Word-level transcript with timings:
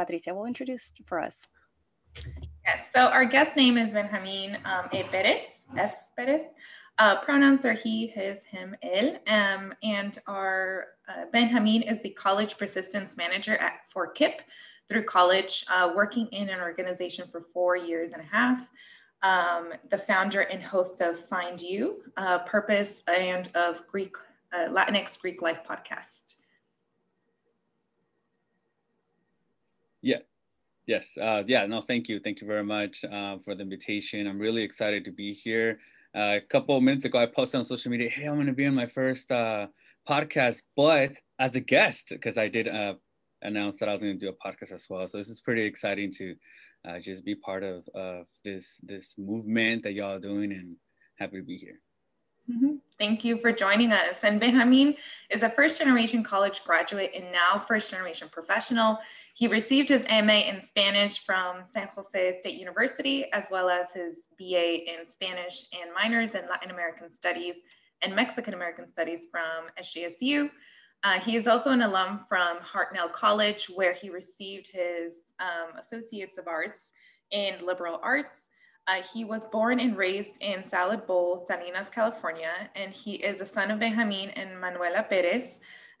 Patricia 0.00 0.32
will 0.32 0.46
introduce 0.46 0.92
for 1.04 1.20
us. 1.20 1.46
Yes, 2.64 2.90
so 2.94 3.08
our 3.08 3.26
guest 3.26 3.54
name 3.54 3.76
is 3.76 3.92
Benjamin 3.92 4.56
um, 4.64 4.88
E. 4.92 5.02
Perez, 5.02 5.64
F. 5.76 5.94
Perez. 6.16 6.42
Uh, 6.98 7.16
pronouns 7.16 7.64
are 7.66 7.74
he, 7.74 8.06
his, 8.06 8.44
him, 8.44 8.74
él. 8.82 9.18
Um, 9.28 9.74
and 9.82 10.18
our 10.26 10.88
uh, 11.08 11.24
Benjamin 11.32 11.82
is 11.82 12.02
the 12.02 12.10
college 12.10 12.56
persistence 12.56 13.16
manager 13.18 13.56
at, 13.56 13.80
for 13.88 14.12
KIPP 14.12 14.40
through 14.88 15.04
college, 15.04 15.64
uh, 15.70 15.92
working 15.94 16.26
in 16.28 16.48
an 16.48 16.60
organization 16.60 17.26
for 17.30 17.42
four 17.52 17.76
years 17.76 18.12
and 18.12 18.22
a 18.22 18.26
half. 18.26 18.66
Um, 19.22 19.74
the 19.90 19.98
founder 19.98 20.40
and 20.40 20.62
host 20.62 21.02
of 21.02 21.18
Find 21.18 21.60
You, 21.60 22.02
uh, 22.16 22.38
Purpose, 22.40 23.02
and 23.06 23.48
of 23.54 23.86
Greek 23.86 24.16
uh, 24.52 24.68
Latinx 24.68 25.20
Greek 25.20 25.42
Life 25.42 25.60
podcast. 25.68 26.19
Yeah. 30.02 30.18
Yes. 30.86 31.16
Uh, 31.16 31.42
yeah. 31.46 31.66
No. 31.66 31.82
Thank 31.82 32.08
you. 32.08 32.20
Thank 32.20 32.40
you 32.40 32.46
very 32.46 32.64
much 32.64 33.04
uh, 33.04 33.38
for 33.44 33.54
the 33.54 33.62
invitation. 33.62 34.26
I'm 34.26 34.38
really 34.38 34.62
excited 34.62 35.04
to 35.04 35.12
be 35.12 35.32
here. 35.32 35.78
Uh, 36.14 36.38
a 36.38 36.40
couple 36.40 36.76
of 36.76 36.82
minutes 36.82 37.04
ago, 37.04 37.18
I 37.18 37.26
posted 37.26 37.58
on 37.58 37.64
social 37.64 37.90
media, 37.90 38.08
"Hey, 38.08 38.24
I'm 38.24 38.34
going 38.34 38.46
to 38.46 38.52
be 38.52 38.66
on 38.66 38.74
my 38.74 38.86
first 38.86 39.30
uh, 39.30 39.68
podcast, 40.08 40.62
but 40.76 41.12
as 41.38 41.54
a 41.54 41.60
guest, 41.60 42.08
because 42.08 42.36
I 42.36 42.48
did 42.48 42.66
uh, 42.66 42.94
announce 43.42 43.78
that 43.78 43.88
I 43.88 43.92
was 43.92 44.02
going 44.02 44.18
to 44.18 44.26
do 44.26 44.32
a 44.32 44.48
podcast 44.48 44.72
as 44.72 44.86
well. 44.90 45.06
So 45.06 45.18
this 45.18 45.28
is 45.28 45.40
pretty 45.40 45.62
exciting 45.62 46.10
to 46.12 46.34
uh, 46.88 46.98
just 46.98 47.24
be 47.24 47.34
part 47.34 47.62
of 47.62 47.88
of 47.94 48.26
this 48.44 48.80
this 48.82 49.14
movement 49.18 49.84
that 49.84 49.92
y'all 49.92 50.16
are 50.16 50.20
doing, 50.20 50.52
and 50.52 50.76
happy 51.18 51.36
to 51.36 51.42
be 51.44 51.56
here. 51.56 51.80
Mm-hmm. 52.50 52.76
Thank 52.98 53.24
you 53.24 53.38
for 53.38 53.52
joining 53.52 53.92
us. 53.92 54.24
And 54.24 54.40
Benjamin 54.40 54.96
is 55.30 55.42
a 55.42 55.50
first 55.50 55.78
generation 55.78 56.22
college 56.22 56.62
graduate 56.64 57.12
and 57.14 57.30
now 57.30 57.64
first 57.66 57.90
generation 57.90 58.28
professional. 58.30 58.98
He 59.40 59.46
received 59.46 59.88
his 59.88 60.02
MA 60.02 60.40
in 60.50 60.60
Spanish 60.62 61.24
from 61.24 61.62
San 61.72 61.88
Jose 61.94 62.40
State 62.40 62.58
University, 62.58 63.24
as 63.32 63.46
well 63.50 63.70
as 63.70 63.86
his 63.94 64.16
BA 64.38 64.84
in 64.86 65.08
Spanish 65.08 65.64
and 65.80 65.94
minors 65.94 66.34
in 66.34 66.42
Latin 66.46 66.70
American 66.70 67.10
Studies 67.10 67.54
and 68.02 68.14
Mexican 68.14 68.52
American 68.52 68.92
Studies 68.92 69.28
from 69.30 69.68
SJSU. 69.82 70.50
Uh, 71.04 71.20
he 71.20 71.36
is 71.36 71.46
also 71.46 71.70
an 71.70 71.80
alum 71.80 72.26
from 72.28 72.58
Hartnell 72.58 73.10
College, 73.10 73.70
where 73.74 73.94
he 73.94 74.10
received 74.10 74.68
his 74.70 75.14
um, 75.40 75.78
Associates 75.80 76.36
of 76.36 76.46
Arts 76.46 76.92
in 77.30 77.64
Liberal 77.64 77.98
Arts. 78.02 78.42
Uh, 78.88 79.00
he 79.14 79.24
was 79.24 79.40
born 79.50 79.80
and 79.80 79.96
raised 79.96 80.36
in 80.42 80.66
Salad 80.66 81.06
Bowl, 81.06 81.46
Salinas, 81.46 81.88
California, 81.88 82.52
and 82.76 82.92
he 82.92 83.14
is 83.14 83.38
the 83.38 83.46
son 83.46 83.70
of 83.70 83.80
Benjamin 83.80 84.28
and 84.36 84.60
Manuela 84.60 85.02
Perez, 85.02 85.46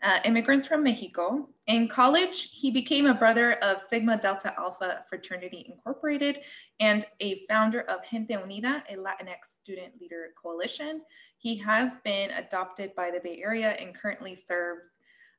uh, 0.02 0.18
immigrants 0.24 0.66
from 0.66 0.82
Mexico. 0.82 1.48
In 1.66 1.86
college, 1.88 2.50
he 2.52 2.70
became 2.70 3.06
a 3.06 3.14
brother 3.14 3.54
of 3.62 3.82
Sigma 3.88 4.16
Delta 4.16 4.54
Alpha 4.58 5.04
Fraternity 5.08 5.66
Incorporated 5.68 6.38
and 6.80 7.04
a 7.20 7.44
founder 7.48 7.82
of 7.82 8.00
Gente 8.10 8.34
Unida, 8.34 8.82
a 8.88 8.96
Latinx 8.96 9.60
student 9.62 9.92
leader 10.00 10.30
coalition. 10.42 11.02
He 11.38 11.56
has 11.58 11.92
been 12.04 12.30
adopted 12.32 12.94
by 12.94 13.10
the 13.10 13.20
Bay 13.20 13.40
Area 13.44 13.70
and 13.70 13.94
currently 13.94 14.36
serves 14.36 14.82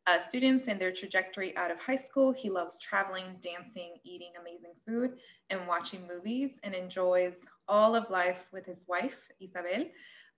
uh, 0.07 0.19
students 0.19 0.67
in 0.67 0.79
their 0.79 0.91
trajectory 0.91 1.55
out 1.57 1.71
of 1.71 1.79
high 1.79 1.97
school. 1.97 2.31
He 2.31 2.49
loves 2.49 2.79
traveling, 2.79 3.37
dancing, 3.41 3.97
eating 4.03 4.31
amazing 4.39 4.73
food, 4.87 5.17
and 5.49 5.67
watching 5.67 6.07
movies, 6.07 6.59
and 6.63 6.73
enjoys 6.73 7.33
all 7.67 7.95
of 7.95 8.09
life 8.09 8.47
with 8.51 8.65
his 8.65 8.83
wife, 8.87 9.27
Isabel. 9.39 9.85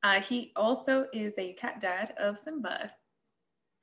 Uh, 0.03 0.19
he 0.19 0.51
also 0.55 1.07
is 1.13 1.33
a 1.37 1.53
cat 1.53 1.79
dad 1.79 2.13
of 2.17 2.37
Simba. 2.43 2.91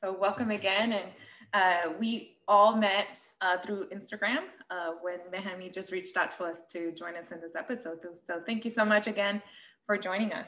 So 0.02 0.16
welcome 0.18 0.50
again. 0.50 0.92
And 0.92 1.08
uh, 1.52 1.92
we 1.98 2.38
all 2.48 2.74
met 2.74 3.20
uh, 3.42 3.58
through 3.58 3.88
Instagram 3.90 4.44
uh, 4.70 4.92
when 5.02 5.18
Mehami 5.30 5.70
just 5.70 5.92
reached 5.92 6.16
out 6.16 6.30
to 6.32 6.44
us 6.44 6.64
to 6.72 6.90
join 6.92 7.16
us 7.16 7.32
in 7.32 7.40
this 7.42 7.54
episode. 7.54 7.98
So 8.26 8.40
thank 8.46 8.64
you 8.64 8.70
so 8.70 8.86
much 8.86 9.08
again 9.08 9.42
for 9.84 9.98
joining 9.98 10.32
us. 10.32 10.46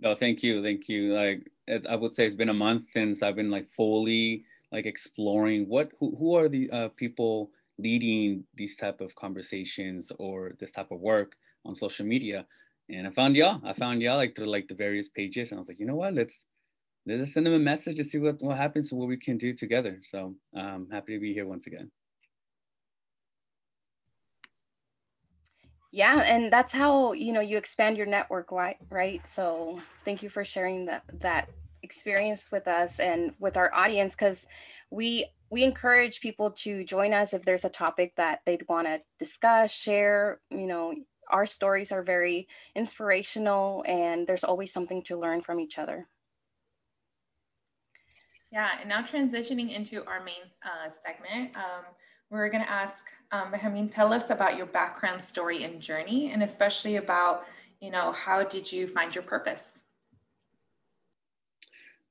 No, 0.00 0.16
thank 0.16 0.42
you. 0.42 0.64
Thank 0.64 0.88
you. 0.88 1.14
Like 1.14 1.48
I 1.88 1.94
would 1.94 2.12
say 2.12 2.26
it's 2.26 2.34
been 2.34 2.48
a 2.48 2.54
month 2.54 2.86
since 2.92 3.22
I've 3.22 3.36
been 3.36 3.52
like 3.52 3.70
fully 3.72 4.44
like 4.72 4.84
exploring 4.84 5.68
what, 5.68 5.92
who, 6.00 6.16
who 6.16 6.34
are 6.34 6.48
the 6.48 6.68
uh, 6.72 6.88
people 6.96 7.52
leading 7.78 8.42
these 8.56 8.74
type 8.74 9.00
of 9.00 9.14
conversations 9.14 10.10
or 10.18 10.54
this 10.58 10.72
type 10.72 10.90
of 10.90 10.98
work 10.98 11.36
on 11.64 11.76
social 11.76 12.04
media. 12.04 12.46
And 12.90 13.06
I 13.06 13.10
found 13.10 13.36
y'all, 13.36 13.60
I 13.64 13.74
found 13.74 14.02
y'all 14.02 14.16
like 14.16 14.34
through 14.34 14.46
like 14.46 14.66
the 14.66 14.74
various 14.74 15.08
pages 15.08 15.52
and 15.52 15.58
I 15.58 15.60
was 15.60 15.68
like, 15.68 15.78
you 15.78 15.86
know 15.86 15.94
what, 15.94 16.14
let's, 16.14 16.46
let's 17.06 17.32
send 17.32 17.46
them 17.46 17.54
a 17.54 17.58
message 17.58 17.96
to 17.96 18.04
see 18.04 18.18
what, 18.18 18.42
what 18.42 18.56
happens 18.56 18.90
and 18.90 19.00
what 19.00 19.08
we 19.08 19.16
can 19.16 19.38
do 19.38 19.54
together. 19.54 20.00
So 20.02 20.34
um, 20.56 20.88
happy 20.90 21.14
to 21.14 21.20
be 21.20 21.32
here 21.32 21.46
once 21.46 21.66
again. 21.66 21.90
Yeah, 25.92 26.22
and 26.26 26.52
that's 26.52 26.72
how 26.72 27.12
you 27.12 27.32
know 27.32 27.40
you 27.40 27.56
expand 27.56 27.96
your 27.96 28.06
network, 28.06 28.52
right? 28.52 28.76
Right. 28.90 29.26
So 29.28 29.80
thank 30.04 30.22
you 30.22 30.28
for 30.28 30.44
sharing 30.44 30.84
that 30.86 31.04
that 31.20 31.48
experience 31.82 32.50
with 32.50 32.66
us 32.66 32.98
and 32.98 33.32
with 33.38 33.56
our 33.56 33.72
audience 33.72 34.14
because 34.14 34.46
we 34.90 35.24
we 35.48 35.62
encourage 35.62 36.20
people 36.20 36.50
to 36.50 36.84
join 36.84 37.14
us 37.14 37.32
if 37.32 37.44
there's 37.44 37.64
a 37.64 37.70
topic 37.70 38.14
that 38.16 38.40
they'd 38.44 38.68
want 38.68 38.88
to 38.88 39.00
discuss, 39.18 39.70
share. 39.70 40.40
You 40.50 40.66
know, 40.66 40.94
our 41.30 41.46
stories 41.46 41.92
are 41.92 42.02
very 42.02 42.48
inspirational, 42.74 43.84
and 43.86 44.26
there's 44.26 44.44
always 44.44 44.72
something 44.72 45.02
to 45.04 45.18
learn 45.18 45.40
from 45.40 45.60
each 45.60 45.78
other. 45.78 46.08
Yeah, 48.52 48.70
and 48.80 48.88
now 48.88 49.02
transitioning 49.02 49.74
into 49.74 50.04
our 50.06 50.22
main 50.22 50.44
uh, 50.64 50.90
segment, 51.04 51.56
um, 51.56 51.84
we're 52.30 52.48
going 52.48 52.62
to 52.62 52.70
ask 52.70 53.06
um, 53.32 53.50
Benjamin, 53.50 53.88
tell 53.88 54.12
us 54.12 54.30
about 54.30 54.56
your 54.56 54.66
background 54.66 55.22
story 55.22 55.64
and 55.64 55.80
journey, 55.80 56.30
and 56.32 56.42
especially 56.42 56.96
about, 56.96 57.44
you 57.80 57.90
know, 57.90 58.12
how 58.12 58.44
did 58.44 58.70
you 58.70 58.86
find 58.86 59.14
your 59.14 59.24
purpose? 59.24 59.78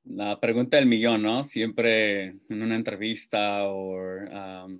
La 0.07 0.35
pregunta 0.35 0.71
del 0.71 0.85
millón, 0.85 1.21
¿no? 1.21 1.41
Siempre 1.41 2.35
en 2.49 2.61
una 2.61 2.75
entrevista 2.75 3.63
or 3.67 4.29
um, 4.31 4.79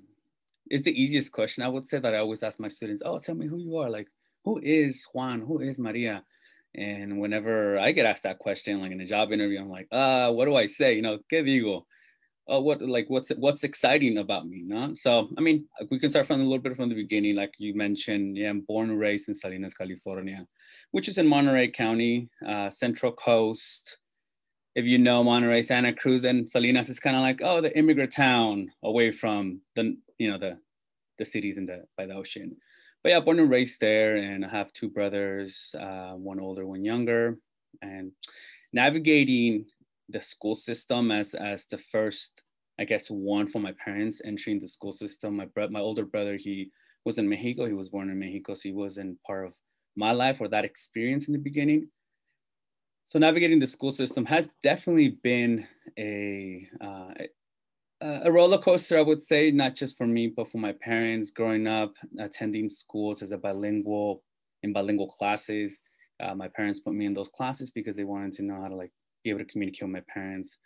it's 0.70 0.84
the 0.84 1.02
easiest 1.02 1.32
question. 1.32 1.64
I 1.64 1.68
would 1.68 1.88
say 1.88 2.00
that 2.00 2.14
I 2.14 2.20
always 2.20 2.44
ask 2.44 2.60
my 2.60 2.68
students, 2.68 3.02
oh, 3.04 3.18
tell 3.18 3.34
me 3.34 3.48
who 3.48 3.58
you 3.58 3.76
are. 3.78 3.90
Like, 3.90 4.08
who 4.44 4.60
is 4.62 5.08
Juan? 5.14 5.42
Who 5.42 5.60
is 5.60 5.80
Maria? 5.80 6.24
And 6.78 7.20
whenever 7.20 7.80
I 7.80 7.92
get 7.92 8.06
asked 8.06 8.24
that 8.24 8.40
question, 8.40 8.82
like 8.82 8.92
in 8.92 9.00
a 9.00 9.06
job 9.06 9.32
interview, 9.32 9.60
I'm 9.60 9.70
like, 9.70 9.88
uh, 9.92 10.32
what 10.32 10.46
do 10.46 10.56
I 10.56 10.66
say? 10.66 10.96
You 10.96 11.02
know, 11.02 11.20
¿qué 11.32 11.44
digo? 11.44 11.84
Oh, 12.48 12.62
what 12.62 12.82
like 12.82 13.10
what's 13.10 13.30
what's 13.38 13.64
exciting 13.64 14.20
about 14.20 14.48
me? 14.48 14.62
No? 14.64 14.94
So 14.94 15.30
I 15.38 15.42
mean, 15.42 15.66
we 15.90 16.00
can 16.00 16.10
start 16.10 16.28
from 16.28 16.42
a 16.42 16.44
little 16.44 16.60
bit 16.60 16.76
from 16.76 16.90
the 16.90 16.96
beginning. 16.96 17.36
Like 17.36 17.54
you 17.58 17.74
mentioned, 17.76 18.38
yeah, 18.38 18.50
I'm 18.50 18.62
born 18.62 18.92
and 18.92 19.00
raised 19.00 19.30
in 19.30 19.36
Salinas, 19.36 19.74
California, 19.74 20.46
which 20.92 21.08
is 21.08 21.18
in 21.18 21.28
Monterey 21.28 21.72
County, 21.72 22.30
uh, 22.48 22.70
Central 22.70 23.14
Coast. 23.14 23.98
If 24.76 24.86
you 24.86 24.98
know 24.98 25.24
Monterey, 25.24 25.64
Santa 25.64 25.94
Cruz, 25.94 26.24
and 26.24 26.48
Salinas 26.48 26.90
is 26.90 27.00
kind 27.00 27.16
of 27.16 27.22
like 27.22 27.40
oh, 27.42 27.62
the 27.62 27.76
immigrant 27.76 28.12
town 28.12 28.70
away 28.84 29.12
from 29.12 29.62
the 29.76 29.98
you 30.20 30.30
know 30.30 30.38
the 30.38 30.60
the 31.18 31.26
cities 31.26 31.58
in 31.58 31.66
the 31.66 31.86
by 31.98 32.06
the 32.06 32.14
ocean 32.14 32.58
but 33.06 33.12
yeah, 33.12 33.20
born 33.20 33.40
and 33.40 33.52
raised 33.52 33.80
there, 33.82 34.16
and 34.16 34.44
I 34.44 34.50
have 34.50 34.74
two 34.74 34.90
brothers, 34.90 35.76
uh, 35.80 36.14
one 36.14 36.40
older, 36.40 36.66
one 36.66 36.84
younger, 36.84 37.38
and 37.84 38.12
navigating 38.74 39.68
the 40.10 40.20
school 40.20 40.56
system 40.56 41.12
as 41.12 41.36
as 41.36 41.68
the 41.68 41.78
first, 41.78 42.42
I 42.80 42.86
guess, 42.86 43.12
one 43.12 43.48
for 43.48 43.60
my 43.60 43.74
parents 43.74 44.24
entering 44.26 44.60
the 44.60 44.68
school 44.68 44.92
system. 44.92 45.36
My 45.36 45.46
bro- 45.46 45.70
my 45.70 45.82
older 45.82 46.04
brother, 46.04 46.36
he 46.36 46.72
was 47.06 47.20
in 47.20 47.30
Mexico. 47.30 47.68
He 47.68 47.74
was 47.74 47.90
born 47.90 48.10
in 48.10 48.18
Mexico, 48.18 48.56
so 48.56 48.70
he 48.70 48.74
wasn't 48.74 49.22
part 49.22 49.46
of 49.46 49.54
my 49.96 50.12
life 50.12 50.42
or 50.42 50.48
that 50.48 50.66
experience 50.66 51.28
in 51.28 51.34
the 51.34 51.46
beginning. 51.48 51.90
So 53.06 53.20
navigating 53.20 53.60
the 53.60 53.68
school 53.68 53.92
system 53.92 54.26
has 54.26 54.52
definitely 54.64 55.10
been 55.22 55.68
a 56.00 56.68
uh, 56.82 57.14
a 58.02 58.32
roller 58.32 58.58
coaster, 58.58 58.98
I 58.98 59.02
would 59.02 59.22
say, 59.22 59.52
not 59.52 59.76
just 59.76 59.98
for 59.98 60.06
me, 60.08 60.28
but 60.28 60.52
for 60.52 60.58
my 60.58 60.74
parents 60.74 61.32
growing 61.32 61.68
up, 61.68 61.94
attending 62.20 62.70
schools 62.70 63.22
as 63.22 63.32
a 63.32 63.38
bilingual, 63.38 64.24
in 64.64 64.74
bilingual 64.74 65.08
classes. 65.08 65.82
Uh, 66.22 66.36
my 66.36 66.48
parents 66.48 66.80
put 66.80 66.94
me 66.94 67.06
in 67.06 67.14
those 67.14 67.30
classes 67.30 67.72
because 67.72 67.96
they 67.96 68.04
wanted 68.04 68.34
to 68.34 68.44
know 68.44 68.62
how 68.62 68.68
to 68.68 68.76
like 68.76 68.92
be 69.24 69.30
able 69.30 69.40
to 69.40 69.46
communicate 69.46 69.84
with 69.84 69.92
my 69.92 70.04
parents 70.14 70.58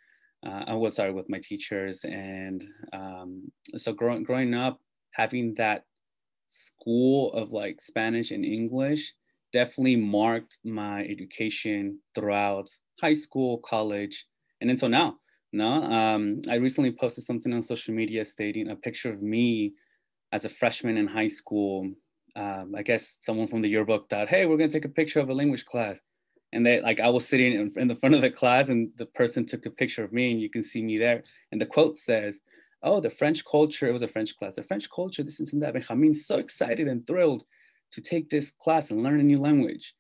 uh, 0.46 0.64
I 0.68 0.74
was 0.74 0.96
sorry 0.96 1.12
with 1.12 1.30
my 1.30 1.40
teachers, 1.40 2.06
and 2.06 2.64
um, 2.94 3.52
so 3.76 3.92
growing 3.92 4.24
growing 4.24 4.54
up, 4.54 4.80
having 5.12 5.54
that 5.56 5.86
school 6.48 7.34
of 7.34 7.52
like 7.52 7.82
Spanish 7.82 8.32
and 8.32 8.46
English 8.46 9.14
definitely 9.52 9.96
marked 9.96 10.58
my 10.64 11.04
education 11.04 12.00
throughout 12.16 12.70
high 13.02 13.14
school, 13.14 13.58
college, 13.60 14.28
and 14.62 14.70
until 14.70 14.90
now. 14.90 15.18
No, 15.52 15.84
um, 15.84 16.42
I 16.50 16.56
recently 16.56 16.92
posted 16.92 17.24
something 17.24 17.54
on 17.54 17.64
social 17.64 17.94
media 17.94 18.24
stating 18.24 18.70
a 18.70 18.76
picture 18.76 19.12
of 19.12 19.22
me 19.24 19.74
as 20.32 20.46
a 20.46 20.50
freshman 20.50 20.98
in 20.98 21.08
high 21.08 21.28
school. 21.28 21.92
Um, 22.36 22.76
I 22.76 22.84
guess 22.84 23.18
someone 23.22 23.48
from 23.48 23.62
the 23.62 23.70
yearbook 23.70 24.10
thought, 24.10 24.30
"Hey, 24.30 24.46
we're 24.46 24.58
gonna 24.58 24.70
take 24.70 24.86
a 24.86 24.90
picture 24.90 25.20
of 25.20 25.30
a 25.30 25.34
language 25.34 25.66
class," 25.66 26.00
and 26.54 26.64
they 26.66 26.80
like 26.82 27.00
I 27.00 27.10
was 27.10 27.28
sitting 27.28 27.54
in, 27.54 27.74
in 27.78 27.88
the 27.88 27.96
front 27.96 28.14
of 28.16 28.22
the 28.22 28.30
class, 28.32 28.70
and 28.70 28.92
the 28.98 29.08
person 29.08 29.46
took 29.46 29.66
a 29.66 29.72
picture 29.72 30.04
of 30.04 30.14
me, 30.14 30.32
and 30.32 30.42
you 30.42 30.50
can 30.50 30.62
see 30.62 30.84
me 30.84 30.98
there. 31.00 31.24
And 31.52 31.60
the 31.60 31.66
quote 31.66 31.98
says, 31.98 32.40
"Oh, 32.84 33.00
the 33.00 33.10
French 33.10 33.44
culture." 33.44 33.88
It 33.88 33.94
was 33.94 34.04
a 34.04 34.08
French 34.08 34.38
class. 34.38 34.56
The 34.56 34.64
French 34.64 34.88
culture. 34.92 35.24
This 35.24 35.40
isn't 35.40 35.62
that. 35.62 35.74
Benjamin's 35.74 36.28
so 36.28 36.38
excited 36.38 36.88
and 36.88 37.06
thrilled 37.08 37.44
to 37.92 38.02
take 38.02 38.30
this 38.30 38.52
class 38.52 38.92
and 38.92 39.02
learn 39.02 39.20
a 39.20 39.24
new 39.24 39.40
language 39.40 39.96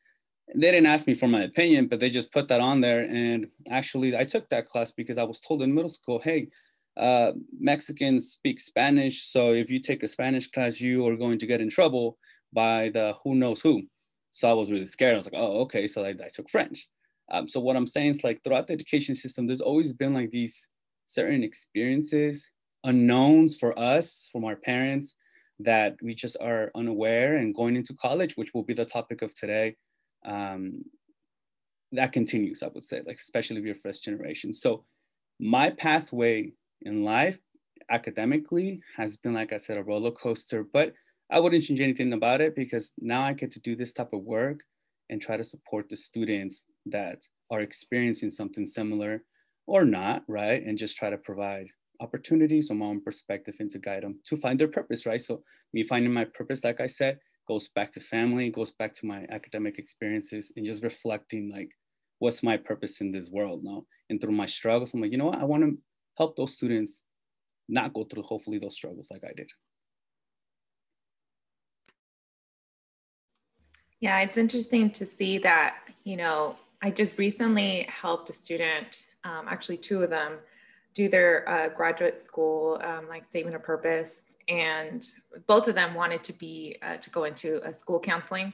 they 0.56 0.72
didn't 0.72 0.88
ask 0.88 1.06
me 1.06 1.13
for 1.13 1.28
my 1.28 1.44
opinion, 1.44 1.88
but 1.88 2.00
they 2.00 2.10
just 2.10 2.31
put 2.31 2.48
that 2.48 2.62
on 2.62 2.81
there. 2.81 3.01
And 3.01 3.48
actually, 3.69 4.16
I 4.16 4.25
took 4.25 4.50
that 4.50 4.68
class 4.68 4.92
because 4.92 5.18
I 5.18 5.24
was 5.24 5.40
told 5.40 5.62
in 5.62 5.74
middle 5.74 5.90
school, 5.90 6.19
hey, 6.19 6.50
uh, 6.98 7.34
Mexicans 7.60 8.31
speak 8.31 8.60
Spanish. 8.60 9.28
So 9.28 9.54
if 9.54 9.69
you 9.69 9.80
take 9.80 10.04
a 10.04 10.07
Spanish 10.07 10.50
class, 10.50 10.81
you 10.81 11.06
are 11.07 11.16
going 11.16 11.38
to 11.40 11.46
get 11.46 11.62
in 11.62 11.69
trouble 11.69 12.18
by 12.51 12.90
the 12.90 13.16
who 13.24 13.36
knows 13.36 13.62
who. 13.62 13.84
So 14.31 14.50
I 14.50 14.54
was 14.54 14.72
really 14.72 14.86
scared. 14.86 15.13
I 15.13 15.18
was 15.18 15.25
like, 15.25 15.40
oh, 15.40 15.62
okay. 15.62 15.88
So 15.88 16.04
I, 16.04 16.10
I 16.10 16.30
took 16.34 16.50
French. 16.50 16.88
Um, 17.31 17.48
so 17.48 17.60
what 17.60 17.75
I'm 17.75 17.88
saying 17.88 18.12
is 18.12 18.24
like 18.24 18.44
throughout 18.44 18.68
the 18.68 18.74
education 18.74 19.16
system, 19.16 19.45
there's 19.45 19.62
always 19.62 19.94
been 19.94 20.13
like 20.13 20.31
these 20.31 20.68
certain 21.06 21.44
experiences, 21.44 22.50
unknowns 22.84 23.56
for 23.56 23.78
us, 23.78 24.30
from 24.31 24.45
our 24.45 24.56
parents, 24.56 25.16
that 25.60 25.95
we 26.02 26.16
just 26.16 26.38
are 26.42 26.72
unaware 26.75 27.36
and 27.36 27.54
going 27.54 27.75
into 27.75 27.94
college, 28.02 28.36
which 28.36 28.54
will 28.54 28.63
be 28.63 28.74
the 28.74 28.86
topic 28.86 29.22
of 29.22 29.34
today 29.36 29.75
um, 30.25 30.83
that 31.92 32.13
continues, 32.13 32.62
I 32.62 32.68
would 32.68 32.86
say, 32.86 33.01
like 33.06 33.18
especially 33.19 33.57
if 33.57 33.66
you're 33.66 33.75
first 33.75 34.04
generation. 34.04 34.54
So 34.54 34.86
my 35.39 35.69
pathway 35.71 36.51
in 36.81 37.04
life 37.04 37.39
academically 37.89 38.81
has 38.98 39.18
been, 39.18 39.33
like 39.33 39.54
I 39.54 39.57
said, 39.57 39.77
a 39.77 39.83
roller 39.83 40.12
coaster, 40.12 40.63
but 40.63 40.94
I 41.31 41.39
wouldn't 41.39 41.63
change 41.63 41.80
anything 41.80 42.13
about 42.13 42.42
it 42.42 42.56
because 42.56 42.94
now 43.00 43.21
I 43.21 43.33
get 43.33 43.51
to 43.51 43.60
do 43.60 43.75
this 43.75 43.94
type 43.94 44.13
of 44.13 44.24
work 44.24 44.62
and 45.10 45.21
try 45.21 45.38
to 45.38 45.44
support 45.44 45.89
the 45.89 45.98
students 45.98 46.66
that 46.86 47.21
are 47.51 47.62
experiencing 47.62 48.30
something 48.30 48.66
similar 48.66 49.24
or 49.68 49.86
not, 49.86 50.24
right? 50.27 50.63
And 50.63 50.77
just 50.77 50.98
try 50.98 51.10
to 51.10 51.18
provide 51.18 51.68
opportunities 52.00 52.68
from 52.68 52.80
my 52.80 52.86
own 52.86 53.01
perspective 53.01 53.56
and 53.60 53.69
to 53.71 53.80
guide 53.80 54.04
them 54.04 54.19
to 54.25 54.38
find 54.38 54.60
their 54.60 54.68
purpose, 54.68 55.06
right? 55.06 55.21
So 55.21 55.44
me 55.74 55.83
finding 55.83 56.13
my 56.13 56.25
purpose, 56.25 56.63
like 56.63 56.80
I 56.80 56.88
said, 56.88 57.19
goes 57.50 57.68
back 57.69 57.92
to 57.92 58.00
family, 58.00 58.51
goes 58.51 58.72
back 58.72 58.94
to 58.94 59.07
my 59.07 59.25
academic 59.31 59.80
experiences, 59.80 60.54
and 60.56 60.66
just 60.66 60.84
reflecting 60.84 61.51
like, 61.51 61.72
what's 62.19 62.44
my 62.44 62.56
purpose 62.56 63.01
in 63.01 63.12
this 63.12 63.30
world 63.30 63.62
now? 63.63 63.84
And 64.10 64.22
through 64.22 64.34
my 64.34 64.46
struggles, 64.46 64.94
I'm 64.94 65.01
like, 65.01 65.12
you 65.12 65.18
know 65.18 65.25
what? 65.25 65.40
I 65.40 65.46
want 65.46 65.63
to 65.63 65.78
help 66.18 66.36
those 66.36 66.54
students 66.54 67.01
not 67.68 67.94
go 67.94 68.04
through 68.04 68.24
hopefully 68.24 68.60
those 68.60 68.75
struggles 68.75 69.07
like 69.10 69.24
I 69.24 69.34
did. 69.36 69.50
Yeah, 74.00 74.19
it's 74.22 74.38
interesting 74.38 74.92
to 74.92 75.06
see 75.06 75.40
that, 75.40 75.75
you 76.04 76.18
know, 76.18 76.56
I 76.81 76.92
just 76.92 77.18
recently 77.18 77.86
helped 77.90 78.30
a 78.30 78.34
student, 78.34 79.10
um, 79.24 79.45
actually 79.50 79.78
two 79.78 80.04
of 80.04 80.10
them, 80.10 80.38
do 80.94 81.08
their 81.08 81.48
uh, 81.48 81.70
graduate 81.70 82.20
school 82.20 82.80
um, 82.84 83.08
like 83.08 83.24
statement 83.24 83.56
of 83.56 83.64
purpose 83.64 84.36
and 84.48 85.06
both 85.48 85.68
of 85.68 85.76
them 85.76 85.94
wanted 85.94 86.24
to 86.24 86.34
be 86.34 86.76
uh, 86.82 86.98
to 86.98 87.10
go 87.10 87.26
into 87.26 87.62
a 87.64 87.72
school 87.72 88.00
counseling. 88.00 88.54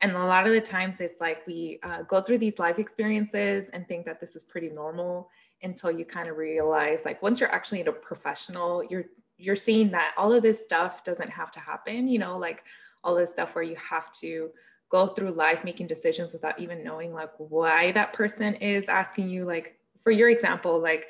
And 0.00 0.12
a 0.12 0.18
lot 0.18 0.46
of 0.46 0.52
the 0.52 0.60
times 0.60 1.00
it's 1.00 1.20
like 1.20 1.46
we 1.46 1.78
uh, 1.82 2.02
go 2.02 2.20
through 2.20 2.38
these 2.38 2.58
life 2.58 2.78
experiences 2.78 3.68
and 3.70 3.86
think 3.86 4.04
that 4.06 4.20
this 4.20 4.34
is 4.34 4.44
pretty 4.44 4.68
normal 4.68 5.28
until 5.62 5.90
you 5.90 6.04
kind 6.04 6.28
of 6.28 6.36
realize 6.36 7.04
like 7.04 7.22
once 7.22 7.40
you're 7.40 7.52
actually 7.52 7.82
a 7.82 7.92
professional 7.92 8.82
you're 8.90 9.04
you're 9.38 9.56
seeing 9.56 9.90
that 9.90 10.12
all 10.16 10.32
of 10.32 10.42
this 10.42 10.62
stuff 10.62 11.04
doesn't 11.04 11.30
have 11.30 11.50
to 11.50 11.60
happen 11.60 12.08
you 12.08 12.18
know 12.18 12.36
like 12.36 12.64
all 13.04 13.14
this 13.14 13.30
stuff 13.30 13.54
where 13.54 13.64
you 13.64 13.76
have 13.76 14.10
to 14.12 14.50
go 14.88 15.06
through 15.06 15.30
life 15.30 15.64
making 15.64 15.86
decisions 15.86 16.32
without 16.32 16.58
even 16.58 16.82
knowing 16.82 17.12
like 17.12 17.30
why 17.38 17.92
that 17.92 18.12
person 18.12 18.54
is 18.56 18.88
asking 18.88 19.28
you 19.28 19.44
like 19.44 19.78
for 20.02 20.10
your 20.10 20.28
example 20.28 20.80
like 20.80 21.06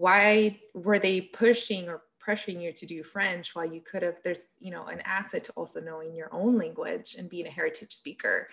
why 0.00 0.58
were 0.72 0.98
they 0.98 1.20
pushing 1.20 1.86
or 1.86 2.00
pressuring 2.26 2.62
you 2.62 2.72
to 2.72 2.86
do 2.86 3.02
French 3.02 3.54
while 3.54 3.66
you 3.66 3.82
could 3.82 4.02
have, 4.02 4.16
there's, 4.24 4.46
you 4.58 4.70
know, 4.70 4.86
an 4.86 5.02
asset 5.04 5.44
to 5.44 5.52
also 5.52 5.78
knowing 5.78 6.14
your 6.14 6.32
own 6.32 6.56
language 6.56 7.16
and 7.18 7.28
being 7.28 7.46
a 7.46 7.50
heritage 7.50 7.92
speaker. 7.92 8.48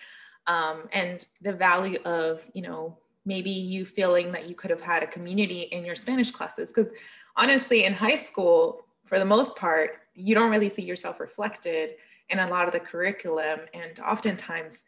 Um, 0.46 0.90
and 0.92 1.24
the 1.40 1.54
value 1.54 2.00
of, 2.04 2.46
you 2.52 2.60
know, 2.60 2.98
maybe 3.24 3.48
you 3.48 3.86
feeling 3.86 4.30
that 4.32 4.46
you 4.46 4.54
could 4.54 4.68
have 4.68 4.82
had 4.82 5.02
a 5.02 5.06
community 5.06 5.62
in 5.62 5.86
your 5.86 5.96
Spanish 5.96 6.30
classes. 6.30 6.68
Because 6.68 6.92
honestly, 7.34 7.84
in 7.86 7.94
high 7.94 8.16
school, 8.16 8.84
for 9.06 9.18
the 9.18 9.24
most 9.24 9.56
part, 9.56 10.00
you 10.14 10.34
don't 10.34 10.50
really 10.50 10.68
see 10.68 10.82
yourself 10.82 11.18
reflected 11.18 11.92
in 12.28 12.40
a 12.40 12.50
lot 12.50 12.66
of 12.66 12.74
the 12.74 12.80
curriculum. 12.80 13.60
And 13.72 13.98
oftentimes, 14.00 14.82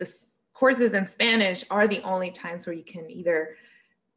the 0.00 0.12
courses 0.54 0.92
in 0.92 1.06
Spanish 1.06 1.62
are 1.70 1.86
the 1.86 2.02
only 2.02 2.32
times 2.32 2.66
where 2.66 2.74
you 2.74 2.82
can 2.82 3.08
either 3.08 3.54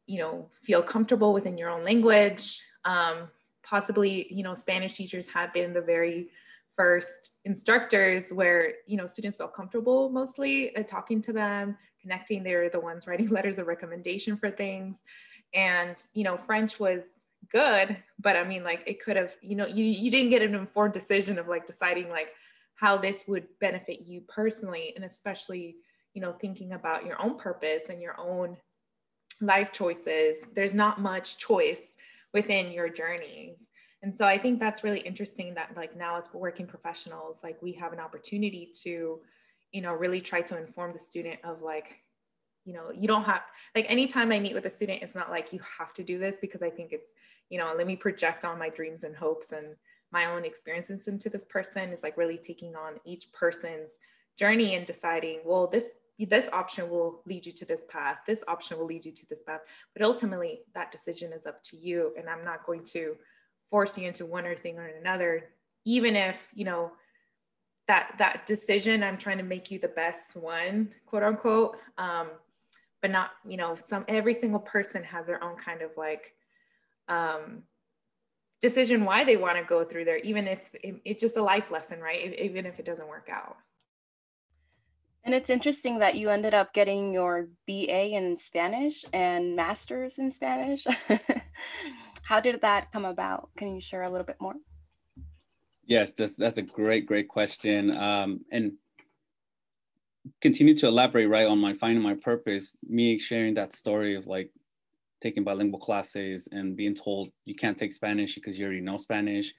you 0.06 0.18
know 0.18 0.48
feel 0.62 0.82
comfortable 0.82 1.32
within 1.32 1.58
your 1.58 1.70
own 1.70 1.84
language. 1.84 2.60
Um, 2.84 3.28
possibly 3.62 4.26
you 4.30 4.42
know 4.42 4.54
spanish 4.54 4.92
teachers 4.94 5.26
have 5.30 5.50
been 5.54 5.72
the 5.72 5.80
very 5.80 6.28
first 6.76 7.36
instructors 7.46 8.30
where 8.30 8.74
you 8.86 8.96
know 8.96 9.06
students 9.06 9.38
felt 9.38 9.54
comfortable 9.54 10.10
mostly 10.10 10.76
uh, 10.76 10.82
talking 10.82 11.22
to 11.22 11.32
them 11.32 11.76
connecting. 12.04 12.42
They're 12.42 12.68
the 12.68 12.80
ones 12.80 13.06
writing 13.08 13.28
letters 13.30 13.58
of 13.58 13.66
recommendation 13.66 14.36
for 14.36 14.50
things. 14.50 15.02
And 15.54 15.96
you 16.14 16.24
know 16.24 16.36
french 16.36 16.80
was 16.80 17.02
good 17.52 17.96
but 18.18 18.36
i 18.36 18.42
mean 18.42 18.64
like 18.64 18.82
it 18.86 19.04
could 19.04 19.16
have 19.16 19.36
you 19.42 19.54
know 19.54 19.66
you, 19.66 19.84
you 19.84 20.10
didn't 20.10 20.30
get 20.30 20.40
an 20.40 20.54
informed 20.54 20.94
decision 20.94 21.38
of 21.38 21.46
like 21.46 21.66
deciding 21.66 22.08
like 22.08 22.30
how 22.74 22.96
this 22.96 23.24
would 23.28 23.46
benefit 23.60 24.00
you 24.06 24.22
personally 24.22 24.92
and 24.96 25.04
especially 25.04 25.76
you 26.14 26.22
know 26.22 26.32
thinking 26.32 26.72
about 26.72 27.04
your 27.04 27.20
own 27.22 27.36
purpose 27.36 27.90
and 27.90 28.00
your 28.00 28.18
own 28.18 28.56
life 29.40 29.72
choices, 29.72 30.38
there's 30.54 30.74
not 30.74 31.00
much 31.00 31.38
choice 31.38 31.94
within 32.32 32.72
your 32.72 32.88
journeys. 32.88 33.68
And 34.02 34.14
so 34.14 34.26
I 34.26 34.36
think 34.36 34.60
that's 34.60 34.84
really 34.84 35.00
interesting 35.00 35.54
that 35.54 35.74
like 35.76 35.96
now 35.96 36.18
as 36.18 36.28
working 36.34 36.66
professionals, 36.66 37.40
like 37.42 37.60
we 37.62 37.72
have 37.72 37.92
an 37.92 38.00
opportunity 38.00 38.70
to, 38.82 39.20
you 39.72 39.80
know, 39.80 39.94
really 39.94 40.20
try 40.20 40.42
to 40.42 40.58
inform 40.58 40.92
the 40.92 40.98
student 40.98 41.40
of 41.42 41.62
like, 41.62 42.00
you 42.64 42.74
know, 42.74 42.90
you 42.94 43.08
don't 43.08 43.24
have 43.24 43.46
like 43.74 43.90
anytime 43.90 44.30
I 44.30 44.40
meet 44.40 44.54
with 44.54 44.66
a 44.66 44.70
student, 44.70 45.02
it's 45.02 45.14
not 45.14 45.30
like 45.30 45.52
you 45.52 45.60
have 45.78 45.94
to 45.94 46.04
do 46.04 46.18
this 46.18 46.36
because 46.40 46.62
I 46.62 46.70
think 46.70 46.92
it's, 46.92 47.10
you 47.48 47.58
know, 47.58 47.72
let 47.76 47.86
me 47.86 47.96
project 47.96 48.44
on 48.44 48.58
my 48.58 48.68
dreams 48.68 49.04
and 49.04 49.16
hopes 49.16 49.52
and 49.52 49.74
my 50.12 50.26
own 50.26 50.44
experiences 50.44 51.08
into 51.08 51.30
this 51.30 51.44
person 51.46 51.90
is 51.90 52.02
like 52.02 52.16
really 52.16 52.38
taking 52.38 52.76
on 52.76 53.00
each 53.04 53.32
person's 53.32 53.90
journey 54.38 54.74
and 54.74 54.86
deciding, 54.86 55.40
well, 55.44 55.66
this 55.66 55.88
this 56.18 56.48
option 56.52 56.88
will 56.88 57.22
lead 57.26 57.44
you 57.44 57.52
to 57.52 57.64
this 57.64 57.82
path 57.88 58.18
this 58.26 58.44
option 58.46 58.78
will 58.78 58.86
lead 58.86 59.04
you 59.04 59.12
to 59.12 59.26
this 59.28 59.42
path 59.42 59.60
but 59.94 60.02
ultimately 60.02 60.60
that 60.74 60.92
decision 60.92 61.32
is 61.32 61.46
up 61.46 61.62
to 61.62 61.76
you. 61.76 62.12
And 62.18 62.28
i'm 62.28 62.44
not 62.44 62.64
going 62.66 62.84
to 62.84 63.16
force 63.70 63.98
you 63.98 64.06
into 64.06 64.26
one 64.26 64.46
or 64.46 64.54
thing 64.54 64.78
or 64.78 64.86
another 64.86 65.50
even 65.84 66.16
if 66.16 66.48
you 66.54 66.64
know 66.64 66.92
that 67.88 68.14
that 68.18 68.46
decision 68.46 69.02
i'm 69.02 69.18
trying 69.18 69.38
to 69.38 69.44
make 69.44 69.70
you 69.70 69.78
the 69.78 69.88
best 69.88 70.36
one 70.36 70.90
quote 71.06 71.22
unquote. 71.22 71.76
Um, 71.98 72.28
but 73.04 73.10
not 73.10 73.32
you 73.46 73.58
know 73.58 73.76
some 73.84 74.02
every 74.08 74.32
single 74.32 74.60
person 74.60 75.04
has 75.04 75.26
their 75.26 75.44
own 75.44 75.56
kind 75.56 75.82
of 75.82 75.90
like 75.94 76.32
um, 77.08 77.62
decision 78.62 79.04
why 79.04 79.24
they 79.24 79.36
want 79.36 79.58
to 79.58 79.64
go 79.64 79.84
through 79.84 80.06
there 80.06 80.16
even 80.18 80.46
if 80.46 80.74
it, 80.82 81.02
it's 81.04 81.20
just 81.20 81.36
a 81.36 81.42
life 81.42 81.70
lesson 81.70 82.00
right? 82.00 82.34
Even 82.40 82.64
if 82.64 82.78
it 82.78 82.86
doesn't 82.86 83.06
work 83.06 83.28
out 83.30 83.58
and 85.24 85.34
it's 85.34 85.48
interesting 85.50 85.98
that 85.98 86.16
you 86.16 86.28
ended 86.28 86.52
up 86.52 86.74
getting 86.74 87.12
your 87.12 87.48
BA 87.66 88.10
in 88.10 88.36
Spanish 88.36 89.04
and 89.12 89.56
master's 89.56 90.18
in 90.18 90.30
Spanish. 90.30 90.84
How 92.24 92.40
did 92.40 92.60
that 92.60 92.92
come 92.92 93.06
about? 93.06 93.48
Can 93.56 93.74
you 93.74 93.80
share 93.80 94.02
a 94.02 94.10
little 94.10 94.26
bit 94.26 94.36
more? 94.40 94.54
Yes, 95.86 96.12
that's 96.12 96.36
that's 96.36 96.58
a 96.58 96.62
great, 96.62 97.06
great 97.06 97.28
question. 97.28 97.90
Um, 97.96 98.40
and 98.50 98.72
continue 100.40 100.74
to 100.76 100.88
elaborate 100.88 101.26
right 101.26 101.46
on 101.46 101.58
my 101.58 101.72
finding 101.72 102.02
my 102.02 102.14
purpose, 102.14 102.72
me 102.86 103.18
sharing 103.18 103.54
that 103.54 103.72
story 103.72 104.14
of 104.14 104.26
like 104.26 104.50
taking 105.20 105.44
bilingual 105.44 105.80
classes 105.80 106.48
and 106.52 106.76
being 106.76 106.94
told 106.94 107.30
you 107.46 107.54
can't 107.54 107.78
take 107.78 107.92
Spanish 107.92 108.34
because 108.34 108.58
you 108.58 108.64
already 108.64 108.80
know 108.80 108.98
Spanish. 108.98 109.52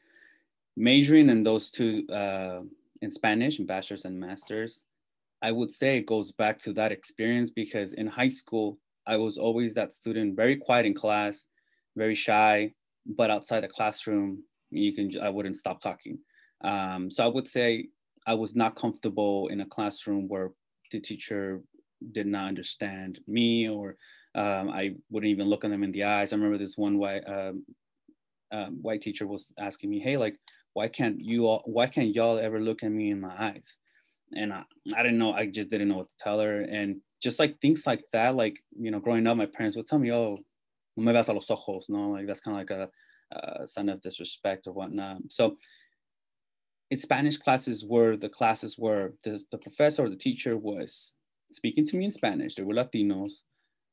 Majoring 0.77 1.29
in 1.29 1.43
those 1.43 1.69
two 1.69 2.05
uh, 2.09 2.61
in 3.01 3.09
Spanish, 3.09 3.57
bachelor's 3.57 4.05
and 4.05 4.19
master's, 4.19 4.83
I 5.45 5.51
would 5.51 5.71
say 5.71 5.97
it 5.97 6.07
goes 6.07 6.31
back 6.31 6.57
to 6.63 6.73
that 6.73 6.91
experience 6.91 7.51
because 7.51 7.93
in 7.93 8.07
high 8.07 8.33
school, 8.41 8.79
I 9.05 9.17
was 9.17 9.37
always 9.37 9.75
that 9.75 9.93
student, 9.93 10.35
very 10.35 10.57
quiet 10.57 10.87
in 10.87 10.95
class, 10.95 11.49
very 11.95 12.15
shy, 12.15 12.71
but 13.05 13.29
outside 13.29 13.61
the 13.61 13.67
classroom, 13.67 14.41
you 14.71 14.91
can 14.95 15.11
I 15.21 15.29
wouldn't 15.29 15.57
stop 15.63 15.79
talking. 15.79 16.17
Um, 16.63 17.11
so 17.11 17.23
I 17.23 17.27
would 17.27 17.47
say 17.47 17.89
I 18.25 18.33
was 18.33 18.55
not 18.55 18.75
comfortable 18.75 19.49
in 19.49 19.61
a 19.61 19.67
classroom 19.67 20.27
where 20.27 20.49
the 20.91 20.99
teacher 20.99 21.61
did 22.11 22.25
not 22.25 22.47
understand 22.47 23.19
me 23.27 23.69
or 23.69 23.97
um, 24.33 24.65
I 24.69 24.95
wouldn't 25.11 25.29
even 25.29 25.47
look 25.47 25.63
at 25.63 25.69
them 25.69 25.83
in 25.83 25.91
the 25.91 26.05
eyes. 26.05 26.33
I 26.33 26.37
remember 26.37 26.57
this 26.57 26.75
one 26.75 26.97
white 26.97 27.23
um, 27.27 27.63
um, 28.51 28.79
white 28.81 29.01
teacher 29.01 29.27
was 29.27 29.53
asking 29.59 29.91
me, 29.91 29.99
"Hey, 29.99 30.17
like, 30.17 30.37
why 30.73 30.87
can't 30.87 31.19
you 31.19 31.45
all? 31.45 31.61
Why 31.65 31.85
can't 31.85 32.15
y'all 32.15 32.39
ever 32.39 32.59
look 32.59 32.81
at 32.81 32.91
me 32.91 33.11
in 33.11 33.21
my 33.21 33.35
eyes?" 33.51 33.77
And 34.33 34.53
I, 34.53 34.63
I 34.95 35.03
didn't 35.03 35.19
know. 35.19 35.33
I 35.33 35.45
just 35.47 35.69
didn't 35.69 35.87
know 35.89 35.97
what 35.97 36.07
to 36.07 36.23
tell 36.23 36.39
her. 36.39 36.61
And 36.61 37.01
just 37.21 37.39
like 37.39 37.59
things 37.61 37.85
like 37.85 38.03
that, 38.13 38.35
like 38.35 38.59
you 38.77 38.91
know, 38.91 38.99
growing 38.99 39.27
up, 39.27 39.37
my 39.37 39.45
parents 39.45 39.75
would 39.77 39.85
tell 39.85 39.99
me, 39.99 40.11
"Oh, 40.11 40.39
no 40.97 41.03
me 41.03 41.13
vas 41.13 41.27
a 41.27 41.33
los 41.33 41.49
ojos," 41.49 41.85
no, 41.89 42.11
like 42.11 42.27
that's 42.27 42.41
kind 42.41 42.57
of 42.57 42.61
like 42.61 42.71
a, 42.71 42.89
a 43.37 43.67
sign 43.67 43.89
of 43.89 44.01
disrespect 44.01 44.67
or 44.67 44.73
whatnot. 44.73 45.21
So 45.29 45.57
in 46.91 46.97
Spanish 46.97 47.37
classes 47.37 47.85
were 47.85 48.15
the 48.15 48.29
classes 48.29 48.75
where 48.77 49.13
the, 49.23 49.41
the 49.51 49.57
professor 49.57 50.05
or 50.05 50.09
the 50.09 50.15
teacher 50.15 50.57
was 50.57 51.13
speaking 51.51 51.85
to 51.85 51.97
me 51.97 52.05
in 52.05 52.11
Spanish. 52.11 52.55
They 52.55 52.63
were 52.63 52.73
Latinos. 52.73 53.41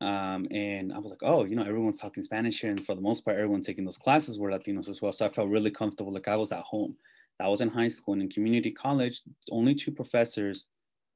Um, 0.00 0.48
and 0.50 0.92
I 0.92 0.98
was 0.98 1.10
like, 1.10 1.22
oh, 1.22 1.44
you 1.44 1.54
know, 1.54 1.62
everyone's 1.62 2.00
talking 2.00 2.22
Spanish 2.22 2.60
here. 2.60 2.70
And 2.70 2.84
for 2.84 2.94
the 2.94 3.00
most 3.00 3.24
part, 3.24 3.36
everyone 3.36 3.62
taking 3.62 3.84
those 3.84 3.98
classes 3.98 4.38
were 4.38 4.50
Latinos 4.50 4.88
as 4.88 5.00
well. 5.00 5.12
So 5.12 5.24
I 5.24 5.28
felt 5.28 5.48
really 5.48 5.70
comfortable, 5.70 6.12
like 6.12 6.28
I 6.28 6.36
was 6.36 6.52
at 6.52 6.60
home. 6.60 6.96
I 7.40 7.48
was 7.48 7.60
in 7.60 7.68
high 7.68 7.88
school 7.88 8.14
and 8.14 8.22
in 8.22 8.30
community 8.30 8.70
college, 8.70 9.22
only 9.50 9.74
two 9.74 9.90
professors, 9.90 10.66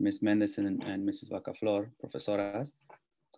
Miss 0.01 0.23
Mendez 0.23 0.59
and, 0.59 0.83
and 0.83 1.09
Mrs. 1.09 1.31
Vacaflor, 1.31 1.91
profesoras, 2.05 2.73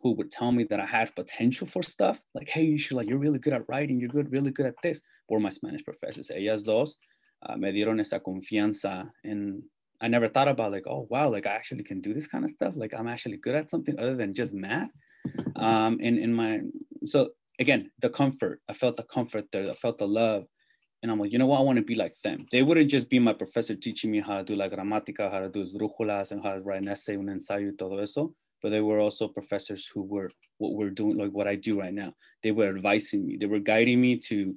who 0.02 0.12
would 0.12 0.30
tell 0.30 0.52
me 0.52 0.64
that 0.64 0.80
I 0.80 0.87
had 0.87 1.14
potential 1.14 1.66
for 1.66 1.82
stuff. 1.82 2.20
Like, 2.35 2.49
hey, 2.49 2.64
you 2.64 2.78
should, 2.78 2.97
like, 2.97 3.08
you're 3.08 3.18
really 3.18 3.38
good 3.38 3.52
at 3.52 3.68
writing, 3.68 4.00
you're 4.00 4.08
good, 4.08 4.32
really 4.32 4.50
good 4.50 4.66
at 4.66 4.80
this. 4.82 5.02
Were 5.28 5.40
my 5.40 5.50
Spanish 5.50 5.85
professors. 5.85 6.30
Ellas 6.30 6.62
dos 6.62 6.97
uh, 7.42 7.56
me 7.56 7.73
dieron 7.73 8.00
esa 8.00 8.20
confianza. 8.20 9.11
And 9.25 9.62
I 10.00 10.08
never 10.08 10.28
thought 10.28 10.49
about 10.49 10.73
like, 10.73 10.87
oh, 10.87 11.06
wow, 11.11 11.28
like 11.28 11.47
I 11.47 11.50
actually 11.50 11.85
can 11.85 12.00
do 12.00 12.14
this 12.14 12.26
kind 12.26 12.44
of 12.44 12.50
stuff. 12.50 12.75
Like 12.76 12.94
I'm 12.94 13.08
actually 13.08 13.37
good 13.38 13.54
at 13.54 13.70
something 13.70 13.99
other 13.99 14.16
than 14.16 14.35
just 14.35 14.54
math. 14.54 14.90
Um, 15.56 15.99
and 16.00 16.18
in 16.18 16.32
my, 16.32 16.61
so 17.04 17.30
again, 17.58 17.90
the 18.00 18.11
comfort, 18.11 18.61
I 18.68 18.73
felt 18.73 18.97
the 18.97 19.02
comfort 19.02 19.50
there, 19.52 19.68
I 19.68 19.75
felt 19.75 19.99
the 19.99 20.06
love. 20.06 20.47
And 21.02 21.12
I'm 21.12 21.21
like, 21.21 21.33
you 21.33 21.38
know 21.38 21.47
what? 21.47 21.61
I 21.61 21.62
want 21.62 21.76
to 21.76 21.85
be 21.85 21.95
like 21.95 22.17
them. 22.25 22.47
They 22.50 22.62
wouldn't 22.62 22.90
just 22.90 23.09
be 23.09 23.19
my 23.19 23.33
professor 23.33 23.75
teaching 23.76 24.11
me 24.11 24.21
how 24.21 24.38
to 24.38 24.45
do 24.45 24.57
like 24.57 24.73
gramática, 24.73 25.31
how 25.31 25.40
to 25.40 25.49
do 25.49 25.67
brújulas, 25.73 26.33
and 26.33 26.43
how 26.43 26.55
to 26.55 26.61
write 26.61 26.83
an 26.83 26.88
essay, 26.88 27.17
un 27.17 27.26
ensayo, 27.26 27.76
todo 27.78 27.99
eso. 27.99 28.35
But 28.62 28.71
they 28.71 28.81
were 28.81 28.99
also 28.99 29.28
professors 29.28 29.88
who 29.93 30.02
were 30.02 30.31
what 30.59 30.75
we're 30.75 30.90
doing, 30.90 31.17
like 31.17 31.31
what 31.31 31.47
I 31.47 31.55
do 31.55 31.78
right 31.78 31.95
now. 31.95 32.12
They 32.43 32.50
were 32.50 32.69
advising 32.69 33.26
me. 33.26 33.37
They 33.37 33.47
were 33.47 33.61
guiding 33.61 34.00
me 34.00 34.17
to 34.28 34.57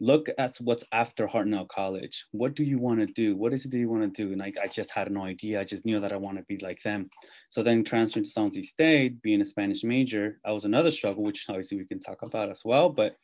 look 0.00 0.28
at 0.38 0.56
what's 0.60 0.84
after 0.92 1.26
Hartnell 1.26 1.68
College. 1.68 2.26
What 2.32 2.54
do 2.54 2.64
you 2.64 2.78
want 2.78 3.00
to 3.00 3.06
do? 3.06 3.36
What 3.36 3.52
is 3.52 3.64
it 3.64 3.70
that 3.70 3.78
you 3.78 3.88
want 3.88 4.02
to 4.02 4.24
do? 4.24 4.32
And 4.32 4.42
I, 4.42 4.52
I 4.62 4.66
just 4.66 4.92
had 4.92 5.10
no 5.10 5.22
idea. 5.22 5.60
I 5.60 5.64
just 5.64 5.86
knew 5.86 6.00
that 6.00 6.12
I 6.12 6.16
want 6.16 6.38
to 6.38 6.44
be 6.44 6.58
like 6.58 6.82
them. 6.82 7.08
So 7.50 7.62
then 7.62 7.84
transferring 7.84 8.24
to 8.24 8.30
San 8.30 8.44
Jose 8.44 8.62
State, 8.62 9.22
being 9.22 9.40
a 9.40 9.46
Spanish 9.46 9.84
major, 9.84 10.40
that 10.44 10.50
was 10.50 10.64
another 10.64 10.90
struggle, 10.90 11.22
which 11.22 11.46
obviously 11.48 11.78
we 11.78 11.86
can 11.86 12.00
talk 12.00 12.22
about 12.22 12.50
as 12.50 12.62
well. 12.64 12.88
But 12.88 13.16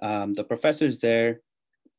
um, 0.00 0.32
the 0.34 0.44
professors 0.44 1.00
there, 1.00 1.40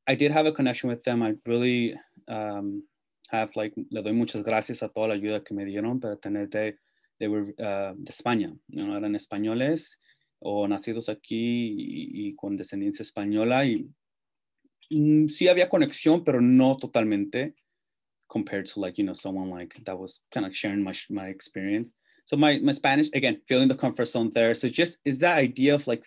I 0.08 0.16
did 0.16 0.32
have 0.32 0.46
a 0.46 0.52
connection 0.52 0.90
with 0.90 1.04
them. 1.04 1.22
I 1.22 1.36
really 1.46 1.96
um, 2.30 2.84
have 3.30 3.52
like, 3.56 3.74
le 3.92 4.02
doy 4.02 4.14
muchas 4.14 4.44
gracias 4.44 4.82
a 4.82 4.88
toda 4.88 5.10
la 5.10 5.16
ayuda 5.16 5.44
que 5.44 5.54
me 5.54 5.66
dieron 5.66 6.00
para 6.00 6.16
tener 6.16 6.50
de, 6.50 6.76
they 7.20 7.28
were 7.28 7.54
uh, 7.60 7.94
de 7.94 8.12
España, 8.12 8.56
you 8.70 8.86
know, 8.86 8.96
eran 8.96 9.16
españoles 9.16 10.00
o 10.40 10.68
nacidos 10.68 11.10
aquí 11.10 11.76
y, 11.78 12.28
y 12.30 12.36
con 12.36 12.56
descendencia 12.56 13.04
española 13.04 13.66
y 13.66 13.90
mm, 14.92 15.28
sí 15.28 15.48
había 15.48 15.68
conexión, 15.68 16.24
pero 16.24 16.40
no 16.40 16.78
totalmente 16.78 17.56
compared 18.30 18.66
to 18.66 18.80
like, 18.80 18.98
you 18.98 19.04
know, 19.04 19.14
someone 19.14 19.50
like 19.50 19.76
that 19.84 19.98
was 19.98 20.22
kind 20.34 20.46
of 20.46 20.56
sharing 20.56 20.84
my, 20.84 20.94
my 21.10 21.28
experience. 21.28 21.92
So 22.26 22.38
my, 22.38 22.60
my 22.60 22.74
Spanish, 22.74 23.10
again, 23.14 23.42
feeling 23.48 23.68
the 23.68 23.76
comfort 23.76 24.06
zone 24.06 24.32
there. 24.34 24.54
So 24.54 24.70
just 24.70 25.00
is 25.04 25.20
that 25.20 25.38
idea 25.38 25.76
of 25.76 25.88
like 25.88 26.04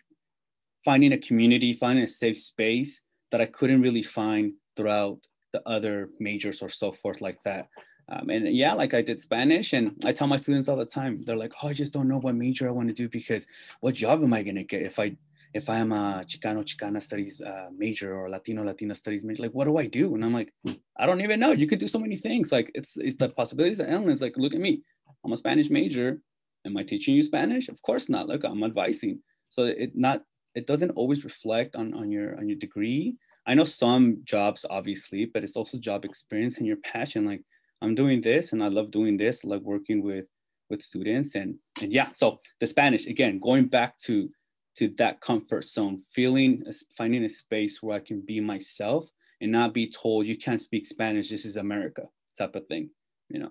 finding 0.84 1.12
a 1.12 1.18
community, 1.18 1.72
finding 1.72 2.04
a 2.04 2.08
safe 2.08 2.38
space 2.38 3.02
that 3.30 3.40
I 3.40 3.46
couldn't 3.46 3.82
really 3.82 4.02
find 4.02 4.52
throughout 4.76 5.18
the 5.52 5.62
other 5.66 6.10
majors 6.18 6.62
or 6.62 6.68
so 6.68 6.92
forth 6.92 7.20
like 7.20 7.40
that. 7.42 7.68
Um, 8.08 8.28
and 8.28 8.48
yeah, 8.48 8.74
like 8.74 8.92
I 8.94 9.02
did 9.02 9.20
Spanish, 9.20 9.72
and 9.72 9.92
I 10.04 10.12
tell 10.12 10.26
my 10.26 10.36
students 10.36 10.68
all 10.68 10.76
the 10.76 10.84
time, 10.84 11.22
they're 11.24 11.36
like, 11.36 11.52
"Oh, 11.62 11.68
I 11.68 11.72
just 11.72 11.92
don't 11.92 12.08
know 12.08 12.18
what 12.18 12.34
major 12.34 12.68
I 12.68 12.72
want 12.72 12.88
to 12.88 12.94
do 12.94 13.08
because 13.08 13.46
what 13.80 13.94
job 13.94 14.22
am 14.22 14.32
I 14.32 14.42
gonna 14.42 14.64
get 14.64 14.82
if 14.82 14.98
I 14.98 15.16
if 15.54 15.68
I 15.68 15.78
am 15.78 15.92
a 15.92 16.24
Chicano 16.26 16.64
Chicana 16.64 17.02
Studies 17.02 17.40
uh, 17.40 17.68
major 17.76 18.16
or 18.16 18.28
Latino 18.28 18.64
Latina 18.64 18.94
Studies 18.94 19.24
major, 19.24 19.42
like 19.42 19.52
what 19.52 19.64
do 19.64 19.76
I 19.76 19.86
do? 19.86 20.14
And 20.14 20.24
I'm 20.24 20.32
like, 20.32 20.52
I 20.98 21.06
don't 21.06 21.20
even 21.20 21.40
know. 21.40 21.52
You 21.52 21.66
could 21.66 21.78
do 21.78 21.88
so 21.88 21.98
many 21.98 22.16
things. 22.16 22.50
Like 22.50 22.70
it's 22.74 22.96
it's 22.96 23.16
the 23.16 23.28
possibilities 23.28 23.80
are 23.80 23.86
endless. 23.86 24.20
Like 24.20 24.36
look 24.36 24.54
at 24.54 24.60
me, 24.60 24.82
I'm 25.24 25.32
a 25.32 25.36
Spanish 25.36 25.70
major. 25.70 26.20
Am 26.66 26.76
I 26.76 26.82
teaching 26.82 27.14
you 27.14 27.22
Spanish? 27.22 27.68
Of 27.68 27.80
course 27.82 28.08
not. 28.08 28.26
Look, 28.26 28.44
I'm 28.44 28.64
advising. 28.64 29.20
So 29.50 29.64
it 29.64 29.92
not 29.94 30.22
it 30.54 30.66
doesn't 30.66 30.90
always 30.92 31.24
reflect 31.24 31.76
on 31.76 31.94
on 31.94 32.10
your 32.10 32.36
on 32.38 32.48
your 32.48 32.58
degree. 32.58 33.16
I 33.46 33.54
know 33.54 33.64
some 33.64 34.20
jobs 34.24 34.66
obviously, 34.68 35.24
but 35.24 35.44
it's 35.44 35.56
also 35.56 35.78
job 35.78 36.04
experience 36.04 36.58
and 36.58 36.66
your 36.66 36.76
passion. 36.78 37.24
Like 37.24 37.42
I'm 37.82 37.94
doing 37.94 38.20
this 38.20 38.52
and 38.52 38.62
I 38.62 38.68
love 38.68 38.90
doing 38.90 39.16
this. 39.16 39.40
I 39.44 39.48
like 39.48 39.62
working 39.62 40.02
with 40.02 40.26
with 40.68 40.82
students 40.82 41.34
and 41.34 41.56
and 41.80 41.92
yeah. 41.92 42.10
So 42.12 42.40
the 42.60 42.66
Spanish 42.66 43.06
again, 43.06 43.38
going 43.38 43.66
back 43.66 43.96
to 44.06 44.28
to 44.76 44.88
that 44.96 45.20
comfort 45.20 45.64
zone, 45.64 46.02
feeling, 46.12 46.64
finding 46.96 47.24
a 47.24 47.28
space 47.28 47.82
where 47.82 47.96
I 47.96 48.00
can 48.00 48.20
be 48.20 48.40
myself 48.40 49.10
and 49.40 49.52
not 49.52 49.74
be 49.74 49.90
told 49.90 50.26
you 50.26 50.38
can't 50.38 50.60
speak 50.60 50.86
Spanish. 50.86 51.28
This 51.28 51.44
is 51.44 51.56
America 51.56 52.08
type 52.38 52.54
of 52.54 52.66
thing, 52.66 52.90
you 53.28 53.40
know. 53.40 53.50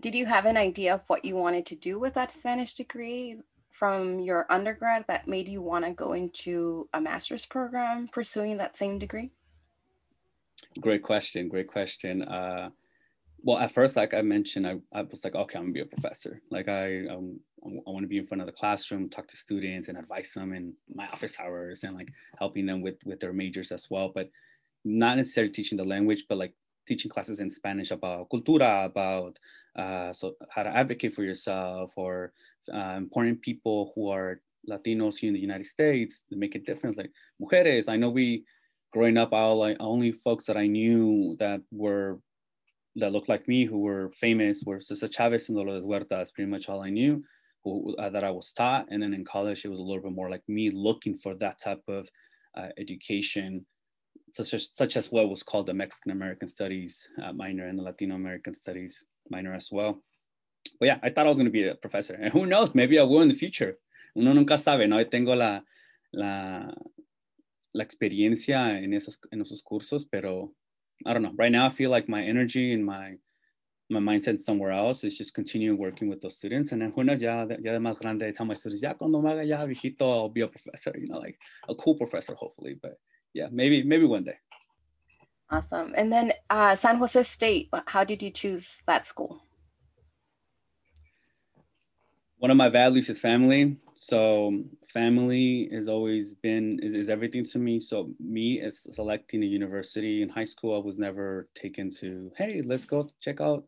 Did 0.00 0.14
you 0.14 0.24
have 0.24 0.46
an 0.46 0.56
idea 0.56 0.94
of 0.94 1.04
what 1.08 1.26
you 1.26 1.36
wanted 1.36 1.66
to 1.66 1.76
do 1.76 1.98
with 1.98 2.14
that 2.14 2.32
Spanish 2.32 2.74
degree 2.74 3.36
from 3.70 4.18
your 4.18 4.46
undergrad 4.50 5.04
that 5.08 5.28
made 5.28 5.48
you 5.48 5.62
want 5.62 5.84
to 5.84 5.92
go 5.92 6.12
into 6.12 6.88
a 6.92 7.00
master's 7.00 7.46
program 7.46 8.08
pursuing 8.08 8.56
that 8.58 8.76
same 8.76 8.98
degree? 8.98 9.30
Great 10.80 11.02
question. 11.02 11.48
Great 11.48 11.68
question. 11.68 12.22
Uh, 12.22 12.70
well, 13.42 13.58
at 13.58 13.72
first, 13.72 13.96
like 13.96 14.12
I 14.12 14.20
mentioned, 14.20 14.66
I, 14.66 14.76
I 14.92 15.02
was 15.02 15.24
like, 15.24 15.34
okay, 15.34 15.58
I'm 15.58 15.64
gonna 15.64 15.72
be 15.72 15.80
a 15.80 15.86
professor. 15.86 16.42
Like 16.50 16.68
I, 16.68 17.06
um, 17.06 17.40
I 17.64 17.90
want 17.90 18.02
to 18.02 18.08
be 18.08 18.18
in 18.18 18.26
front 18.26 18.42
of 18.42 18.46
the 18.46 18.52
classroom, 18.52 19.08
talk 19.08 19.26
to 19.28 19.36
students, 19.36 19.88
and 19.88 19.96
advise 19.96 20.32
them 20.32 20.52
in 20.52 20.74
my 20.94 21.06
office 21.08 21.40
hours, 21.40 21.84
and 21.84 21.96
like 21.96 22.12
helping 22.38 22.66
them 22.66 22.82
with 22.82 22.96
with 23.04 23.20
their 23.20 23.32
majors 23.32 23.72
as 23.72 23.88
well. 23.90 24.12
But 24.14 24.30
not 24.84 25.16
necessarily 25.16 25.52
teaching 25.52 25.78
the 25.78 25.84
language, 25.84 26.24
but 26.28 26.38
like 26.38 26.54
teaching 26.86 27.10
classes 27.10 27.40
in 27.40 27.48
Spanish 27.48 27.90
about 27.90 28.28
cultura, 28.30 28.84
about 28.84 29.38
uh, 29.80 30.12
so 30.12 30.34
how 30.54 30.62
to 30.62 30.76
advocate 30.82 31.14
for 31.14 31.24
yourself, 31.24 31.92
or 31.96 32.32
uh, 32.72 32.94
important 32.96 33.40
people 33.40 33.92
who 33.94 34.08
are 34.10 34.40
Latinos 34.68 35.18
here 35.18 35.28
in 35.28 35.34
the 35.34 35.48
United 35.50 35.66
States 35.66 36.22
to 36.28 36.36
make 36.36 36.54
a 36.54 36.58
difference. 36.68 36.96
Like 36.96 37.12
mujeres, 37.40 37.88
I 37.88 37.96
know 37.96 38.10
we 38.10 38.44
growing 38.92 39.16
up, 39.16 39.32
all 39.32 39.56
like 39.58 39.76
only 39.80 40.12
folks 40.12 40.44
that 40.46 40.56
I 40.56 40.66
knew 40.66 41.36
that 41.38 41.60
were 41.72 42.20
that 42.96 43.12
looked 43.12 43.28
like 43.28 43.48
me 43.48 43.64
who 43.64 43.78
were 43.78 44.10
famous 44.12 44.62
were 44.66 44.80
Cesar 44.80 45.08
Chavez 45.08 45.48
and 45.48 45.56
Dolores 45.56 45.84
Huerta. 45.84 46.08
That's 46.10 46.32
pretty 46.32 46.50
much 46.50 46.68
all 46.68 46.82
I 46.82 46.90
knew 46.90 47.22
who, 47.64 47.94
uh, 47.96 48.10
that 48.10 48.24
I 48.24 48.30
was 48.30 48.52
taught. 48.52 48.86
And 48.90 49.02
then 49.02 49.14
in 49.14 49.24
college, 49.24 49.64
it 49.64 49.68
was 49.68 49.78
a 49.78 49.82
little 49.82 50.02
bit 50.02 50.12
more 50.12 50.30
like 50.30 50.42
me 50.48 50.70
looking 50.70 51.16
for 51.16 51.34
that 51.36 51.60
type 51.62 51.82
of 51.88 52.08
uh, 52.56 52.68
education, 52.78 53.64
such 54.32 54.54
as, 54.54 54.70
such 54.74 54.96
as 54.96 55.12
what 55.12 55.30
was 55.30 55.42
called 55.42 55.66
the 55.66 55.74
Mexican 55.74 56.12
American 56.12 56.48
Studies 56.48 57.08
uh, 57.22 57.32
minor 57.32 57.66
and 57.68 57.78
the 57.78 57.82
Latino 57.82 58.16
American 58.16 58.54
Studies 58.54 59.04
minor 59.30 59.54
as 59.54 59.70
well. 59.70 60.02
But 60.78 60.86
yeah, 60.86 60.98
I 61.02 61.10
thought 61.10 61.26
I 61.26 61.28
was 61.28 61.38
going 61.38 61.46
to 61.46 61.52
be 61.52 61.68
a 61.68 61.74
professor. 61.74 62.14
And 62.14 62.32
who 62.32 62.46
knows, 62.46 62.74
maybe 62.74 62.98
I 62.98 63.02
will 63.02 63.22
in 63.22 63.28
the 63.28 63.34
future. 63.34 63.78
Uno 64.16 64.32
nunca 64.32 64.58
sabe, 64.58 64.88
¿no? 64.88 64.98
Yo 64.98 65.04
tengo 65.04 65.34
la, 65.34 65.60
la, 66.12 66.72
la 67.74 67.84
experiencia 67.84 68.82
en, 68.82 68.92
esos, 68.92 69.18
en 69.32 69.40
esos 69.40 69.62
cursos, 69.62 70.04
pero 70.10 70.52
I 71.06 71.12
don't 71.12 71.22
know. 71.22 71.32
Right 71.36 71.52
now, 71.52 71.66
I 71.66 71.70
feel 71.70 71.90
like 71.90 72.08
my 72.08 72.22
energy 72.22 72.72
and 72.72 72.84
my 72.84 73.18
my 73.90 73.98
mindset 73.98 74.38
somewhere 74.38 74.70
else 74.70 75.02
is 75.02 75.18
just 75.18 75.34
continue 75.34 75.74
working 75.74 76.08
with 76.08 76.20
those 76.20 76.36
students. 76.36 76.70
And 76.70 76.80
then 76.80 76.92
who 76.94 77.02
knows, 77.02 77.20
ya, 77.20 77.44
ya 77.60 77.72
más 77.78 77.98
grande, 77.98 78.22
I 78.22 78.30
tell 78.30 78.46
my 78.46 78.54
students, 78.54 78.82
ya 78.84 78.94
cuando 78.94 79.20
me 79.20 79.30
haga 79.30 79.44
ya 79.44 79.66
viejito, 79.66 80.02
I'll 80.02 80.28
be 80.28 80.42
a 80.42 80.46
professor, 80.48 80.96
you 80.96 81.08
know, 81.08 81.18
like 81.18 81.36
a 81.68 81.74
cool 81.74 81.96
professor, 81.96 82.34
hopefully. 82.34 82.76
But 82.80 82.92
yeah, 83.34 83.48
maybe, 83.50 83.82
maybe 83.82 84.06
one 84.06 84.22
day. 84.22 84.36
Awesome. 85.50 85.92
And 85.96 86.12
then 86.12 86.32
uh, 86.48 86.76
San 86.76 86.96
Jose 86.98 87.22
State, 87.24 87.70
how 87.86 88.04
did 88.04 88.22
you 88.22 88.30
choose 88.30 88.82
that 88.86 89.04
school? 89.04 89.42
One 92.38 92.50
of 92.50 92.56
my 92.56 92.68
values 92.68 93.10
is 93.10 93.20
family. 93.20 93.76
So 93.94 94.62
family 94.88 95.68
has 95.72 95.88
always 95.88 96.34
been 96.34 96.78
is, 96.82 96.94
is, 96.94 97.10
everything 97.10 97.44
to 97.46 97.58
me. 97.58 97.80
So 97.80 98.10
me 98.18 98.60
as 98.60 98.86
selecting 98.94 99.42
a 99.42 99.46
university 99.46 100.22
in 100.22 100.28
high 100.28 100.44
school, 100.44 100.74
I 100.74 100.84
was 100.84 100.98
never 100.98 101.48
taken 101.54 101.90
to, 101.96 102.30
hey, 102.38 102.62
let's 102.64 102.86
go 102.86 103.08
check 103.20 103.40
out 103.40 103.64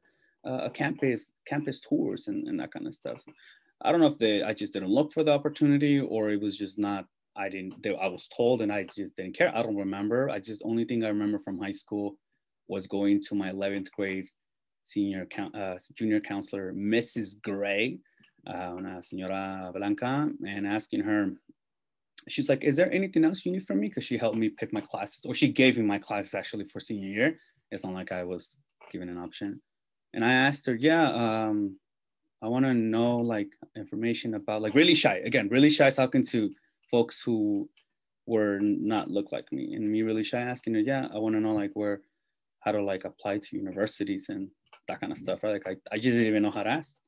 uh, 0.46 0.60
a 0.62 0.70
campus, 0.70 1.34
campus 1.46 1.80
tours 1.80 2.28
and, 2.28 2.48
and 2.48 2.60
that 2.60 2.72
kind 2.72 2.86
of 2.86 2.94
stuff. 2.94 3.22
I 3.82 3.90
don't 3.90 4.00
know 4.00 4.06
if 4.06 4.18
they 4.18 4.42
I 4.42 4.54
just 4.54 4.72
didn't 4.72 4.88
look 4.88 5.12
for 5.12 5.24
the 5.24 5.32
opportunity 5.32 6.00
or 6.00 6.30
it 6.30 6.40
was 6.40 6.56
just 6.56 6.78
not 6.78 7.06
I 7.36 7.48
didn't 7.48 7.82
they, 7.82 7.94
I 7.96 8.08
was 8.08 8.28
told 8.28 8.62
and 8.62 8.72
I 8.72 8.84
just 8.84 9.16
didn't 9.16 9.36
care. 9.36 9.54
I 9.54 9.62
don't 9.62 9.76
remember. 9.76 10.28
I 10.28 10.38
just 10.38 10.62
only 10.64 10.84
thing 10.84 11.04
I 11.04 11.08
remember 11.08 11.38
from 11.38 11.58
high 11.58 11.72
school 11.72 12.16
was 12.68 12.86
going 12.86 13.20
to 13.28 13.34
my 13.34 13.50
11th 13.50 13.90
grade 13.92 14.28
senior 14.82 15.26
uh, 15.54 15.74
junior 15.94 16.20
counselor, 16.20 16.72
Mrs. 16.72 17.40
Gray, 17.40 17.98
uh, 18.46 18.72
señora 19.00 19.72
Blanca, 19.72 20.28
and 20.46 20.66
asking 20.66 21.00
her, 21.00 21.30
she's 22.28 22.48
like, 22.48 22.64
is 22.64 22.76
there 22.76 22.92
anything 22.92 23.24
else 23.24 23.44
you 23.44 23.52
need 23.52 23.64
from 23.64 23.80
me? 23.80 23.88
Because 23.88 24.04
she 24.04 24.18
helped 24.18 24.36
me 24.36 24.48
pick 24.48 24.72
my 24.72 24.80
classes, 24.80 25.24
or 25.24 25.34
she 25.34 25.48
gave 25.48 25.76
me 25.76 25.84
my 25.84 25.98
classes 25.98 26.34
actually 26.34 26.64
for 26.64 26.80
senior 26.80 27.08
year. 27.08 27.38
It's 27.70 27.84
not 27.84 27.94
like 27.94 28.12
I 28.12 28.24
was 28.24 28.58
given 28.90 29.08
an 29.08 29.18
option. 29.18 29.62
And 30.14 30.24
I 30.24 30.32
asked 30.32 30.66
her, 30.66 30.74
yeah, 30.74 31.10
um, 31.10 31.76
I 32.42 32.48
want 32.48 32.64
to 32.64 32.74
know 32.74 33.18
like 33.18 33.48
information 33.76 34.34
about 34.34 34.62
like 34.62 34.74
really 34.74 34.94
shy 34.94 35.22
again, 35.24 35.48
really 35.48 35.70
shy 35.70 35.90
talking 35.90 36.24
to 36.26 36.50
folks 36.92 37.20
who 37.20 37.68
were 38.26 38.60
not 38.60 39.10
look 39.10 39.32
like 39.32 39.50
me 39.50 39.74
and 39.74 39.90
me 39.90 40.02
really 40.02 40.22
shy 40.22 40.38
asking 40.38 40.74
her, 40.74 40.80
yeah, 40.80 41.08
I 41.12 41.18
want 41.18 41.34
to 41.34 41.40
know 41.40 41.54
like 41.54 41.72
where, 41.74 42.02
how 42.60 42.70
to 42.70 42.80
like 42.80 43.04
apply 43.04 43.38
to 43.38 43.56
universities 43.56 44.26
and 44.28 44.48
that 44.86 45.00
kind 45.00 45.10
of 45.10 45.18
stuff, 45.18 45.42
right? 45.42 45.54
Like 45.54 45.66
I, 45.66 45.94
I 45.94 45.96
just 45.96 46.12
didn't 46.12 46.28
even 46.28 46.44
know 46.44 46.52
how 46.52 46.62
to 46.62 46.70
ask. 46.70 47.00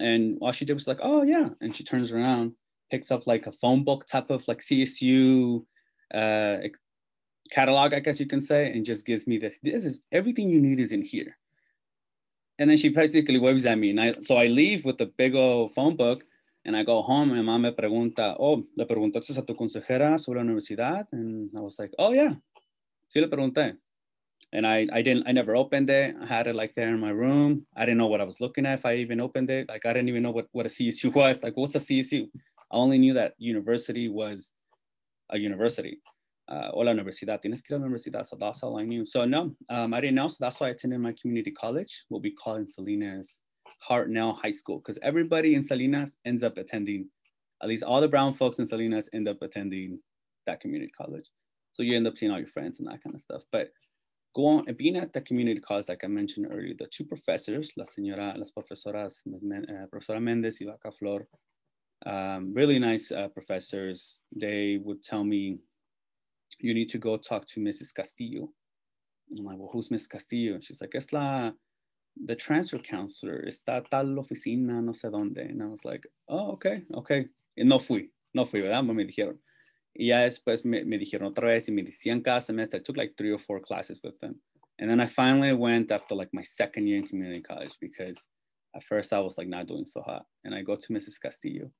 And 0.00 0.38
all 0.40 0.52
she 0.52 0.64
did 0.64 0.74
was 0.74 0.86
like, 0.86 1.00
oh 1.02 1.22
yeah. 1.22 1.50
And 1.60 1.76
she 1.76 1.84
turns 1.84 2.12
around, 2.12 2.52
picks 2.90 3.10
up 3.10 3.26
like 3.26 3.46
a 3.46 3.52
phone 3.52 3.84
book 3.84 4.06
type 4.06 4.30
of 4.30 4.46
like 4.48 4.60
CSU 4.60 5.64
uh, 6.14 6.58
catalog, 7.50 7.92
I 7.92 8.00
guess 8.00 8.20
you 8.20 8.26
can 8.26 8.40
say, 8.40 8.72
and 8.72 8.86
just 8.86 9.04
gives 9.04 9.26
me 9.26 9.36
this, 9.38 9.58
this 9.62 9.84
is 9.84 10.02
everything 10.12 10.48
you 10.48 10.60
need 10.60 10.78
is 10.78 10.92
in 10.92 11.02
here. 11.02 11.36
And 12.58 12.70
then 12.70 12.76
she 12.76 12.90
basically 12.90 13.38
waves 13.38 13.66
at 13.66 13.78
me. 13.78 13.90
And 13.90 14.00
I, 14.00 14.14
so 14.20 14.36
I 14.36 14.46
leave 14.46 14.84
with 14.84 14.98
the 14.98 15.06
big 15.06 15.34
old 15.34 15.74
phone 15.74 15.96
book 15.96 16.24
and 16.70 16.76
I 16.76 16.84
go 16.84 17.02
home 17.02 17.32
and 17.32 17.44
mom 17.44 17.62
me 17.62 17.72
pregunta, 17.72 18.36
oh, 18.38 18.64
¿le 18.76 18.86
preguntaste 18.86 19.36
a 19.36 19.42
tu 19.42 19.56
consejera 19.56 20.16
sobre 20.20 20.38
la 20.38 20.44
universidad? 20.44 21.04
And 21.10 21.50
I 21.56 21.58
was 21.58 21.80
like, 21.80 21.92
oh 21.98 22.12
yeah, 22.12 22.32
sí 23.12 23.20
le 23.20 23.26
pregunté. 23.26 23.76
And 24.52 24.64
I, 24.64 24.86
I 24.92 25.02
didn't, 25.02 25.26
I 25.26 25.32
never 25.32 25.56
opened 25.56 25.90
it. 25.90 26.14
I 26.20 26.26
had 26.26 26.46
it 26.46 26.54
like 26.54 26.76
there 26.76 26.90
in 26.90 27.00
my 27.00 27.10
room. 27.10 27.66
I 27.76 27.80
didn't 27.80 27.98
know 27.98 28.06
what 28.06 28.20
I 28.20 28.24
was 28.24 28.40
looking 28.40 28.66
at 28.66 28.78
if 28.78 28.86
I 28.86 28.94
even 28.98 29.20
opened 29.20 29.50
it. 29.50 29.68
Like 29.68 29.84
I 29.84 29.92
didn't 29.92 30.10
even 30.10 30.22
know 30.22 30.30
what, 30.30 30.46
what 30.52 30.64
a 30.64 30.68
CSU 30.68 31.12
was. 31.14 31.42
Like 31.42 31.56
what's 31.56 31.74
a 31.74 31.80
CSU? 31.80 32.28
I 32.70 32.76
only 32.76 32.98
knew 32.98 33.14
that 33.14 33.34
university 33.38 34.08
was 34.08 34.52
a 35.28 35.38
university 35.38 36.00
uh, 36.46 36.70
la 36.74 36.92
universidad, 36.92 37.40
tienes 37.40 37.62
que 37.62 37.74
ir 37.74 37.78
a 37.78 37.80
la 37.80 37.88
universidad. 37.88 38.24
So 38.26 38.36
that's 38.36 38.62
all 38.62 38.78
I 38.78 38.84
knew. 38.84 39.06
So 39.06 39.24
no, 39.24 39.56
um, 39.68 39.92
I 39.92 40.00
didn't 40.00 40.16
know. 40.16 40.28
So 40.28 40.36
that's 40.38 40.60
why 40.60 40.68
I 40.68 40.70
attended 40.70 41.00
my 41.00 41.14
community 41.20 41.50
college, 41.50 42.04
what 42.08 42.22
we 42.22 42.30
call 42.30 42.56
in 42.56 42.66
Salinas 42.66 43.40
Hartnell 43.88 44.36
High 44.36 44.50
School, 44.50 44.78
because 44.78 44.98
everybody 45.02 45.54
in 45.54 45.62
Salinas 45.62 46.16
ends 46.24 46.42
up 46.42 46.56
attending, 46.56 47.08
at 47.62 47.68
least 47.68 47.82
all 47.82 48.00
the 48.00 48.08
brown 48.08 48.34
folks 48.34 48.58
in 48.58 48.66
Salinas 48.66 49.08
end 49.12 49.28
up 49.28 49.38
attending 49.42 49.98
that 50.46 50.60
community 50.60 50.92
college. 50.96 51.28
So 51.72 51.82
you 51.82 51.96
end 51.96 52.06
up 52.06 52.16
seeing 52.16 52.32
all 52.32 52.38
your 52.38 52.48
friends 52.48 52.78
and 52.78 52.88
that 52.88 53.02
kind 53.02 53.14
of 53.14 53.20
stuff. 53.20 53.42
But 53.52 53.70
go 54.34 54.46
on, 54.46 54.64
being 54.76 54.96
at 54.96 55.12
the 55.12 55.20
community 55.20 55.60
college, 55.60 55.88
like 55.88 56.04
I 56.04 56.08
mentioned 56.08 56.46
earlier, 56.50 56.74
the 56.78 56.86
two 56.86 57.04
professors, 57.04 57.70
la 57.76 57.84
señora, 57.84 58.36
las 58.36 58.50
profesoras, 58.50 59.22
uh, 59.26 59.86
Profesora 59.90 60.20
Mendez 60.20 60.60
y 60.60 60.66
Vacaflor, 60.66 61.26
um, 62.06 62.52
really 62.54 62.78
nice 62.78 63.12
uh, 63.12 63.28
professors. 63.28 64.20
They 64.34 64.78
would 64.82 65.02
tell 65.02 65.24
me 65.24 65.58
you 66.58 66.74
need 66.74 66.88
to 66.90 66.98
go 66.98 67.16
talk 67.16 67.46
to 67.46 67.60
Mrs. 67.60 67.94
Castillo. 67.94 68.50
I'm 69.36 69.44
like, 69.44 69.58
well, 69.58 69.70
who's 69.72 69.88
Mrs. 69.88 70.10
Castillo? 70.10 70.54
And 70.54 70.64
she's 70.64 70.80
like, 70.80 70.94
es 70.94 71.12
la, 71.12 71.52
the 72.16 72.36
transfer 72.36 72.78
counselor, 72.78 73.46
está 73.48 73.82
tal 73.88 74.18
oficina, 74.18 74.82
no 74.82 74.92
sé 74.92 75.10
dónde. 75.10 75.48
And 75.48 75.62
I 75.62 75.66
was 75.66 75.84
like, 75.84 76.06
oh, 76.28 76.52
okay, 76.52 76.84
okay. 76.94 77.28
Y 77.56 77.64
no 77.64 77.78
fui, 77.78 78.10
no 78.34 78.46
fui, 78.46 78.60
¿verdad? 78.60 78.82
Me 78.84 79.04
dijeron. 79.04 79.38
Y 79.94 80.06
ya 80.06 80.20
después 80.20 80.64
me, 80.64 80.84
me 80.84 80.98
dijeron 80.98 81.32
otra 81.32 81.48
vez 81.48 81.68
y 81.68 81.72
me 81.72 81.82
decían 81.82 82.22
cada 82.22 82.40
semestre. 82.40 82.78
I 82.78 82.82
took 82.82 82.96
like 82.96 83.14
three 83.16 83.32
or 83.32 83.40
four 83.40 83.60
classes 83.60 84.00
with 84.02 84.18
them. 84.20 84.40
And 84.78 84.88
then 84.88 85.00
I 85.00 85.06
finally 85.06 85.52
went 85.52 85.90
after 85.92 86.14
like 86.14 86.30
my 86.32 86.42
second 86.42 86.86
year 86.86 86.98
in 86.98 87.06
community 87.06 87.42
college 87.42 87.76
because 87.80 88.28
at 88.74 88.84
first 88.84 89.12
I 89.12 89.18
was 89.20 89.36
like 89.36 89.48
not 89.48 89.66
doing 89.66 89.84
so 89.84 90.00
hot. 90.00 90.26
And 90.44 90.54
I 90.54 90.62
go 90.62 90.76
to 90.76 90.92
Mrs. 90.92 91.20
Castillo 91.20 91.70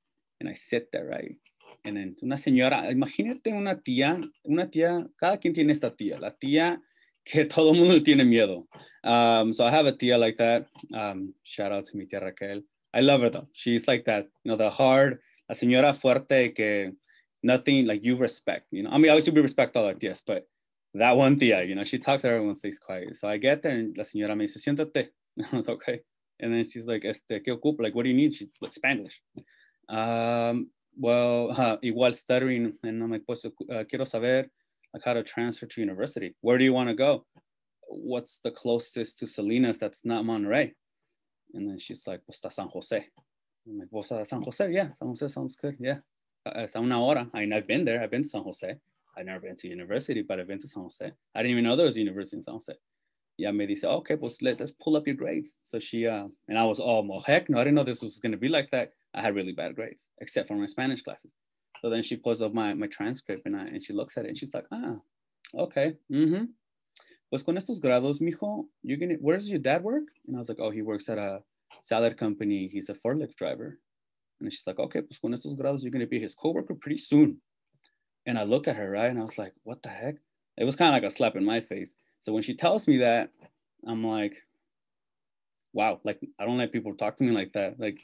and 0.41 0.49
I 0.49 0.55
sit 0.55 0.91
there, 0.93 1.07
right? 1.07 1.37
en 1.85 2.17
una 2.23 2.37
señora, 2.37 2.91
imagínate 2.91 3.53
una 3.53 3.81
tía, 3.81 4.21
una 4.45 4.71
tía, 4.71 5.09
cada 5.17 5.39
quien 5.39 5.55
tiene 5.55 5.73
esta 5.73 5.95
tía, 5.95 6.19
la 6.19 6.33
tía 6.37 6.83
que 7.25 7.45
todo 7.47 7.75
mundo 7.75 8.03
tiene 8.03 8.25
miedo. 8.25 8.67
Um, 9.03 9.53
so 9.53 9.65
I 9.65 9.71
have 9.71 9.87
a 9.87 9.93
tía 9.93 10.19
like 10.19 10.37
that. 10.39 10.67
Um, 10.95 11.35
shout 11.45 11.73
out 11.73 11.85
to 11.87 11.97
mi 11.97 12.07
tía 12.07 12.23
Raquel. 12.23 12.63
I 12.93 13.01
love 13.01 13.23
her 13.23 13.31
though. 13.31 13.49
She's 13.53 13.87
like 13.87 14.05
that, 14.07 14.27
you 14.45 14.51
know, 14.51 14.57
the 14.57 14.71
hard, 14.71 15.21
la 15.49 15.55
señora 15.55 15.95
fuerte 15.95 16.55
que 16.55 16.93
nothing 17.43 17.87
like 17.87 18.05
you 18.05 18.17
respect, 18.17 18.67
you 18.71 18.83
know. 18.83 18.91
I 18.91 18.99
mean, 18.99 19.11
obviously 19.11 19.33
we 19.33 19.41
respect 19.41 19.77
all 19.77 19.87
our 19.87 19.95
tías, 19.95 20.21
but 20.27 20.47
that 20.95 21.17
one 21.17 21.39
tía, 21.39 21.67
you 21.67 21.75
know, 21.75 21.85
she 21.85 21.99
talks, 21.99 22.25
everyone 22.25 22.57
stays 22.57 22.79
quiet. 22.79 23.17
So 23.17 23.29
I 23.29 23.39
get 23.39 23.63
there 23.63 23.73
and 23.73 23.97
la 23.97 24.05
señora 24.05 24.37
me 24.37 24.47
dice, 24.47 24.63
siéntate. 24.63 25.09
I 25.53 25.57
was 25.57 25.69
okay. 25.69 26.01
And 26.41 26.53
then 26.53 26.69
she's 26.69 26.87
like, 26.87 27.05
este, 27.05 27.43
¿qué 27.43 27.49
ocupa? 27.49 27.83
Like, 27.83 27.95
what 27.95 28.03
do 28.03 28.09
you 28.09 28.17
need? 28.17 28.35
She 28.35 28.49
like 28.61 28.73
Spanish. 28.73 29.21
Um, 29.89 30.71
well, 30.99 31.53
uh, 31.53 31.77
igual 31.85 32.15
stuttering, 32.15 32.73
and 32.83 33.03
I'm 33.03 33.11
like, 33.11 33.25
pues, 33.27 33.45
uh, 33.45 33.85
quiero 33.89 34.05
saber 34.05 34.49
like 34.95 35.03
how 35.05 35.15
to 35.15 35.23
transfer 35.23 35.67
to 35.67 35.81
university. 35.81 36.35
Where 36.41 36.59
do 36.59 36.65
you 36.65 36.73
want 36.73 36.89
to 36.89 36.95
go? 36.95 37.27
What's 37.89 38.39
the 38.39 38.51
closest 38.51 39.19
to 39.19 39.27
Salinas 39.27 39.79
that's 39.79 40.05
not 40.05 40.25
Monterey? 40.25 40.75
And 41.55 41.69
then 41.69 41.79
she's 41.79 42.07
like, 42.07 42.21
pues, 42.27 42.41
San 42.55 42.69
Jose. 42.69 43.07
I'm 43.67 43.79
like, 43.79 43.91
pues, 43.91 44.13
San 44.29 44.43
Jose, 44.43 44.73
yeah, 44.73 44.93
San 44.95 45.09
Jose 45.09 45.29
sounds 45.29 45.57
good, 45.57 45.77
yeah. 45.81 45.99
Uh, 46.47 46.61
it's 46.61 46.77
una 46.77 46.99
hora. 46.99 47.29
I 47.35 47.41
mean, 47.41 47.53
I've 47.53 47.67
been 47.67 47.85
there. 47.85 48.03
I've 48.03 48.11
been 48.11 48.23
to 48.23 48.29
San 48.29 48.43
Jose. 48.43 48.75
I've 49.17 49.27
never 49.27 49.41
been 49.41 49.57
to 49.57 49.69
university, 49.69 50.23
but 50.23 50.41
I've 50.41 50.47
been 50.47 50.61
to 50.61 50.69
San 50.69 50.83
Jose. 50.83 51.13
I 51.35 51.43
didn't 51.43 51.53
even 51.53 51.65
know 51.65 51.77
there 51.77 51.87
was 51.87 51.97
a 51.97 52.01
university 52.01 52.37
in 52.37 52.43
San 52.43 52.55
Jose. 52.55 52.73
Yeah, 53.37 53.53
me 53.53 53.67
dice, 53.67 53.85
okay, 53.85 54.17
pues 54.17 54.43
let, 54.43 54.61
us 54.61 54.71
pull 54.71 54.97
up 54.97 55.07
your 55.07 55.17
grades. 55.17 55.57
So 55.63 55.79
she, 55.79 56.07
uh, 56.07 56.27
and 56.49 56.59
I 56.59 56.65
was, 56.65 56.81
oh, 56.81 57.03
well, 57.03 57.23
heck 57.27 57.49
no, 57.49 57.59
I 57.59 57.65
didn't 57.65 57.75
know 57.75 57.85
this 57.85 58.03
was 58.03 58.19
going 58.19 58.33
to 58.33 58.39
be 58.39 58.49
like 58.49 58.71
that. 58.71 58.93
I 59.15 59.23
had 59.23 59.35
really 59.35 59.53
bad 59.53 59.75
grades, 59.75 60.09
except 60.21 60.49
for 60.49 60.55
my 60.55 60.67
Spanish 60.67 61.03
classes. 61.03 61.35
So 61.81 61.89
then 61.89 62.03
she 62.03 62.17
pulls 62.17 62.43
up 62.43 62.53
my, 62.53 62.75
my 62.75 62.87
transcript 62.87 63.47
and, 63.47 63.57
I, 63.57 63.65
and 63.65 63.85
she 63.85 63.93
looks 63.93 64.17
at 64.17 64.25
it 64.25 64.29
and 64.29 64.39
she's 64.39 64.53
like, 64.53 64.67
ah, 64.73 64.97
okay. 65.55 65.95
Mm-hmm. 66.13 66.45
Pues 67.31 67.43
con 67.43 67.57
estos 67.57 67.81
grados, 67.81 68.21
mijo, 68.21 68.65
you're 68.83 68.99
gonna, 68.99 69.15
where's 69.21 69.49
your 69.49 69.61
dad 69.61 69.83
work? 69.83 70.05
And 70.27 70.37
I 70.37 70.39
was 70.39 70.49
like, 70.49 70.59
oh, 70.61 70.71
he 70.71 70.83
works 70.83 71.09
at 71.09 71.17
a 71.17 71.43
salad 71.81 72.19
company. 72.19 72.67
He's 72.67 72.89
a 72.89 72.95
forklift 72.95 73.37
driver. 73.37 73.79
And 74.41 74.53
she's 74.53 74.67
like, 74.67 74.79
okay, 74.79 75.03
pues 75.03 75.19
con 75.19 75.33
estos 75.33 75.57
grados, 75.57 75.83
you're 75.83 75.93
gonna 75.93 76.07
be 76.07 76.21
his 76.21 76.35
coworker 76.35 76.75
pretty 76.75 76.99
soon. 76.99 77.41
And 78.27 78.39
I 78.39 78.43
look 78.43 78.69
at 78.69 78.77
her, 78.77 78.91
right? 78.91 79.11
And 79.11 79.19
I 79.19 79.23
was 79.23 79.39
like, 79.39 79.55
what 79.63 79.83
the 79.83 79.89
heck? 79.89 80.17
It 80.59 80.65
was 80.65 80.77
kind 80.77 80.95
of 80.95 81.03
like 81.03 81.11
a 81.11 81.15
slap 81.15 81.37
in 81.37 81.45
my 81.45 81.61
face. 81.61 81.95
So 82.21 82.33
when 82.33 82.43
she 82.43 82.55
tells 82.55 82.87
me 82.87 82.99
that, 82.99 83.31
I'm 83.87 84.05
like, 84.05 84.35
wow, 85.73 86.01
like 86.05 86.21
I 86.39 86.45
don't 86.45 86.59
let 86.59 86.73
people 86.73 86.95
talk 86.95 87.17
to 87.17 87.25
me 87.25 87.31
like 87.31 87.53
that. 87.55 87.81
Like 87.81 88.01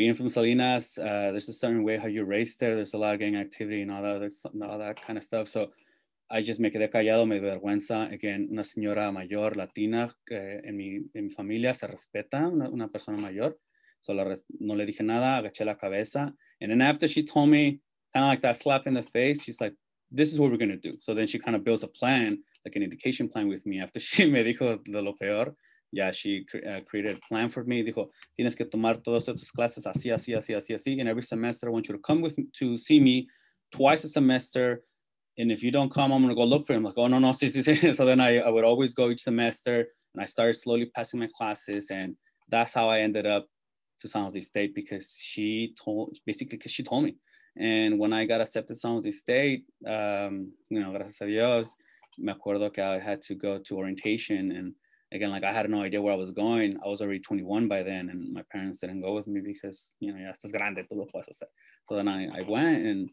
being 0.00 0.14
from 0.14 0.30
Salinas, 0.30 0.96
uh, 0.96 1.28
there's 1.30 1.50
a 1.50 1.52
certain 1.52 1.84
way 1.84 1.98
how 1.98 2.06
you 2.06 2.24
race 2.24 2.56
there. 2.56 2.74
There's 2.74 2.94
a 2.94 2.96
lot 2.96 3.12
of 3.12 3.20
gang 3.20 3.36
activity 3.36 3.82
and 3.82 3.90
all 3.92 4.02
that, 4.02 4.22
all 4.66 4.78
that 4.78 4.96
kind 5.06 5.18
of 5.18 5.24
stuff. 5.30 5.46
So 5.46 5.60
I 6.30 6.40
just 6.40 6.58
me 6.58 6.70
quedé 6.70 6.90
callado, 6.90 7.28
me 7.28 7.38
vergüenza. 7.38 8.10
Again, 8.10 8.48
una 8.50 8.64
señora 8.64 9.12
mayor 9.12 9.56
latina 9.56 10.10
que 10.26 10.58
en 10.64 10.74
mi, 10.74 11.00
en 11.14 11.24
mi 11.24 11.30
familia 11.30 11.74
se 11.74 11.86
respeta, 11.86 12.48
una, 12.50 12.70
una 12.70 12.88
persona 12.88 13.18
mayor. 13.18 13.58
So 14.00 14.14
la 14.14 14.24
no 14.58 14.74
le 14.74 14.86
dije 14.86 15.02
nada, 15.02 15.36
agaché 15.42 15.66
la 15.66 15.74
cabeza. 15.74 16.32
And 16.62 16.70
then 16.70 16.80
after 16.80 17.06
she 17.06 17.22
told 17.22 17.50
me, 17.50 17.80
kind 18.14 18.24
of 18.24 18.30
like 18.30 18.40
that 18.40 18.56
slap 18.56 18.86
in 18.86 18.94
the 18.94 19.02
face, 19.02 19.42
she's 19.42 19.60
like, 19.60 19.74
this 20.10 20.32
is 20.32 20.40
what 20.40 20.50
we're 20.50 20.56
going 20.56 20.80
to 20.80 20.90
do. 20.90 20.96
So 21.00 21.12
then 21.12 21.26
she 21.26 21.38
kind 21.38 21.54
of 21.54 21.62
builds 21.62 21.82
a 21.82 21.88
plan, 21.88 22.38
like 22.64 22.74
an 22.74 22.82
education 22.82 23.28
plan 23.28 23.48
with 23.48 23.66
me 23.66 23.82
after 23.82 24.00
she 24.08 24.24
me 24.24 24.42
dijo 24.42 24.82
de 24.82 25.02
lo 25.02 25.12
peor 25.20 25.54
yeah, 25.92 26.12
she 26.12 26.46
uh, 26.68 26.80
created 26.88 27.16
a 27.16 27.20
plan 27.28 27.48
for 27.48 27.64
me. 27.64 27.82
Dijo, 27.82 28.08
tienes 28.38 28.56
que 28.56 28.64
tomar 28.64 29.02
todas 29.02 29.26
estas 29.26 29.50
clases 29.50 29.86
así, 29.86 30.10
así, 30.10 30.34
así, 30.34 30.54
así, 30.54 30.74
así. 30.74 31.00
And 31.00 31.08
every 31.08 31.22
semester, 31.22 31.68
I 31.68 31.72
want 31.72 31.88
you 31.88 31.94
to 31.94 32.00
come 32.00 32.20
with 32.20 32.36
to 32.58 32.76
see 32.76 33.00
me 33.00 33.28
twice 33.72 34.04
a 34.04 34.08
semester. 34.08 34.82
And 35.38 35.50
if 35.50 35.62
you 35.62 35.70
don't 35.70 35.92
come, 35.92 36.12
I'm 36.12 36.22
gonna 36.22 36.34
go 36.34 36.44
look 36.44 36.66
for 36.66 36.74
him. 36.74 36.84
Like, 36.84 36.94
oh 36.96 37.08
no, 37.08 37.18
no, 37.18 37.30
sí, 37.30 37.48
sí, 37.48 37.62
sí. 37.62 37.94
So 37.96 38.04
then 38.04 38.20
I, 38.20 38.38
I 38.38 38.50
would 38.50 38.64
always 38.64 38.94
go 38.94 39.10
each 39.10 39.22
semester, 39.22 39.86
and 40.14 40.22
I 40.22 40.26
started 40.26 40.54
slowly 40.54 40.90
passing 40.94 41.20
my 41.20 41.28
classes, 41.36 41.90
and 41.90 42.16
that's 42.48 42.72
how 42.72 42.88
I 42.88 43.00
ended 43.00 43.26
up 43.26 43.46
to 44.00 44.08
San 44.08 44.24
Jose 44.24 44.40
State 44.40 44.74
because 44.74 45.18
she 45.20 45.74
told 45.82 46.16
basically 46.26 46.58
because 46.58 46.72
she 46.72 46.82
told 46.82 47.04
me. 47.04 47.16
And 47.56 47.98
when 47.98 48.12
I 48.12 48.26
got 48.26 48.40
accepted 48.40 48.74
to 48.74 48.80
San 48.80 48.92
Jose 48.92 49.10
State, 49.10 49.64
um, 49.86 50.52
you 50.68 50.80
know, 50.80 50.92
gracias 50.92 51.20
a 51.20 51.26
Dios, 51.26 51.74
me 52.18 52.32
acuerdo 52.32 52.72
que 52.72 52.82
I 52.82 52.98
had 52.98 53.20
to 53.22 53.34
go 53.34 53.58
to 53.58 53.76
orientation 53.76 54.52
and 54.52 54.74
again, 55.12 55.30
like 55.30 55.44
I 55.44 55.52
had 55.52 55.68
no 55.68 55.82
idea 55.82 56.00
where 56.00 56.12
I 56.12 56.16
was 56.16 56.32
going. 56.32 56.78
I 56.84 56.88
was 56.88 57.00
already 57.00 57.20
21 57.20 57.68
by 57.68 57.82
then, 57.82 58.10
and 58.10 58.32
my 58.32 58.42
parents 58.50 58.80
didn't 58.80 59.00
go 59.00 59.14
with 59.14 59.26
me 59.26 59.40
because, 59.40 59.92
you 60.00 60.12
know, 60.12 60.18
ya 60.18 60.32
estás 60.32 60.52
grande, 60.52 60.86
tú 60.90 60.96
lo 60.96 61.06
puedes 61.12 61.28
hacer. 61.28 61.48
So 61.88 61.96
then 61.96 62.08
I, 62.08 62.26
I 62.26 62.42
went 62.42 62.86
and 62.86 63.10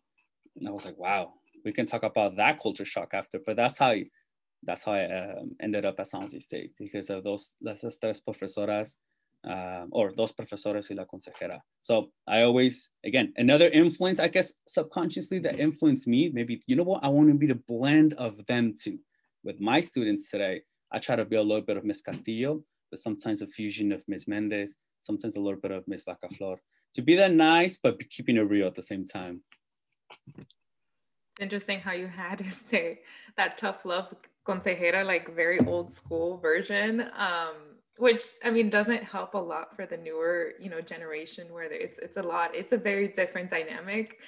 I 0.67 0.71
was 0.71 0.86
like, 0.86 0.97
wow, 0.97 1.33
we 1.65 1.71
can 1.71 1.86
talk 1.86 2.03
about 2.03 2.38
that 2.38 2.62
culture 2.62 2.86
shock 2.86 3.13
after. 3.13 3.39
But 3.43 3.55
that's 3.55 3.77
how, 3.77 3.95
that's 4.63 4.83
how 4.83 4.93
I 4.93 5.05
um, 5.05 5.55
ended 5.60 5.86
up 5.86 5.99
at 5.99 6.07
San 6.07 6.21
Jose 6.21 6.39
State 6.39 6.71
because 6.77 7.10
of 7.10 7.23
those, 7.23 7.51
las 7.62 7.81
tres 7.99 8.21
profesoras 8.21 8.95
uh, 9.47 9.86
or 9.91 10.12
dos 10.12 10.33
profesores 10.33 10.89
y 10.89 10.95
la 10.95 11.05
consejera. 11.05 11.62
So 11.79 12.12
I 12.27 12.43
always, 12.43 12.91
again, 13.05 13.33
another 13.38 13.69
influence, 13.69 14.19
I 14.19 14.27
guess 14.27 14.53
subconsciously 14.67 15.39
that 15.39 15.60
influenced 15.60 16.07
me, 16.07 16.29
maybe, 16.33 16.62
you 16.67 16.75
know 16.75 16.83
what, 16.83 17.03
I 17.03 17.10
want 17.10 17.29
to 17.29 17.36
be 17.36 17.47
the 17.47 17.55
blend 17.67 18.13
of 18.15 18.45
them 18.45 18.75
too. 18.79 18.99
With 19.43 19.60
my 19.62 19.79
students 19.79 20.29
today, 20.29 20.62
I 20.91 21.00
try 21.00 21.15
to 21.15 21.26
be 21.26 21.36
a 21.36 21.41
little 21.41 21.63
bit 21.63 21.78
of 21.78 21.86
Miss 21.86 22.02
Castillo, 22.02 22.63
but 22.91 23.00
sometimes 23.00 23.41
a 23.41 23.47
fusion 23.47 23.91
of 23.91 24.04
Miss 24.08 24.28
Mendez, 24.28 24.76
sometimes 25.02 25.36
a 25.36 25.39
little 25.39 25.60
bit 25.60 25.71
of 25.71 25.88
Miss 25.88 26.06
Vacaflor. 26.06 26.58
To 26.95 27.02
be 27.02 27.15
that 27.15 27.32
nice, 27.32 27.78
but 27.82 28.00
keeping 28.10 28.38
it 28.38 28.41
real 28.41 28.67
at 28.67 28.76
the 28.76 28.82
same 28.82 29.06
time. 29.06 29.41
Interesting 31.39 31.80
how 31.80 31.91
you 31.91 32.08
had 32.08 32.38
to 32.39 32.52
say 32.52 33.02
that 33.36 33.58
tough 33.58 33.86
love 33.86 34.13
consejera, 34.47 35.06
like 35.06 35.36
very 35.36 35.60
old 35.67 35.91
school 35.91 36.38
version. 36.38 37.02
Um, 37.15 37.56
which 37.97 38.21
I 38.43 38.52
mean 38.52 38.69
doesn't 38.69 39.04
help 39.04 39.34
a 39.34 39.39
lot 39.39 39.76
for 39.76 39.86
the 39.86 39.97
newer, 39.97 40.54
you 40.60 40.69
know, 40.69 40.82
generation 40.82 41.52
where 41.52 41.63
it's 41.63 42.00
it's 42.00 42.17
a 42.17 42.23
lot, 42.23 42.56
it's 42.56 42.73
a 42.73 42.78
very 42.78 43.08
different 43.08 43.50
dynamic. 43.50 44.19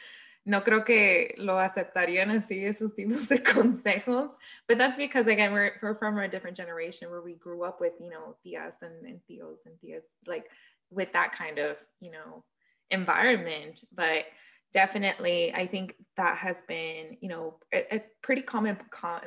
No 0.45 0.61
creo 0.61 0.85
que 0.85 1.35
lo 1.37 1.59
aceptarían 1.59 2.31
así 2.31 2.65
esos 2.65 2.95
tipos 2.95 3.27
de 3.27 3.39
consejos, 3.43 4.31
but 4.67 4.77
that's 4.77 4.97
because 4.97 5.27
again 5.27 5.51
we're, 5.51 5.73
we're 5.81 5.95
from 5.95 6.17
a 6.17 6.27
different 6.27 6.57
generation 6.57 7.09
where 7.09 7.21
we 7.21 7.35
grew 7.35 7.63
up 7.63 7.79
with 7.79 7.93
you 7.99 8.09
know 8.09 8.35
tias 8.45 8.81
and, 8.81 9.05
and 9.05 9.19
tios 9.29 9.65
and 9.65 9.75
tias 9.79 10.05
like 10.25 10.49
with 10.89 11.11
that 11.13 11.31
kind 11.31 11.59
of 11.59 11.77
you 11.99 12.11
know 12.11 12.43
environment, 12.89 13.83
but 13.95 14.25
definitely 14.71 15.53
i 15.55 15.65
think 15.65 15.95
that 16.15 16.37
has 16.37 16.57
been 16.67 17.17
you 17.21 17.29
know 17.29 17.55
a, 17.73 17.95
a 17.95 18.03
pretty 18.21 18.41
common 18.41 18.77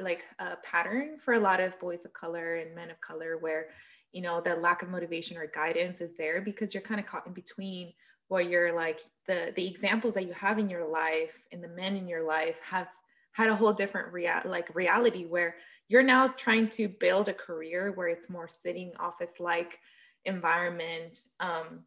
like 0.01 0.23
a 0.39 0.57
pattern 0.63 1.19
for 1.19 1.35
a 1.35 1.41
lot 1.41 1.61
of 1.61 1.79
boys 1.81 2.05
of 2.05 2.13
color 2.13 2.57
and 2.57 2.75
men 2.75 2.91
of 2.91 3.01
color 3.01 3.39
where 3.39 3.67
you 4.13 4.23
know 4.23 4.41
the 4.41 4.55
lack 4.57 4.83
of 4.83 4.89
motivation 4.89 5.37
or 5.37 5.47
guidance 5.49 6.01
is 6.01 6.17
there 6.17 6.41
because 6.41 6.73
you're 6.73 6.83
kind 6.83 7.01
of 7.01 7.07
caught 7.07 7.27
in 7.27 7.33
between 7.33 7.93
where 8.33 8.43
you're 8.43 8.75
like 8.75 8.99
the 9.27 9.53
the 9.57 9.69
examples 9.69 10.15
that 10.15 10.27
you 10.27 10.33
have 10.33 10.59
in 10.59 10.71
your 10.71 10.89
life 10.89 11.39
and 11.53 11.63
the 11.63 11.69
men 11.69 11.95
in 11.97 12.09
your 12.09 12.27
life 12.27 12.57
have 12.65 12.89
had 13.33 13.51
a 13.51 13.55
whole 13.55 13.75
different 13.75 14.11
real 14.11 14.41
like 14.47 14.75
reality 14.75 15.27
where 15.27 15.57
you're 15.89 16.03
now 16.03 16.27
trying 16.29 16.67
to 16.67 16.89
build 16.89 17.29
a 17.29 17.35
career 17.35 17.93
where 17.93 18.09
it's 18.09 18.31
more 18.31 18.49
sitting 18.49 18.91
office 18.99 19.35
like 19.39 19.79
environment 20.25 21.19
um 21.41 21.81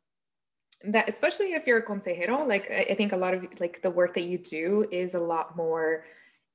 that 0.84 1.10
especially 1.10 1.53
if 1.53 1.65
you're 1.65 1.79
a 1.79 1.86
consejero 1.86 2.47
like 2.47 2.69
I 2.69 2.93
think 2.93 3.12
a 3.12 3.17
lot 3.17 3.34
of 3.34 3.43
like 3.60 3.81
the 3.81 3.89
work 3.89 4.13
that 4.13 4.27
you 4.31 4.38
do 4.38 4.86
is 4.91 5.15
a 5.15 5.19
lot 5.19 5.58
more 5.58 6.05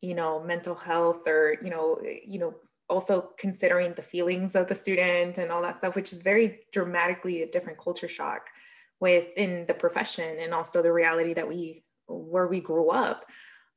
you 0.01 0.15
know 0.15 0.41
mental 0.41 0.77
health 0.77 1.27
or 1.27 1.57
you 1.65 1.71
know 1.71 2.01
you 2.25 2.39
know 2.39 2.55
also 2.89 3.31
considering 3.39 3.93
the 3.95 4.03
feelings 4.03 4.55
of 4.55 4.67
the 4.67 4.75
student 4.75 5.39
and 5.39 5.53
all 5.53 5.63
that 5.63 5.79
stuff, 5.79 5.95
which 5.95 6.13
is 6.13 6.23
very 6.23 6.59
dramatically 6.73 7.43
a 7.43 7.47
different 7.47 7.79
culture 7.79 8.09
shock 8.09 8.49
within 9.01 9.65
the 9.67 9.75
profession 9.75 10.39
and 10.39 10.53
also 10.53 10.83
the 10.83 10.93
reality 10.93 11.33
that 11.35 11.49
we 11.49 11.83
where 12.07 12.47
we 12.47 12.61
grew 12.61 12.91
up. 12.91 13.25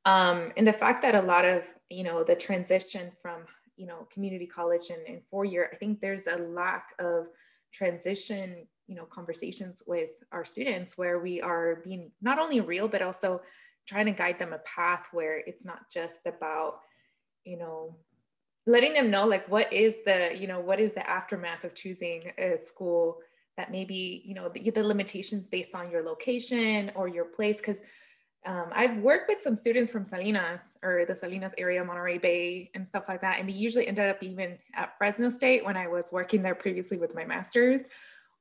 Um, 0.04 0.52
and 0.56 0.66
the 0.66 0.72
fact 0.72 1.02
that 1.02 1.14
a 1.14 1.22
lot 1.22 1.44
of 1.44 1.64
you 1.90 2.04
know 2.04 2.22
the 2.22 2.36
transition 2.36 3.10
from 3.20 3.42
you 3.76 3.86
know 3.86 4.06
community 4.12 4.46
college 4.46 4.90
and, 4.90 5.06
and 5.08 5.22
four 5.30 5.44
year, 5.44 5.68
I 5.72 5.76
think 5.76 6.00
there's 6.00 6.26
a 6.26 6.38
lack 6.38 6.88
of 6.98 7.26
transition 7.72 8.66
you 8.86 8.94
know 8.94 9.04
conversations 9.04 9.82
with 9.86 10.10
our 10.30 10.44
students 10.44 10.98
where 10.98 11.18
we 11.18 11.40
are 11.40 11.80
being 11.84 12.10
not 12.20 12.38
only 12.38 12.60
real 12.60 12.86
but 12.86 13.02
also 13.02 13.40
trying 13.86 14.06
to 14.06 14.12
guide 14.12 14.38
them 14.38 14.52
a 14.52 14.58
path 14.58 15.06
where 15.12 15.38
it's 15.38 15.64
not 15.64 15.90
just 15.90 16.18
about 16.26 16.80
you 17.44 17.56
know 17.56 17.96
letting 18.66 18.94
them 18.94 19.10
know 19.10 19.26
like 19.26 19.48
what 19.48 19.72
is 19.72 19.96
the 20.04 20.36
you 20.38 20.46
know 20.46 20.60
what 20.60 20.80
is 20.80 20.92
the 20.92 21.08
aftermath 21.08 21.64
of 21.64 21.74
choosing 21.74 22.32
a 22.38 22.58
school 22.58 23.18
that 23.56 23.70
maybe 23.70 24.22
you 24.24 24.34
know 24.34 24.48
the, 24.48 24.70
the 24.70 24.82
limitations 24.82 25.46
based 25.46 25.74
on 25.74 25.90
your 25.90 26.02
location 26.02 26.90
or 26.94 27.08
your 27.08 27.24
place 27.24 27.58
because 27.58 27.78
um, 28.46 28.66
I've 28.72 28.98
worked 28.98 29.28
with 29.28 29.40
some 29.40 29.56
students 29.56 29.90
from 29.90 30.04
Salinas 30.04 30.76
or 30.82 31.06
the 31.06 31.14
Salinas 31.14 31.54
area, 31.56 31.82
Monterey 31.82 32.18
Bay, 32.18 32.70
and 32.74 32.86
stuff 32.86 33.04
like 33.08 33.22
that. 33.22 33.40
And 33.40 33.48
they 33.48 33.54
usually 33.54 33.86
ended 33.86 34.10
up 34.10 34.22
even 34.22 34.58
at 34.74 34.98
Fresno 34.98 35.30
State 35.30 35.64
when 35.64 35.78
I 35.78 35.86
was 35.86 36.10
working 36.12 36.42
there 36.42 36.54
previously 36.54 36.98
with 36.98 37.14
my 37.14 37.24
master's, 37.24 37.82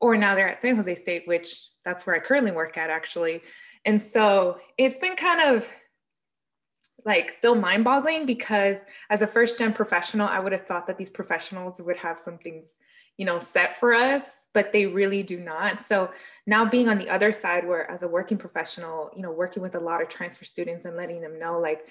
or 0.02 0.18
now 0.18 0.36
they're 0.36 0.50
at 0.50 0.62
San 0.62 0.76
Jose 0.76 0.96
State, 0.96 1.26
which 1.26 1.68
that's 1.86 2.06
where 2.06 2.16
I 2.16 2.20
currently 2.20 2.52
work 2.52 2.78
at 2.78 2.90
actually. 2.90 3.42
And 3.86 4.04
so 4.04 4.58
it's 4.78 4.98
been 4.98 5.16
kind 5.16 5.56
of 5.56 5.70
like 7.06 7.32
still 7.32 7.56
mind 7.56 7.84
boggling 7.84 8.26
because 8.26 8.80
as 9.10 9.22
a 9.22 9.28
first 9.28 9.60
gen 9.60 9.74
professional, 9.74 10.28
I 10.28 10.40
would 10.40 10.52
have 10.52 10.66
thought 10.66 10.88
that 10.88 10.98
these 10.98 11.10
professionals 11.10 11.82
would 11.82 11.98
have 11.98 12.20
some 12.20 12.38
things, 12.38 12.78
you 13.18 13.26
know, 13.26 13.40
set 13.40 13.80
for 13.80 13.94
us, 13.94 14.48
but 14.54 14.74
they 14.74 14.86
really 14.86 15.24
do 15.24 15.40
not. 15.40 15.82
So 15.82 16.12
now 16.46 16.66
being 16.66 16.90
on 16.90 16.98
the 16.98 17.10
other 17.10 17.32
side 17.32 17.68
where 17.68 17.90
as 17.90 18.04
a 18.04 18.08
working 18.08 18.38
professional, 18.38 19.12
you 19.16 19.22
know, 19.22 19.32
working 19.32 19.62
with 19.62 19.76
a 19.76 19.80
lot 19.80 20.02
of 20.02 20.10
transfer 20.10 20.46
students 20.46 20.86
and 20.86 20.98
letting 20.98 21.22
them 21.22 21.40
know 21.40 21.60
like 21.60 21.88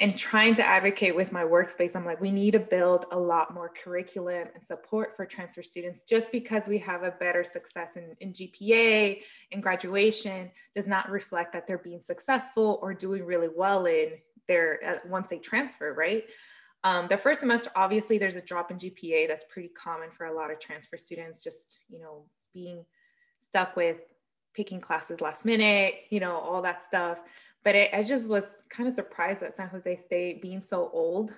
and 0.00 0.16
trying 0.16 0.52
to 0.56 0.64
advocate 0.64 1.14
with 1.14 1.30
my 1.30 1.44
workspace, 1.44 1.94
I'm 1.94 2.04
like, 2.04 2.20
we 2.20 2.32
need 2.32 2.52
to 2.52 2.58
build 2.58 3.06
a 3.12 3.18
lot 3.18 3.54
more 3.54 3.70
curriculum 3.84 4.48
and 4.52 4.66
support 4.66 5.14
for 5.14 5.24
transfer 5.24 5.62
students. 5.62 6.02
Just 6.02 6.32
because 6.32 6.66
we 6.66 6.78
have 6.78 7.04
a 7.04 7.12
better 7.12 7.44
success 7.44 7.96
in, 7.96 8.16
in 8.20 8.32
GPA 8.32 9.22
and 9.52 9.62
graduation 9.62 10.50
does 10.74 10.88
not 10.88 11.08
reflect 11.08 11.52
that 11.52 11.68
they're 11.68 11.78
being 11.78 12.00
successful 12.00 12.80
or 12.82 12.94
doing 12.94 13.24
really 13.24 13.50
well 13.54 13.86
in 13.86 14.14
their 14.48 14.80
uh, 14.84 15.08
once 15.08 15.30
they 15.30 15.38
transfer, 15.38 15.92
right? 15.92 16.24
Um, 16.84 17.06
the 17.06 17.16
first 17.16 17.40
semester, 17.40 17.70
obviously, 17.76 18.18
there's 18.18 18.36
a 18.36 18.42
drop 18.42 18.70
in 18.70 18.78
GPA. 18.78 19.28
That's 19.28 19.44
pretty 19.48 19.68
common 19.68 20.10
for 20.10 20.26
a 20.26 20.34
lot 20.34 20.50
of 20.50 20.58
transfer 20.58 20.96
students. 20.96 21.42
Just 21.42 21.80
you 21.88 21.98
know, 21.98 22.24
being 22.52 22.84
stuck 23.38 23.76
with 23.76 23.98
picking 24.54 24.80
classes 24.80 25.20
last 25.20 25.44
minute, 25.44 25.94
you 26.10 26.20
know, 26.20 26.36
all 26.36 26.62
that 26.62 26.84
stuff 26.84 27.18
but 27.64 27.74
it, 27.74 27.90
I 27.92 28.02
just 28.02 28.28
was 28.28 28.44
kind 28.68 28.88
of 28.88 28.94
surprised 28.94 29.40
that 29.40 29.56
San 29.56 29.68
Jose 29.68 29.96
State 29.96 30.42
being 30.42 30.62
so 30.62 30.90
old. 30.92 31.32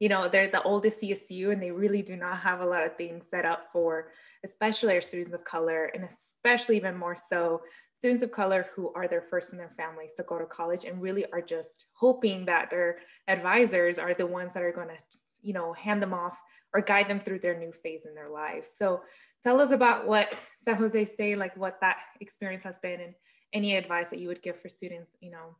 You 0.00 0.08
know, 0.08 0.28
they're 0.28 0.48
the 0.48 0.62
oldest 0.62 1.00
CSU 1.00 1.52
and 1.52 1.62
they 1.62 1.70
really 1.70 2.02
do 2.02 2.16
not 2.16 2.38
have 2.40 2.60
a 2.60 2.66
lot 2.66 2.84
of 2.84 2.96
things 2.96 3.26
set 3.28 3.44
up 3.44 3.68
for, 3.72 4.10
especially 4.44 4.94
our 4.94 5.00
students 5.00 5.32
of 5.32 5.44
color, 5.44 5.90
and 5.94 6.04
especially 6.04 6.76
even 6.76 6.96
more 6.96 7.16
so 7.16 7.62
students 7.96 8.22
of 8.22 8.32
color 8.32 8.66
who 8.74 8.92
are 8.94 9.08
their 9.08 9.22
first 9.22 9.52
in 9.52 9.58
their 9.58 9.72
families 9.76 10.14
to 10.14 10.22
go 10.24 10.38
to 10.38 10.46
college 10.46 10.84
and 10.84 11.00
really 11.00 11.24
are 11.32 11.40
just 11.40 11.86
hoping 11.94 12.44
that 12.46 12.70
their 12.70 12.98
advisors 13.28 13.98
are 13.98 14.14
the 14.14 14.26
ones 14.26 14.52
that 14.54 14.62
are 14.62 14.72
going 14.72 14.88
to, 14.88 14.96
you 15.42 15.52
know, 15.52 15.72
hand 15.72 16.02
them 16.02 16.12
off 16.12 16.36
or 16.72 16.80
guide 16.80 17.08
them 17.08 17.20
through 17.20 17.38
their 17.38 17.58
new 17.58 17.72
phase 17.72 18.02
in 18.04 18.14
their 18.14 18.28
lives. 18.28 18.72
So 18.76 19.02
tell 19.42 19.60
us 19.60 19.70
about 19.70 20.06
what 20.06 20.34
San 20.60 20.76
Jose 20.76 21.04
State, 21.04 21.38
like 21.38 21.56
what 21.56 21.80
that 21.80 21.98
experience 22.20 22.64
has 22.64 22.78
been 22.78 23.00
and 23.00 23.14
any 23.52 23.76
advice 23.76 24.08
that 24.08 24.18
you 24.18 24.28
would 24.28 24.42
give 24.42 24.60
for 24.60 24.68
students, 24.68 25.16
you 25.20 25.30
know, 25.30 25.56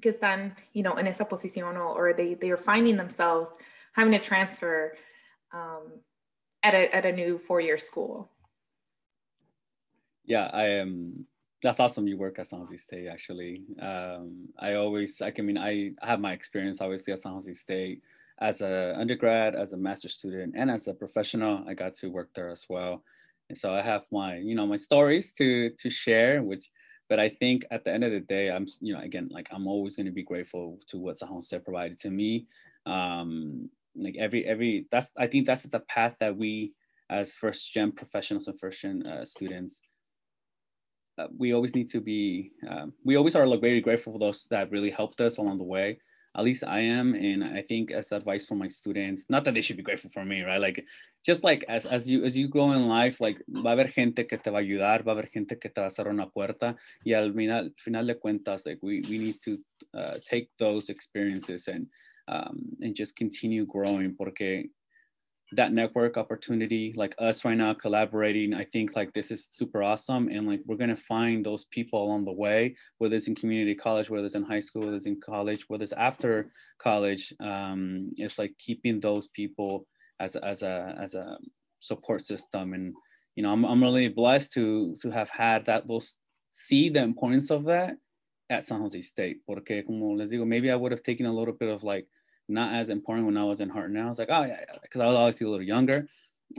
que 0.00 0.12
están, 0.12 0.52
you 0.72 0.82
know, 0.82 0.92
en 0.94 1.06
esa 1.06 1.24
posición 1.24 1.76
or, 1.76 2.12
they, 2.12 2.34
they 2.34 2.50
are 2.50 2.56
finding 2.56 2.96
themselves 2.96 3.50
having 3.92 4.12
to 4.12 4.18
transfer 4.18 4.94
um, 5.52 6.00
at, 6.62 6.74
a, 6.74 6.94
at 6.94 7.06
a 7.06 7.12
new 7.12 7.38
four-year 7.38 7.78
school? 7.78 8.30
Yeah, 10.24 10.50
I 10.52 10.64
am. 10.66 11.26
That's 11.62 11.80
awesome. 11.80 12.06
You 12.06 12.16
work 12.18 12.38
at 12.38 12.46
San 12.46 12.60
Jose 12.60 12.76
State, 12.76 13.08
actually. 13.08 13.62
Um, 13.80 14.48
I 14.58 14.74
always, 14.74 15.20
I 15.22 15.32
mean, 15.40 15.58
I 15.58 15.92
have 16.02 16.20
my 16.20 16.32
experience 16.32 16.80
obviously 16.80 17.12
at 17.12 17.20
San 17.20 17.32
Jose 17.32 17.52
State 17.54 18.02
as 18.38 18.60
a 18.60 18.94
undergrad, 18.98 19.54
as 19.54 19.72
a 19.72 19.76
master 19.76 20.08
student, 20.08 20.54
and 20.56 20.70
as 20.70 20.86
a 20.86 20.94
professional. 20.94 21.64
I 21.66 21.74
got 21.74 21.94
to 21.96 22.08
work 22.08 22.30
there 22.34 22.50
as 22.50 22.66
well, 22.68 23.02
and 23.48 23.56
so 23.56 23.74
I 23.74 23.80
have 23.80 24.02
my, 24.12 24.36
you 24.36 24.54
know, 24.54 24.66
my 24.66 24.76
stories 24.76 25.32
to 25.34 25.70
to 25.70 25.88
share, 25.90 26.42
which 26.42 26.70
but 27.08 27.20
I 27.20 27.28
think 27.28 27.64
at 27.70 27.84
the 27.84 27.92
end 27.92 28.04
of 28.04 28.10
the 28.10 28.20
day, 28.20 28.50
I'm, 28.50 28.66
you 28.80 28.92
know, 28.92 29.00
again, 29.00 29.28
like 29.30 29.48
I'm 29.52 29.66
always 29.66 29.96
going 29.96 30.06
to 30.06 30.12
be 30.12 30.22
grateful 30.22 30.78
to 30.88 30.98
what 30.98 31.16
San 31.16 31.28
Jose 31.28 31.56
provided 31.60 31.98
to 31.98 32.10
me. 32.10 32.46
Um, 32.84 33.70
like 33.94 34.16
every, 34.18 34.44
every, 34.44 34.86
that's, 34.90 35.12
I 35.16 35.26
think 35.26 35.46
that's 35.46 35.62
the 35.64 35.80
path 35.80 36.16
that 36.20 36.36
we 36.36 36.72
as 37.08 37.34
first 37.34 37.72
gen 37.72 37.92
professionals 37.92 38.48
and 38.48 38.58
first 38.58 38.80
gen 38.80 39.06
uh, 39.06 39.24
students, 39.24 39.80
we 41.36 41.52
always 41.52 41.74
need 41.74 41.88
to 41.88 42.00
be, 42.00 42.52
um, 42.68 42.92
we 43.04 43.16
always 43.16 43.34
are 43.34 43.46
like 43.46 43.60
very 43.60 43.80
grateful 43.80 44.12
for 44.12 44.18
those 44.18 44.46
that 44.50 44.70
really 44.70 44.90
helped 44.90 45.20
us 45.20 45.38
along 45.38 45.58
the 45.58 45.64
way 45.64 45.98
at 46.36 46.44
least 46.44 46.64
I 46.64 46.80
am. 46.80 47.14
And 47.14 47.42
I 47.42 47.62
think 47.62 47.90
as 47.90 48.12
advice 48.12 48.46
for 48.46 48.54
my 48.54 48.68
students, 48.68 49.30
not 49.30 49.44
that 49.44 49.54
they 49.54 49.62
should 49.62 49.78
be 49.78 49.82
grateful 49.82 50.10
for 50.10 50.24
me, 50.24 50.42
right? 50.42 50.60
Like 50.60 50.84
just 51.24 51.42
like 51.42 51.64
as, 51.68 51.86
as 51.86 52.08
you 52.08 52.24
as 52.24 52.36
you 52.36 52.46
grow 52.46 52.72
in 52.72 52.88
life, 52.88 53.20
like 53.20 53.42
va 53.48 53.70
a 53.70 53.72
haber 53.72 53.88
gente 53.88 54.24
que 54.28 54.36
te 54.36 54.50
va 54.50 54.58
a 54.58 54.62
ayudar, 54.62 55.02
va 55.02 55.12
a 55.12 55.14
haber 55.14 55.28
gente 55.28 55.58
que 55.58 55.70
te 55.70 55.80
va 55.80 55.86
a 55.86 55.88
hacer 55.88 56.08
una 56.08 56.28
puerta. 56.28 56.76
Y 57.04 57.14
al 57.14 57.32
final, 57.32 57.72
final 57.78 58.06
de 58.06 58.14
cuentas, 58.14 58.66
like 58.66 58.78
we, 58.82 59.02
we 59.08 59.18
need 59.18 59.40
to 59.40 59.58
uh, 59.94 60.18
take 60.24 60.50
those 60.58 60.90
experiences 60.90 61.68
and 61.68 61.86
um, 62.28 62.76
and 62.82 62.94
just 62.94 63.16
continue 63.16 63.64
growing 63.64 64.14
porque 64.14 64.70
that 65.52 65.72
network 65.72 66.16
opportunity 66.16 66.92
like 66.96 67.14
us 67.18 67.44
right 67.44 67.56
now 67.56 67.72
collaborating 67.72 68.52
i 68.52 68.64
think 68.64 68.96
like 68.96 69.12
this 69.12 69.30
is 69.30 69.48
super 69.50 69.82
awesome 69.82 70.28
and 70.28 70.46
like 70.46 70.60
we're 70.66 70.76
going 70.76 70.90
to 70.90 70.96
find 70.96 71.46
those 71.46 71.66
people 71.66 72.02
along 72.02 72.24
the 72.24 72.32
way 72.32 72.74
whether 72.98 73.14
it's 73.14 73.28
in 73.28 73.34
community 73.34 73.74
college 73.74 74.10
whether 74.10 74.26
it's 74.26 74.34
in 74.34 74.42
high 74.42 74.60
school 74.60 74.82
whether 74.82 74.96
it's 74.96 75.06
in 75.06 75.20
college 75.20 75.64
whether 75.68 75.84
it's 75.84 75.92
after 75.92 76.50
college 76.78 77.32
um, 77.40 78.10
it's 78.16 78.38
like 78.38 78.52
keeping 78.58 78.98
those 78.98 79.28
people 79.28 79.86
as, 80.18 80.34
as 80.36 80.62
a 80.62 80.96
as 81.00 81.14
a 81.14 81.38
support 81.80 82.20
system 82.20 82.74
and 82.74 82.92
you 83.36 83.42
know, 83.42 83.52
I'm, 83.52 83.64
I'm 83.64 83.82
really 83.82 84.08
blessed 84.08 84.52
to 84.54 84.96
to 85.02 85.10
have 85.10 85.28
had 85.28 85.66
that 85.66 85.86
those 85.86 86.14
see 86.52 86.88
the 86.88 87.02
importance 87.02 87.50
of 87.50 87.66
that 87.66 87.96
at 88.48 88.64
San 88.64 88.80
Jose 88.80 89.00
State. 89.02 89.40
Porque 89.46 89.84
como 89.86 90.14
les 90.14 90.30
digo, 90.30 90.46
maybe 90.46 90.70
I 90.70 90.76
would 90.76 90.92
have 90.92 91.02
taken 91.02 91.26
a 91.26 91.32
little 91.32 91.54
bit 91.54 91.68
of 91.68 91.84
like 91.84 92.08
not 92.48 92.74
as 92.74 92.90
important 92.90 93.26
when 93.26 93.36
I 93.36 93.44
was 93.44 93.60
in 93.60 93.70
Hartnell. 93.70 94.06
I 94.06 94.08
was 94.08 94.18
like, 94.18 94.30
oh 94.30 94.44
yeah, 94.44 94.64
because 94.82 95.00
I 95.00 95.06
was 95.06 95.16
obviously 95.16 95.46
a 95.46 95.50
little 95.50 95.66
younger, 95.66 96.08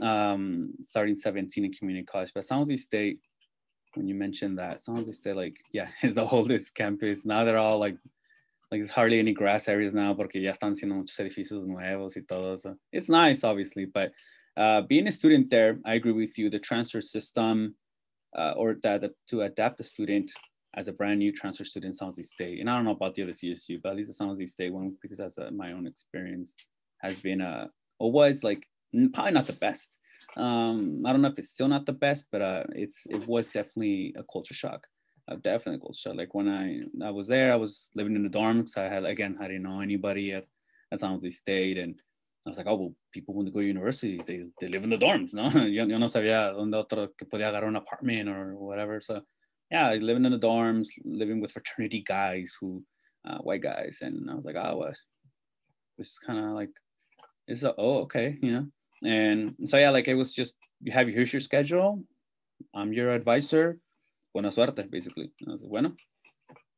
um, 0.02 0.72
starting 0.82 1.16
17 1.16 1.64
in 1.64 1.72
community 1.72 2.04
college. 2.04 2.32
But 2.34 2.44
San 2.44 2.58
Jose 2.58 2.76
State, 2.76 3.20
when 3.94 4.06
you 4.06 4.14
mentioned 4.14 4.58
that, 4.58 4.80
San 4.80 4.96
Jose 4.96 5.12
State, 5.12 5.36
like, 5.36 5.56
yeah, 5.72 5.88
is 6.02 6.16
the 6.16 6.28
oldest 6.28 6.74
campus. 6.74 7.24
Now 7.24 7.44
they're 7.44 7.58
all 7.58 7.78
like, 7.78 7.96
like 8.70 8.80
there's 8.80 8.90
hardly 8.90 9.18
any 9.18 9.32
grass 9.32 9.66
areas 9.66 9.94
now 9.94 10.12
porque 10.12 10.36
ya 10.36 10.52
están 10.52 10.74
haciendo 10.74 10.94
muchos 10.94 11.18
edificios 11.18 11.66
nuevos 11.66 12.16
y 12.16 12.22
todo. 12.28 12.54
So 12.56 12.76
it's 12.92 13.08
nice, 13.08 13.44
obviously, 13.44 13.86
but 13.86 14.12
uh, 14.58 14.82
being 14.82 15.06
a 15.06 15.12
student 15.12 15.48
there, 15.50 15.78
I 15.86 15.94
agree 15.94 16.12
with 16.12 16.36
you. 16.36 16.50
The 16.50 16.58
transfer 16.58 17.00
system, 17.00 17.76
uh, 18.36 18.54
or 18.56 18.76
that 18.82 19.10
to 19.28 19.42
adapt 19.42 19.80
a 19.80 19.84
student 19.84 20.30
as 20.78 20.86
a 20.86 20.92
brand 20.92 21.18
new 21.18 21.32
transfer 21.32 21.64
student 21.64 21.90
in 21.90 21.94
San 21.94 22.06
Jose 22.06 22.22
State, 22.22 22.60
and 22.60 22.70
I 22.70 22.76
don't 22.76 22.84
know 22.84 22.92
about 22.92 23.14
the 23.14 23.24
other 23.24 23.32
CSU, 23.32 23.82
but 23.82 23.90
at 23.90 23.96
least 23.96 24.10
the 24.10 24.14
San 24.14 24.28
Jose 24.28 24.46
State 24.46 24.72
one, 24.72 24.96
because 25.02 25.18
that's 25.18 25.36
uh, 25.36 25.50
my 25.52 25.72
own 25.72 25.86
experience, 25.88 26.54
has 27.02 27.18
been 27.18 27.40
a 27.40 27.68
or 27.98 28.12
was 28.12 28.44
like 28.44 28.64
probably 29.12 29.32
not 29.32 29.48
the 29.48 29.52
best. 29.54 29.98
Um, 30.36 31.02
I 31.04 31.10
don't 31.10 31.22
know 31.22 31.28
if 31.28 31.38
it's 31.38 31.50
still 31.50 31.68
not 31.68 31.84
the 31.84 31.92
best, 31.92 32.26
but 32.30 32.42
uh, 32.42 32.64
it's 32.74 33.06
it 33.06 33.26
was 33.26 33.48
definitely 33.48 34.14
a 34.16 34.22
culture 34.32 34.54
shock. 34.54 34.86
Uh, 35.28 35.36
definitely 35.42 35.80
culture 35.80 35.98
shock. 35.98 36.14
Like 36.14 36.32
when 36.32 36.48
I 36.48 36.82
I 37.04 37.10
was 37.10 37.26
there, 37.26 37.52
I 37.52 37.56
was 37.56 37.90
living 37.96 38.14
in 38.14 38.22
the 38.22 38.30
dorms. 38.38 38.78
I 38.78 38.84
had 38.84 39.04
again 39.04 39.36
I 39.40 39.48
didn't 39.48 39.64
know 39.64 39.80
anybody 39.80 40.32
at, 40.32 40.46
at 40.92 41.00
San 41.00 41.10
Jose 41.10 41.30
State, 41.30 41.78
and 41.78 42.00
I 42.46 42.50
was 42.50 42.58
like, 42.58 42.68
oh, 42.68 42.76
well, 42.76 42.94
people 43.12 43.34
when 43.34 43.46
they 43.46 43.50
go 43.50 43.60
to 43.60 43.66
universities, 43.66 44.26
they, 44.26 44.44
they 44.60 44.68
live 44.68 44.84
in 44.84 44.90
the 44.90 44.96
dorms, 44.96 45.34
no? 45.38 45.50
yo 45.66 45.84
no 45.86 46.06
sabía 46.06 46.52
dónde 46.54 46.76
otro 46.76 47.12
que 47.16 47.26
podía 47.26 47.48
agarrar 47.48 47.68
un 47.68 47.76
apartment 47.76 48.28
or 48.28 48.54
whatever. 48.54 49.00
So, 49.00 49.22
yeah, 49.70 49.92
living 49.92 50.24
in 50.24 50.32
the 50.32 50.38
dorms, 50.38 50.88
living 51.04 51.40
with 51.40 51.52
fraternity 51.52 52.04
guys 52.06 52.56
who, 52.60 52.82
uh, 53.28 53.38
white 53.38 53.62
guys. 53.62 53.98
And 54.00 54.30
I 54.30 54.34
was 54.34 54.44
like, 54.44 54.56
oh, 54.56 54.76
what? 54.76 54.96
It's 55.98 56.18
kind 56.18 56.38
of 56.38 56.44
like, 56.52 56.70
it's 57.46 57.62
a, 57.62 57.74
oh, 57.76 57.98
okay, 58.02 58.38
you 58.42 58.52
know? 58.52 58.66
And 59.04 59.54
so, 59.64 59.78
yeah, 59.78 59.90
like 59.90 60.08
it 60.08 60.14
was 60.14 60.34
just, 60.34 60.54
you 60.82 60.92
have, 60.92 61.08
here's 61.08 61.32
your 61.32 61.40
schedule. 61.40 62.02
I'm 62.74 62.92
your 62.92 63.10
advisor. 63.10 63.78
Buena 64.32 64.50
suerte, 64.50 64.88
basically. 64.90 65.30
I 65.46 65.52
was 65.52 65.62
like, 65.62 65.70
bueno, 65.70 65.92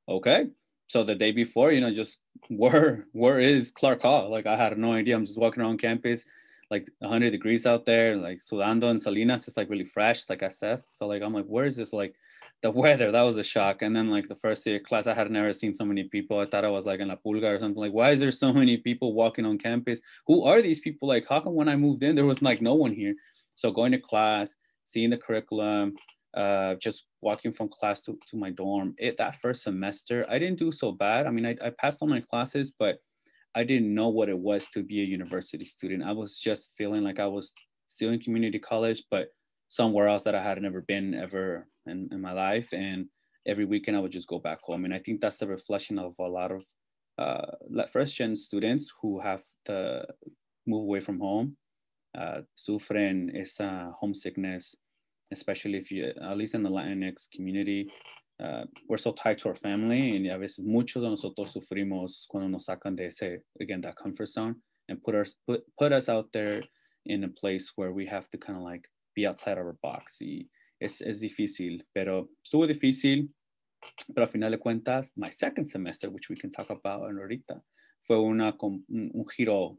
okay 0.09 0.47
so 0.91 1.05
the 1.05 1.15
day 1.15 1.31
before, 1.31 1.71
you 1.71 1.81
know, 1.81 1.95
just 1.95 2.19
where 2.49 3.07
where 3.13 3.39
is 3.39 3.71
Clark 3.71 4.03
Hall? 4.03 4.29
Like 4.29 4.47
I 4.47 4.57
had 4.57 4.77
no 4.77 4.93
idea. 4.93 5.15
I'm 5.15 5.25
just 5.25 5.39
walking 5.39 5.63
around 5.63 5.79
campus, 5.79 6.25
like 6.69 6.91
100 6.99 7.31
degrees 7.31 7.65
out 7.65 7.87
there, 7.87 8.17
like 8.17 8.39
sudando 8.41 8.91
and 8.91 9.01
Salinas. 9.01 9.47
It's 9.47 9.57
like 9.57 9.71
really 9.71 9.85
fresh, 9.85 10.29
like 10.29 10.43
I 10.43 10.49
said. 10.49 10.83
So 10.91 11.07
like 11.07 11.23
I'm 11.23 11.33
like, 11.33 11.47
where 11.47 11.65
is 11.65 11.77
this? 11.77 11.93
Like 11.93 12.17
the 12.63 12.71
weather, 12.71 13.11
that 13.11 13.23
was 13.23 13.37
a 13.39 13.43
shock. 13.43 13.83
And 13.83 13.97
then 13.97 14.11
like 14.11 14.29
the 14.29 14.35
first 14.35 14.65
day 14.65 14.77
of 14.77 14.83
class, 14.83 15.07
I 15.07 15.15
had 15.15 15.31
never 15.31 15.53
seen 15.53 15.73
so 15.73 15.85
many 15.85 16.05
people. 16.05 16.39
I 16.39 16.47
thought 16.47 16.65
I 16.65 16.71
was 16.71 16.85
like 16.85 17.01
in 17.01 17.09
La 17.09 17.17
Pulga 17.17 17.55
or 17.55 17.59
something. 17.59 17.81
Like, 17.81 17.93
why 17.93 18.11
is 18.11 18.21
there 18.21 18.31
so 18.31 18.53
many 18.53 18.77
people 18.77 19.15
walking 19.15 19.47
on 19.47 19.59
campus? 19.59 20.01
Who 20.27 20.45
are 20.45 20.61
these 20.61 20.81
people? 20.81 21.09
Like, 21.09 21.27
how 21.29 21.41
come 21.41 21.55
when 21.55 21.69
I 21.69 21.77
moved 21.77 22.03
in, 22.03 22.15
there 22.15 22.27
was 22.27 22.43
like 22.43 22.61
no 22.61 22.75
one 22.75 22.93
here? 22.93 23.15
So 23.55 23.71
going 23.71 23.93
to 23.93 23.99
class, 23.99 24.55
seeing 24.85 25.11
the 25.11 25.17
curriculum, 25.17 25.95
uh, 26.35 26.75
just 26.75 27.07
walking 27.23 27.51
from 27.51 27.69
class 27.69 28.01
to, 28.03 28.19
to 28.27 28.37
my 28.37 28.51
dorm. 28.51 28.95
It, 28.99 29.17
that 29.17 29.41
first 29.41 29.63
semester, 29.63 30.27
I 30.29 30.39
didn't 30.39 30.59
do 30.59 30.71
so 30.71 30.93
bad. 30.93 31.27
I 31.27 31.31
mean, 31.31 31.47
I, 31.47 31.57
I 31.65 31.71
passed 31.71 32.03
all 32.03 32.09
my 32.09 32.21
classes, 32.21 32.73
but 32.79 32.99
I 33.55 33.65
didn't 33.65 33.93
know 33.95 34.09
what 34.09 34.29
it 34.29 34.39
was 34.39 34.67
to 34.69 34.83
be 34.83 35.01
a 35.01 35.05
university 35.05 35.65
student. 35.65 36.05
I 36.05 36.13
was 36.13 36.39
just 36.39 36.77
feeling 36.77 37.03
like 37.03 37.19
I 37.19 37.27
was 37.27 37.53
still 37.87 38.11
in 38.11 38.21
community 38.21 38.59
college, 38.59 39.03
but 39.11 39.31
somewhere 39.71 40.09
else 40.09 40.25
that 40.25 40.35
I 40.35 40.43
had 40.43 40.61
never 40.61 40.83
been 40.83 41.15
ever 41.15 41.67
in, 41.87 42.09
in 42.13 42.21
my 42.21 42.33
life. 42.33 42.69
And 42.73 43.07
every 43.47 43.65
weekend 43.65 43.97
I 43.97 44.01
would 44.01 44.13
just 44.13 44.29
go 44.29 44.39
back 44.39 44.61
home. 44.61 44.85
And 44.85 44.93
I 44.93 44.99
think 44.99 45.21
that's 45.21 45.39
the 45.39 45.47
reflection 45.47 45.99
of 45.99 46.15
a 46.19 46.25
lot 46.25 46.51
of 46.51 46.65
uh, 47.19 47.87
first 47.91 48.17
gen 48.17 48.37
students 48.37 48.93
who 49.01 49.21
have 49.21 49.43
to 49.67 50.05
move 50.67 50.83
away 50.83 51.01
from 51.01 51.21
home, 51.21 51.57
uh, 52.19 52.41
sufren 52.57 53.31
esa 53.35 53.91
homesickness, 53.95 54.75
especially 55.33 55.79
if 55.79 55.91
you, 55.91 56.13
at 56.21 56.37
least 56.37 56.55
in 56.55 56.63
the 56.63 56.71
Latinx 56.71 57.29
community, 57.35 57.89
uh, 58.43 58.65
we're 58.89 58.97
so 58.97 59.13
tied 59.13 59.39
to 59.39 59.49
our 59.49 59.55
family 59.55 60.17
and 60.17 60.27
a 60.27 60.39
veces 60.39 60.65
muchos 60.65 61.03
de 61.03 61.09
nosotros 61.09 61.55
sufrimos 61.55 62.27
cuando 62.29 62.49
nos 62.49 62.67
sacan 62.67 62.97
de 62.97 63.05
ese, 63.05 63.39
again, 63.61 63.83
that 63.83 63.97
comfort 63.97 64.27
zone 64.27 64.57
and 64.89 65.03
put 65.05 65.15
us, 65.15 65.35
put, 65.47 65.63
put 65.79 65.93
us 65.93 66.09
out 66.09 66.27
there 66.33 66.63
in 67.07 67.23
a 67.25 67.29
place 67.29 67.73
where 67.77 67.93
we 67.93 68.07
have 68.07 68.29
to 68.31 68.39
kind 68.39 68.57
of 68.57 68.65
like 68.65 68.89
be 69.21 69.27
outside 69.27 69.59
our 69.59 69.77
box. 69.83 70.21
Y 70.21 70.49
es, 70.81 71.01
es 71.03 71.21
difícil, 71.21 71.85
pero 71.93 72.31
estuvo 72.45 72.67
difícil, 72.67 73.31
pero 74.15 74.27
al 74.27 74.33
final 74.33 74.51
de 74.51 74.59
cuentas, 74.59 75.13
my 75.17 75.31
second 75.31 75.67
semester, 75.69 76.11
which 76.11 76.29
we 76.29 76.37
can 76.37 76.51
talk 76.51 76.71
about 76.71 77.03
ahorita, 77.03 77.63
fue 78.03 78.17
una, 78.17 78.55
un 78.61 79.27
giro, 79.29 79.79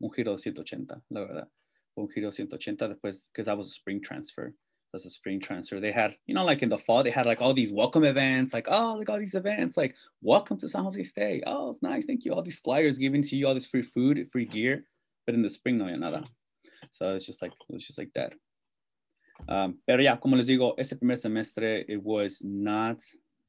un 0.00 0.10
giro 0.10 0.36
180, 0.36 1.02
la 1.10 1.20
verdad. 1.20 1.48
un 1.96 2.08
giro 2.08 2.30
180 2.30 2.88
después, 2.88 3.30
because 3.32 3.48
I 3.48 3.54
was 3.54 3.68
a 3.68 3.70
spring 3.70 4.00
transfer 4.00 4.54
as 4.94 5.06
a 5.06 5.10
spring 5.10 5.40
transfer. 5.40 5.78
They 5.78 5.92
had, 5.92 6.16
you 6.26 6.34
know, 6.34 6.44
like 6.44 6.62
in 6.62 6.68
the 6.68 6.78
fall, 6.78 7.04
they 7.04 7.10
had 7.10 7.26
like 7.26 7.40
all 7.40 7.54
these 7.54 7.72
welcome 7.72 8.04
events, 8.04 8.52
like, 8.52 8.66
oh, 8.68 8.96
like 8.98 9.08
all 9.08 9.18
these 9.18 9.34
events, 9.34 9.76
like, 9.76 9.94
welcome 10.20 10.56
to 10.58 10.68
San 10.68 10.82
Jose 10.82 11.02
State. 11.04 11.44
Oh, 11.46 11.70
it's 11.70 11.82
nice. 11.82 12.06
Thank 12.06 12.24
you. 12.24 12.32
All 12.32 12.42
these 12.42 12.60
flyers 12.60 12.98
giving 12.98 13.22
to 13.22 13.36
you, 13.36 13.46
all 13.46 13.54
this 13.54 13.68
free 13.68 13.82
food, 13.82 14.28
free 14.32 14.46
gear. 14.46 14.84
But 15.26 15.34
in 15.34 15.42
the 15.42 15.50
spring, 15.50 15.78
no, 15.78 15.86
nada. 15.94 16.24
So 16.90 17.14
it's 17.14 17.26
just 17.26 17.42
like, 17.42 17.52
it 17.52 17.72
was 17.72 17.86
just 17.86 17.98
like 17.98 18.10
that. 18.14 18.32
Um, 19.48 19.78
pero 19.86 20.00
yeah, 20.02 20.16
como 20.16 20.36
les 20.36 20.46
digo, 20.46 20.74
ese 20.78 20.94
primer 20.94 21.16
semestre, 21.16 21.84
it 21.88 22.02
was 22.02 22.42
not 22.44 23.02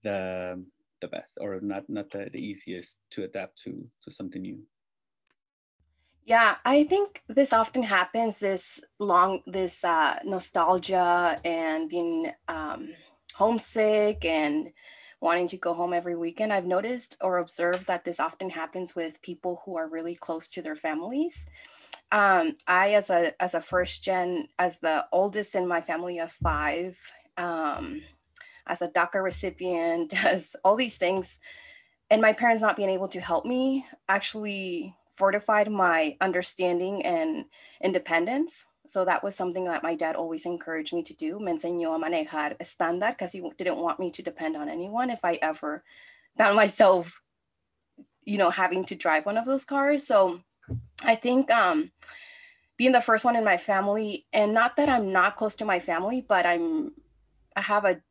the, 0.03 0.63
the 0.99 1.07
best 1.07 1.37
or 1.39 1.59
not, 1.61 1.87
not 1.89 2.09
the, 2.09 2.29
the 2.31 2.39
easiest 2.39 2.99
to 3.11 3.23
adapt 3.23 3.57
to, 3.63 3.87
to 4.03 4.11
something 4.11 4.41
new. 4.41 4.59
Yeah, 6.25 6.55
I 6.63 6.83
think 6.83 7.23
this 7.27 7.51
often 7.51 7.83
happens. 7.83 8.39
This 8.39 8.79
long, 8.99 9.41
this 9.47 9.83
uh, 9.83 10.19
nostalgia 10.23 11.39
and 11.43 11.89
being 11.89 12.31
um, 12.47 12.89
homesick 13.33 14.23
and 14.23 14.71
wanting 15.19 15.47
to 15.47 15.57
go 15.57 15.73
home 15.73 15.93
every 15.93 16.15
weekend. 16.15 16.51
I've 16.51 16.65
noticed 16.65 17.15
or 17.21 17.37
observed 17.37 17.87
that 17.87 18.03
this 18.03 18.19
often 18.19 18.49
happens 18.49 18.95
with 18.95 19.21
people 19.21 19.61
who 19.65 19.77
are 19.77 19.87
really 19.87 20.15
close 20.15 20.47
to 20.49 20.61
their 20.61 20.75
families. 20.75 21.45
Um, 22.11 22.57
I, 22.67 22.93
as 22.95 23.09
a 23.09 23.33
as 23.41 23.53
a 23.53 23.61
first 23.61 24.03
gen, 24.03 24.47
as 24.59 24.79
the 24.79 25.05
oldest 25.11 25.55
in 25.55 25.67
my 25.67 25.79
family 25.81 26.19
of 26.19 26.31
five, 26.31 26.99
um, 27.37 28.01
as 28.67 28.81
a 28.81 28.89
DACA 28.89 29.23
recipient, 29.23 30.13
as 30.25 30.55
all 30.63 30.75
these 30.75 30.97
things, 30.97 31.39
and 32.09 32.21
my 32.21 32.33
parents 32.33 32.61
not 32.61 32.75
being 32.75 32.89
able 32.89 33.07
to 33.07 33.21
help 33.21 33.45
me 33.45 33.85
actually 34.09 34.95
fortified 35.13 35.71
my 35.71 36.17
understanding 36.19 37.05
and 37.05 37.45
independence. 37.81 38.65
So 38.87 39.05
that 39.05 39.23
was 39.23 39.35
something 39.35 39.65
that 39.65 39.83
my 39.83 39.95
dad 39.95 40.15
always 40.15 40.45
encouraged 40.45 40.93
me 40.93 41.03
to 41.03 41.13
do. 41.13 41.39
Me 41.39 41.53
enseñó 41.53 41.95
a 41.95 41.99
manejar 41.99 42.57
estándar 42.59 43.11
because 43.11 43.31
he 43.31 43.41
didn't 43.57 43.77
want 43.77 43.99
me 43.99 44.11
to 44.11 44.21
depend 44.21 44.57
on 44.57 44.67
anyone 44.67 45.09
if 45.09 45.23
I 45.23 45.39
ever 45.41 45.83
found 46.37 46.55
myself, 46.63 47.21
you 48.23 48.37
know, 48.37 48.49
having 48.49 48.83
to 48.85 48.95
drive 48.95 49.25
one 49.25 49.37
of 49.37 49.45
those 49.45 49.63
cars. 49.63 50.05
So 50.05 50.41
I 51.03 51.15
think 51.15 51.49
um, 51.51 51.91
being 52.77 52.91
the 52.91 53.01
first 53.01 53.25
one 53.25 53.35
in 53.35 53.43
my 53.43 53.57
family, 53.57 54.25
and 54.33 54.53
not 54.53 54.75
that 54.77 54.89
I'm 54.89 55.11
not 55.11 55.35
close 55.35 55.55
to 55.57 55.65
my 55.65 55.79
family, 55.79 56.25
but 56.27 56.45
I'm, 56.45 56.93
I 57.55 57.61
have 57.61 57.85
a 57.85 58.01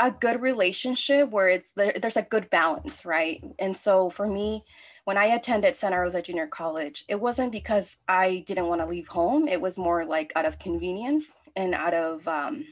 a 0.00 0.10
good 0.10 0.40
relationship 0.40 1.30
where 1.30 1.48
it's 1.48 1.72
there's 1.72 2.16
a 2.16 2.22
good 2.22 2.50
balance, 2.50 3.04
right? 3.04 3.42
And 3.58 3.76
so 3.76 4.10
for 4.10 4.26
me, 4.26 4.64
when 5.04 5.18
I 5.18 5.26
attended 5.26 5.74
Santa 5.74 5.98
Rosa 5.98 6.22
Junior 6.22 6.46
College, 6.46 7.04
it 7.08 7.20
wasn't 7.20 7.50
because 7.50 7.96
I 8.06 8.44
didn't 8.46 8.68
want 8.68 8.80
to 8.80 8.86
leave 8.86 9.08
home. 9.08 9.48
It 9.48 9.60
was 9.60 9.78
more 9.78 10.04
like 10.04 10.32
out 10.36 10.44
of 10.44 10.58
convenience 10.58 11.34
and 11.56 11.74
out 11.74 11.94
of 11.94 12.28
um, 12.28 12.66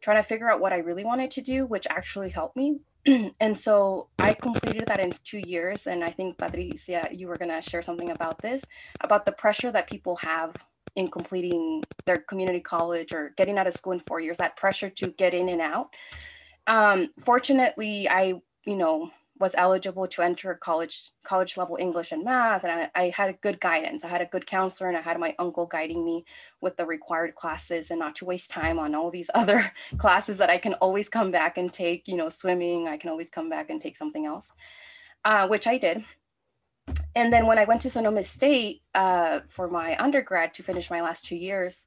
trying 0.00 0.16
to 0.16 0.22
figure 0.22 0.50
out 0.50 0.60
what 0.60 0.72
I 0.72 0.78
really 0.78 1.04
wanted 1.04 1.30
to 1.32 1.42
do, 1.42 1.66
which 1.66 1.86
actually 1.90 2.30
helped 2.30 2.56
me. 2.56 2.80
and 3.40 3.56
so 3.56 4.08
I 4.18 4.34
completed 4.34 4.86
that 4.86 5.00
in 5.00 5.12
two 5.24 5.42
years. 5.46 5.86
And 5.86 6.04
I 6.04 6.10
think, 6.10 6.38
Patricia, 6.38 7.08
you 7.10 7.28
were 7.28 7.36
going 7.36 7.50
to 7.50 7.60
share 7.60 7.82
something 7.82 8.10
about 8.10 8.38
this 8.38 8.64
about 9.00 9.26
the 9.26 9.32
pressure 9.32 9.72
that 9.72 9.88
people 9.88 10.16
have 10.16 10.54
in 10.94 11.08
completing 11.10 11.82
their 12.04 12.18
community 12.18 12.60
college 12.60 13.12
or 13.12 13.32
getting 13.36 13.58
out 13.58 13.66
of 13.66 13.72
school 13.72 13.92
in 13.92 14.00
four 14.00 14.20
years, 14.20 14.38
that 14.38 14.56
pressure 14.56 14.90
to 14.90 15.10
get 15.12 15.34
in 15.34 15.48
and 15.48 15.60
out. 15.60 15.88
Um, 16.66 17.10
fortunately, 17.18 18.08
I, 18.08 18.40
you 18.64 18.76
know, 18.76 19.10
was 19.38 19.54
eligible 19.56 20.06
to 20.06 20.22
enter 20.22 20.54
college 20.54 21.10
college 21.24 21.56
level 21.56 21.76
English 21.80 22.12
and 22.12 22.24
math, 22.24 22.64
and 22.64 22.72
I, 22.72 22.90
I, 22.94 23.08
had 23.08 23.30
a 23.30 23.34
good 23.34 23.60
guidance. 23.60 24.04
I 24.04 24.08
had 24.08 24.20
a 24.20 24.26
good 24.26 24.46
counselor, 24.46 24.88
and 24.88 24.96
I 24.96 25.00
had 25.00 25.18
my 25.18 25.34
uncle 25.38 25.66
guiding 25.66 26.04
me 26.04 26.24
with 26.60 26.76
the 26.76 26.86
required 26.86 27.34
classes, 27.34 27.90
and 27.90 27.98
not 27.98 28.14
to 28.16 28.24
waste 28.24 28.50
time 28.50 28.78
on 28.78 28.94
all 28.94 29.10
these 29.10 29.30
other 29.34 29.72
classes 29.98 30.38
that 30.38 30.50
I 30.50 30.58
can 30.58 30.74
always 30.74 31.08
come 31.08 31.30
back 31.30 31.58
and 31.58 31.72
take. 31.72 32.06
You 32.06 32.16
know, 32.16 32.28
swimming. 32.28 32.88
I 32.88 32.96
can 32.96 33.10
always 33.10 33.30
come 33.30 33.48
back 33.48 33.70
and 33.70 33.80
take 33.80 33.96
something 33.96 34.26
else, 34.26 34.52
uh, 35.24 35.48
which 35.48 35.66
I 35.66 35.78
did. 35.78 36.04
And 37.14 37.32
then 37.32 37.46
when 37.46 37.58
I 37.58 37.64
went 37.64 37.82
to 37.82 37.90
Sonoma 37.90 38.22
State 38.22 38.82
uh, 38.94 39.40
for 39.46 39.68
my 39.68 39.96
undergrad 39.98 40.54
to 40.54 40.62
finish 40.62 40.90
my 40.90 41.00
last 41.00 41.24
two 41.24 41.36
years, 41.36 41.86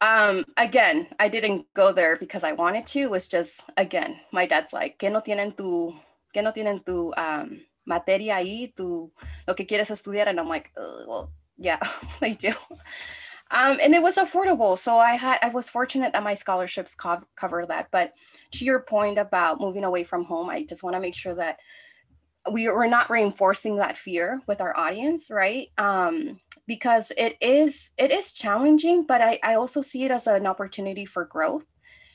Um, 0.00 0.44
again, 0.58 1.08
I 1.18 1.28
didn't 1.28 1.72
go 1.72 1.92
there 1.92 2.16
because 2.16 2.44
I 2.44 2.52
wanted 2.52 2.86
to. 2.86 3.00
It 3.00 3.10
was 3.10 3.28
just 3.28 3.64
again, 3.76 4.20
my 4.30 4.46
dad's 4.46 4.72
like, 4.72 4.98
¿Qué 4.98 5.10
no 5.10 5.20
tienen 5.22 5.56
tu, 5.56 5.94
qué 6.36 6.42
no 6.42 6.52
tienen 6.52 6.84
tu 6.84 7.12
um, 7.16 7.60
materia 7.86 8.36
ahí, 8.36 8.74
tu 8.74 9.12
lo 9.46 9.54
que 9.54 9.66
quieres 9.66 9.90
estudiar? 9.90 10.28
And 10.28 10.38
I'm 10.38 10.48
like, 10.48 10.70
well, 10.76 11.32
yeah, 11.56 11.80
they 12.20 12.34
do. 12.34 12.52
Um, 13.50 13.78
and 13.80 13.94
it 13.94 14.02
was 14.02 14.16
affordable, 14.16 14.76
so 14.76 14.98
I 14.98 15.14
had 15.14 15.38
I 15.40 15.50
was 15.50 15.70
fortunate 15.70 16.12
that 16.12 16.22
my 16.24 16.34
scholarships 16.34 16.94
co- 16.94 17.26
cover 17.36 17.64
that. 17.66 17.88
But 17.92 18.12
to 18.52 18.64
your 18.64 18.80
point 18.80 19.18
about 19.18 19.60
moving 19.60 19.84
away 19.84 20.04
from 20.04 20.24
home, 20.24 20.50
I 20.50 20.64
just 20.64 20.82
want 20.82 20.96
to 20.96 21.00
make 21.00 21.14
sure 21.14 21.34
that 21.36 21.58
we 22.50 22.68
we're 22.68 22.88
not 22.88 23.08
reinforcing 23.08 23.76
that 23.76 23.96
fear 23.96 24.42
with 24.48 24.60
our 24.60 24.76
audience, 24.76 25.30
right? 25.30 25.68
Um, 25.78 26.40
because 26.66 27.12
it 27.16 27.36
is 27.40 27.90
it 27.96 28.10
is 28.10 28.32
challenging 28.32 29.04
but 29.06 29.20
I, 29.20 29.38
I 29.42 29.54
also 29.54 29.82
see 29.82 30.04
it 30.04 30.10
as 30.10 30.26
an 30.26 30.46
opportunity 30.46 31.06
for 31.06 31.24
growth 31.24 31.66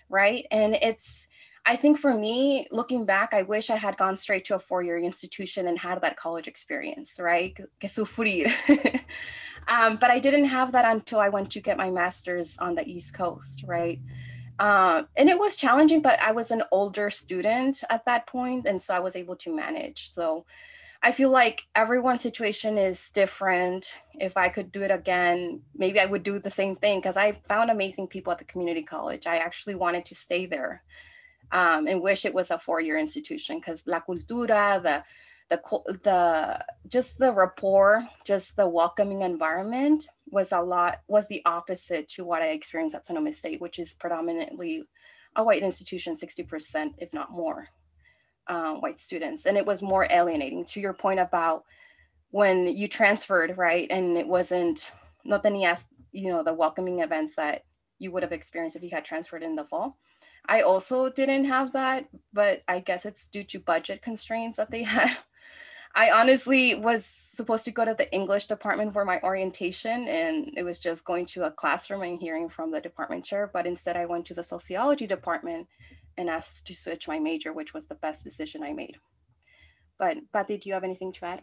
right 0.09 0.45
and 0.51 0.75
it's 0.75 1.27
i 1.65 1.75
think 1.75 1.97
for 1.97 2.13
me 2.13 2.67
looking 2.71 3.05
back 3.05 3.33
i 3.33 3.41
wish 3.41 3.69
i 3.69 3.75
had 3.75 3.97
gone 3.97 4.15
straight 4.15 4.45
to 4.45 4.55
a 4.55 4.59
four-year 4.59 4.97
institution 4.97 5.67
and 5.67 5.79
had 5.79 6.01
that 6.01 6.17
college 6.17 6.47
experience 6.47 7.19
right? 7.19 7.55
Que 7.79 7.87
sufrir 7.89 8.51
um, 9.67 9.97
but 9.97 10.11
i 10.11 10.19
didn't 10.19 10.45
have 10.45 10.71
that 10.71 10.85
until 10.85 11.19
i 11.19 11.29
went 11.29 11.51
to 11.51 11.61
get 11.61 11.77
my 11.77 11.89
master's 11.89 12.57
on 12.57 12.75
the 12.75 12.87
east 12.87 13.13
coast 13.13 13.63
right? 13.67 13.99
Um, 14.59 15.07
and 15.17 15.27
it 15.27 15.39
was 15.39 15.55
challenging 15.55 16.01
but 16.01 16.21
i 16.21 16.31
was 16.31 16.51
an 16.51 16.63
older 16.71 17.09
student 17.09 17.83
at 17.89 18.05
that 18.05 18.27
point 18.27 18.67
and 18.67 18.81
so 18.81 18.93
i 18.93 18.99
was 18.99 19.15
able 19.15 19.35
to 19.37 19.55
manage. 19.55 20.11
So 20.11 20.45
I 21.03 21.11
feel 21.11 21.29
like 21.29 21.63
everyone's 21.73 22.21
situation 22.21 22.77
is 22.77 23.09
different. 23.11 23.99
If 24.19 24.37
I 24.37 24.49
could 24.49 24.71
do 24.71 24.83
it 24.83 24.91
again, 24.91 25.61
maybe 25.73 25.99
I 25.99 26.05
would 26.05 26.21
do 26.21 26.37
the 26.37 26.51
same 26.51 26.75
thing 26.75 26.99
because 26.99 27.17
I 27.17 27.31
found 27.31 27.71
amazing 27.71 28.07
people 28.07 28.31
at 28.31 28.37
the 28.37 28.43
community 28.43 28.83
college. 28.83 29.25
I 29.25 29.37
actually 29.37 29.73
wanted 29.73 30.05
to 30.05 30.15
stay 30.15 30.45
there 30.45 30.83
um, 31.51 31.87
and 31.87 32.01
wish 32.01 32.25
it 32.25 32.33
was 32.33 32.51
a 32.51 32.57
four-year 32.57 32.97
institution 32.97 33.57
because 33.57 33.85
la 33.87 33.99
cultura, 33.99 34.81
the 34.81 35.03
the 35.49 35.59
the 36.03 36.65
just 36.87 37.19
the 37.19 37.33
rapport, 37.33 38.07
just 38.25 38.55
the 38.55 38.67
welcoming 38.67 39.21
environment 39.21 40.07
was 40.29 40.53
a 40.53 40.61
lot 40.61 41.01
was 41.07 41.27
the 41.27 41.41
opposite 41.45 42.07
to 42.09 42.23
what 42.23 42.41
I 42.41 42.47
experienced 42.47 42.95
at 42.95 43.05
Sonoma 43.05 43.33
State, 43.33 43.59
which 43.59 43.77
is 43.77 43.93
predominantly 43.93 44.83
a 45.35 45.43
white 45.43 45.63
institution, 45.63 46.15
60%, 46.15 46.95
if 46.97 47.13
not 47.13 47.31
more 47.31 47.67
uh, 48.47 48.75
white 48.75 48.99
students. 48.99 49.45
And 49.45 49.57
it 49.57 49.65
was 49.65 49.81
more 49.81 50.07
alienating 50.09 50.65
to 50.65 50.81
your 50.81 50.93
point 50.93 51.19
about 51.19 51.63
when 52.31 52.67
you 52.67 52.87
transferred, 52.87 53.57
right? 53.57 53.87
And 53.89 54.17
it 54.17 54.27
wasn't, 54.27 54.89
not 55.23 55.43
tenías, 55.43 55.87
you 56.11 56.31
know, 56.31 56.43
the 56.43 56.53
welcoming 56.53 56.99
events 56.99 57.35
that 57.35 57.63
you 57.99 58.11
would 58.11 58.23
have 58.23 58.31
experienced 58.31 58.75
if 58.75 58.83
you 58.83 58.89
had 58.89 59.05
transferred 59.05 59.43
in 59.43 59.55
the 59.55 59.63
fall. 59.63 59.97
I 60.47 60.61
also 60.61 61.09
didn't 61.09 61.45
have 61.45 61.73
that, 61.73 62.07
but 62.33 62.63
I 62.67 62.79
guess 62.79 63.05
it's 63.05 63.27
due 63.27 63.43
to 63.45 63.59
budget 63.59 64.01
constraints 64.01 64.57
that 64.57 64.71
they 64.71 64.83
had. 64.95 65.17
I 65.93 66.09
honestly 66.11 66.73
was 66.75 67.05
supposed 67.05 67.65
to 67.65 67.71
go 67.71 67.83
to 67.83 67.93
the 67.93 68.11
English 68.13 68.47
department 68.47 68.93
for 68.93 69.03
my 69.03 69.19
orientation, 69.21 70.07
and 70.07 70.53
it 70.55 70.63
was 70.63 70.79
just 70.79 71.03
going 71.03 71.25
to 71.27 71.43
a 71.43 71.51
classroom 71.51 72.01
and 72.03 72.19
hearing 72.19 72.47
from 72.47 72.71
the 72.71 72.79
department 72.79 73.25
chair. 73.25 73.49
But 73.51 73.67
instead, 73.67 73.97
I 73.97 74.05
went 74.05 74.25
to 74.27 74.33
the 74.33 74.43
sociology 74.43 75.05
department 75.05 75.67
and 76.17 76.29
asked 76.29 76.65
to 76.67 76.75
switch 76.75 77.07
my 77.07 77.19
major, 77.19 77.51
which 77.51 77.73
was 77.73 77.87
the 77.87 77.95
best 77.95 78.23
decision 78.23 78.63
I 78.63 78.71
made. 78.71 78.97
But 79.97 80.17
Patty, 80.31 80.57
do 80.57 80.69
you 80.69 80.73
have 80.73 80.83
anything 80.83 81.11
to 81.13 81.25
add? 81.25 81.41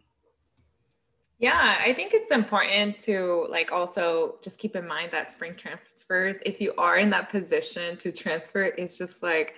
Yeah, 1.39 1.79
I 1.81 1.93
think 1.93 2.15
it's 2.15 2.33
important 2.33 2.99
to 3.01 3.47
like 3.49 3.71
also 3.71 4.37
just 4.43 4.59
keep 4.59 4.75
in 4.75 4.87
mind 4.89 5.13
that 5.13 5.31
spring 5.33 5.55
transfers, 5.55 6.37
if 6.45 6.61
you 6.61 6.75
are 6.77 6.99
in 6.99 7.11
that 7.11 7.29
position 7.31 7.97
to 7.99 8.11
transfer, 8.11 8.63
it's 8.63 8.99
just 8.99 9.23
like 9.23 9.55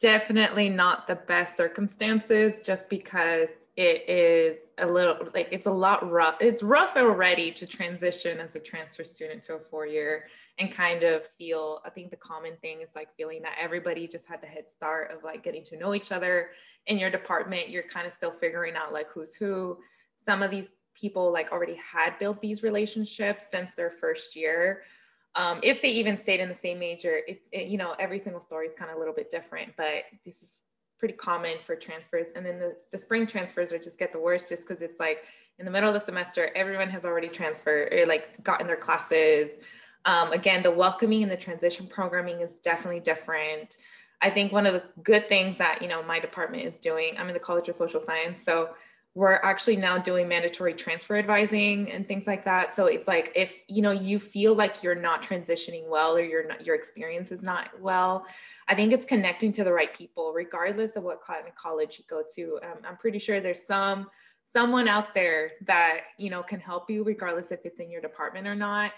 definitely 0.00 0.68
not 0.68 1.06
the 1.06 1.14
best 1.14 1.56
circumstances 1.56 2.66
just 2.66 2.90
because 2.90 3.50
it 3.76 4.08
is 4.08 4.58
a 4.78 4.86
little 4.86 5.16
like 5.34 5.48
it's 5.52 5.66
a 5.66 5.72
lot 5.72 6.10
rough. 6.10 6.34
It's 6.40 6.64
rough 6.64 6.96
already 6.96 7.52
to 7.52 7.66
transition 7.66 8.40
as 8.40 8.56
a 8.56 8.60
transfer 8.60 9.04
student 9.04 9.42
to 9.44 9.54
a 9.56 9.60
four 9.60 9.86
year 9.86 10.26
and 10.58 10.70
kind 10.70 11.02
of 11.02 11.26
feel 11.38 11.80
i 11.86 11.88
think 11.88 12.10
the 12.10 12.16
common 12.18 12.54
thing 12.60 12.82
is 12.82 12.90
like 12.94 13.08
feeling 13.16 13.40
that 13.40 13.56
everybody 13.58 14.06
just 14.06 14.28
had 14.28 14.42
the 14.42 14.46
head 14.46 14.70
start 14.70 15.10
of 15.10 15.24
like 15.24 15.42
getting 15.42 15.64
to 15.64 15.78
know 15.78 15.94
each 15.94 16.12
other 16.12 16.50
in 16.88 16.98
your 16.98 17.08
department 17.10 17.70
you're 17.70 17.82
kind 17.82 18.06
of 18.06 18.12
still 18.12 18.32
figuring 18.32 18.74
out 18.76 18.92
like 18.92 19.08
who's 19.10 19.34
who 19.34 19.78
some 20.24 20.42
of 20.42 20.50
these 20.50 20.70
people 20.94 21.32
like 21.32 21.52
already 21.52 21.76
had 21.76 22.18
built 22.18 22.40
these 22.40 22.62
relationships 22.62 23.46
since 23.50 23.74
their 23.74 23.90
first 23.90 24.36
year 24.36 24.82
um, 25.34 25.60
if 25.62 25.80
they 25.80 25.90
even 25.90 26.18
stayed 26.18 26.40
in 26.40 26.48
the 26.48 26.54
same 26.54 26.78
major 26.78 27.20
it's 27.26 27.46
it, 27.52 27.68
you 27.68 27.78
know 27.78 27.94
every 27.98 28.18
single 28.18 28.40
story 28.40 28.66
is 28.66 28.72
kind 28.78 28.90
of 28.90 28.96
a 28.96 28.98
little 28.98 29.14
bit 29.14 29.30
different 29.30 29.72
but 29.76 30.04
this 30.24 30.42
is 30.42 30.62
pretty 30.98 31.14
common 31.14 31.56
for 31.62 31.74
transfers 31.74 32.28
and 32.36 32.46
then 32.46 32.58
the, 32.58 32.76
the 32.92 32.98
spring 32.98 33.26
transfers 33.26 33.72
are 33.72 33.78
just 33.78 33.98
get 33.98 34.12
the 34.12 34.20
worst 34.20 34.48
just 34.48 34.62
because 34.62 34.82
it's 34.82 35.00
like 35.00 35.24
in 35.58 35.64
the 35.64 35.70
middle 35.70 35.88
of 35.88 35.94
the 35.94 36.00
semester 36.00 36.50
everyone 36.54 36.88
has 36.88 37.04
already 37.04 37.28
transferred 37.28 37.92
or 37.92 38.06
like 38.06 38.42
gotten 38.44 38.66
their 38.66 38.76
classes 38.76 39.52
um, 40.04 40.32
again, 40.32 40.62
the 40.62 40.70
welcoming 40.70 41.22
and 41.22 41.30
the 41.30 41.36
transition 41.36 41.86
programming 41.86 42.40
is 42.40 42.54
definitely 42.56 43.00
different. 43.00 43.76
I 44.20 44.30
think 44.30 44.52
one 44.52 44.66
of 44.66 44.74
the 44.74 44.82
good 45.02 45.28
things 45.28 45.58
that 45.58 45.80
you 45.82 45.88
know 45.88 46.02
my 46.02 46.18
department 46.18 46.64
is 46.64 46.78
doing. 46.78 47.14
I'm 47.18 47.28
in 47.28 47.34
the 47.34 47.40
College 47.40 47.68
of 47.68 47.74
Social 47.74 48.00
Science, 48.00 48.44
so 48.44 48.70
we're 49.14 49.34
actually 49.42 49.76
now 49.76 49.98
doing 49.98 50.26
mandatory 50.26 50.72
transfer 50.72 51.16
advising 51.16 51.90
and 51.92 52.08
things 52.08 52.26
like 52.26 52.44
that. 52.46 52.74
So 52.74 52.86
it's 52.86 53.06
like 53.06 53.30
if 53.34 53.54
you 53.68 53.82
know 53.82 53.90
you 53.90 54.18
feel 54.18 54.54
like 54.54 54.82
you're 54.82 54.94
not 54.94 55.22
transitioning 55.22 55.86
well 55.88 56.16
or 56.16 56.22
you're 56.22 56.46
not 56.46 56.64
your 56.64 56.74
experience 56.74 57.30
is 57.30 57.42
not 57.42 57.68
well, 57.80 58.24
I 58.68 58.74
think 58.74 58.92
it's 58.92 59.04
connecting 59.04 59.52
to 59.52 59.64
the 59.64 59.72
right 59.72 59.92
people, 59.92 60.32
regardless 60.32 60.96
of 60.96 61.02
what 61.02 61.20
college 61.20 61.98
you 61.98 62.04
go 62.08 62.22
to. 62.36 62.58
Um, 62.62 62.78
I'm 62.88 62.96
pretty 62.96 63.18
sure 63.18 63.40
there's 63.40 63.66
some 63.66 64.08
someone 64.50 64.88
out 64.88 65.14
there 65.14 65.52
that 65.66 66.02
you 66.18 66.30
know 66.30 66.42
can 66.42 66.60
help 66.60 66.88
you, 66.88 67.04
regardless 67.04 67.52
if 67.52 67.66
it's 67.66 67.80
in 67.80 67.90
your 67.90 68.00
department 68.00 68.46
or 68.46 68.54
not. 68.54 68.92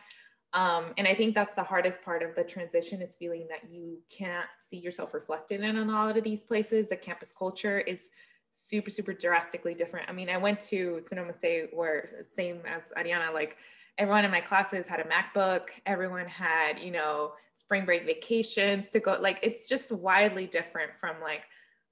Um, 0.53 0.93
and 0.97 1.09
I 1.09 1.15
think 1.15 1.35
that's 1.35 1.55
the 1.55 1.65
hardest 1.65 2.01
part 2.03 2.23
of 2.23 2.37
the 2.37 2.45
transition 2.45 3.03
is 3.03 3.17
feeling 3.17 3.49
that 3.51 3.69
you 3.69 3.99
can't 4.17 4.47
see 4.61 4.77
yourself 4.77 5.13
reflected 5.13 5.63
in 5.63 5.77
a 5.77 5.85
lot 5.85 6.17
of 6.17 6.23
these 6.23 6.45
places. 6.45 6.89
The 6.89 6.97
campus 6.97 7.35
culture 7.37 7.81
is 7.81 8.11
super, 8.55 8.89
super 8.89 9.13
drastically 9.13 9.75
different. 9.75 10.09
I 10.09 10.13
mean, 10.13 10.31
I 10.31 10.37
went 10.37 10.61
to 10.61 11.01
Sonoma 11.07 11.35
State 11.35 11.71
where 11.73 12.09
same 12.35 12.61
as 12.67 12.83
Ariana, 12.97 13.35
like 13.35 13.57
everyone 13.99 14.25
in 14.25 14.31
my 14.31 14.41
classes 14.41 14.87
had 14.87 15.01
a 15.01 15.05
MacBook, 15.05 15.63
everyone 15.87 16.27
had, 16.27 16.79
you 16.79 16.93
know, 16.93 17.33
spring 17.53 17.85
break 17.85 18.07
vacations 18.07 18.91
to 18.91 19.01
go. 19.01 19.19
Like 19.21 19.41
it's 19.43 19.69
just 19.69 19.91
wildly 19.91 20.47
different 20.47 20.93
from 21.01 21.17
like 21.21 21.43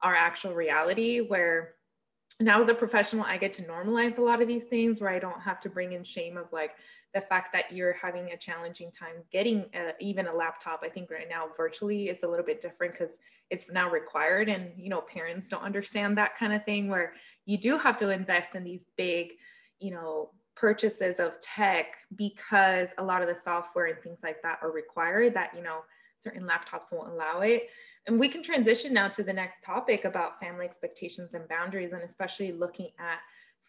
our 0.03 0.15
actual 0.15 0.55
reality 0.55 1.19
where 1.21 1.75
now 2.41 2.61
as 2.61 2.69
a 2.69 2.75
professional, 2.75 3.25
I 3.25 3.39
get 3.39 3.53
to 3.55 3.63
normalize 3.63 4.19
a 4.19 4.23
lot 4.23 4.41
of 4.41 4.47
these 4.47 4.65
things 4.65 5.01
where 5.01 5.11
I 5.11 5.19
don't 5.19 5.41
have 5.41 5.61
to 5.61 5.69
bring 5.69 5.93
in 5.93 6.05
shame 6.05 6.37
of 6.37 6.47
like, 6.53 6.73
the 7.15 7.21
fact 7.21 7.53
that 7.53 7.71
you're 7.73 7.93
having 7.93 8.31
a 8.31 8.37
challenging 8.37 8.91
time 8.91 9.17
getting 9.31 9.67
a, 9.75 9.93
even 10.01 10.27
a 10.27 10.35
laptop 10.35 10.81
i 10.83 10.89
think 10.89 11.11
right 11.11 11.29
now 11.29 11.47
virtually 11.57 12.09
it's 12.09 12.23
a 12.23 12.29
little 12.29 12.45
bit 12.45 12.61
different 12.61 12.93
because 12.93 13.19
it's 13.51 13.71
now 13.71 13.91
required 13.91 14.49
and 14.49 14.71
you 14.77 14.89
know 14.89 15.01
parents 15.03 15.49
don't 15.49 15.63
understand 15.63 16.17
that 16.17 16.37
kind 16.37 16.53
of 16.53 16.65
thing 16.65 16.89
where 16.89 17.13
you 17.47 17.59
do 17.59 17.77
have 17.77 17.97
to 17.97 18.11
invest 18.11 18.55
in 18.55 18.65
these 18.65 18.87
big 18.97 19.33
you 19.79 19.91
know 19.91 20.31
purchases 20.55 21.19
of 21.19 21.41
tech 21.41 21.97
because 22.17 22.89
a 22.99 23.03
lot 23.03 23.23
of 23.23 23.29
the 23.29 23.35
software 23.35 23.87
and 23.87 24.01
things 24.03 24.21
like 24.23 24.43
that 24.43 24.59
are 24.63 24.71
required 24.71 25.35
that 25.35 25.55
you 25.57 25.63
know 25.63 25.81
certain 26.23 26.47
laptops 26.47 26.93
won't 26.93 27.13
allow 27.13 27.41
it. 27.41 27.69
And 28.07 28.19
we 28.19 28.29
can 28.29 28.43
transition 28.43 28.93
now 28.93 29.09
to 29.09 29.23
the 29.23 29.33
next 29.33 29.63
topic 29.63 30.05
about 30.05 30.41
family 30.41 30.65
expectations 30.65 31.35
and 31.35 31.49
boundaries 31.49 31.93
and 31.93 32.03
especially 32.03 32.53
looking 32.53 32.91
at 32.99 33.19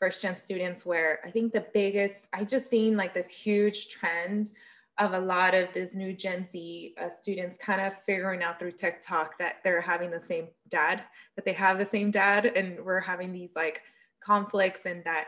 first 0.04 0.22
gen 0.22 0.36
students 0.36 0.86
where 0.86 1.22
I 1.24 1.32
think 1.32 1.54
the 1.54 1.66
biggest, 1.74 2.28
I 2.34 2.44
just 2.44 2.70
seen 2.70 2.98
like 2.98 3.14
this 3.14 3.30
huge 3.30 3.88
trend 3.88 4.50
of 4.98 5.14
a 5.14 5.20
lot 5.20 5.54
of 5.54 5.72
this 5.72 5.94
new 5.94 6.12
Gen 6.12 6.46
Z 6.46 6.94
uh, 7.02 7.10
students 7.10 7.58
kind 7.58 7.80
of 7.80 7.98
figuring 8.04 8.44
out 8.44 8.60
through 8.60 8.74
TikTok 8.74 9.38
that 9.40 9.64
they're 9.64 9.80
having 9.80 10.12
the 10.12 10.20
same 10.20 10.50
dad, 10.68 11.04
that 11.38 11.46
they 11.46 11.54
have 11.54 11.78
the 11.78 11.86
same 11.86 12.12
dad, 12.12 12.48
and 12.48 12.84
we're 12.84 13.00
having 13.00 13.32
these 13.32 13.56
like 13.56 13.80
conflicts, 14.20 14.86
and 14.86 15.02
that, 15.06 15.28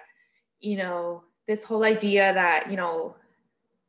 you 0.59 0.76
know, 0.76 1.23
this 1.47 1.63
whole 1.63 1.86
idea 1.86 2.34
that, 2.34 2.69
you 2.69 2.76
know, 2.76 3.15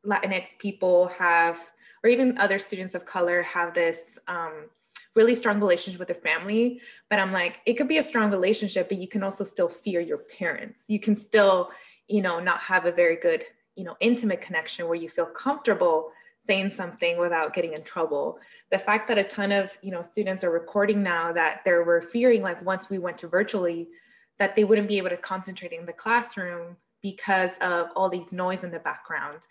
Latinx 0.05 0.57
people 0.57 1.09
have, 1.19 1.59
or 2.01 2.09
even 2.09 2.39
other 2.39 2.59
students 2.59 2.95
of 2.95 3.03
color 3.03 3.41
have 3.41 3.73
this 3.73 4.17
um, 4.29 4.69
really 5.17 5.35
strong 5.35 5.59
relationship 5.59 5.99
with 5.99 6.07
their 6.07 6.15
family. 6.15 6.79
But 7.09 7.19
I'm 7.19 7.33
like, 7.33 7.59
it 7.65 7.73
could 7.73 7.89
be 7.89 7.97
a 7.97 8.03
strong 8.03 8.31
relationship, 8.31 8.87
but 8.87 8.99
you 8.99 9.07
can 9.07 9.23
also 9.23 9.43
still 9.43 9.67
fear 9.67 9.99
your 9.99 10.19
parents. 10.19 10.85
You 10.87 10.99
can 10.99 11.17
still, 11.17 11.71
you 12.07 12.21
know, 12.21 12.39
not 12.39 12.59
have 12.59 12.85
a 12.85 12.91
very 12.91 13.17
good, 13.17 13.43
you 13.75 13.83
know, 13.83 13.97
intimate 13.99 14.39
connection 14.39 14.87
where 14.87 14.95
you 14.95 15.09
feel 15.09 15.25
comfortable 15.25 16.11
saying 16.39 16.69
something 16.69 17.17
without 17.17 17.53
getting 17.53 17.73
in 17.73 17.83
trouble. 17.83 18.39
The 18.71 18.79
fact 18.79 19.07
that 19.07 19.17
a 19.17 19.23
ton 19.23 19.51
of, 19.51 19.77
you 19.81 19.91
know, 19.91 20.03
students 20.03 20.43
are 20.43 20.51
recording 20.51 21.03
now 21.03 21.33
that 21.33 21.61
they 21.65 21.73
were 21.73 22.01
fearing 22.01 22.41
like 22.41 22.63
once 22.63 22.89
we 22.89 22.99
went 22.99 23.17
to 23.17 23.27
virtually, 23.27 23.89
that 24.37 24.55
they 24.55 24.63
wouldn't 24.63 24.87
be 24.87 24.99
able 24.99 25.09
to 25.09 25.17
concentrate 25.17 25.73
in 25.73 25.87
the 25.87 25.93
classroom 25.93 26.77
because 27.01 27.57
of 27.59 27.87
all 27.95 28.07
these 28.07 28.31
noise 28.31 28.63
in 28.63 28.71
the 28.71 28.79
background. 28.79 29.47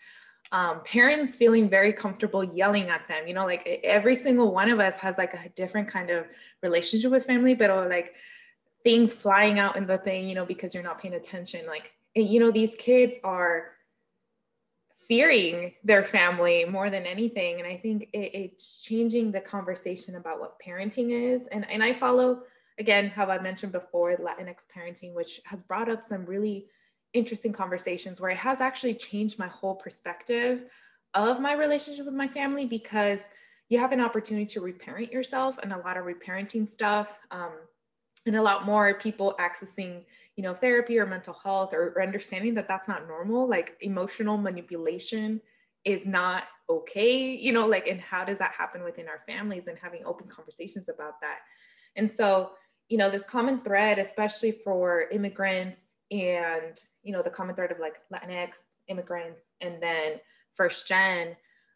Um, 0.51 0.81
parents 0.85 1.35
feeling 1.35 1.69
very 1.69 1.91
comfortable 1.91 2.43
yelling 2.43 2.89
at 2.89 3.07
them. 3.07 3.27
You 3.27 3.33
know, 3.33 3.45
like 3.45 3.81
every 3.83 4.15
single 4.15 4.53
one 4.53 4.69
of 4.69 4.79
us 4.79 4.95
has 4.97 5.17
like 5.17 5.33
a 5.33 5.49
different 5.55 5.87
kind 5.87 6.09
of 6.09 6.25
relationship 6.63 7.11
with 7.11 7.25
family, 7.25 7.53
but 7.53 7.69
like 7.89 8.13
things 8.83 9.13
flying 9.13 9.59
out 9.59 9.75
in 9.75 9.85
the 9.85 9.97
thing, 9.97 10.23
you 10.23 10.35
know, 10.35 10.45
because 10.45 10.73
you're 10.73 10.83
not 10.83 11.01
paying 11.01 11.15
attention. 11.15 11.65
Like, 11.67 11.93
you 12.15 12.39
know, 12.39 12.51
these 12.51 12.75
kids 12.75 13.17
are 13.23 13.71
fearing 15.07 15.73
their 15.83 16.03
family 16.03 16.65
more 16.65 16.89
than 16.89 17.05
anything. 17.05 17.59
And 17.59 17.67
I 17.67 17.77
think 17.77 18.09
it, 18.13 18.31
it's 18.33 18.81
changing 18.81 19.31
the 19.31 19.41
conversation 19.41 20.15
about 20.15 20.39
what 20.39 20.59
parenting 20.65 21.11
is. 21.11 21.47
And, 21.47 21.69
and 21.69 21.83
I 21.83 21.93
follow, 21.93 22.43
again, 22.77 23.09
how 23.09 23.27
I 23.27 23.39
mentioned 23.39 23.71
before, 23.71 24.15
Latinx 24.17 24.65
parenting, 24.75 25.13
which 25.13 25.39
has 25.45 25.63
brought 25.63 25.89
up 25.89 26.03
some 26.05 26.25
really 26.25 26.67
interesting 27.13 27.53
conversations 27.53 28.19
where 28.19 28.31
it 28.31 28.37
has 28.37 28.61
actually 28.61 28.93
changed 28.93 29.39
my 29.39 29.47
whole 29.47 29.75
perspective 29.75 30.65
of 31.13 31.39
my 31.39 31.53
relationship 31.53 32.05
with 32.05 32.13
my 32.13 32.27
family 32.27 32.65
because 32.65 33.21
you 33.69 33.79
have 33.79 33.91
an 33.91 34.01
opportunity 34.01 34.45
to 34.45 34.61
reparent 34.61 35.11
yourself 35.11 35.57
and 35.61 35.73
a 35.73 35.77
lot 35.77 35.97
of 35.97 36.05
reparenting 36.05 36.67
stuff 36.67 37.17
um, 37.31 37.51
and 38.25 38.35
a 38.35 38.41
lot 38.41 38.65
more 38.65 38.93
people 38.95 39.35
accessing 39.39 40.03
you 40.35 40.43
know 40.43 40.53
therapy 40.53 40.99
or 40.99 41.05
mental 41.05 41.35
health 41.43 41.73
or, 41.73 41.93
or 41.95 42.03
understanding 42.03 42.53
that 42.53 42.67
that's 42.67 42.87
not 42.87 43.07
normal. 43.07 43.49
Like 43.49 43.75
emotional 43.81 44.37
manipulation 44.37 45.41
is 45.83 46.05
not 46.05 46.43
okay 46.69 47.33
you 47.33 47.53
know 47.53 47.65
like 47.65 47.87
and 47.87 48.01
how 48.01 48.25
does 48.25 48.39
that 48.39 48.51
happen 48.51 48.83
within 48.83 49.07
our 49.07 49.21
families 49.25 49.67
and 49.67 49.77
having 49.81 50.05
open 50.05 50.27
conversations 50.27 50.89
about 50.89 51.19
that? 51.21 51.39
And 51.95 52.11
so 52.11 52.51
you 52.89 52.97
know 52.97 53.09
this 53.09 53.23
common 53.23 53.61
thread 53.61 53.97
especially 53.99 54.51
for 54.63 55.09
immigrants 55.11 55.86
and 56.11 56.79
you 57.03 57.11
know 57.11 57.21
the 57.21 57.29
common 57.29 57.55
thread 57.55 57.71
of 57.71 57.79
like 57.79 57.95
latinx 58.13 58.57
immigrants 58.87 59.51
and 59.61 59.81
then 59.81 60.13
first 60.53 60.87
gen 60.87 61.35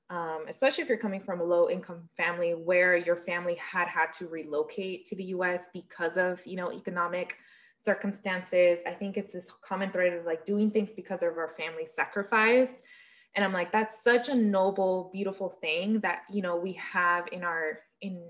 um, 0.09 0.43
especially 0.49 0.81
if 0.81 0.89
you're 0.89 0.97
coming 0.97 1.21
from 1.21 1.39
a 1.39 1.43
low 1.43 1.69
income 1.69 2.09
family 2.17 2.51
where 2.51 2.97
your 2.97 3.15
family 3.15 3.55
had 3.55 3.87
had 3.87 4.11
to 4.13 4.27
relocate 4.27 5.05
to 5.05 5.15
the 5.15 5.23
us 5.25 5.67
because 5.73 6.17
of 6.17 6.41
you 6.45 6.55
know 6.55 6.71
economic 6.71 7.37
circumstances 7.83 8.79
i 8.85 8.91
think 8.91 9.17
it's 9.17 9.33
this 9.33 9.51
common 9.63 9.91
thread 9.91 10.13
of 10.13 10.25
like 10.25 10.45
doing 10.45 10.69
things 10.69 10.93
because 10.93 11.23
of 11.23 11.37
our 11.37 11.49
family 11.49 11.85
sacrifice. 11.85 12.81
And 13.35 13.45
i'm 13.45 13.53
like 13.53 13.71
that's 13.71 14.03
such 14.03 14.27
a 14.29 14.35
noble 14.35 15.09
beautiful 15.13 15.49
thing 15.49 16.01
that 16.01 16.23
you 16.29 16.41
know 16.41 16.57
we 16.57 16.73
have 16.73 17.27
in 17.31 17.43
our 17.43 17.79
in 18.01 18.21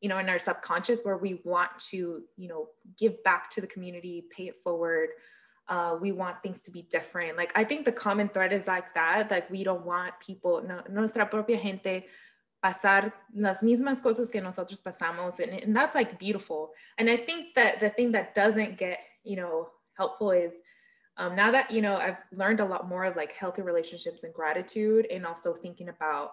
you 0.00 0.08
know 0.08 0.18
in 0.18 0.28
our 0.28 0.38
subconscious 0.38 1.00
where 1.02 1.16
we 1.16 1.40
want 1.44 1.70
to 1.90 2.22
you 2.36 2.48
know 2.48 2.68
give 2.98 3.22
back 3.24 3.50
to 3.50 3.60
the 3.60 3.66
community 3.66 4.24
pay 4.34 4.48
it 4.48 4.56
forward. 4.62 5.10
Uh, 5.68 5.96
we 6.00 6.12
want 6.12 6.40
things 6.44 6.62
to 6.62 6.70
be 6.70 6.82
different. 6.82 7.36
Like 7.36 7.52
i 7.56 7.64
think 7.64 7.84
the 7.84 7.92
common 7.92 8.28
thread 8.28 8.52
is 8.52 8.66
like 8.66 8.94
that 8.94 9.30
like 9.30 9.50
we 9.50 9.64
don't 9.64 9.84
want 9.84 10.14
people 10.20 10.62
no, 10.62 10.82
nuestra 10.88 11.26
propia 11.26 11.58
gente 11.58 12.06
pasar 12.64 13.12
las 13.34 13.62
mismas 13.62 14.00
cosas 14.00 14.30
que 14.30 14.40
nosotros 14.40 14.80
pasamos. 14.80 15.40
And, 15.40 15.60
and 15.62 15.76
that's 15.76 15.94
like 15.94 16.18
beautiful. 16.18 16.70
And 16.98 17.10
i 17.10 17.16
think 17.16 17.54
that 17.54 17.80
the 17.80 17.90
thing 17.90 18.12
that 18.12 18.34
doesn't 18.34 18.78
get 18.78 19.00
you 19.24 19.36
know 19.36 19.68
helpful 19.96 20.30
is 20.30 20.52
um, 21.18 21.34
now 21.34 21.50
that 21.50 21.70
you 21.70 21.82
know 21.82 21.96
i've 21.96 22.18
learned 22.32 22.60
a 22.60 22.64
lot 22.64 22.88
more 22.88 23.04
of 23.04 23.16
like 23.16 23.32
healthy 23.32 23.62
relationships 23.62 24.22
and 24.22 24.32
gratitude 24.32 25.06
and 25.10 25.26
also 25.26 25.52
thinking 25.52 25.88
about 25.88 26.30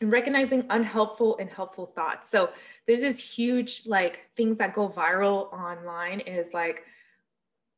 and 0.00 0.10
recognizing 0.10 0.66
unhelpful 0.70 1.36
and 1.38 1.50
helpful 1.50 1.86
thoughts. 1.86 2.30
So 2.30 2.50
there's 2.86 3.00
this 3.00 3.36
huge 3.36 3.82
like 3.86 4.28
things 4.36 4.58
that 4.58 4.74
go 4.74 4.88
viral 4.88 5.52
online 5.52 6.20
is 6.20 6.52
like, 6.52 6.84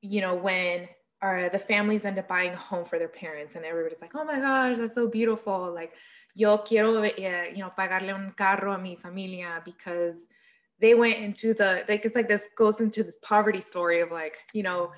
you 0.01 0.21
know, 0.21 0.35
when 0.35 0.89
are 1.23 1.49
the 1.49 1.59
families 1.59 2.05
end 2.05 2.19
up 2.19 2.29
buying 2.29 2.53
a 2.53 2.57
home 2.57 2.85
for 2.85 2.99
their 2.99 3.09
parents 3.09 3.55
and 3.55 3.65
everybody's 3.65 4.01
like, 4.01 4.15
oh 4.15 4.25
my 4.25 4.39
gosh, 4.39 4.77
that's 4.79 4.95
so 4.95 5.09
beautiful. 5.09 5.73
Like, 5.73 5.93
yo 6.35 6.59
quiero, 6.59 7.03
eh, 7.03 7.51
you 7.55 7.59
know, 7.59 7.73
pagarle 7.77 8.15
un 8.15 8.33
carro 8.37 8.73
a 8.73 8.79
mi 8.79 8.97
familia 8.97 9.63
because 9.65 10.27
they 10.79 10.95
went 10.95 11.19
into 11.19 11.55
the, 11.55 11.85
like, 11.89 12.05
it's 12.05 12.15
like 12.15 12.29
this 12.29 12.43
goes 12.57 12.81
into 12.81 13.03
this 13.03 13.19
poverty 13.23 13.63
story 13.63 14.01
of 14.01 14.11
like, 14.11 14.37
you 14.53 14.63
know, 14.63 14.93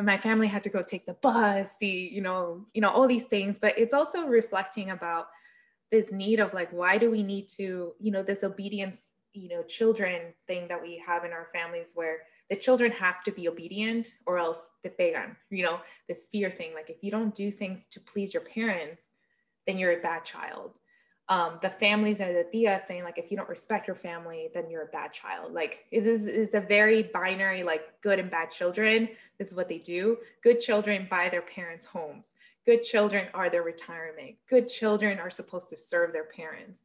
my 0.00 0.16
family 0.16 0.46
had 0.46 0.64
to 0.64 0.70
go 0.70 0.82
take 0.82 1.06
the 1.06 1.14
bus, 1.14 1.76
see, 1.78 2.08
you 2.08 2.20
know, 2.20 2.66
you 2.72 2.80
know, 2.80 2.90
all 2.90 3.06
these 3.06 3.24
things, 3.24 3.58
but 3.60 3.76
it's 3.78 3.92
also 3.92 4.26
reflecting 4.26 4.90
about 4.90 5.26
this 5.94 6.10
need 6.10 6.40
of 6.40 6.52
like 6.52 6.70
why 6.72 6.98
do 6.98 7.08
we 7.08 7.22
need 7.22 7.46
to 7.46 7.92
you 8.00 8.10
know 8.10 8.24
this 8.24 8.42
obedience 8.42 9.12
you 9.32 9.48
know 9.48 9.62
children 9.62 10.34
thing 10.48 10.66
that 10.66 10.82
we 10.82 11.00
have 11.06 11.24
in 11.24 11.30
our 11.30 11.46
families 11.54 11.92
where 11.94 12.18
the 12.50 12.56
children 12.56 12.90
have 12.90 13.22
to 13.22 13.30
be 13.30 13.48
obedient 13.48 14.08
or 14.26 14.36
else 14.38 14.60
they 14.82 14.90
pegan 14.90 15.36
you 15.50 15.62
know 15.62 15.78
this 16.08 16.26
fear 16.32 16.50
thing. 16.50 16.74
Like 16.74 16.90
if 16.90 16.96
you 17.02 17.12
don't 17.12 17.34
do 17.34 17.48
things 17.50 17.86
to 17.92 18.00
please 18.00 18.34
your 18.34 18.42
parents 18.42 19.10
then 19.68 19.78
you're 19.78 19.98
a 19.98 20.02
bad 20.02 20.24
child. 20.24 20.72
Um, 21.30 21.58
the 21.62 21.70
families 21.70 22.20
and 22.20 22.36
the 22.36 22.44
tia 22.52 22.82
saying 22.86 23.04
like 23.04 23.16
if 23.16 23.30
you 23.30 23.36
don't 23.36 23.48
respect 23.48 23.86
your 23.86 23.96
family 23.96 24.50
then 24.52 24.68
you're 24.68 24.88
a 24.90 24.96
bad 24.98 25.12
child. 25.12 25.52
Like 25.52 25.84
it 25.92 26.04
is 26.08 26.26
it's 26.26 26.54
a 26.54 26.60
very 26.60 27.04
binary 27.04 27.62
like 27.62 27.84
good 28.02 28.18
and 28.18 28.32
bad 28.32 28.50
children. 28.50 29.08
This 29.38 29.48
is 29.48 29.54
what 29.54 29.68
they 29.68 29.78
do. 29.78 30.18
Good 30.42 30.58
children 30.58 31.06
buy 31.08 31.28
their 31.28 31.46
parents 31.56 31.86
homes 31.86 32.33
good 32.66 32.82
children 32.82 33.28
are 33.34 33.50
their 33.50 33.62
retirement. 33.62 34.36
Good 34.48 34.68
children 34.68 35.18
are 35.18 35.30
supposed 35.30 35.70
to 35.70 35.76
serve 35.76 36.12
their 36.12 36.24
parents. 36.24 36.82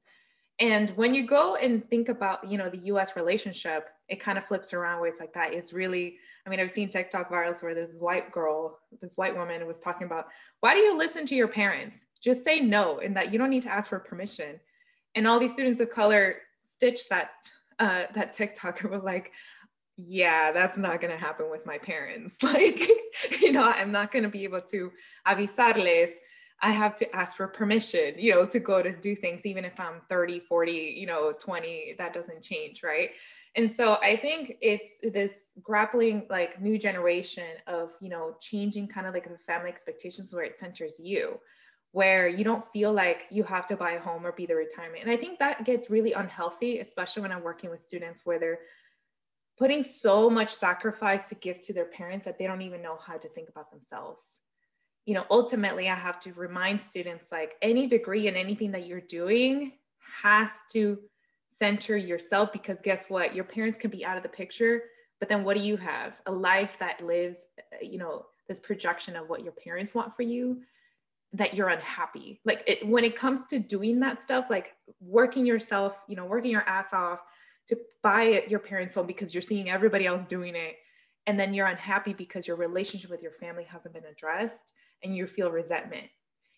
And 0.59 0.89
when 0.91 1.13
you 1.13 1.25
go 1.25 1.55
and 1.55 1.88
think 1.89 2.09
about 2.09 2.49
you 2.49 2.57
know 2.57 2.69
the 2.69 2.80
us 2.91 3.15
relationship 3.15 3.89
it 4.09 4.19
kind 4.19 4.38
of 4.38 4.43
flips 4.43 4.73
around 4.73 4.99
where 4.99 5.07
it's 5.07 5.19
like 5.19 5.32
that 5.34 5.53
is 5.53 5.71
really 5.71 6.17
i 6.45 6.49
mean 6.49 6.59
i've 6.59 6.71
seen 6.71 6.89
tiktok 6.89 7.30
virals 7.30 7.63
where 7.63 7.73
this 7.73 7.97
white 7.99 8.30
girl 8.32 8.80
this 9.01 9.13
white 9.15 9.38
woman 9.38 9.65
was 9.65 9.80
talking 9.80 10.05
about 10.05 10.25
why 10.59 10.73
do 10.73 10.80
you 10.80 10.97
listen 10.97 11.25
to 11.27 11.36
your 11.36 11.47
parents? 11.47 12.05
Just 12.21 12.43
say 12.43 12.59
no 12.59 12.99
and 12.99 13.15
that 13.15 13.32
you 13.32 13.39
don't 13.39 13.49
need 13.49 13.63
to 13.63 13.71
ask 13.71 13.89
for 13.89 13.99
permission. 13.99 14.59
And 15.15 15.25
all 15.25 15.39
these 15.39 15.53
students 15.53 15.80
of 15.82 15.89
color 15.89 16.36
stitch 16.63 17.07
that 17.09 17.32
uh, 17.80 18.03
that 18.13 18.34
tiktok 18.34 18.84
were 18.84 18.99
like 18.99 19.32
yeah, 20.07 20.51
that's 20.51 20.77
not 20.77 21.01
going 21.01 21.11
to 21.11 21.17
happen 21.17 21.49
with 21.49 21.65
my 21.65 21.77
parents. 21.77 22.39
Like, 22.49 22.89
you 23.41 23.51
know, 23.51 23.63
I'm 23.63 23.91
not 23.91 24.11
going 24.11 24.23
to 24.23 24.29
be 24.29 24.43
able 24.43 24.61
to 24.61 24.91
avisarles. 25.27 26.09
I 26.61 26.71
have 26.71 26.95
to 26.95 27.15
ask 27.15 27.37
for 27.37 27.47
permission, 27.47 28.15
you 28.17 28.33
know, 28.33 28.45
to 28.45 28.59
go 28.59 28.81
to 28.81 28.91
do 28.91 29.15
things, 29.15 29.45
even 29.45 29.65
if 29.65 29.79
I'm 29.79 30.01
30, 30.09 30.39
40, 30.39 30.95
you 30.97 31.05
know, 31.05 31.31
20, 31.31 31.95
that 31.97 32.13
doesn't 32.13 32.41
change. 32.41 32.81
Right. 32.83 33.11
And 33.55 33.71
so 33.71 33.97
I 34.01 34.15
think 34.15 34.57
it's 34.61 34.99
this 35.03 35.45
grappling 35.61 36.25
like 36.29 36.61
new 36.61 36.77
generation 36.77 37.57
of, 37.67 37.91
you 38.01 38.09
know, 38.09 38.35
changing 38.41 38.87
kind 38.87 39.05
of 39.05 39.13
like 39.13 39.29
the 39.29 39.37
family 39.37 39.69
expectations 39.69 40.33
where 40.33 40.43
it 40.43 40.59
centers 40.59 40.99
you, 40.99 41.39
where 41.91 42.27
you 42.27 42.43
don't 42.43 42.65
feel 42.71 42.93
like 42.93 43.25
you 43.31 43.43
have 43.43 43.65
to 43.67 43.75
buy 43.75 43.91
a 43.91 43.99
home 43.99 44.25
or 44.25 44.31
be 44.31 44.45
the 44.45 44.55
retirement. 44.55 45.03
And 45.03 45.11
I 45.11 45.17
think 45.17 45.39
that 45.39 45.65
gets 45.65 45.89
really 45.89 46.13
unhealthy, 46.13 46.79
especially 46.79 47.21
when 47.21 47.31
I'm 47.31 47.43
working 47.43 47.69
with 47.69 47.81
students 47.81 48.21
where 48.25 48.39
they're 48.39 48.59
putting 49.60 49.84
so 49.84 50.30
much 50.30 50.53
sacrifice 50.53 51.28
to 51.28 51.36
give 51.36 51.60
to 51.60 51.74
their 51.74 51.86
parents 51.86 52.26
that 52.26 52.39
they 52.39 52.47
don't 52.47 52.62
even 52.62 52.82
know 52.82 52.97
how 53.05 53.18
to 53.18 53.28
think 53.28 53.49
about 53.49 53.70
themselves. 53.70 54.39
You 55.05 55.16
know 55.16 55.26
ultimately 55.32 55.89
i 55.89 55.95
have 55.95 56.20
to 56.22 56.34
remind 56.34 56.80
students 56.82 57.32
like 57.32 57.55
any 57.64 57.88
degree 57.88 58.28
and 58.28 58.38
anything 58.38 58.72
that 58.74 58.86
you're 58.86 59.01
doing 59.01 59.72
has 60.22 60.51
to 60.74 60.99
center 61.49 61.97
yourself 61.97 62.51
because 62.53 62.78
guess 62.84 63.10
what? 63.10 63.36
Your 63.36 63.43
parents 63.43 63.78
can 63.78 63.89
be 63.89 64.05
out 64.05 64.18
of 64.18 64.24
the 64.24 64.30
picture 64.30 64.84
but 65.20 65.28
then 65.28 65.43
what 65.43 65.57
do 65.57 65.64
you 65.64 65.76
have? 65.78 66.14
A 66.28 66.32
life 66.32 66.78
that 66.80 67.05
lives 67.05 67.39
you 67.82 67.97
know 67.97 68.26
this 68.47 68.60
projection 68.60 69.16
of 69.16 69.30
what 69.30 69.43
your 69.43 69.53
parents 69.53 69.93
want 69.93 70.14
for 70.14 70.24
you 70.24 70.62
that 71.34 71.53
you're 71.53 71.70
unhappy. 71.70 72.39
Like 72.45 72.64
it, 72.66 72.88
when 72.88 73.03
it 73.03 73.16
comes 73.16 73.45
to 73.45 73.60
doing 73.60 73.99
that 73.99 74.22
stuff 74.22 74.45
like 74.49 74.76
working 75.01 75.45
yourself 75.45 75.95
you 76.07 76.16
know 76.16 76.26
working 76.26 76.51
your 76.51 76.68
ass 76.68 76.88
off 76.93 77.20
to 77.70 77.78
buy 78.03 78.32
at 78.34 78.51
your 78.51 78.59
parents' 78.59 78.95
home 78.95 79.07
because 79.07 79.34
you're 79.34 79.41
seeing 79.41 79.70
everybody 79.70 80.05
else 80.05 80.26
doing 80.26 80.55
it. 80.55 80.76
And 81.28 81.39
then 81.39 81.53
you're 81.53 81.67
unhappy 81.67 82.13
because 82.13 82.47
your 82.47 82.57
relationship 82.57 83.11
with 83.11 83.22
your 83.22 83.32
family 83.32 83.63
hasn't 83.63 83.93
been 83.93 84.05
addressed 84.05 84.74
and 85.03 85.15
you 85.15 85.28
feel 85.28 85.51
resentment. 85.51 86.07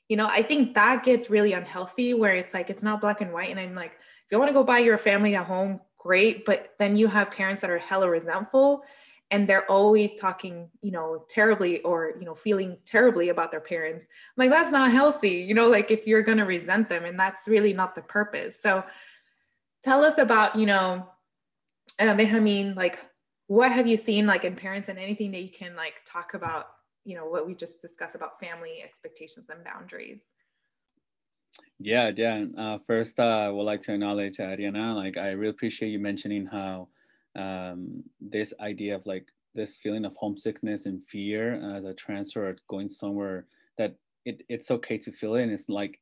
You 0.07 0.18
know, 0.18 0.28
I 0.28 0.41
think 0.41 0.74
that 0.76 1.03
gets 1.03 1.30
really 1.30 1.53
unhealthy 1.53 2.14
where 2.14 2.36
it's 2.36 2.53
like 2.53 2.70
it's 2.70 2.84
not 2.84 3.01
black 3.01 3.22
and 3.22 3.34
white. 3.34 3.49
And 3.49 3.59
I'm 3.59 3.76
like, 3.76 3.91
if 3.91 4.32
you 4.32 4.39
want 4.39 4.49
to 4.49 4.53
go 4.53 4.64
buy 4.64 4.80
your 4.80 4.97
family 4.97 5.34
a 5.34 5.43
home, 5.43 5.82
great. 5.97 6.45
But 6.45 6.70
then 6.80 6.95
you 6.95 7.07
have 7.07 7.32
parents 7.32 7.62
that 7.62 7.70
are 7.70 7.78
hella 7.78 8.09
resentful 8.09 8.84
and 9.30 9.47
they're 9.47 9.70
always 9.72 10.14
talking, 10.20 10.70
you 10.82 10.91
know, 10.91 11.26
terribly 11.30 11.82
or, 11.82 12.14
you 12.20 12.26
know, 12.26 12.36
feeling 12.36 12.78
terribly 12.86 13.30
about 13.30 13.51
their 13.51 13.62
parents. 13.62 14.07
I'm 14.09 14.49
like, 14.49 14.51
that's 14.51 14.72
not 14.72 14.91
healthy, 14.91 15.38
you 15.38 15.53
know, 15.53 15.70
like 15.70 15.91
if 15.91 16.05
you're 16.05 16.24
going 16.24 16.38
to 16.38 16.45
resent 16.45 16.89
them 16.89 17.05
and 17.05 17.18
that's 17.18 17.47
really 17.47 17.74
not 17.74 17.95
the 17.95 18.01
purpose. 18.01 18.62
So 18.62 18.84
tell 19.84 20.03
us 20.03 20.17
about 20.17 20.55
you 20.55 20.65
know 20.65 21.07
uh, 21.99 22.15
benjamin 22.15 22.73
like 22.75 22.99
what 23.47 23.71
have 23.71 23.88
you 23.88 23.97
seen 23.97 24.25
like 24.25 24.45
in 24.45 24.55
parents 24.55 24.89
and 24.89 24.97
anything 24.97 25.32
that 25.32 25.41
you 25.41 25.49
can 25.49 25.75
like 25.75 26.01
talk 26.05 26.34
about 26.34 26.67
you 27.03 27.15
know 27.15 27.25
what 27.25 27.47
we 27.47 27.53
just 27.53 27.82
discussed 27.82 28.15
about 28.15 28.39
family 28.39 28.82
expectations 28.84 29.47
and 29.49 29.63
boundaries? 29.63 30.27
Yeah 31.79 32.11
yeah. 32.15 32.45
Uh, 32.57 32.77
first 32.86 33.19
uh, 33.19 33.23
i 33.23 33.49
would 33.49 33.63
like 33.63 33.82
to 33.82 33.93
acknowledge 33.93 34.38
ariana 34.38 34.95
like 34.95 35.17
i 35.17 35.32
really 35.32 35.49
appreciate 35.49 35.89
you 35.89 35.99
mentioning 35.99 36.45
how 36.45 36.88
um, 37.36 38.03
this 38.19 38.53
idea 38.59 38.95
of 38.95 39.05
like 39.05 39.27
this 39.53 39.77
feeling 39.77 40.05
of 40.05 40.15
homesickness 40.15 40.86
and 40.86 41.01
fear 41.07 41.53
as 41.75 41.86
a 41.86 41.93
transfer 41.93 42.55
going 42.67 42.89
somewhere 42.89 43.45
that 43.77 43.95
it, 44.25 44.43
it's 44.49 44.71
okay 44.71 44.97
to 44.97 45.11
feel 45.11 45.36
it. 45.36 45.43
And 45.43 45.51
it's 45.51 45.69
like 45.69 45.99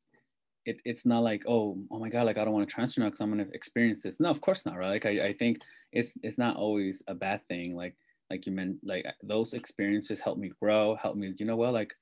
it, 0.66 0.80
it's 0.84 1.06
not 1.06 1.22
like 1.22 1.42
oh 1.46 1.78
oh 1.90 1.98
my 1.98 2.08
god 2.08 2.26
like 2.26 2.38
i 2.38 2.44
don't 2.44 2.54
want 2.54 2.68
to 2.68 2.74
transfer 2.74 3.00
now 3.00 3.06
because 3.06 3.20
i'm 3.20 3.32
going 3.32 3.44
to 3.44 3.54
experience 3.54 4.02
this 4.02 4.20
no 4.20 4.28
of 4.28 4.40
course 4.40 4.66
not 4.66 4.76
right 4.76 4.90
like 4.90 5.06
I, 5.06 5.28
I 5.28 5.32
think 5.32 5.60
it's 5.92 6.14
it's 6.22 6.38
not 6.38 6.56
always 6.56 7.02
a 7.08 7.14
bad 7.14 7.42
thing 7.42 7.74
like 7.74 7.96
like 8.30 8.46
you 8.46 8.52
meant 8.52 8.76
like 8.84 9.06
those 9.22 9.54
experiences 9.54 10.20
help 10.20 10.38
me 10.38 10.52
grow 10.60 10.96
help 10.96 11.16
me 11.16 11.32
you 11.38 11.46
know 11.46 11.56
well 11.56 11.72
like 11.72 11.94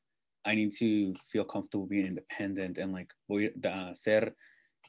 i 0.45 0.55
need 0.55 0.73
to 0.79 1.15
feel 1.31 1.45
comfortable 1.45 1.87
being 1.87 2.07
independent 2.07 2.79
and 2.79 2.93
like 2.93 3.11
uh, 3.65 3.95
ser 3.95 4.33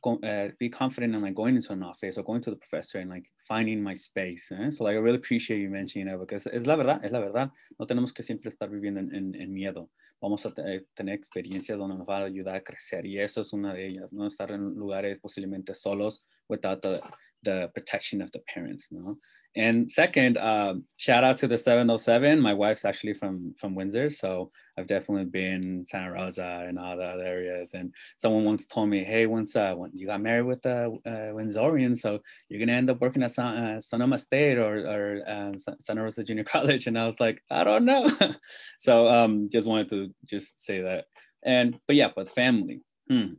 uh, 0.06 0.48
be 0.60 0.70
confident 0.70 1.14
in 1.14 1.22
like 1.22 1.36
going 1.36 1.56
into 1.56 1.74
an 1.74 1.84
office 1.84 2.18
or 2.18 2.24
going 2.24 2.42
to 2.42 2.50
the 2.50 2.56
professor 2.56 3.00
and 3.00 3.10
like 3.10 3.26
finding 3.48 3.84
my 3.84 3.94
space. 3.94 4.52
Eh? 4.52 4.70
So 4.70 4.86
like 4.86 4.94
I 4.94 5.00
really 5.00 5.18
appreciate 5.18 5.60
you 5.60 5.70
mentioning 5.70 6.08
it 6.08 6.20
because 6.20 6.48
es 6.48 6.66
la 6.66 6.78
verdad, 6.78 7.04
es 7.04 7.12
la 7.12 7.20
verdad. 7.20 7.52
No 7.78 7.86
tenemos 7.86 8.14
que 8.14 8.24
siempre 8.24 8.50
estar 8.50 8.70
viviendo 8.70 9.00
en, 9.00 9.14
en, 9.14 9.36
en 9.36 9.54
miedo. 9.54 9.90
Vamos 10.22 10.46
a 10.46 10.54
tener 10.54 11.16
experiencias 11.16 11.78
donde 11.78 11.98
nos 11.98 12.08
va 12.08 12.20
a 12.20 12.26
ayudar 12.26 12.56
a 12.56 12.64
crecer 12.64 13.06
y 13.06 13.20
eso 13.20 13.42
es 13.42 13.54
una 13.54 13.74
de 13.74 13.88
ellas, 13.88 14.12
¿no? 14.12 14.28
Estar 14.28 14.52
en 14.52 14.74
lugares 14.76 15.20
posiblemente 15.20 15.74
solos 15.74 16.26
without 16.50 16.82
the, 16.82 17.02
the 17.42 17.70
protection 17.74 18.22
of 18.22 18.32
the 18.32 18.44
parents, 18.54 18.92
¿no? 18.92 19.20
And 19.56 19.90
second, 19.90 20.38
um, 20.38 20.84
shout 20.98 21.24
out 21.24 21.36
to 21.38 21.48
the 21.48 21.58
707. 21.58 22.40
My 22.40 22.54
wife's 22.54 22.86
actually 22.86 23.16
from 23.16 23.54
from 23.58 23.74
Windsor, 23.74 24.10
so 24.12 24.52
I've 24.78 24.86
definitely 24.86 25.26
been 25.26 25.86
Santa 25.88 26.12
Rosa 26.12 26.66
and 26.68 26.78
all 26.78 26.96
the 26.96 27.04
other 27.04 27.24
areas. 27.24 27.74
And 27.74 27.92
someone 28.18 28.46
once 28.46 28.68
told 28.68 28.90
me, 28.90 29.04
"Hey, 29.04 29.26
once 29.26 29.56
uh, 29.56 29.76
you 29.92 30.06
got 30.06 30.22
married 30.22 30.46
with 30.46 30.64
a 30.68 30.96
uh, 31.06 31.34
Windsorian, 31.34 31.98
so 31.98 32.20
you're 32.48 32.60
gonna 32.60 32.78
end 32.78 32.92
up 32.92 33.02
working 33.02 33.24
at 33.24 33.32
San, 33.32 33.58
uh, 33.58 33.82
Sonoma 33.82 34.20
State 34.20 34.60
or 34.60 34.78
or 34.78 35.24
um, 35.26 35.58
Santa 35.58 36.04
Rosa 36.04 36.24
Junior 36.24 36.44
College." 36.56 36.86
And 36.86 36.98
I 36.98 37.08
was 37.08 37.20
like, 37.20 37.42
"I 37.50 37.64
don't 37.64 37.86
know." 37.86 38.08
so 38.80 39.08
um, 39.08 39.50
just 39.52 39.68
wanted 39.68 39.90
to 39.90 40.14
just 40.26 40.64
say 40.64 40.82
that. 40.82 41.06
And 41.44 41.80
but 41.88 41.96
yeah, 41.96 42.10
but 42.16 42.30
family. 42.30 42.82
Hmm. 43.10 43.34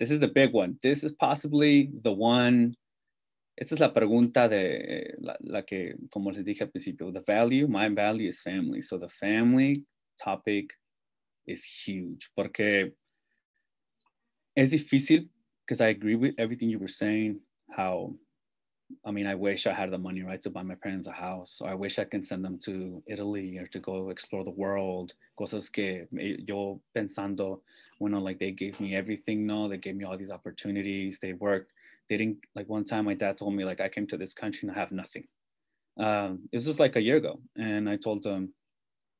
This 0.00 0.10
is 0.10 0.18
the 0.18 0.28
big 0.28 0.52
one. 0.52 0.78
This 0.82 1.04
is 1.04 1.12
possibly 1.12 1.90
the 2.02 2.12
one 2.12 2.74
Esta 3.56 3.76
es 3.76 3.80
la 3.80 3.94
pregunta 3.94 4.48
de 4.48 4.76
eh, 4.76 5.14
la, 5.20 5.36
la, 5.40 5.62
que, 5.62 5.96
como 6.10 6.32
les 6.32 6.44
dije 6.44 6.64
al 6.64 6.70
principio, 6.70 7.12
the 7.12 7.20
value, 7.20 7.68
my 7.68 7.88
value 7.88 8.28
is 8.28 8.40
family. 8.40 8.82
So 8.82 8.98
the 8.98 9.08
family 9.08 9.84
topic 10.22 10.74
is 11.46 11.64
huge 11.64 12.30
porque 12.34 12.94
es 14.56 14.72
difícil 14.72 15.28
because 15.64 15.80
I 15.80 15.88
agree 15.88 16.16
with 16.16 16.34
everything 16.38 16.68
you 16.68 16.78
were 16.78 16.88
saying, 16.88 17.40
how, 17.70 18.14
I 19.04 19.12
mean, 19.12 19.26
I 19.26 19.34
wish 19.34 19.66
I 19.66 19.72
had 19.72 19.90
the 19.90 19.98
money, 19.98 20.22
right, 20.22 20.40
to 20.42 20.50
buy 20.50 20.62
my 20.62 20.74
parents 20.74 21.06
a 21.06 21.12
house, 21.12 21.60
or 21.60 21.68
I 21.70 21.74
wish 21.74 21.98
I 21.98 22.04
can 22.04 22.22
send 22.22 22.44
them 22.44 22.58
to 22.64 23.02
Italy 23.06 23.56
or 23.58 23.66
to 23.68 23.78
go 23.78 24.10
explore 24.10 24.44
the 24.44 24.50
world. 24.50 25.14
Cosas 25.38 25.70
que 25.70 26.06
eh, 26.18 26.36
yo 26.46 26.80
pensando, 26.94 27.60
bueno, 28.00 28.20
like 28.20 28.38
they 28.40 28.52
gave 28.52 28.80
me 28.80 28.94
everything, 28.94 29.46
no, 29.46 29.68
they 29.68 29.78
gave 29.78 29.96
me 29.96 30.04
all 30.04 30.18
these 30.18 30.30
opportunities, 30.30 31.18
they 31.20 31.32
worked 31.34 31.72
they 32.08 32.16
didn't 32.16 32.38
like 32.54 32.68
one 32.68 32.84
time 32.84 33.06
my 33.06 33.14
dad 33.14 33.38
told 33.38 33.54
me 33.54 33.64
like 33.64 33.80
I 33.80 33.88
came 33.88 34.06
to 34.08 34.16
this 34.16 34.34
country 34.34 34.68
and 34.68 34.76
I 34.76 34.80
have 34.80 34.92
nothing. 34.92 35.24
Um, 35.98 36.48
it 36.52 36.56
was 36.56 36.64
just 36.64 36.80
like 36.80 36.96
a 36.96 37.02
year 37.02 37.16
ago, 37.16 37.40
and 37.56 37.88
I 37.88 37.96
told 37.96 38.24
him, 38.24 38.52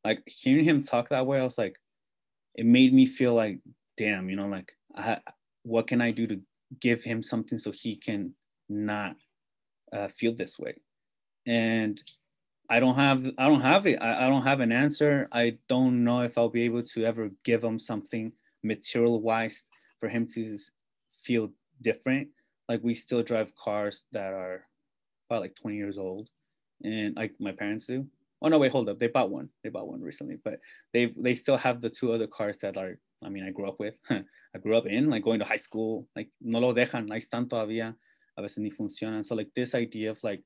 like 0.05 0.23
hearing 0.27 0.65
him 0.65 0.83
talk 0.83 1.09
that 1.09 1.27
way, 1.27 1.41
I 1.41 1.45
was 1.45 1.59
like, 1.59 1.77
it 2.57 2.67
made 2.67 2.93
me 2.93 3.07
feel 3.07 3.35
like, 3.35 3.61
damn, 3.97 4.29
you 4.29 4.37
know, 4.37 4.49
like 4.49 4.73
I, 4.95 5.21
what 5.63 5.87
can 5.87 6.01
I 6.01 6.11
do 6.11 6.27
to 6.27 6.41
give 6.81 7.03
him 7.03 7.23
something 7.23 7.59
so 7.59 7.71
he 7.71 7.97
can 7.97 8.35
not 8.69 9.17
uh, 9.93 10.09
feel 10.09 10.35
this 10.35 10.59
way? 10.59 10.75
And 11.47 12.03
I 12.71 12.81
don't 12.81 12.95
have 12.97 13.31
I 13.39 13.47
don't 13.49 13.61
have 13.61 13.87
it. 13.87 14.01
I, 14.01 14.27
I 14.27 14.29
don't 14.29 14.43
have 14.43 14.61
an 14.61 14.73
answer. 14.73 15.29
I 15.33 15.59
don't 15.69 16.03
know 16.05 16.23
if 16.23 16.37
I'll 16.39 16.49
be 16.49 16.63
able 16.63 16.83
to 16.83 17.05
ever 17.05 17.31
give 17.45 17.63
him 17.63 17.79
something 17.79 18.33
material 18.63 19.21
wise 19.21 19.67
for 20.01 20.09
him 20.09 20.27
to 20.35 20.57
feel 21.11 21.53
different 21.83 22.29
like 22.69 22.81
we 22.83 22.95
still 22.95 23.23
drive 23.23 23.55
cars 23.57 24.05
that 24.13 24.33
are 24.33 24.67
about 25.29 25.43
like 25.43 25.55
20 25.55 25.77
years 25.77 25.99
old 25.99 26.29
and 26.83 27.17
like 27.17 27.33
my 27.39 27.53
parents 27.53 27.87
do. 27.87 28.07
Oh 28.43 28.49
no 28.49 28.59
wait 28.59 28.73
hold 28.73 28.89
up. 28.89 28.99
They 28.99 29.09
bought 29.09 29.31
one. 29.31 29.49
They 29.63 29.71
bought 29.71 29.89
one 29.89 30.01
recently 30.01 30.39
but 30.45 30.61
they 30.93 31.13
they 31.17 31.35
still 31.35 31.57
have 31.57 31.81
the 31.81 31.91
two 31.91 32.13
other 32.13 32.27
cars 32.27 32.59
that 32.59 32.77
are 32.77 32.99
i 33.25 33.29
mean 33.29 33.45
i 33.45 33.51
grew 33.51 33.69
up 33.69 33.81
with. 33.81 33.95
I 34.55 34.59
grew 34.61 34.77
up 34.77 34.87
in 34.87 35.11
like 35.11 35.25
going 35.25 35.41
to 35.41 35.45
high 35.45 35.57
school. 35.57 36.07
Like 36.15 36.29
no 36.41 36.61
lo 36.61 36.73
dejan. 36.73 37.09
Ahí 37.09 37.19
están 37.19 37.49
todavía. 37.49 37.95
A 38.37 38.43
veces 38.43 38.59
ni 38.59 38.71
funcionan. 38.71 39.25
So 39.25 39.35
like 39.35 39.51
this 39.55 39.75
idea 39.75 40.11
of 40.11 40.23
like 40.23 40.43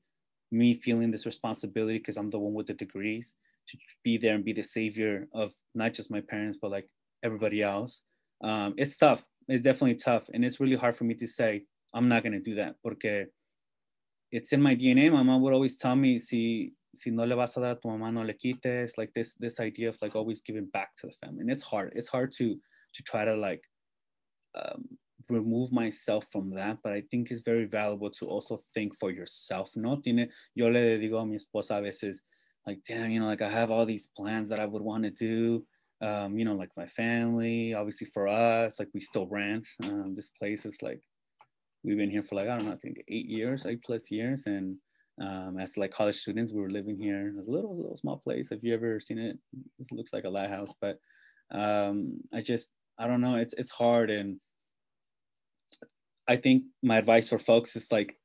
me 0.51 0.73
feeling 0.73 1.11
this 1.11 1.27
responsibility 1.27 1.99
because 1.99 2.17
i'm 2.17 2.29
the 2.31 2.39
one 2.39 2.55
with 2.55 2.65
the 2.65 2.73
degrees 2.73 3.35
to 3.67 3.77
be 4.03 4.17
there 4.17 4.33
and 4.33 4.43
be 4.43 4.51
the 4.51 4.63
savior 4.63 5.27
of 5.31 5.53
not 5.75 5.93
just 5.93 6.09
my 6.09 6.21
parents 6.21 6.57
but 6.59 6.71
like 6.71 6.89
everybody 7.21 7.61
else. 7.61 8.01
Um, 8.43 8.73
it's 8.77 8.97
tough. 8.97 9.23
It's 9.47 9.61
definitely 9.61 9.95
tough 9.95 10.29
and 10.33 10.43
it's 10.43 10.59
really 10.59 10.75
hard 10.75 10.95
for 10.95 11.03
me 11.03 11.13
to 11.15 11.27
say 11.27 11.65
I'm 11.93 12.07
not 12.07 12.23
going 12.23 12.33
to 12.33 12.39
do 12.39 12.55
that 12.55 12.75
porque 12.83 13.27
it's 14.31 14.53
in 14.53 14.61
my 14.61 14.75
DNA. 14.75 15.11
My 15.11 15.23
mom 15.23 15.41
would 15.41 15.53
always 15.53 15.75
tell 15.75 15.95
me, 15.95 16.19
si, 16.19 16.73
si 16.95 17.11
no 17.11 17.23
le 17.23 17.35
vas 17.35 17.57
a 17.57 17.61
dar 17.61 17.71
a 17.71 17.75
tu 17.75 17.87
mamá, 17.87 18.13
no 18.13 18.21
le 18.21 18.33
quites. 18.33 18.97
Like 18.97 19.11
this, 19.13 19.35
this 19.35 19.59
idea 19.59 19.89
of 19.89 19.97
like 20.01 20.15
always 20.15 20.41
giving 20.41 20.67
back 20.67 20.95
to 20.97 21.07
the 21.07 21.13
family. 21.25 21.41
And 21.41 21.51
it's 21.51 21.63
hard. 21.63 21.93
It's 21.95 22.07
hard 22.07 22.31
to, 22.33 22.55
to 22.55 23.03
try 23.03 23.25
to 23.25 23.35
like 23.35 23.63
um, 24.55 24.85
remove 25.29 25.71
myself 25.71 26.27
from 26.31 26.51
that. 26.55 26.77
But 26.83 26.93
I 26.93 27.03
think 27.09 27.31
it's 27.31 27.41
very 27.41 27.65
valuable 27.65 28.11
to 28.11 28.25
also 28.25 28.59
think 28.73 28.95
for 28.95 29.11
yourself. 29.11 29.71
No 29.75 29.97
tiene, 29.97 30.29
yo 30.55 30.67
le 30.67 30.99
digo 30.99 31.21
a 31.21 31.25
mi 31.25 31.37
esposa 31.37 31.79
a 31.79 31.81
veces, 31.81 32.21
like, 32.67 32.81
damn, 32.87 33.09
you 33.09 33.19
know, 33.19 33.25
like 33.25 33.41
I 33.41 33.49
have 33.49 33.71
all 33.71 33.85
these 33.85 34.11
plans 34.15 34.49
that 34.49 34.59
I 34.59 34.65
would 34.65 34.81
want 34.81 35.03
to 35.05 35.11
do. 35.11 35.65
Um, 36.01 36.37
you 36.37 36.45
know, 36.45 36.53
like 36.53 36.69
my 36.77 36.85
family, 36.85 37.73
obviously 37.73 38.07
for 38.07 38.27
us, 38.27 38.79
like 38.79 38.89
we 38.93 39.01
still 39.01 39.27
rent. 39.27 39.67
Um, 39.83 40.13
this 40.15 40.29
place 40.29 40.65
is 40.65 40.77
like 40.81 41.01
we've 41.83 41.97
been 41.97 42.11
here 42.11 42.23
for 42.23 42.35
like 42.35 42.47
I 42.47 42.55
don't 42.55 42.65
know, 42.65 42.73
I 42.73 42.77
think 42.77 43.03
eight 43.07 43.27
years, 43.27 43.65
eight 43.65 43.83
plus 43.83 44.11
years, 44.11 44.45
and 44.45 44.77
um, 45.21 45.57
as 45.59 45.77
like 45.77 45.91
college 45.91 46.15
students, 46.15 46.53
we 46.53 46.61
were 46.61 46.69
living 46.69 46.97
here. 46.97 47.33
a 47.37 47.51
little, 47.51 47.75
little 47.75 47.97
small 47.97 48.17
place. 48.17 48.49
Have 48.49 48.63
you 48.63 48.73
ever 48.73 48.99
seen 48.99 49.17
it? 49.17 49.37
It 49.79 49.91
looks 49.91 50.13
like 50.13 50.23
a 50.23 50.29
lighthouse, 50.29 50.73
but 50.79 50.99
um, 51.51 52.19
I 52.33 52.41
just 52.41 52.71
I 52.97 53.07
don't 53.07 53.21
know. 53.21 53.35
It's 53.35 53.53
it's 53.53 53.71
hard, 53.71 54.09
and 54.09 54.39
I 56.27 56.37
think 56.37 56.63
my 56.83 56.97
advice 56.97 57.29
for 57.29 57.39
folks 57.39 57.75
is 57.75 57.91
like, 57.91 58.17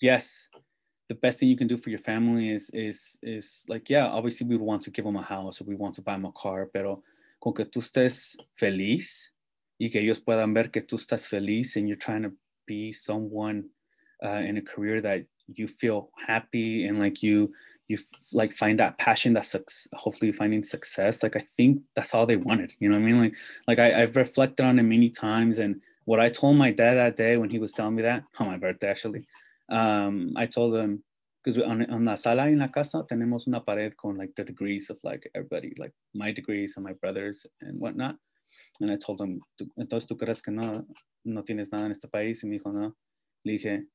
yes, 0.00 0.48
the 1.08 1.14
best 1.14 1.40
thing 1.40 1.48
you 1.48 1.56
can 1.56 1.68
do 1.68 1.76
for 1.76 1.90
your 1.90 1.98
family 1.98 2.50
is 2.50 2.70
is 2.70 3.18
is 3.22 3.64
like 3.68 3.88
yeah, 3.90 4.06
obviously 4.06 4.46
we 4.46 4.56
want 4.56 4.82
to 4.82 4.90
give 4.90 5.04
them 5.04 5.16
a 5.16 5.22
house 5.22 5.60
or 5.60 5.64
we 5.64 5.74
want 5.74 5.94
to 5.94 6.02
buy 6.02 6.12
them 6.12 6.26
a 6.26 6.32
car, 6.32 6.68
pero 6.72 7.02
con 7.40 7.54
que 7.54 7.64
tú 7.64 7.80
estés 7.80 8.36
feliz 8.58 9.32
y 9.78 9.90
que 9.90 10.00
ellos 10.00 10.20
puedan 10.20 10.54
ver 10.54 10.70
que 10.70 10.80
tú 10.80 10.96
estás 10.96 11.26
feliz 11.26 11.76
and 11.76 11.88
you're 11.88 11.96
trying 11.96 12.22
to 12.22 12.32
be 12.66 12.92
someone 12.92 13.64
uh, 14.24 14.42
in 14.44 14.56
a 14.56 14.62
career 14.62 15.00
that 15.00 15.24
you 15.54 15.68
feel 15.68 16.10
happy 16.26 16.86
and 16.86 16.98
like 16.98 17.22
you 17.22 17.52
you 17.88 17.98
like 18.32 18.52
find 18.52 18.80
that 18.80 18.98
passion 18.98 19.32
that's 19.32 19.54
hopefully 19.92 20.32
finding 20.32 20.62
success 20.62 21.22
like 21.22 21.36
i 21.36 21.44
think 21.56 21.80
that's 21.94 22.14
all 22.14 22.26
they 22.26 22.36
wanted 22.36 22.72
you 22.80 22.88
know 22.88 22.96
what 22.96 23.02
i 23.02 23.06
mean? 23.06 23.20
Like 23.20 23.34
like 23.68 23.78
I, 23.78 24.02
i've 24.02 24.16
reflected 24.16 24.64
on 24.64 24.78
it 24.78 24.82
many 24.82 25.08
times 25.08 25.58
and 25.58 25.80
what 26.04 26.18
i 26.18 26.28
told 26.28 26.56
my 26.56 26.72
dad 26.72 26.94
that 26.94 27.16
day 27.16 27.36
when 27.36 27.50
he 27.50 27.58
was 27.58 27.72
telling 27.72 27.94
me 27.94 28.02
that 28.02 28.24
on 28.38 28.48
my 28.48 28.56
birthday 28.56 28.88
actually 28.88 29.26
um 29.70 30.32
i 30.36 30.46
told 30.46 30.74
him 30.74 31.02
because 31.44 31.62
on, 31.62 31.88
on 31.90 32.04
la 32.04 32.16
sala 32.16 32.46
en 32.48 32.58
la 32.58 32.68
casa 32.68 33.04
tenemos 33.08 33.46
una 33.46 33.60
pared 33.60 33.96
con 33.96 34.16
like 34.16 34.34
the 34.34 34.44
degrees 34.44 34.90
of 34.90 34.98
like 35.04 35.30
everybody 35.34 35.72
like 35.78 35.92
my 36.14 36.32
degrees 36.32 36.74
and 36.76 36.84
my 36.84 36.92
brothers 36.94 37.46
and 37.60 37.78
whatnot 37.78 38.16
and 38.80 38.90
i 38.90 38.96
told 38.96 39.20
him 39.20 39.40
entonces 39.76 40.06
tú 40.06 40.16
crees 40.16 40.42
que 40.42 40.52
no 40.52 40.86
no 41.26 41.44
tienes 41.44 41.72
nada 41.72 41.86
en 41.86 41.92
este 41.92 42.08
país. 42.08 42.42
Y 42.42 42.46
me 42.46 42.54
dijo, 42.54 42.72
no. 42.72 42.96
Le 43.44 43.52
dije, 43.52 43.88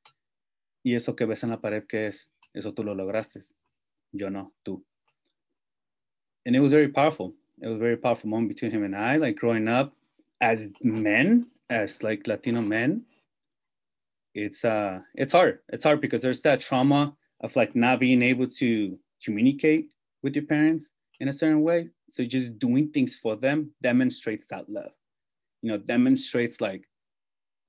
¿y 0.84 0.96
eso 0.96 1.16
que 1.16 1.26
ves 1.26 1.44
en 1.44 1.50
la 1.50 1.62
pared 1.62 1.86
qué 1.88 2.08
es? 2.08 2.32
Eso 2.54 2.74
tú 2.74 2.84
lo 2.84 2.94
lograste. 2.94 3.42
Yo 4.12 4.30
no, 4.30 4.52
tú. 4.64 4.84
And 6.46 6.56
it 6.56 6.60
was 6.60 6.72
very 6.72 6.90
powerful. 6.90 7.36
It 7.62 7.68
was 7.68 7.78
very 7.78 7.98
powerful 7.98 8.30
moment 8.30 8.50
between 8.50 8.72
him 8.72 8.84
and 8.84 8.96
I, 8.96 9.18
like 9.18 9.36
growing 9.36 9.68
up 9.68 9.94
as 10.42 10.72
men, 10.82 11.48
as 11.70 12.04
like 12.04 12.28
Latino 12.28 12.62
men. 12.62 13.06
It's 14.34 14.66
uh 14.66 15.02
it's 15.14 15.34
hard. 15.34 15.60
It's 15.70 15.84
hard 15.84 16.02
because 16.02 16.22
there's 16.22 16.42
that 16.42 16.62
trauma 16.62 17.16
of 17.42 17.56
like 17.56 17.76
not 17.76 18.00
being 18.00 18.22
able 18.22 18.48
to 18.48 18.98
communicate 19.24 19.90
with 20.24 20.36
your 20.36 20.46
parents 20.46 20.92
in 21.22 21.28
a 21.28 21.34
certain 21.34 21.62
way. 21.62 21.88
So 22.10 22.24
just 22.24 22.58
doing 22.58 22.90
things 22.90 23.16
for 23.16 23.36
them 23.38 23.72
demonstrates 23.82 24.48
that 24.48 24.68
love. 24.68 24.92
You 25.62 25.72
know, 25.72 25.78
demonstrates 25.78 26.60
like 26.60 26.90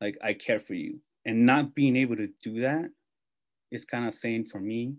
like 0.00 0.18
I 0.24 0.32
care 0.32 0.58
for 0.58 0.74
you. 0.74 1.00
And 1.26 1.46
not 1.46 1.74
being 1.74 1.94
able 1.94 2.16
to 2.16 2.28
do 2.42 2.62
that 2.62 2.90
is 3.70 3.84
kind 3.84 4.08
of 4.08 4.14
saying 4.14 4.46
for 4.46 4.58
me, 4.58 4.96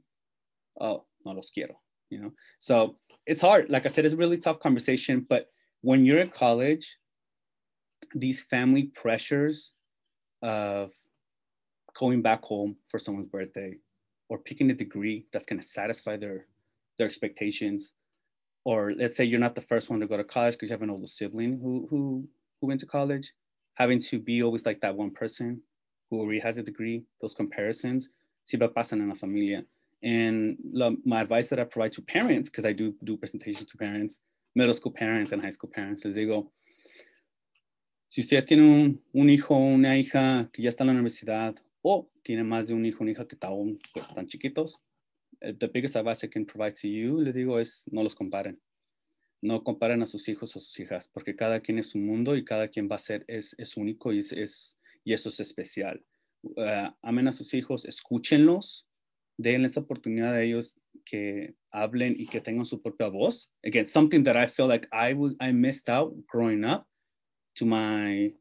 oh, 0.80 1.04
no 1.26 1.34
los 1.34 1.50
quiero, 1.50 1.76
you 2.10 2.20
know? 2.20 2.32
So 2.60 2.98
it's 3.26 3.42
hard. 3.42 3.70
Like 3.70 3.86
I 3.86 3.90
said, 3.90 4.06
it's 4.06 4.14
a 4.14 4.18
really 4.18 4.38
tough 4.38 4.60
conversation, 4.60 5.26
but 5.28 5.50
when 5.82 6.06
you're 6.06 6.20
in 6.20 6.30
college, 6.30 6.98
these 8.16 8.44
family 8.44 8.84
pressures 8.84 9.74
of 10.42 10.92
going 12.00 12.22
back 12.22 12.44
home 12.46 12.78
for 12.88 13.00
someone's 13.00 13.28
birthday 13.28 13.74
or 14.30 14.38
picking 14.38 14.72
a 14.72 14.74
degree 14.74 15.26
that's 15.34 15.46
going 15.46 15.60
to 15.60 15.68
satisfy 15.68 16.16
their 16.16 16.46
their 16.98 17.08
expectations 17.08 17.92
or 18.66 18.94
let's 18.94 19.16
say 19.16 19.24
you're 19.24 19.40
not 19.40 19.56
the 19.56 19.62
first 19.62 19.90
one 19.90 20.00
to 20.00 20.08
go 20.08 20.18
to 20.18 20.24
college 20.24 20.54
because 20.54 20.70
you 20.70 20.74
have 20.74 20.82
an 20.82 20.90
older 20.90 21.08
sibling 21.08 21.60
who 21.62 21.88
who 21.90 22.28
who 22.62 22.68
went 22.68 22.80
to 22.80 22.86
college, 22.86 23.34
having 23.76 24.00
to 24.00 24.20
be 24.20 24.42
always 24.42 24.66
like 24.66 24.80
that 24.82 24.96
one 24.96 25.12
person 25.12 25.62
who 26.10 26.20
already 26.20 26.40
has 26.40 26.58
a 26.58 26.64
degree, 26.64 27.04
those 27.22 27.36
comparisons, 27.36 28.10
siempre 28.46 28.70
pasan 28.70 29.02
en 29.02 29.10
la 29.10 29.16
familia. 29.16 29.66
And 30.02 30.58
my 31.06 31.22
advice 31.22 31.48
that 31.50 31.60
I 31.60 31.64
provide 31.64 31.94
to 31.94 32.02
parents, 32.02 32.50
because 32.50 32.66
I 32.66 32.74
do 32.74 32.94
do 33.04 33.18
presentations 33.18 33.72
to 33.72 33.78
parents, 33.78 34.20
middle 34.56 34.74
school 34.74 34.92
parents 34.92 35.32
and 35.32 35.42
high 35.42 35.50
school 35.50 35.72
parents, 35.74 36.06
les 36.06 36.16
digo, 36.16 36.52
si 38.08 38.22
usted 38.22 38.46
tiene 38.46 38.62
un, 38.62 39.00
un 39.14 39.30
hijo 39.30 39.56
o 39.56 39.60
una 39.60 39.98
hija 39.98 40.50
que 40.54 40.62
ya 40.62 40.70
está 40.70 40.84
en 40.84 40.88
la 40.88 40.94
universidad 40.94 41.56
o 41.82 42.08
tiene 42.24 42.44
más 42.44 42.68
de 42.68 42.74
un 42.74 42.86
hijo 42.86 43.00
o 43.00 43.04
una 43.04 43.12
hija 43.12 43.28
que 43.28 43.38
aún 43.42 43.80
pues, 43.94 44.08
están 44.08 44.28
chiquitos, 44.28 44.80
the 45.44 45.68
biggest 45.68 45.96
advice 45.96 46.24
I 46.24 46.28
can 46.28 46.46
provide 46.46 46.76
to 46.78 46.88
you, 46.88 47.20
le 47.20 47.34
digo, 47.34 47.60
es 47.60 47.84
no 47.92 48.02
los 48.02 48.16
comparen. 48.16 48.58
No 49.42 49.62
comparen 49.62 50.02
a 50.02 50.08
sus 50.08 50.30
hijos 50.30 50.56
o 50.56 50.62
sus 50.62 50.80
hijas, 50.80 51.10
porque 51.14 51.36
cada 51.36 51.60
quien 51.60 51.78
es 51.78 51.96
un 51.96 52.06
mundo 52.06 52.36
y 52.38 52.46
cada 52.46 52.70
quien 52.70 52.88
va 52.90 52.96
a 52.96 53.00
ser, 53.00 53.26
es, 53.28 53.54
es 53.58 53.76
único 53.76 54.14
y, 54.14 54.20
es, 54.20 54.78
y 55.04 55.14
eso 55.14 55.30
es 55.30 55.40
especial. 55.42 56.02
Uh, 56.44 56.92
amen 57.02 57.28
a 57.28 57.34
sus 57.34 57.54
hijos, 57.54 57.86
escúchenlos, 57.86 58.88
denles 59.38 59.78
oportunidad 59.78 60.34
a 60.34 60.42
ellos 60.42 60.76
que 61.06 61.56
hablen 61.72 62.16
y 62.18 62.28
que 62.28 62.40
tengan 62.40 62.66
su 62.66 62.82
propia 62.82 63.08
voz. 63.10 63.52
Again, 63.66 63.86
something 63.86 64.24
that 64.24 64.38
I 64.38 64.48
feel 64.48 64.68
like 64.68 64.88
I, 64.94 65.14
would, 65.14 65.36
I 65.42 65.52
missed 65.52 65.90
out 65.90 66.14
growing 66.28 66.64
up 66.64 66.88
to 67.56 67.66
my 67.66 68.34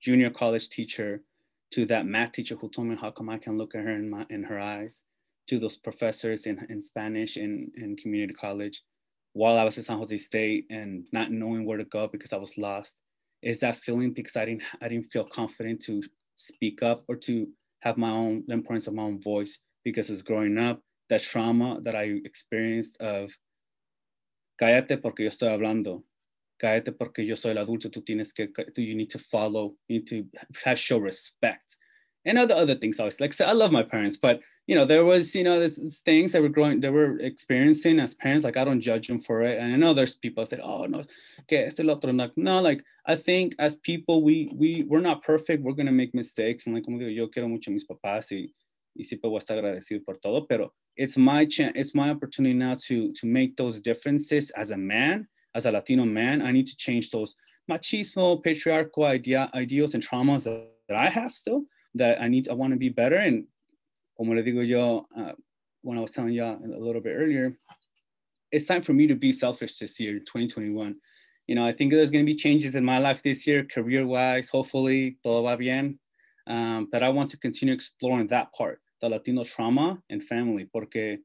junior 0.00 0.30
college 0.30 0.70
teacher, 0.70 1.22
to 1.72 1.84
that 1.86 2.06
math 2.06 2.32
teacher 2.32 2.56
who 2.56 2.68
told 2.68 2.88
me 2.88 2.96
how 2.96 3.10
come 3.10 3.28
I 3.28 3.38
can 3.38 3.58
look 3.58 3.74
at 3.74 3.84
her 3.84 3.90
in, 3.90 4.08
my, 4.08 4.24
in 4.30 4.44
her 4.44 4.58
eyes, 4.58 5.02
to 5.48 5.58
those 5.58 5.76
professors 5.76 6.46
in, 6.46 6.64
in 6.68 6.82
Spanish 6.82 7.36
in, 7.36 7.70
in 7.76 7.96
community 7.96 8.34
college 8.34 8.82
while 9.34 9.58
I 9.58 9.64
was 9.64 9.76
at 9.78 9.84
San 9.84 9.98
Jose 9.98 10.16
State 10.18 10.66
and 10.70 11.06
not 11.12 11.30
knowing 11.30 11.66
where 11.66 11.78
to 11.78 11.84
go 11.84 12.08
because 12.08 12.32
I 12.32 12.36
was 12.38 12.56
lost. 12.56 12.96
Is 13.42 13.60
that 13.60 13.76
feeling 13.76 14.12
because 14.12 14.36
I 14.36 14.46
didn't 14.46 14.62
I 14.80 14.88
didn't 14.88 15.12
feel 15.12 15.24
confident 15.24 15.82
to 15.82 16.02
speak 16.36 16.82
up 16.82 17.04
or 17.08 17.16
to 17.16 17.48
have 17.82 17.98
my 17.98 18.10
own 18.10 18.44
the 18.46 18.54
importance 18.54 18.86
of 18.86 18.94
my 18.94 19.02
own 19.02 19.20
voice 19.20 19.60
because 19.84 20.08
as 20.08 20.22
growing 20.22 20.56
up, 20.58 20.80
that 21.10 21.20
trauma 21.20 21.80
that 21.82 21.94
I 21.94 22.04
experienced 22.24 22.96
of 23.00 23.30
cállate 24.60 25.00
porque 25.02 25.20
yo 25.20 25.28
estoy 25.28 25.48
hablando, 25.48 26.04
cállate 26.60 26.96
porque 26.96 27.18
yo 27.26 27.36
soy 27.36 27.50
el 27.50 27.58
adulto, 27.58 27.90
tú 27.90 28.02
tienes 28.02 28.32
que, 28.32 28.48
you 28.76 28.94
need 28.94 29.10
to 29.10 29.18
follow, 29.18 29.76
you 29.88 29.98
need 29.98 30.06
to 30.06 30.26
have, 30.64 30.78
show 30.78 30.98
respect. 30.98 31.76
And 32.24 32.38
other 32.38 32.54
other 32.54 32.74
things 32.74 32.98
I 33.00 33.04
was 33.04 33.20
like, 33.20 33.34
so 33.34 33.44
I 33.44 33.52
love 33.52 33.70
my 33.70 33.82
parents, 33.82 34.16
but 34.16 34.40
you 34.66 34.74
know, 34.74 34.84
there 34.86 35.04
was, 35.04 35.34
you 35.34 35.44
know, 35.44 35.60
this 35.60 36.00
things 36.00 36.32
that 36.32 36.40
were 36.40 36.48
growing, 36.48 36.80
they 36.80 36.88
were 36.88 37.18
experiencing 37.18 38.00
as 38.00 38.14
parents. 38.14 38.44
Like, 38.44 38.56
I 38.56 38.64
don't 38.64 38.80
judge 38.80 39.08
them 39.08 39.18
for 39.18 39.42
it. 39.42 39.58
And 39.58 39.72
I 39.72 39.76
know 39.76 39.92
there's 39.92 40.16
people 40.16 40.42
that 40.42 40.50
say, 40.50 40.60
oh, 40.62 40.86
no, 40.86 41.04
esto 41.50 41.82
lo 41.82 41.94
otro. 41.94 42.12
No, 42.12 42.60
like, 42.60 42.82
I 43.06 43.16
think 43.16 43.54
as 43.58 43.76
people, 43.76 44.22
we, 44.22 44.50
we, 44.54 44.84
we're 44.88 45.00
not 45.00 45.22
perfect. 45.22 45.62
We're 45.62 45.72
going 45.72 45.86
to 45.86 45.92
make 45.92 46.14
mistakes. 46.14 46.64
And 46.64 46.74
like, 46.74 46.84
como 46.84 46.98
digo, 46.98 47.14
yo 47.14 47.28
quiero 47.28 47.48
mucho 47.48 47.70
a 47.70 47.74
mis 47.74 47.84
papás 47.84 48.30
y, 48.30 48.52
y 48.96 49.04
siempre 49.04 49.28
voy 49.28 49.36
a 49.36 49.40
estar 49.40 49.58
agradecido 49.58 50.02
por 50.02 50.14
todo, 50.14 50.46
pero 50.48 50.72
it's 50.96 51.18
my 51.18 51.44
chance, 51.44 51.72
it's 51.74 51.94
my 51.94 52.10
opportunity 52.10 52.54
now 52.54 52.76
to, 52.86 53.12
to 53.12 53.26
make 53.26 53.56
those 53.56 53.80
differences 53.80 54.50
as 54.50 54.70
a 54.70 54.76
man, 54.78 55.28
as 55.54 55.66
a 55.66 55.72
Latino 55.72 56.06
man. 56.06 56.40
I 56.40 56.52
need 56.52 56.66
to 56.68 56.76
change 56.76 57.10
those 57.10 57.34
machismo, 57.70 58.42
patriarchal 58.42 59.04
idea, 59.04 59.50
ideals 59.54 59.92
and 59.92 60.02
traumas 60.02 60.44
that, 60.44 60.70
that 60.88 60.98
I 60.98 61.10
have 61.10 61.32
still 61.32 61.64
that 61.94 62.20
I 62.20 62.28
need, 62.28 62.48
I 62.48 62.54
want 62.54 62.72
to 62.72 62.78
be 62.78 62.88
better. 62.88 63.16
And 63.16 63.46
como 64.16 64.34
le 64.34 64.42
digo 64.42 64.66
yo, 64.66 65.06
uh, 65.16 65.32
when 65.82 65.98
I 65.98 66.00
was 66.00 66.12
telling 66.12 66.32
you 66.32 66.44
a 66.44 66.58
little 66.80 67.00
bit 67.00 67.14
earlier, 67.16 67.56
it's 68.50 68.66
time 68.66 68.82
for 68.82 68.92
me 68.92 69.06
to 69.06 69.14
be 69.14 69.32
selfish 69.32 69.78
this 69.78 69.98
year, 70.00 70.18
2021. 70.18 70.96
You 71.46 71.54
know, 71.54 71.66
I 71.66 71.72
think 71.72 71.92
there's 71.92 72.10
going 72.10 72.24
to 72.24 72.32
be 72.32 72.36
changes 72.36 72.74
in 72.74 72.84
my 72.84 72.98
life 72.98 73.22
this 73.22 73.46
year, 73.46 73.64
career-wise. 73.64 74.48
Hopefully, 74.48 75.18
todo 75.22 75.42
va 75.42 75.56
bien. 75.56 75.98
Um, 76.46 76.88
but 76.90 77.02
I 77.02 77.08
want 77.10 77.30
to 77.30 77.36
continue 77.36 77.74
exploring 77.74 78.28
that 78.28 78.52
part, 78.52 78.80
the 79.00 79.08
Latino 79.08 79.44
trauma 79.44 79.98
and 80.08 80.22
family, 80.22 80.66
porque, 80.72 81.18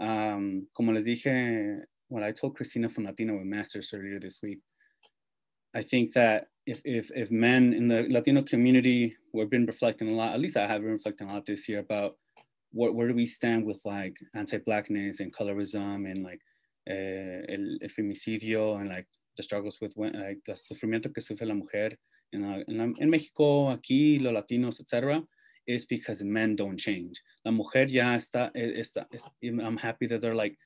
um, 0.00 0.66
como 0.76 0.92
les 0.92 1.06
dije, 1.06 1.80
when 2.08 2.22
I 2.22 2.32
told 2.32 2.56
Christina 2.56 2.88
from 2.88 3.04
Latino 3.04 3.34
with 3.34 3.44
Masters 3.44 3.92
earlier 3.94 4.18
this 4.18 4.40
week, 4.42 4.60
I 5.74 5.82
think 5.82 6.12
that 6.12 6.48
if, 6.66 6.82
if, 6.84 7.10
if 7.14 7.30
men 7.30 7.72
in 7.72 7.88
the 7.88 8.06
Latino 8.10 8.42
community, 8.42 9.16
we've 9.32 9.48
been 9.48 9.66
reflecting 9.66 10.08
a 10.10 10.12
lot, 10.12 10.34
at 10.34 10.40
least 10.40 10.56
I 10.56 10.66
have 10.66 10.82
been 10.82 10.92
reflecting 10.92 11.28
a 11.28 11.32
lot 11.32 11.46
this 11.46 11.68
year 11.68 11.78
about 11.78 12.16
where, 12.72 12.92
where 12.92 13.08
do 13.08 13.14
we 13.14 13.26
stand 13.26 13.64
with 13.64 13.80
like 13.84 14.16
anti-blackness 14.34 15.20
and 15.20 15.34
colorism 15.34 16.10
and 16.10 16.24
like 16.24 16.40
uh, 16.90 17.42
el, 17.48 17.78
el, 17.82 17.88
femicidio 17.88 18.80
and 18.80 18.88
like 18.88 19.06
the 19.36 19.42
struggles 19.42 19.78
with 19.80 19.92
like 19.96 20.38
the 20.46 20.52
sufrimiento 20.52 21.12
que 21.14 21.22
sufre 21.22 21.46
la 21.46 21.54
mujer 21.54 21.96
in, 22.32 22.44
in, 22.68 22.94
in 22.98 23.10
Mexico, 23.10 23.70
aquí, 23.70 24.20
los 24.20 24.32
latinos, 24.32 24.80
etc. 24.80 25.22
is 25.66 25.86
because 25.86 26.22
men 26.22 26.56
don't 26.56 26.78
change. 26.78 27.20
La 27.44 27.52
mujer 27.52 27.86
ya 27.86 28.14
está, 28.14 28.50
está, 28.54 29.06
está, 29.12 29.30
I'm 29.42 29.76
happy 29.76 30.06
that 30.06 30.20
they're 30.20 30.34
like, 30.34 30.56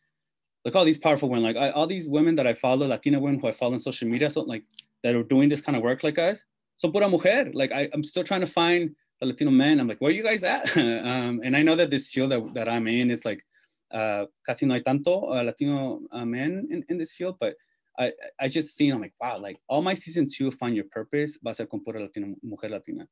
like 0.65 0.75
all 0.75 0.85
these 0.85 0.99
powerful 0.99 1.29
women, 1.29 1.45
like 1.45 1.57
I, 1.57 1.71
all 1.71 1.87
these 1.87 2.09
women 2.09 2.35
that 2.37 2.47
I 2.47 2.55
follow, 2.55 2.87
Latina 2.87 3.21
women 3.21 3.41
who 3.41 3.49
I 3.49 3.53
follow 3.53 3.75
on 3.75 3.81
social 3.81 4.09
media, 4.09 4.31
so 4.31 4.43
like 4.43 4.65
that 5.03 5.15
are 5.15 5.23
doing 5.23 5.49
this 5.49 5.61
kind 5.61 5.77
of 5.77 5.83
work 5.83 6.03
like 6.03 6.19
us. 6.19 6.45
So 6.77 6.91
pura 6.91 7.09
mujer, 7.09 7.51
like 7.55 7.73
I, 7.73 7.89
I'm 7.93 8.03
still 8.03 8.25
trying 8.25 8.41
to 8.41 8.47
find 8.47 8.95
a 9.21 9.27
Latino 9.27 9.51
man. 9.51 9.81
I'm 9.81 9.89
like, 9.89 10.01
where 10.01 10.11
are 10.11 10.15
you 10.15 10.23
guys 10.23 10.45
at? 10.45 10.77
um, 10.77 11.41
and 11.45 11.57
I 11.57 11.63
know 11.63 11.77
that 11.77 11.91
this 11.91 12.09
field 12.09 12.33
that, 12.33 12.55
that 12.55 12.69
I'm 12.69 12.87
in 12.87 13.11
is 13.11 13.25
like, 13.25 13.45
uh, 13.91 14.27
casi 14.45 14.67
no 14.67 14.75
hay 14.75 14.81
tanto 14.81 15.33
uh, 15.33 15.43
Latino 15.43 16.01
uh, 16.13 16.25
men 16.25 16.67
in, 16.71 16.85
in 16.89 16.99
this 16.99 17.13
field, 17.13 17.37
but 17.41 17.55
I, 17.99 18.13
I 18.39 18.49
just 18.49 18.77
seen, 18.77 18.93
I'm 18.93 19.01
like, 19.01 19.15
wow, 19.21 19.39
like 19.39 19.59
all 19.69 19.81
my 19.81 19.95
season 19.95 20.27
two, 20.31 20.51
Find 20.51 20.75
Your 20.75 20.85
Purpose, 20.91 21.39
va 21.43 21.51
a 21.51 21.55
ser 21.55 21.67
con 21.67 21.81
pura 21.81 22.01
Latino, 22.01 22.35
mujer 22.43 22.69
Latina. 22.69 23.07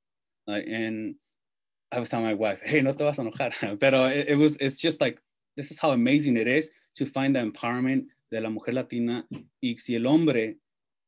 Like, 0.47 0.67
and 0.67 1.15
I 1.91 2.01
was 2.01 2.11
telling 2.11 2.27
my 2.27 2.35
wife, 2.35 2.61
hey, 2.63 2.83
no 2.83 2.93
te 2.93 3.05
vas 3.05 3.19
a 3.19 3.23
enojar. 3.23 3.79
Pero 3.81 4.05
it, 4.07 4.31
it 4.31 4.35
was, 4.37 4.57
it's 4.57 4.81
just 4.81 5.01
like, 5.01 5.19
this 5.57 5.71
is 5.71 5.79
how 5.79 5.93
amazing 5.93 6.37
it 6.37 6.47
is 6.47 6.71
to 6.97 7.07
find 7.07 7.35
the 7.35 7.41
empowerment 7.41 8.07
de 8.31 8.41
la 8.41 8.51
mujer 8.51 8.75
latina 8.75 9.25
y 9.63 9.77
si 9.79 9.95
el 9.95 10.07
hombre 10.07 10.57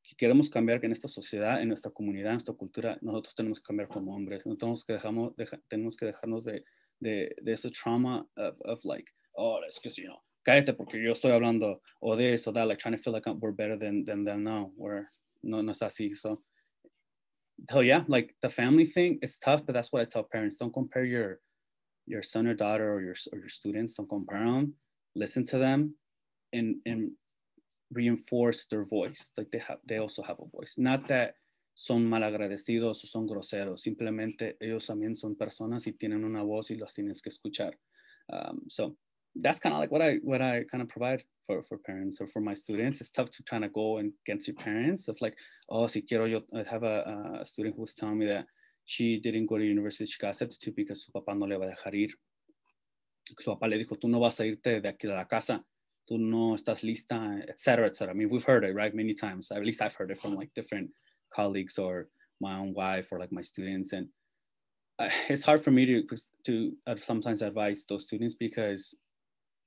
que 0.07 0.15
queremos 0.15 0.49
cambiar 0.49 0.85
en 0.85 0.93
esta 0.93 1.09
sociedad, 1.09 1.61
en 1.61 1.67
nuestra 1.69 1.91
comunidad, 1.91 2.29
en 2.29 2.35
nuestra 2.35 2.55
cultura, 2.55 2.97
nosotros 3.03 3.35
tenemos 3.35 3.61
que 3.61 3.67
cambiar 3.67 3.89
como 3.89 4.15
hombres. 4.15 4.47
No 4.47 4.57
tenemos 4.57 4.85
que, 4.85 4.93
dejamos, 4.93 5.35
deja, 5.37 5.61
tenemos 5.69 5.97
que 5.97 6.07
dejarnos 6.07 6.45
de, 6.45 6.65
de, 7.01 7.35
de 7.43 7.53
ese 7.53 7.71
trauma 7.71 8.25
of, 8.37 8.57
of 8.65 8.85
like, 8.85 9.11
oh, 9.35 9.59
es 9.69 9.81
que, 9.81 9.91
you 9.91 10.07
know, 10.07 10.23
cállate 10.45 10.75
porque 10.75 11.03
yo 11.03 11.13
estoy 11.13 11.33
hablando, 11.33 11.81
o 12.01 12.15
de 12.15 12.35
eso, 12.35 12.53
that, 12.53 12.69
like 12.69 12.79
trying 12.79 12.97
to 12.97 13.03
feel 13.03 13.13
like 13.13 13.27
we're 13.27 13.51
better 13.51 13.77
than, 13.77 14.05
than 14.05 14.25
them. 14.25 14.45
No, 14.45 14.73
we're, 14.77 15.07
no, 15.43 15.61
no 15.61 15.73
es 15.73 15.81
así. 15.81 16.17
So, 16.17 16.41
hell 17.69 17.83
yeah, 17.83 18.05
like 18.07 18.37
the 18.43 18.49
family 18.49 18.85
thing, 18.85 19.19
it's 19.23 19.39
tough, 19.41 19.67
but 19.67 19.73
that's 19.73 19.93
what 19.93 20.03
I 20.03 20.05
tell 20.05 20.23
parents. 20.23 20.55
Don't 20.55 20.73
compare 20.73 21.05
your, 21.05 21.41
your 22.07 22.23
son 22.23 22.47
or 22.47 22.55
daughter 22.55 22.95
or 22.95 23.03
your, 23.03 23.17
or 23.33 23.41
your 23.41 23.49
students. 23.49 23.95
Don't 23.95 24.09
compare 24.09 24.45
them. 24.45 24.75
Listen 25.17 25.43
to 25.47 25.59
them 25.59 25.97
and, 26.53 26.77
and 26.87 27.11
reinforce 27.93 28.67
their 28.67 28.85
voice. 28.85 29.33
Like 29.37 29.51
they 29.51 29.59
have, 29.59 29.79
they 29.87 29.99
also 29.99 30.23
have 30.23 30.39
a 30.41 30.47
voice. 30.47 30.75
Not 30.79 31.07
that 31.09 31.35
son 31.75 32.09
malagradecidos 32.09 33.05
o 33.05 33.07
son 33.07 33.27
groseros. 33.27 33.81
Simplemente 33.81 34.57
ellos 34.61 34.87
también 34.87 35.15
son 35.15 35.37
personas 35.37 35.87
y 35.87 35.93
tienen 35.93 36.25
una 36.25 36.43
voz 36.43 36.71
y 36.71 36.77
los 36.77 36.95
tienes 36.95 37.23
que 37.23 37.31
escuchar. 37.31 37.75
Um, 38.33 38.63
so 38.69 38.97
that's 39.35 39.61
kind 39.61 39.75
of 39.75 39.81
like 39.81 39.93
what 39.93 40.03
I 40.03 40.17
what 40.23 40.41
I 40.41 40.65
kind 40.65 40.83
of 40.83 40.89
provide 40.89 41.23
for 41.47 41.63
for 41.63 41.79
parents 41.79 42.21
or 42.21 42.29
for 42.29 42.41
my 42.41 42.55
students. 42.55 43.01
It's 43.01 43.11
tough 43.11 43.31
to 43.31 43.43
kind 43.45 43.65
of 43.65 43.73
go 43.73 43.99
against 43.99 44.49
your 44.49 44.57
parents. 44.57 45.09
It's 45.09 45.23
like, 45.23 45.37
oh, 45.69 45.87
si 45.87 46.03
quiero 46.03 46.25
yo. 46.25 46.43
I 46.55 46.65
have 46.69 46.83
a, 46.83 47.45
student 47.45 47.77
who 47.77 47.83
was 47.83 47.95
telling 47.95 48.19
me 48.19 48.27
that 48.27 48.47
she 48.87 49.21
didn't 49.21 49.47
go 49.47 49.59
to 49.59 49.65
university. 49.65 50.07
She 50.07 50.19
got 50.19 50.29
accepted 50.29 50.61
to 50.61 50.73
because 50.73 51.05
su 51.05 51.13
papá 51.13 51.37
no 51.37 51.47
le 51.47 51.59
va 51.59 51.67
a 51.67 51.69
dejar 51.69 51.95
ir. 51.95 52.11
Su 53.39 53.55
papá 53.55 53.69
le 53.69 53.77
dijo, 53.77 53.99
tú 53.99 54.09
no 54.09 54.21
vas 54.21 54.41
a 54.41 54.45
irte 54.45 54.81
de 54.81 54.89
aquí 54.89 55.07
de 55.07 55.15
la 55.15 55.27
casa 55.27 55.63
tú 56.09 56.19
no 56.19 56.55
estás 56.55 56.83
lista, 56.83 57.43
etc., 57.49 57.87
etc. 57.87 58.11
I 58.11 58.15
mean, 58.15 58.31
we've 58.31 58.45
heard 58.45 58.65
it, 58.65 58.75
right, 58.75 58.95
many 58.95 59.15
times. 59.15 59.51
At 59.51 59.65
least 59.65 59.83
I've 59.83 59.95
heard 59.95 60.11
it 60.11 60.19
from 60.19 60.35
like 60.35 60.55
different 60.55 60.91
colleagues 61.33 61.79
or 61.79 62.09
my 62.41 62.57
own 62.59 62.75
wife 62.75 63.13
or 63.13 63.19
like 63.19 63.33
my 63.33 63.43
students. 63.43 63.93
And 63.93 64.09
it's 65.29 65.45
hard 65.45 65.63
for 65.63 65.71
me 65.71 65.87
to, 65.87 66.07
to 66.45 66.77
sometimes 66.97 67.43
advise 67.43 67.85
those 67.85 68.05
students 68.05 68.35
because 68.35 68.95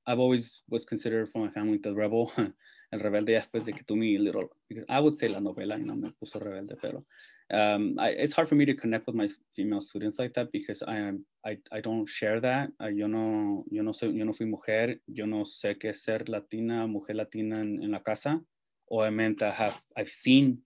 I've 0.07 0.19
always 0.19 0.63
was 0.69 0.85
considered 0.85 1.29
for 1.29 1.39
my 1.39 1.51
family 1.51 1.77
the 1.77 1.93
rebel, 1.93 2.31
el 2.91 2.99
rebelde 2.99 3.39
después 3.39 3.65
de 3.65 3.73
que 3.73 3.83
tú 3.83 3.95
mi 3.95 4.17
little, 4.17 4.49
because 4.67 4.85
I 4.89 4.99
would 4.99 5.15
say 5.15 5.27
la 5.27 5.39
novela, 5.39 5.77
y 5.77 5.83
no 5.83 5.95
me 5.95 6.09
puso 6.19 6.39
rebelde, 6.39 6.75
pero 6.81 7.05
um, 7.51 7.95
I, 7.99 8.09
it's 8.09 8.33
hard 8.33 8.47
for 8.47 8.55
me 8.55 8.65
to 8.65 8.73
connect 8.73 9.05
with 9.05 9.15
my 9.15 9.29
female 9.55 9.81
students 9.81 10.17
like 10.17 10.33
that 10.33 10.51
because 10.51 10.81
I 10.81 10.97
am 10.97 11.25
I, 11.45 11.57
I 11.71 11.81
don't 11.81 12.07
share 12.07 12.39
that. 12.41 12.71
Uh, 12.81 12.87
yo 12.87 13.07
no 13.07 13.63
yo 13.71 13.81
no 13.81 13.91
soy 13.91 14.09
yo 14.09 14.25
no 14.25 14.33
fui 14.33 14.45
mujer. 14.45 14.99
Yo 15.07 15.25
no 15.25 15.43
sé 15.43 15.79
qué 15.79 15.95
ser 15.95 16.27
latina, 16.27 16.87
mujer 16.87 17.15
latina 17.15 17.61
en, 17.61 17.81
en 17.83 17.91
la 17.91 17.99
casa. 17.99 18.41
Obviamente 18.91 19.43
I 19.43 19.51
have 19.51 19.81
I've 19.95 20.09
seen, 20.09 20.59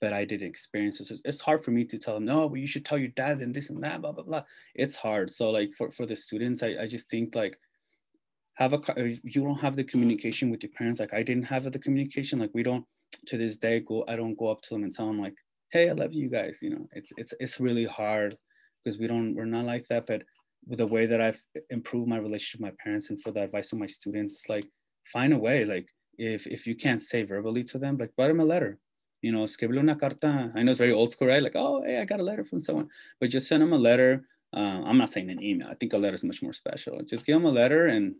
but 0.00 0.12
I 0.12 0.24
didn't 0.24 0.48
experience 0.48 1.00
it. 1.00 1.20
It's 1.24 1.40
hard 1.40 1.64
for 1.64 1.70
me 1.70 1.84
to 1.84 1.98
tell 1.98 2.14
them 2.14 2.24
no, 2.24 2.48
but 2.48 2.60
you 2.60 2.66
should 2.66 2.84
tell 2.84 2.98
your 2.98 3.08
dad 3.08 3.40
and 3.40 3.54
this 3.54 3.70
and 3.70 3.82
that, 3.84 4.00
blah 4.00 4.12
blah 4.12 4.24
blah. 4.24 4.44
It's 4.74 4.96
hard. 4.96 5.30
So 5.30 5.50
like 5.50 5.72
for 5.74 5.90
for 5.90 6.06
the 6.06 6.16
students, 6.16 6.62
I 6.62 6.76
I 6.82 6.86
just 6.88 7.08
think 7.08 7.34
like 7.34 7.58
have 8.58 8.72
a 8.72 8.80
you 9.22 9.42
don't 9.42 9.60
have 9.60 9.76
the 9.76 9.84
communication 9.84 10.50
with 10.50 10.62
your 10.64 10.72
parents 10.76 10.98
like 10.98 11.14
i 11.14 11.22
didn't 11.22 11.44
have 11.44 11.62
the 11.70 11.78
communication 11.78 12.40
like 12.40 12.50
we 12.54 12.64
don't 12.64 12.84
to 13.24 13.38
this 13.38 13.56
day 13.56 13.78
go 13.78 14.04
i 14.08 14.16
don't 14.16 14.36
go 14.36 14.48
up 14.48 14.60
to 14.60 14.74
them 14.74 14.82
and 14.82 14.92
tell 14.92 15.06
them 15.06 15.20
like 15.20 15.36
hey 15.70 15.88
i 15.88 15.92
love 15.92 16.12
you 16.12 16.28
guys 16.28 16.58
you 16.60 16.70
know 16.70 16.84
it's 16.92 17.12
it's 17.16 17.34
it's 17.38 17.60
really 17.60 17.84
hard 17.84 18.36
because 18.84 18.98
we 18.98 19.06
don't 19.06 19.34
we're 19.34 19.44
not 19.44 19.64
like 19.64 19.86
that 19.88 20.06
but 20.06 20.22
with 20.66 20.78
the 20.78 20.86
way 20.86 21.06
that 21.06 21.20
i've 21.20 21.42
improved 21.70 22.08
my 22.08 22.18
relationship 22.18 22.60
with 22.60 22.70
my 22.70 22.76
parents 22.82 23.10
and 23.10 23.20
for 23.22 23.30
the 23.30 23.42
advice 23.42 23.72
of 23.72 23.78
my 23.78 23.86
students 23.86 24.42
like 24.48 24.66
find 25.12 25.32
a 25.32 25.38
way 25.38 25.64
like 25.64 25.88
if 26.18 26.46
if 26.46 26.66
you 26.66 26.74
can't 26.74 27.00
say 27.00 27.22
verbally 27.22 27.64
to 27.64 27.78
them 27.78 27.96
like 27.96 28.10
write 28.18 28.28
them 28.28 28.40
a 28.40 28.44
letter. 28.44 28.78
You 29.22 29.32
know 29.32 29.44
escribirle 29.44 29.78
una 29.78 29.96
carta. 29.96 30.50
I 30.54 30.62
know 30.62 30.72
it's 30.72 30.78
very 30.78 30.92
old 30.92 31.12
school 31.12 31.28
right? 31.28 31.42
Like 31.42 31.56
oh 31.56 31.82
hey 31.82 31.98
i 32.00 32.04
got 32.04 32.20
a 32.20 32.22
letter 32.22 32.44
from 32.44 32.60
someone. 32.60 32.88
But 33.20 33.30
just 33.30 33.48
send 33.48 33.62
them 33.62 33.72
a 33.72 33.78
letter. 33.78 34.26
Uh, 34.56 34.82
i'm 34.86 34.98
not 34.98 35.10
saying 35.10 35.30
an 35.30 35.42
email. 35.42 35.68
I 35.68 35.74
think 35.74 35.92
a 35.92 35.98
letter 35.98 36.14
is 36.14 36.24
much 36.24 36.42
more 36.42 36.52
special. 36.52 37.00
Just 37.04 37.24
give 37.24 37.34
them 37.34 37.44
a 37.44 37.50
letter 37.50 37.86
and 37.86 38.14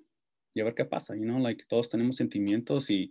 y 0.57 0.63
a 0.63 0.73
qué 0.73 0.89
pasa 0.89 1.17
you 1.17 1.27
know? 1.27 1.39
Like 1.39 1.65
todos 1.69 1.89
tenemos 1.89 2.19
sentimientos 2.19 2.89
y 2.91 3.11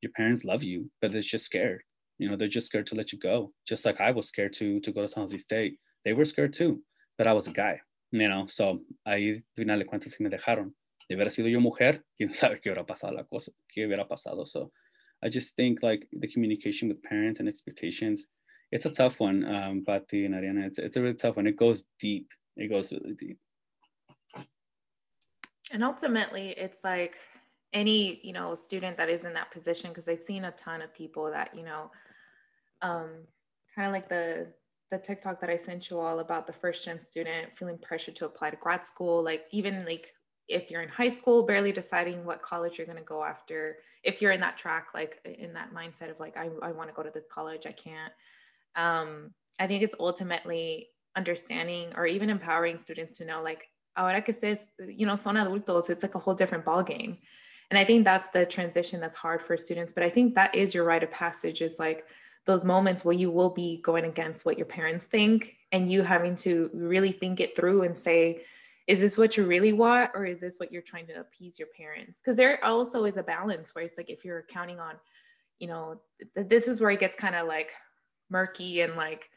your 0.00 0.12
parents 0.12 0.44
love 0.44 0.62
you 0.62 0.90
but 1.00 1.12
they're 1.12 1.22
just 1.22 1.44
scared. 1.44 1.82
You 2.18 2.28
know 2.28 2.36
they're 2.36 2.48
just 2.48 2.66
scared 2.66 2.86
to 2.88 2.94
let 2.94 3.12
you 3.12 3.18
go. 3.18 3.52
Just 3.66 3.84
like 3.84 4.00
i 4.00 4.10
was 4.10 4.28
scared 4.28 4.52
to 4.54 4.80
to 4.80 4.92
go 4.92 5.02
to 5.02 5.08
san 5.08 5.22
jose 5.22 5.36
state 5.38 5.78
they 6.04 6.12
were 6.12 6.24
scared 6.24 6.52
too 6.52 6.82
but 7.18 7.26
i 7.26 7.32
was 7.32 7.48
a 7.48 7.52
guy 7.52 7.80
you 8.12 8.28
know 8.28 8.46
so 8.46 8.80
ahí 9.06 9.42
final 9.56 9.78
de 9.78 9.84
cuentas 9.84 10.20
me 10.20 10.28
dejaron. 10.28 10.74
De 11.08 11.16
haber 11.16 11.30
sido 11.30 11.48
yo 11.48 11.60
mujer 11.60 12.04
quién 12.18 12.32
sabe 12.32 12.60
qué 12.60 12.70
hubiera 12.70 12.86
pasado 12.86 13.14
la 13.14 13.24
cosa 13.24 13.52
qué 13.74 13.86
hubiera 13.86 14.06
pasado. 14.06 14.46
So 14.46 14.70
i 15.22 15.28
just 15.28 15.56
think 15.56 15.82
like 15.82 16.06
the 16.12 16.28
communication 16.28 16.88
with 16.88 17.02
parents 17.02 17.40
and 17.40 17.48
expectations 17.48 18.28
it's 18.70 18.86
a 18.86 18.90
tough 18.90 19.20
one 19.20 19.44
um 19.44 19.84
Pati 19.84 20.26
and 20.26 20.34
Ariana 20.34 20.66
it's, 20.66 20.78
it's 20.78 20.96
a 20.96 21.02
really 21.02 21.14
tough 21.14 21.36
one. 21.36 21.46
It 21.46 21.56
goes 21.56 21.84
deep. 22.00 22.30
It 22.56 22.68
goes 22.68 22.92
really 22.92 23.14
deep. 23.14 23.38
And 25.72 25.82
ultimately 25.82 26.50
it's 26.50 26.84
like 26.84 27.16
any 27.72 28.20
you 28.22 28.34
know 28.34 28.54
student 28.54 28.96
that 28.98 29.08
is 29.08 29.24
in 29.24 29.32
that 29.32 29.50
position 29.50 29.88
because 29.88 30.06
i've 30.06 30.22
seen 30.22 30.44
a 30.44 30.50
ton 30.50 30.82
of 30.82 30.92
people 30.92 31.30
that 31.30 31.56
you 31.56 31.64
know 31.64 31.90
um, 32.82 33.08
kind 33.74 33.86
of 33.86 33.92
like 33.94 34.10
the 34.10 34.52
the 34.92 34.98
tiktok 34.98 35.40
that 35.40 35.50
i 35.50 35.56
sent 35.56 35.90
you 35.90 35.98
all 35.98 36.20
about 36.20 36.46
the 36.46 36.52
first 36.52 36.84
gen 36.84 37.00
student 37.00 37.52
feeling 37.52 37.78
pressure 37.78 38.12
to 38.12 38.24
apply 38.24 38.50
to 38.50 38.56
grad 38.56 38.86
school 38.86 39.22
like 39.22 39.46
even 39.50 39.84
like 39.84 40.14
if 40.48 40.70
you're 40.70 40.82
in 40.82 40.88
high 40.88 41.08
school 41.08 41.42
barely 41.42 41.72
deciding 41.72 42.24
what 42.24 42.42
college 42.42 42.78
you're 42.78 42.86
going 42.86 42.98
to 42.98 43.04
go 43.04 43.24
after 43.24 43.78
if 44.04 44.22
you're 44.22 44.32
in 44.32 44.40
that 44.40 44.56
track 44.56 44.88
like 44.94 45.18
in 45.24 45.52
that 45.52 45.74
mindset 45.74 46.10
of 46.10 46.20
like 46.20 46.36
i, 46.36 46.48
I 46.62 46.70
want 46.70 46.88
to 46.88 46.94
go 46.94 47.02
to 47.02 47.10
this 47.10 47.24
college 47.30 47.66
i 47.66 47.72
can't 47.72 48.12
um, 48.76 49.32
i 49.58 49.66
think 49.66 49.82
it's 49.82 49.96
ultimately 49.98 50.88
understanding 51.16 51.92
or 51.96 52.06
even 52.06 52.30
empowering 52.30 52.78
students 52.78 53.18
to 53.18 53.24
know 53.24 53.42
like 53.42 53.68
ahora 53.96 54.22
que 54.22 54.32
estés, 54.32 54.68
you 54.86 55.06
know, 55.06 55.16
son 55.16 55.36
adultos, 55.36 55.90
it's 55.90 56.02
like 56.02 56.14
a 56.14 56.18
whole 56.18 56.34
different 56.34 56.64
ball 56.64 56.82
game. 56.82 57.18
And 57.70 57.78
I 57.78 57.84
think 57.84 58.04
that's 58.04 58.28
the 58.28 58.44
transition 58.44 59.00
that's 59.00 59.16
hard 59.16 59.40
for 59.40 59.56
students. 59.56 59.92
But 59.92 60.02
I 60.02 60.10
think 60.10 60.34
that 60.34 60.54
is 60.54 60.74
your 60.74 60.84
rite 60.84 61.02
of 61.02 61.10
passage 61.10 61.62
is 61.62 61.78
like 61.78 62.04
those 62.44 62.64
moments 62.64 63.04
where 63.04 63.14
you 63.14 63.30
will 63.30 63.50
be 63.50 63.80
going 63.82 64.04
against 64.04 64.44
what 64.44 64.58
your 64.58 64.66
parents 64.66 65.04
think 65.06 65.56
and 65.70 65.90
you 65.90 66.02
having 66.02 66.36
to 66.36 66.70
really 66.72 67.12
think 67.12 67.40
it 67.40 67.54
through 67.54 67.82
and 67.82 67.96
say, 67.96 68.42
is 68.88 69.00
this 69.00 69.16
what 69.16 69.36
you 69.36 69.46
really 69.46 69.72
want 69.72 70.10
or 70.14 70.24
is 70.24 70.40
this 70.40 70.58
what 70.58 70.72
you're 70.72 70.82
trying 70.82 71.06
to 71.06 71.20
appease 71.20 71.58
your 71.58 71.68
parents? 71.76 72.18
Because 72.18 72.36
there 72.36 72.62
also 72.64 73.04
is 73.04 73.16
a 73.16 73.22
balance 73.22 73.74
where 73.74 73.84
it's 73.84 73.96
like 73.96 74.10
if 74.10 74.24
you're 74.24 74.42
counting 74.48 74.80
on, 74.80 74.96
you 75.60 75.68
know, 75.68 76.00
th- 76.34 76.48
this 76.48 76.66
is 76.66 76.80
where 76.80 76.90
it 76.90 77.00
gets 77.00 77.14
kind 77.14 77.36
of 77.36 77.46
like 77.46 77.72
murky 78.28 78.80
and 78.80 78.96
like 78.96 79.30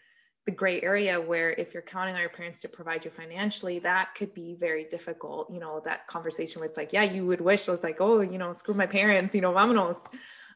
the 0.45 0.51
gray 0.51 0.82
area 0.82 1.20
where 1.20 1.51
if 1.53 1.74
you're 1.74 1.84
counting 1.84 2.16
on 2.16 2.22
your 2.22 2.30
parents 2.30 2.60
to 2.62 2.70
provide 2.70 3.06
you 3.06 3.12
financially, 3.12 3.80
that 3.80 4.14
could 4.16 4.34
be 4.34 4.56
very 4.60 4.86
difficult. 4.86 5.51
You 5.51 5.60
know, 5.60 5.82
that 5.86 6.08
conversation 6.08 6.60
where 6.60 6.68
it's 6.68 6.78
like, 6.78 6.93
yeah, 6.93 7.03
you 7.03 7.26
would 7.26 7.41
wish 7.41 7.68
I 7.68 7.72
was 7.72 7.84
like, 7.84 7.97
oh, 7.99 8.22
you 8.22 8.38
know, 8.38 8.53
screw 8.53 8.74
my 8.76 8.86
parents, 8.88 9.34
you 9.36 9.41
know, 9.41 9.51
vámonos. 9.51 9.97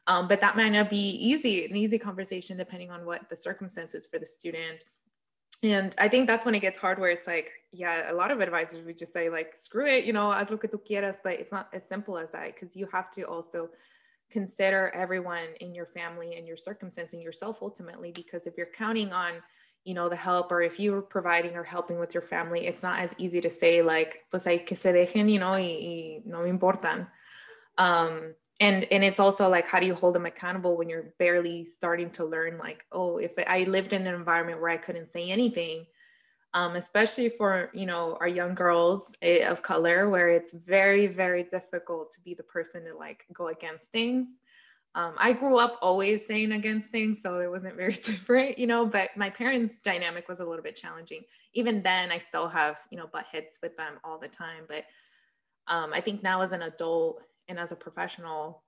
Um, 0.06 0.28
but 0.28 0.40
that 0.40 0.56
might 0.56 0.70
not 0.70 0.90
be 0.90 0.96
easy, 0.96 1.66
an 1.66 1.76
easy 1.76 1.98
conversation 1.98 2.56
depending 2.56 2.90
on 2.90 3.04
what 3.04 3.28
the 3.28 3.36
circumstances 3.36 4.06
for 4.06 4.18
the 4.18 4.26
student. 4.26 4.84
And 5.62 5.94
I 5.98 6.08
think 6.08 6.26
that's 6.26 6.44
when 6.44 6.54
it 6.54 6.60
gets 6.60 6.78
hard 6.78 6.98
where 6.98 7.10
it's 7.10 7.26
like, 7.26 7.50
yeah, 7.70 8.10
a 8.10 8.14
lot 8.14 8.30
of 8.30 8.40
advisors 8.40 8.84
would 8.86 8.98
just 8.98 9.12
say 9.12 9.28
like, 9.28 9.54
screw 9.54 9.86
it, 9.86 10.04
you 10.04 10.12
know, 10.12 10.32
haz 10.32 10.50
lo 10.50 10.56
que 10.56 10.68
tú 10.68 10.80
quieras, 10.82 11.16
but 11.22 11.34
it's 11.34 11.52
not 11.52 11.68
as 11.72 11.86
simple 11.86 12.18
as 12.18 12.32
that 12.32 12.54
because 12.54 12.74
you 12.74 12.88
have 12.92 13.10
to 13.12 13.22
also 13.24 13.68
consider 14.30 14.90
everyone 14.94 15.48
in 15.60 15.74
your 15.74 15.86
family 15.86 16.36
and 16.36 16.46
your 16.46 16.56
circumstance 16.56 17.12
and 17.12 17.22
yourself 17.22 17.58
ultimately, 17.60 18.10
because 18.10 18.46
if 18.46 18.56
you're 18.56 18.68
counting 18.74 19.12
on 19.12 19.34
you 19.84 19.94
know 19.94 20.08
the 20.08 20.16
help 20.16 20.52
or 20.52 20.60
if 20.60 20.78
you're 20.78 21.00
providing 21.00 21.56
or 21.56 21.64
helping 21.64 21.98
with 21.98 22.12
your 22.12 22.22
family 22.22 22.66
it's 22.66 22.82
not 22.82 22.98
as 22.98 23.14
easy 23.18 23.40
to 23.40 23.48
say 23.48 23.82
like 23.82 24.24
pues 24.30 24.44
hay 24.44 24.58
que 24.58 24.76
se 24.76 24.92
dejen 24.92 25.30
you 25.30 25.38
know 25.38 25.52
y, 25.52 25.78
y 25.80 26.22
no 26.26 26.42
me 26.42 26.50
importan 26.50 27.06
um 27.78 28.34
and 28.60 28.84
and 28.92 29.02
it's 29.02 29.18
also 29.18 29.48
like 29.48 29.66
how 29.66 29.80
do 29.80 29.86
you 29.86 29.94
hold 29.94 30.14
them 30.14 30.26
accountable 30.26 30.76
when 30.76 30.88
you're 30.88 31.14
barely 31.18 31.64
starting 31.64 32.10
to 32.10 32.24
learn 32.24 32.58
like 32.58 32.84
oh 32.92 33.18
if 33.18 33.32
i 33.46 33.64
lived 33.64 33.92
in 33.92 34.06
an 34.06 34.14
environment 34.14 34.60
where 34.60 34.70
i 34.70 34.76
couldn't 34.76 35.08
say 35.08 35.30
anything 35.30 35.86
um, 36.52 36.74
especially 36.74 37.28
for 37.28 37.70
you 37.72 37.86
know 37.86 38.16
our 38.20 38.28
young 38.28 38.54
girls 38.54 39.12
eh, 39.22 39.48
of 39.48 39.62
color 39.62 40.08
where 40.08 40.28
it's 40.28 40.52
very 40.52 41.06
very 41.06 41.44
difficult 41.44 42.12
to 42.12 42.20
be 42.20 42.34
the 42.34 42.42
person 42.42 42.84
to 42.84 42.96
like 42.96 43.24
go 43.32 43.48
against 43.48 43.90
things 43.92 44.28
um, 44.96 45.14
I 45.18 45.32
grew 45.32 45.58
up 45.58 45.78
always 45.82 46.26
saying 46.26 46.50
against 46.50 46.90
things, 46.90 47.22
so 47.22 47.38
it 47.38 47.48
wasn't 47.48 47.76
very 47.76 47.92
different, 48.04 48.58
you 48.58 48.66
know. 48.66 48.84
But 48.84 49.10
my 49.16 49.30
parents' 49.30 49.80
dynamic 49.80 50.28
was 50.28 50.40
a 50.40 50.44
little 50.44 50.64
bit 50.64 50.74
challenging. 50.74 51.22
Even 51.54 51.82
then, 51.82 52.10
I 52.10 52.18
still 52.18 52.48
have, 52.48 52.78
you 52.90 52.98
know, 52.98 53.06
butt 53.06 53.26
heads 53.30 53.58
with 53.62 53.76
them 53.76 54.00
all 54.02 54.18
the 54.18 54.28
time. 54.28 54.64
But 54.66 54.84
um, 55.68 55.92
I 55.92 56.00
think 56.00 56.22
now 56.22 56.40
as 56.40 56.50
an 56.50 56.62
adult 56.62 57.22
and 57.50 57.58
as 57.58 57.72
a 57.72 57.76
professional, 57.76 58.62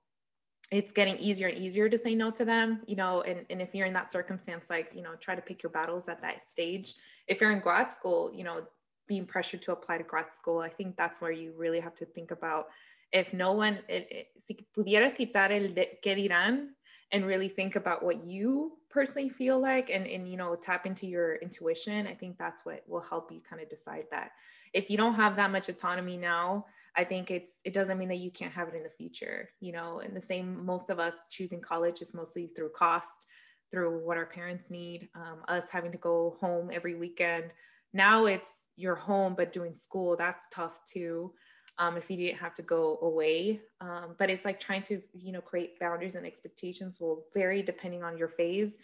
it's 0.69 0.91
getting 0.91 1.17
easier 1.17 1.47
and 1.47 1.57
easier 1.57 1.87
to 1.89 1.97
say 1.97 2.13
no 2.13 2.29
to 2.31 2.45
them, 2.45 2.81
you 2.85 2.95
know. 2.95 3.21
And, 3.21 3.45
and 3.49 3.61
if 3.61 3.73
you're 3.73 3.87
in 3.87 3.93
that 3.93 4.11
circumstance, 4.11 4.69
like, 4.69 4.91
you 4.93 5.01
know, 5.01 5.15
try 5.19 5.35
to 5.35 5.41
pick 5.41 5.63
your 5.63 5.71
battles 5.71 6.07
at 6.09 6.21
that 6.21 6.43
stage. 6.43 6.93
If 7.27 7.41
you're 7.41 7.51
in 7.51 7.59
grad 7.59 7.91
school, 7.91 8.31
you 8.35 8.43
know, 8.43 8.63
being 9.07 9.25
pressured 9.25 9.61
to 9.63 9.71
apply 9.71 9.97
to 9.97 10.03
grad 10.03 10.33
school, 10.33 10.59
I 10.59 10.69
think 10.69 10.97
that's 10.97 11.21
where 11.21 11.31
you 11.31 11.53
really 11.57 11.79
have 11.79 11.95
to 11.95 12.05
think 12.05 12.31
about 12.31 12.67
if 13.11 13.33
no 13.33 13.51
one, 13.53 13.79
it, 13.87 14.07
it, 14.09 14.27
si 14.39 14.65
pudieras 14.75 15.13
quitar 15.13 15.51
el 15.51 15.69
qué 16.03 16.15
dirán 16.15 16.69
and 17.11 17.25
really 17.25 17.47
think 17.47 17.75
about 17.75 18.03
what 18.03 18.25
you 18.25 18.73
personally 18.89 19.29
feel 19.29 19.59
like 19.59 19.91
and, 19.91 20.07
and, 20.07 20.27
you 20.27 20.35
know, 20.35 20.55
tap 20.55 20.87
into 20.87 21.05
your 21.05 21.35
intuition, 21.35 22.07
I 22.07 22.15
think 22.15 22.37
that's 22.39 22.61
what 22.63 22.83
will 22.87 23.05
help 23.07 23.31
you 23.31 23.39
kind 23.47 23.61
of 23.61 23.69
decide 23.69 24.05
that. 24.09 24.31
If 24.73 24.89
you 24.89 24.97
don't 24.97 25.13
have 25.13 25.35
that 25.35 25.51
much 25.51 25.69
autonomy 25.69 26.17
now, 26.17 26.65
I 26.95 27.03
think 27.03 27.31
it's, 27.31 27.53
it 27.65 27.73
doesn't 27.73 27.97
mean 27.97 28.09
that 28.09 28.19
you 28.19 28.31
can't 28.31 28.53
have 28.53 28.67
it 28.67 28.75
in 28.75 28.83
the 28.83 28.89
future, 28.89 29.49
you 29.59 29.71
know, 29.71 29.99
and 29.99 30.15
the 30.15 30.21
same, 30.21 30.63
most 30.65 30.89
of 30.89 30.99
us 30.99 31.15
choosing 31.29 31.61
college 31.61 32.01
is 32.01 32.13
mostly 32.13 32.47
through 32.47 32.69
cost, 32.69 33.27
through 33.71 34.05
what 34.05 34.17
our 34.17 34.27
parents 34.27 34.69
need, 34.69 35.09
um, 35.15 35.39
us 35.47 35.69
having 35.71 35.91
to 35.91 35.97
go 35.97 36.37
home 36.39 36.69
every 36.71 36.95
weekend. 36.95 37.45
Now 37.93 38.25
it's 38.25 38.67
your 38.75 38.95
home, 38.95 39.33
but 39.35 39.53
doing 39.53 39.75
school, 39.75 40.15
that's 40.15 40.45
tough 40.51 40.79
too 40.85 41.33
um, 41.77 41.97
if 41.97 42.09
you 42.09 42.17
didn't 42.17 42.39
have 42.39 42.53
to 42.55 42.61
go 42.61 42.99
away. 43.01 43.61
Um, 43.81 44.15
but 44.19 44.29
it's 44.29 44.45
like 44.45 44.59
trying 44.59 44.83
to, 44.83 45.01
you 45.13 45.31
know, 45.31 45.41
create 45.41 45.79
boundaries 45.79 46.15
and 46.15 46.25
expectations 46.25 46.99
will 46.99 47.25
vary 47.33 47.61
depending 47.61 48.03
on 48.03 48.17
your 48.17 48.29
phase. 48.29 48.77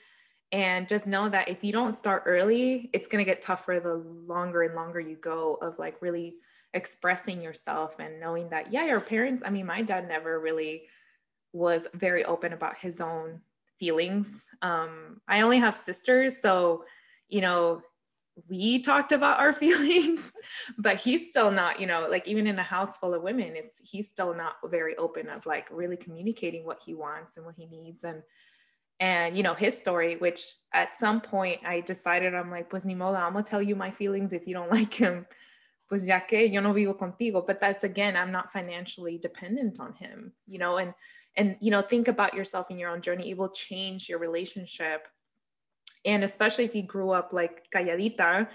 And 0.51 0.88
just 0.88 1.05
know 1.05 1.30
that 1.30 1.47
if 1.47 1.64
you 1.64 1.72
don't 1.72 1.95
start 1.95 2.24
early, 2.26 2.89
it's 2.91 3.07
going 3.07 3.24
to 3.24 3.30
get 3.30 3.41
tougher 3.41 3.80
the 3.80 3.95
longer 4.28 4.64
and 4.64 4.76
longer 4.76 4.99
you 4.99 5.16
go 5.16 5.60
of 5.62 5.78
like 5.78 6.01
really 6.01 6.38
expressing 6.74 7.41
yourself 7.41 7.99
and 7.99 8.20
knowing 8.20 8.49
that, 8.49 8.72
yeah, 8.72 8.86
your 8.86 9.01
parents, 9.01 9.43
I 9.45 9.49
mean, 9.49 9.65
my 9.65 9.82
dad 9.82 10.07
never 10.07 10.39
really 10.39 10.84
was 11.53 11.88
very 11.93 12.24
open 12.26 12.53
about 12.53 12.78
his 12.78 13.01
own 13.01 13.41
feelings. 13.80 14.43
Um, 14.61 15.22
I 15.28 15.41
only 15.41 15.57
have 15.59 15.76
sisters. 15.76 16.41
So, 16.41 16.86
you 17.28 17.41
know, 17.41 17.82
we 18.47 18.80
talked 18.80 19.11
about 19.11 19.39
our 19.39 19.53
feelings 19.63 20.32
but 20.78 20.97
he's 20.97 21.30
still 21.30 21.51
not 21.51 21.80
you 21.80 21.88
know 21.88 22.07
like 22.09 22.28
even 22.28 22.47
in 22.47 22.57
a 22.59 22.63
house 22.63 22.97
full 22.97 23.13
of 23.13 23.22
women 23.22 23.55
it's 23.55 23.82
he's 23.89 24.07
still 24.07 24.34
not 24.34 24.55
very 24.65 24.95
open 24.97 25.30
of 25.30 25.45
like 25.45 25.67
really 25.72 25.97
communicating 25.97 26.65
what 26.65 26.82
he 26.86 26.93
wants 26.93 27.38
and 27.38 27.45
what 27.45 27.55
he 27.57 27.65
needs 27.65 28.03
and 28.03 28.22
and 28.99 29.36
you 29.36 29.43
know 29.43 29.53
his 29.53 29.78
story 29.78 30.15
which 30.17 30.43
at 30.74 30.95
some 30.95 31.22
point 31.22 31.59
i 31.65 31.80
decided 31.82 32.34
i'm 32.34 32.51
like 32.51 32.70
pues 32.70 32.86
ni 32.86 32.95
modo 32.95 33.17
i'm 33.17 33.34
gonna 33.34 33.43
tell 33.43 33.61
you 33.61 33.76
my 33.76 33.91
feelings 33.91 34.34
if 34.34 34.47
you 34.47 34.53
don't 34.53 34.72
like 34.80 34.93
him 34.93 35.26
pues 35.90 36.06
ya 36.06 36.20
que 36.20 36.48
yo 36.48 36.62
no 36.62 36.72
vivo 36.72 36.94
contigo. 36.94 37.46
But 37.46 37.60
that's 37.60 37.84
again 37.84 38.16
i'm 38.16 38.32
not 38.32 38.54
financially 38.54 39.18
dependent 39.18 39.80
on 39.80 39.94
him 39.94 40.32
you 40.48 40.60
know 40.60 40.78
and 40.78 40.94
and 41.36 41.58
you 41.60 41.72
know 41.72 41.82
think 41.82 42.08
about 42.08 42.34
yourself 42.34 42.70
in 42.70 42.78
your 42.78 42.92
own 42.92 43.02
journey. 43.02 43.32
It 43.32 43.38
will 43.38 43.50
change 43.50 44.08
your 44.08 44.20
relationship. 44.20 45.08
And 46.06 46.24
especially 46.24 46.64
if 46.66 46.76
you 46.76 46.84
grew 46.84 47.12
up 47.12 47.34
like 47.34 47.68
calladita 47.74 48.48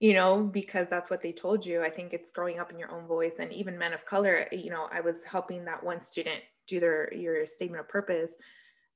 you 0.00 0.14
know 0.14 0.42
because 0.42 0.88
that's 0.88 1.10
what 1.10 1.22
they 1.22 1.32
told 1.32 1.64
you. 1.64 1.82
I 1.82 1.90
think 1.90 2.12
it's 2.12 2.30
growing 2.30 2.58
up 2.58 2.70
in 2.70 2.78
your 2.78 2.90
own 2.92 3.06
voice. 3.06 3.34
And 3.38 3.52
even 3.52 3.78
men 3.78 3.92
of 3.92 4.04
color 4.04 4.46
you 4.52 4.70
know 4.70 4.88
i 4.92 5.00
was 5.00 5.24
helping 5.24 5.64
that 5.64 5.82
one 5.82 6.02
student 6.02 6.40
do 6.66 6.78
their 6.78 7.12
your 7.14 7.46
statement 7.46 7.80
of 7.80 7.88
purpose. 7.88 8.36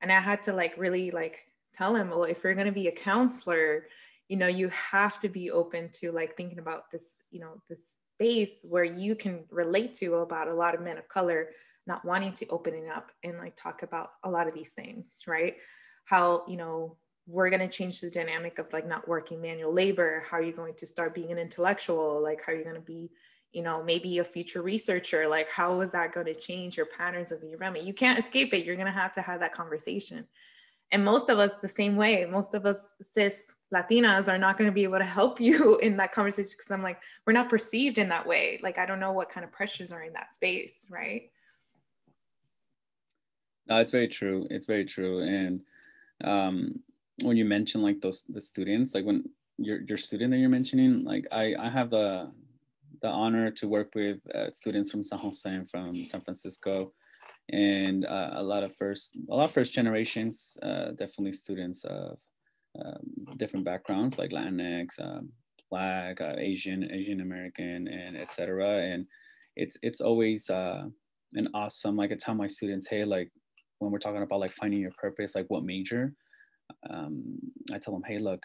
And 0.02 0.12
i 0.12 0.20
had 0.20 0.42
to 0.44 0.52
like 0.52 0.74
really 0.76 1.10
like 1.10 1.46
tell 1.72 1.94
him 1.94 2.10
well 2.10 2.24
if 2.24 2.42
you're 2.42 2.54
going 2.54 2.66
to 2.66 2.72
be 2.72 2.88
a 2.88 2.92
counselor 2.92 3.86
you 4.28 4.36
know 4.36 4.46
you 4.46 4.68
have 4.70 5.18
to 5.18 5.28
be 5.28 5.50
open 5.50 5.88
to 5.92 6.12
like 6.12 6.36
thinking 6.36 6.58
about 6.58 6.90
this 6.90 7.14
you 7.30 7.40
know 7.40 7.60
this 7.68 7.96
space 8.14 8.64
where 8.68 8.84
you 8.84 9.14
can 9.14 9.44
relate 9.50 9.94
to 9.94 10.16
about 10.16 10.48
a 10.48 10.54
lot 10.54 10.74
of 10.74 10.80
men 10.80 10.98
of 10.98 11.08
color 11.08 11.48
not 11.86 12.04
wanting 12.04 12.32
to 12.32 12.46
open 12.48 12.74
it 12.74 12.88
up 12.88 13.12
and 13.22 13.38
like 13.38 13.56
talk 13.56 13.82
about 13.82 14.10
a 14.24 14.30
lot 14.30 14.48
of 14.48 14.54
these 14.54 14.72
things, 14.72 15.22
right? 15.26 15.56
How, 16.04 16.42
you 16.48 16.56
know, 16.56 16.96
we're 17.26 17.50
going 17.50 17.60
to 17.60 17.68
change 17.68 18.00
the 18.00 18.10
dynamic 18.10 18.58
of 18.58 18.72
like 18.72 18.86
not 18.86 19.08
working 19.08 19.40
manual 19.40 19.72
labor. 19.72 20.24
How 20.28 20.38
are 20.38 20.42
you 20.42 20.52
going 20.52 20.74
to 20.74 20.86
start 20.86 21.14
being 21.14 21.32
an 21.32 21.38
intellectual? 21.38 22.22
Like, 22.22 22.42
how 22.44 22.52
are 22.52 22.56
you 22.56 22.64
going 22.64 22.76
to 22.76 22.80
be, 22.80 23.10
you 23.52 23.62
know, 23.62 23.82
maybe 23.82 24.18
a 24.18 24.24
future 24.24 24.62
researcher? 24.62 25.28
Like, 25.28 25.50
how 25.50 25.80
is 25.80 25.92
that 25.92 26.12
going 26.12 26.26
to 26.26 26.34
change 26.34 26.76
your 26.76 26.86
patterns 26.86 27.32
of 27.32 27.40
the 27.40 27.52
environment? 27.52 27.84
You 27.84 27.94
can't 27.94 28.18
escape 28.18 28.54
it. 28.54 28.64
You're 28.64 28.76
going 28.76 28.86
to 28.86 28.92
have 28.92 29.12
to 29.14 29.22
have 29.22 29.40
that 29.40 29.52
conversation. 29.52 30.26
And 30.92 31.04
most 31.04 31.28
of 31.30 31.38
us, 31.38 31.52
the 31.62 31.68
same 31.68 31.96
way, 31.96 32.24
most 32.30 32.54
of 32.54 32.64
us 32.64 32.92
cis 33.00 33.52
Latinas 33.74 34.28
are 34.28 34.38
not 34.38 34.58
going 34.58 34.70
to 34.70 34.74
be 34.74 34.84
able 34.84 34.98
to 34.98 35.04
help 35.04 35.40
you 35.40 35.78
in 35.82 35.96
that 35.96 36.12
conversation 36.12 36.52
because 36.56 36.70
I'm 36.70 36.82
like, 36.82 37.00
we're 37.26 37.32
not 37.32 37.48
perceived 37.48 37.98
in 37.98 38.08
that 38.10 38.26
way. 38.26 38.60
Like, 38.62 38.78
I 38.78 38.86
don't 38.86 39.00
know 39.00 39.12
what 39.12 39.28
kind 39.28 39.44
of 39.44 39.52
pressures 39.52 39.92
are 39.92 40.02
in 40.02 40.12
that 40.12 40.34
space, 40.34 40.86
right? 40.88 41.30
No, 43.68 43.78
it's 43.78 43.90
very 43.90 44.08
true. 44.08 44.46
It's 44.50 44.66
very 44.66 44.84
true. 44.84 45.20
And 45.20 45.60
um, 46.22 46.80
when 47.22 47.36
you 47.36 47.44
mention 47.44 47.82
like 47.82 48.00
those 48.00 48.22
the 48.28 48.40
students, 48.40 48.94
like 48.94 49.04
when 49.04 49.24
your 49.58 49.80
your 49.82 49.96
student 49.96 50.30
that 50.30 50.38
you're 50.38 50.48
mentioning, 50.48 51.04
like 51.04 51.26
I 51.32 51.54
I 51.58 51.68
have 51.68 51.90
the 51.90 52.30
the 53.02 53.08
honor 53.08 53.50
to 53.50 53.68
work 53.68 53.94
with 53.94 54.18
uh, 54.34 54.50
students 54.50 54.90
from 54.90 55.02
San 55.02 55.18
Jose 55.18 55.50
and 55.50 55.68
from 55.68 56.04
San 56.04 56.20
Francisco, 56.20 56.92
and 57.50 58.06
uh, 58.06 58.30
a 58.34 58.42
lot 58.42 58.62
of 58.62 58.76
first 58.76 59.16
a 59.28 59.34
lot 59.34 59.44
of 59.44 59.52
first 59.52 59.72
generations, 59.72 60.56
uh, 60.62 60.92
definitely 60.92 61.32
students 61.32 61.84
of 61.84 62.18
different 63.36 63.64
backgrounds 63.64 64.18
like 64.18 64.30
Latinx, 64.30 64.88
um, 65.00 65.30
Black, 65.70 66.20
uh, 66.20 66.34
Asian, 66.38 66.88
Asian 66.92 67.20
American, 67.20 67.88
and 67.88 68.16
etc. 68.16 68.82
And 68.82 69.06
it's 69.56 69.76
it's 69.82 70.00
always 70.00 70.48
uh, 70.50 70.84
an 71.34 71.48
awesome. 71.54 71.96
Like 71.96 72.12
I 72.12 72.16
tell 72.16 72.34
my 72.34 72.46
students, 72.46 72.88
hey, 72.88 73.04
like 73.04 73.30
when 73.78 73.90
we're 73.90 73.98
talking 73.98 74.22
about 74.22 74.40
like 74.40 74.52
finding 74.52 74.80
your 74.80 74.92
purpose, 74.92 75.34
like 75.34 75.46
what 75.48 75.64
major, 75.64 76.14
um, 76.88 77.38
I 77.72 77.78
tell 77.78 77.92
them, 77.92 78.02
hey, 78.06 78.18
look, 78.18 78.40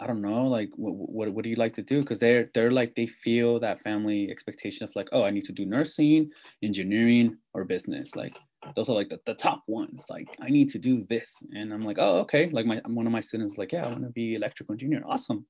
I 0.00 0.06
don't 0.06 0.22
know, 0.22 0.46
like 0.46 0.70
what, 0.76 0.94
what, 0.94 1.34
what 1.34 1.44
do 1.44 1.50
you 1.50 1.56
like 1.56 1.74
to 1.74 1.82
do? 1.82 2.00
Because 2.00 2.18
they're 2.18 2.50
they're 2.54 2.70
like 2.70 2.94
they 2.94 3.06
feel 3.06 3.58
that 3.60 3.80
family 3.80 4.30
expectation 4.30 4.84
of 4.84 4.94
like, 4.94 5.08
oh, 5.12 5.24
I 5.24 5.30
need 5.30 5.44
to 5.44 5.52
do 5.52 5.66
nursing, 5.66 6.30
engineering, 6.62 7.38
or 7.54 7.64
business. 7.64 8.14
Like 8.14 8.34
those 8.74 8.88
are 8.88 8.94
like 8.94 9.08
the, 9.08 9.20
the 9.26 9.34
top 9.34 9.62
ones. 9.66 10.06
Like 10.08 10.28
I 10.40 10.48
need 10.48 10.68
to 10.70 10.78
do 10.78 11.04
this, 11.08 11.42
and 11.54 11.72
I'm 11.72 11.84
like, 11.84 11.98
oh, 11.98 12.18
okay. 12.20 12.48
Like 12.50 12.66
my 12.66 12.80
one 12.86 13.06
of 13.06 13.12
my 13.12 13.20
students 13.20 13.58
like, 13.58 13.72
yeah, 13.72 13.84
I 13.84 13.88
want 13.88 14.02
to 14.02 14.10
be 14.10 14.34
electrical 14.34 14.72
engineer. 14.72 15.02
Awesome. 15.06 15.46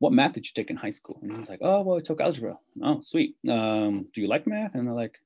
What 0.00 0.12
math 0.12 0.32
did 0.32 0.44
you 0.46 0.52
take 0.54 0.70
in 0.70 0.76
high 0.76 0.90
school? 0.90 1.18
And 1.22 1.36
he's 1.36 1.48
like, 1.48 1.60
oh, 1.62 1.82
well, 1.82 1.96
I 1.96 2.00
took 2.00 2.20
algebra. 2.20 2.56
Oh, 2.82 3.00
sweet. 3.00 3.36
Um, 3.48 4.08
do 4.12 4.20
you 4.20 4.26
like 4.26 4.46
math? 4.46 4.74
And 4.74 4.86
they're 4.86 4.94
like, 4.94 5.16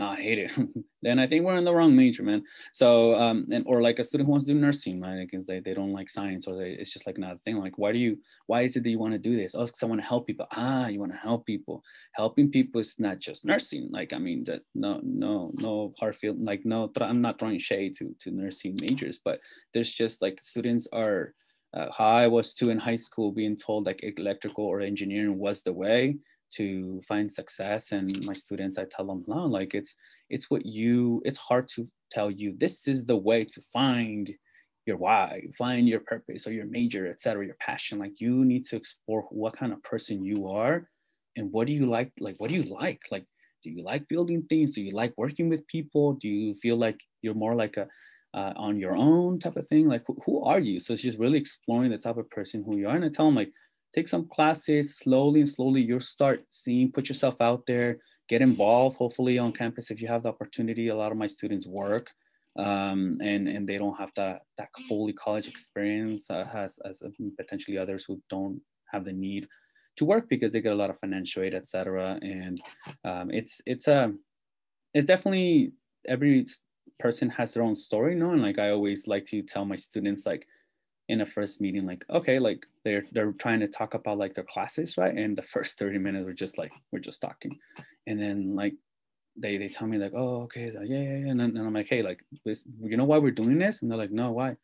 oh, 0.00 0.06
I 0.06 0.16
hate 0.16 0.38
it, 0.38 0.52
then 1.02 1.18
I 1.18 1.26
think 1.26 1.44
we're 1.44 1.56
in 1.56 1.64
the 1.64 1.74
wrong 1.74 1.96
major, 1.96 2.22
man. 2.22 2.44
So, 2.72 3.14
um, 3.14 3.46
and 3.50 3.64
or 3.66 3.82
like 3.82 3.98
a 3.98 4.04
student 4.04 4.26
who 4.26 4.30
wants 4.32 4.46
to 4.46 4.52
do 4.52 4.58
nursing, 4.58 5.00
right? 5.00 5.26
Because 5.28 5.46
they, 5.46 5.60
they 5.60 5.74
don't 5.74 5.92
like 5.92 6.08
science 6.08 6.46
or 6.46 6.56
they, 6.56 6.70
it's 6.70 6.92
just 6.92 7.06
like 7.06 7.18
another 7.18 7.38
thing. 7.44 7.56
Like, 7.56 7.78
why 7.78 7.92
do 7.92 7.98
you, 7.98 8.18
why 8.46 8.62
is 8.62 8.76
it 8.76 8.84
that 8.84 8.90
you 8.90 8.98
want 8.98 9.14
to 9.14 9.18
do 9.18 9.36
this? 9.36 9.54
Oh, 9.54 9.64
because 9.64 9.82
I 9.82 9.86
want 9.86 10.00
to 10.00 10.06
help 10.06 10.26
people. 10.26 10.46
Ah, 10.52 10.86
you 10.86 11.00
want 11.00 11.12
to 11.12 11.18
help 11.18 11.46
people. 11.46 11.82
Helping 12.12 12.50
people 12.50 12.80
is 12.80 12.96
not 12.98 13.18
just 13.18 13.44
nursing. 13.44 13.88
Like, 13.90 14.12
I 14.12 14.18
mean, 14.18 14.44
that 14.44 14.62
no, 14.74 15.00
no, 15.02 15.50
no 15.54 15.92
hard 15.98 16.16
field, 16.16 16.40
like, 16.40 16.64
no, 16.64 16.90
I'm 17.00 17.20
not 17.20 17.38
throwing 17.38 17.58
shade 17.58 17.94
to, 17.98 18.14
to 18.20 18.30
nursing 18.30 18.78
majors, 18.80 19.20
but 19.24 19.40
there's 19.74 19.92
just 19.92 20.22
like 20.22 20.42
students 20.42 20.86
are, 20.92 21.34
uh, 21.74 21.88
how 21.96 22.06
I 22.06 22.28
was 22.28 22.54
too 22.54 22.70
in 22.70 22.78
high 22.78 22.96
school 22.96 23.30
being 23.30 23.56
told 23.56 23.84
like 23.84 24.00
electrical 24.02 24.64
or 24.64 24.80
engineering 24.80 25.38
was 25.38 25.62
the 25.62 25.72
way 25.72 26.16
to 26.50 27.00
find 27.06 27.30
success 27.30 27.92
and 27.92 28.24
my 28.24 28.32
students 28.32 28.78
i 28.78 28.84
tell 28.84 29.06
them 29.06 29.24
no 29.26 29.46
like 29.46 29.74
it's 29.74 29.94
it's 30.30 30.50
what 30.50 30.64
you 30.64 31.22
it's 31.24 31.38
hard 31.38 31.68
to 31.68 31.88
tell 32.10 32.30
you. 32.30 32.54
This 32.56 32.88
is 32.88 33.06
the 33.06 33.16
way 33.16 33.44
to 33.44 33.60
find 33.60 34.30
your 34.86 34.96
why 34.96 35.42
find 35.58 35.86
your 35.86 36.00
purpose 36.00 36.46
or 36.46 36.52
your 36.52 36.66
major 36.66 37.06
etc 37.06 37.44
your 37.44 37.56
passion. 37.60 37.98
Like 37.98 38.20
you 38.20 38.44
need 38.44 38.64
to 38.66 38.76
explore 38.76 39.22
what 39.30 39.56
kind 39.56 39.72
of 39.72 39.82
person 39.82 40.24
you 40.24 40.48
are 40.48 40.88
and 41.36 41.52
what 41.52 41.66
do 41.66 41.72
you 41.72 41.86
like 41.86 42.12
like 42.20 42.36
what 42.38 42.50
do 42.50 42.56
you 42.56 42.62
like? 42.62 43.00
Like 43.10 43.26
do 43.62 43.70
you 43.70 43.82
like 43.82 44.08
building 44.08 44.42
things? 44.48 44.72
Do 44.72 44.82
you 44.82 44.92
like 44.92 45.12
working 45.16 45.48
with 45.48 45.66
people? 45.66 46.14
Do 46.14 46.28
you 46.28 46.54
feel 46.54 46.76
like 46.76 47.00
you're 47.22 47.34
more 47.34 47.54
like 47.54 47.76
a 47.76 47.86
uh, 48.34 48.52
on 48.56 48.78
your 48.78 48.94
own 48.94 49.38
type 49.38 49.56
of 49.56 49.66
thing? 49.66 49.88
Like 49.88 50.04
who, 50.06 50.16
who 50.24 50.44
are 50.44 50.60
you? 50.60 50.80
So 50.80 50.92
it's 50.92 51.02
just 51.02 51.18
really 51.18 51.38
exploring 51.38 51.90
the 51.90 51.98
type 51.98 52.18
of 52.18 52.30
person 52.30 52.62
who 52.64 52.76
you 52.76 52.88
are. 52.88 52.94
And 52.94 53.04
i 53.04 53.08
tell 53.08 53.26
them 53.26 53.34
like 53.34 53.52
take 53.94 54.08
some 54.08 54.28
classes 54.28 54.98
slowly 54.98 55.40
and 55.40 55.48
slowly. 55.48 55.80
You'll 55.80 56.00
start 56.00 56.44
seeing 56.50 56.92
put 56.92 57.08
yourself 57.08 57.40
out 57.40 57.64
there 57.66 57.98
get 58.28 58.42
involved 58.42 58.98
hopefully 58.98 59.38
on 59.38 59.52
campus 59.52 59.90
if 59.90 60.02
you 60.02 60.06
have 60.06 60.22
the 60.22 60.28
opportunity. 60.28 60.88
A 60.88 60.94
lot 60.94 61.12
of 61.12 61.18
my 61.18 61.26
students 61.26 61.66
work 61.66 62.10
um, 62.58 63.18
and 63.22 63.48
and 63.48 63.68
they 63.68 63.78
don't 63.78 63.96
have 63.96 64.12
that 64.16 64.42
that 64.58 64.68
fully 64.88 65.12
college 65.12 65.48
experience 65.48 66.30
uh, 66.30 66.46
as, 66.52 66.78
as 66.84 67.02
potentially 67.36 67.78
others 67.78 68.04
who 68.04 68.20
don't 68.28 68.60
have 68.92 69.04
the 69.04 69.12
need 69.12 69.46
to 69.96 70.04
work 70.04 70.28
because 70.28 70.50
they 70.50 70.60
get 70.60 70.72
a 70.72 70.76
lot 70.76 70.90
of 70.90 70.98
financial 70.98 71.42
aid 71.42 71.54
etc 71.54 72.18
and 72.22 72.60
um, 73.04 73.30
it's 73.30 73.60
it's 73.66 73.86
a 73.88 74.12
it's 74.94 75.06
definitely 75.06 75.72
every 76.06 76.44
person 76.98 77.30
has 77.30 77.54
their 77.54 77.62
own 77.62 77.76
story 77.76 78.14
you 78.14 78.18
know 78.18 78.30
and 78.30 78.42
like 78.42 78.58
i 78.58 78.70
always 78.70 79.06
like 79.06 79.24
to 79.24 79.42
tell 79.42 79.64
my 79.64 79.76
students 79.76 80.26
like 80.26 80.46
in 81.08 81.22
a 81.22 81.26
first 81.26 81.60
meeting 81.60 81.86
like 81.86 82.04
okay 82.10 82.38
like 82.38 82.66
they're 82.84 83.06
they're 83.12 83.32
trying 83.32 83.60
to 83.60 83.68
talk 83.68 83.94
about 83.94 84.18
like 84.18 84.34
their 84.34 84.44
classes 84.44 84.96
right? 84.98 85.16
And 85.16 85.36
the 85.36 85.42
first 85.42 85.78
30 85.78 85.98
minutes 85.98 86.26
we're 86.26 86.32
just 86.32 86.58
like 86.58 86.72
we're 86.92 86.98
just 86.98 87.20
talking. 87.20 87.58
And 88.06 88.20
then 88.20 88.54
like 88.54 88.74
they 89.36 89.56
they 89.56 89.68
tell 89.68 89.88
me 89.88 89.98
like 89.98 90.12
oh 90.14 90.42
okay 90.42 90.70
yeah 90.74 90.82
yeah, 90.82 91.18
yeah. 91.18 91.30
And, 91.30 91.40
then, 91.40 91.56
and 91.56 91.66
i'm 91.66 91.72
like 91.72 91.86
hey 91.86 92.02
like 92.02 92.24
this 92.44 92.66
you 92.80 92.96
know 92.96 93.04
why 93.04 93.18
we're 93.18 93.30
doing 93.30 93.58
this? 93.58 93.82
And 93.82 93.90
they're 93.90 93.98
like 93.98 94.10
no 94.10 94.32
why? 94.32 94.56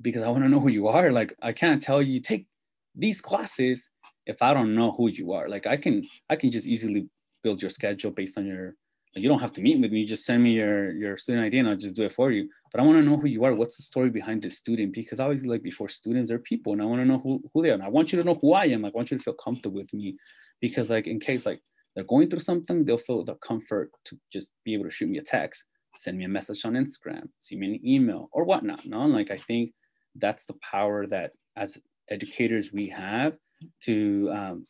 Because 0.00 0.22
i 0.22 0.28
want 0.28 0.42
to 0.44 0.48
know 0.48 0.60
who 0.60 0.70
you 0.70 0.88
are. 0.88 1.12
Like 1.12 1.34
i 1.42 1.52
can't 1.52 1.82
tell 1.82 2.00
you 2.02 2.20
take 2.20 2.46
these 2.94 3.20
classes 3.20 3.90
if 4.26 4.40
i 4.42 4.54
don't 4.54 4.74
know 4.74 4.92
who 4.92 5.08
you 5.08 5.32
are. 5.32 5.48
Like 5.48 5.66
i 5.66 5.76
can 5.76 6.06
i 6.30 6.36
can 6.36 6.50
just 6.50 6.66
easily 6.66 7.08
build 7.42 7.60
your 7.60 7.70
schedule 7.70 8.10
based 8.10 8.38
on 8.38 8.46
your 8.46 8.74
you 9.14 9.28
don't 9.28 9.40
have 9.40 9.52
to 9.52 9.60
meet 9.60 9.80
with 9.80 9.90
me 9.90 10.04
just 10.04 10.24
send 10.24 10.42
me 10.42 10.52
your 10.52 10.92
your 10.92 11.16
student 11.16 11.46
id 11.46 11.58
and 11.58 11.68
i'll 11.68 11.76
just 11.76 11.96
do 11.96 12.04
it 12.04 12.12
for 12.12 12.30
you 12.30 12.48
but 12.70 12.80
I 12.80 12.84
want 12.84 12.98
to 12.98 13.02
know 13.02 13.16
who 13.16 13.28
you 13.28 13.44
are. 13.44 13.54
What's 13.54 13.76
the 13.76 13.82
story 13.82 14.10
behind 14.10 14.42
this 14.42 14.58
student? 14.58 14.92
Because 14.92 15.20
obviously, 15.20 15.48
like 15.48 15.62
before 15.62 15.88
students 15.88 16.30
are 16.30 16.38
people, 16.38 16.72
and 16.72 16.82
I 16.82 16.84
want 16.84 17.00
to 17.00 17.06
know 17.06 17.18
who, 17.18 17.42
who 17.52 17.62
they 17.62 17.70
are. 17.70 17.74
And 17.74 17.82
I 17.82 17.88
want 17.88 18.12
you 18.12 18.18
to 18.18 18.24
know 18.24 18.38
who 18.40 18.52
I 18.52 18.66
am. 18.66 18.82
Like, 18.82 18.94
I 18.94 18.96
want 18.96 19.10
you 19.10 19.16
to 19.16 19.22
feel 19.22 19.34
comfortable 19.34 19.76
with 19.76 19.92
me, 19.94 20.16
because 20.60 20.90
like 20.90 21.06
in 21.06 21.20
case 21.20 21.46
like 21.46 21.60
they're 21.94 22.04
going 22.04 22.28
through 22.28 22.40
something, 22.40 22.84
they'll 22.84 22.98
feel 22.98 23.24
the 23.24 23.36
comfort 23.36 23.90
to 24.06 24.18
just 24.32 24.52
be 24.64 24.74
able 24.74 24.84
to 24.84 24.90
shoot 24.90 25.08
me 25.08 25.18
a 25.18 25.22
text, 25.22 25.66
send 25.96 26.18
me 26.18 26.24
a 26.24 26.28
message 26.28 26.64
on 26.64 26.74
Instagram, 26.74 27.28
send 27.38 27.60
me 27.60 27.74
an 27.74 27.86
email 27.86 28.28
or 28.32 28.44
whatnot. 28.44 28.84
No, 28.84 29.06
like 29.06 29.30
I 29.30 29.38
think 29.38 29.72
that's 30.14 30.44
the 30.44 30.54
power 30.70 31.06
that 31.06 31.32
as 31.56 31.78
educators 32.10 32.72
we 32.72 32.88
have 32.88 33.36
to 33.84 34.30
um, 34.32 34.64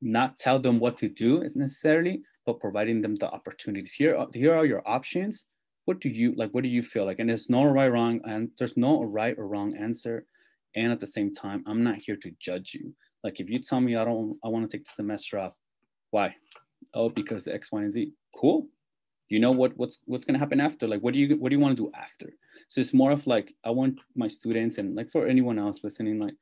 not 0.00 0.36
tell 0.38 0.58
them 0.58 0.78
what 0.78 0.96
to 0.98 1.08
do 1.08 1.42
is 1.42 1.56
necessarily, 1.56 2.22
but 2.46 2.60
providing 2.60 3.00
them 3.00 3.16
the 3.16 3.30
opportunities. 3.30 3.92
Here, 3.92 4.26
here 4.32 4.54
are 4.54 4.66
your 4.66 4.82
options. 4.86 5.46
What 5.86 6.00
do 6.00 6.08
you 6.08 6.34
like 6.36 6.50
what 6.52 6.62
do 6.62 6.70
you 6.70 6.82
feel 6.82 7.04
like? 7.04 7.18
And 7.18 7.28
there's 7.28 7.50
no 7.50 7.64
right 7.64 7.92
wrong 7.92 8.20
and 8.24 8.50
there's 8.58 8.76
no 8.76 9.02
right 9.02 9.36
or 9.38 9.46
wrong 9.46 9.76
answer. 9.76 10.26
And 10.74 10.90
at 10.90 11.00
the 11.00 11.06
same 11.06 11.32
time 11.32 11.62
i'm 11.66 11.82
not 11.84 11.96
here 11.96 12.16
to 12.16 12.30
judge 12.40 12.74
you. 12.74 12.94
Like 13.22 13.40
if 13.40 13.50
you 13.50 13.58
tell 13.58 13.80
me 13.80 13.96
i 13.96 14.04
don't 14.04 14.38
i 14.42 14.48
want 14.48 14.68
to 14.68 14.76
take 14.76 14.86
the 14.86 14.92
semester 14.92 15.38
off 15.38 15.52
why? 16.10 16.36
Oh 16.94 17.08
because 17.08 17.44
the 17.44 17.54
x 17.54 17.72
y 17.72 17.82
and 17.82 17.92
z. 17.92 18.12
Cool. 18.40 18.68
You 19.28 19.40
know 19.40 19.52
what 19.52 19.76
what's 19.76 20.00
what's 20.06 20.24
going 20.24 20.34
to 20.34 20.38
happen 20.38 20.60
after? 20.60 20.86
Like 20.86 21.00
what 21.00 21.12
do 21.12 21.20
you 21.20 21.36
what 21.36 21.50
do 21.50 21.56
you 21.56 21.60
want 21.60 21.76
to 21.76 21.82
do 21.82 21.90
after? 21.94 22.32
So 22.68 22.80
it's 22.80 22.94
more 22.94 23.10
of 23.10 23.26
like 23.26 23.54
i 23.64 23.70
want 23.70 23.98
my 24.14 24.28
students 24.28 24.78
and 24.78 24.94
like 24.94 25.10
for 25.10 25.26
anyone 25.26 25.58
else 25.58 25.84
listening 25.84 26.18
like 26.18 26.34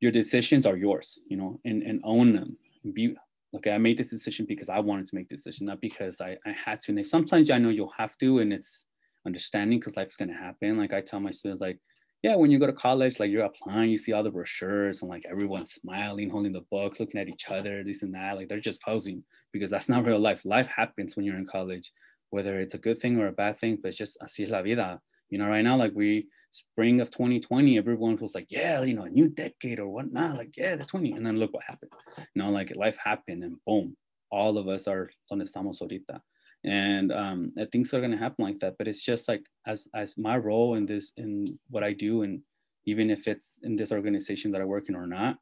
your 0.00 0.12
decisions 0.12 0.64
are 0.66 0.76
yours 0.76 1.18
you 1.28 1.36
know 1.36 1.60
and 1.64 1.82
and 1.82 2.00
own 2.04 2.32
them. 2.32 2.56
Be 2.94 3.16
okay, 3.56 3.72
I 3.72 3.78
made 3.78 3.98
this 3.98 4.10
decision 4.10 4.46
because 4.46 4.68
I 4.68 4.78
wanted 4.78 5.06
to 5.06 5.14
make 5.14 5.28
this 5.28 5.42
decision, 5.42 5.66
not 5.66 5.80
because 5.80 6.20
I, 6.20 6.36
I 6.46 6.52
had 6.52 6.80
to. 6.80 6.92
And 6.92 7.06
sometimes 7.06 7.50
I 7.50 7.58
know 7.58 7.70
you'll 7.70 7.92
have 7.96 8.16
to, 8.18 8.38
and 8.38 8.52
it's 8.52 8.86
understanding 9.26 9.78
because 9.78 9.96
life's 9.96 10.16
gonna 10.16 10.36
happen. 10.36 10.78
Like 10.78 10.92
I 10.92 11.00
tell 11.00 11.20
my 11.20 11.30
students, 11.30 11.60
like, 11.60 11.78
yeah, 12.22 12.36
when 12.36 12.50
you 12.50 12.58
go 12.58 12.66
to 12.66 12.72
college, 12.72 13.18
like 13.18 13.30
you're 13.30 13.44
applying, 13.44 13.90
you 13.90 13.98
see 13.98 14.12
all 14.12 14.22
the 14.22 14.30
brochures 14.30 15.00
and 15.02 15.10
like 15.10 15.24
everyone's 15.28 15.72
smiling, 15.72 16.30
holding 16.30 16.52
the 16.52 16.64
books, 16.70 17.00
looking 17.00 17.20
at 17.20 17.28
each 17.28 17.48
other, 17.48 17.82
this 17.82 18.02
and 18.02 18.14
that. 18.14 18.36
Like 18.36 18.48
they're 18.48 18.60
just 18.60 18.82
posing 18.82 19.24
because 19.52 19.70
that's 19.70 19.88
not 19.88 20.04
real 20.04 20.18
life. 20.18 20.44
Life 20.44 20.66
happens 20.66 21.16
when 21.16 21.24
you're 21.24 21.38
in 21.38 21.46
college, 21.46 21.90
whether 22.30 22.60
it's 22.60 22.74
a 22.74 22.78
good 22.78 22.98
thing 22.98 23.18
or 23.18 23.28
a 23.28 23.32
bad 23.32 23.58
thing, 23.58 23.78
but 23.82 23.88
it's 23.88 23.96
just 23.96 24.18
así 24.20 24.44
es 24.44 24.50
la 24.50 24.62
vida. 24.62 25.00
You 25.30 25.38
know, 25.38 25.48
right 25.48 25.64
now, 25.64 25.76
like 25.76 25.92
we 25.94 26.26
spring 26.50 27.00
of 27.00 27.10
2020, 27.10 27.78
everyone 27.78 28.16
was 28.16 28.34
like, 28.34 28.46
yeah, 28.50 28.82
you 28.82 28.94
know, 28.94 29.04
a 29.04 29.10
new 29.10 29.28
decade 29.28 29.80
or 29.80 29.88
whatnot. 29.88 30.36
Like, 30.36 30.56
yeah, 30.56 30.76
the 30.76 30.84
20. 30.84 31.12
And 31.12 31.24
then 31.24 31.38
look 31.38 31.52
what 31.52 31.64
happened. 31.64 31.92
You 32.18 32.42
know, 32.42 32.50
like 32.50 32.74
life 32.76 32.98
happened 33.02 33.44
and 33.44 33.56
boom, 33.66 33.96
all 34.30 34.58
of 34.58 34.68
us 34.68 34.88
are 34.88 35.10
donde 35.28 35.42
estamos 35.42 35.80
ahorita. 35.80 36.20
And 36.64 37.12
um, 37.12 37.52
things 37.72 37.94
are 37.94 38.00
gonna 38.00 38.18
happen 38.18 38.44
like 38.44 38.58
that. 38.60 38.76
But 38.78 38.88
it's 38.88 39.02
just 39.02 39.28
like 39.28 39.42
as 39.66 39.88
as 39.94 40.18
my 40.18 40.36
role 40.36 40.74
in 40.74 40.84
this 40.84 41.12
in 41.16 41.46
what 41.70 41.82
I 41.82 41.94
do, 41.94 42.22
and 42.22 42.42
even 42.84 43.10
if 43.10 43.26
it's 43.26 43.58
in 43.62 43.76
this 43.76 43.92
organization 43.92 44.50
that 44.50 44.60
I 44.60 44.66
work 44.66 44.90
in 44.90 44.94
or 44.94 45.06
not, 45.06 45.38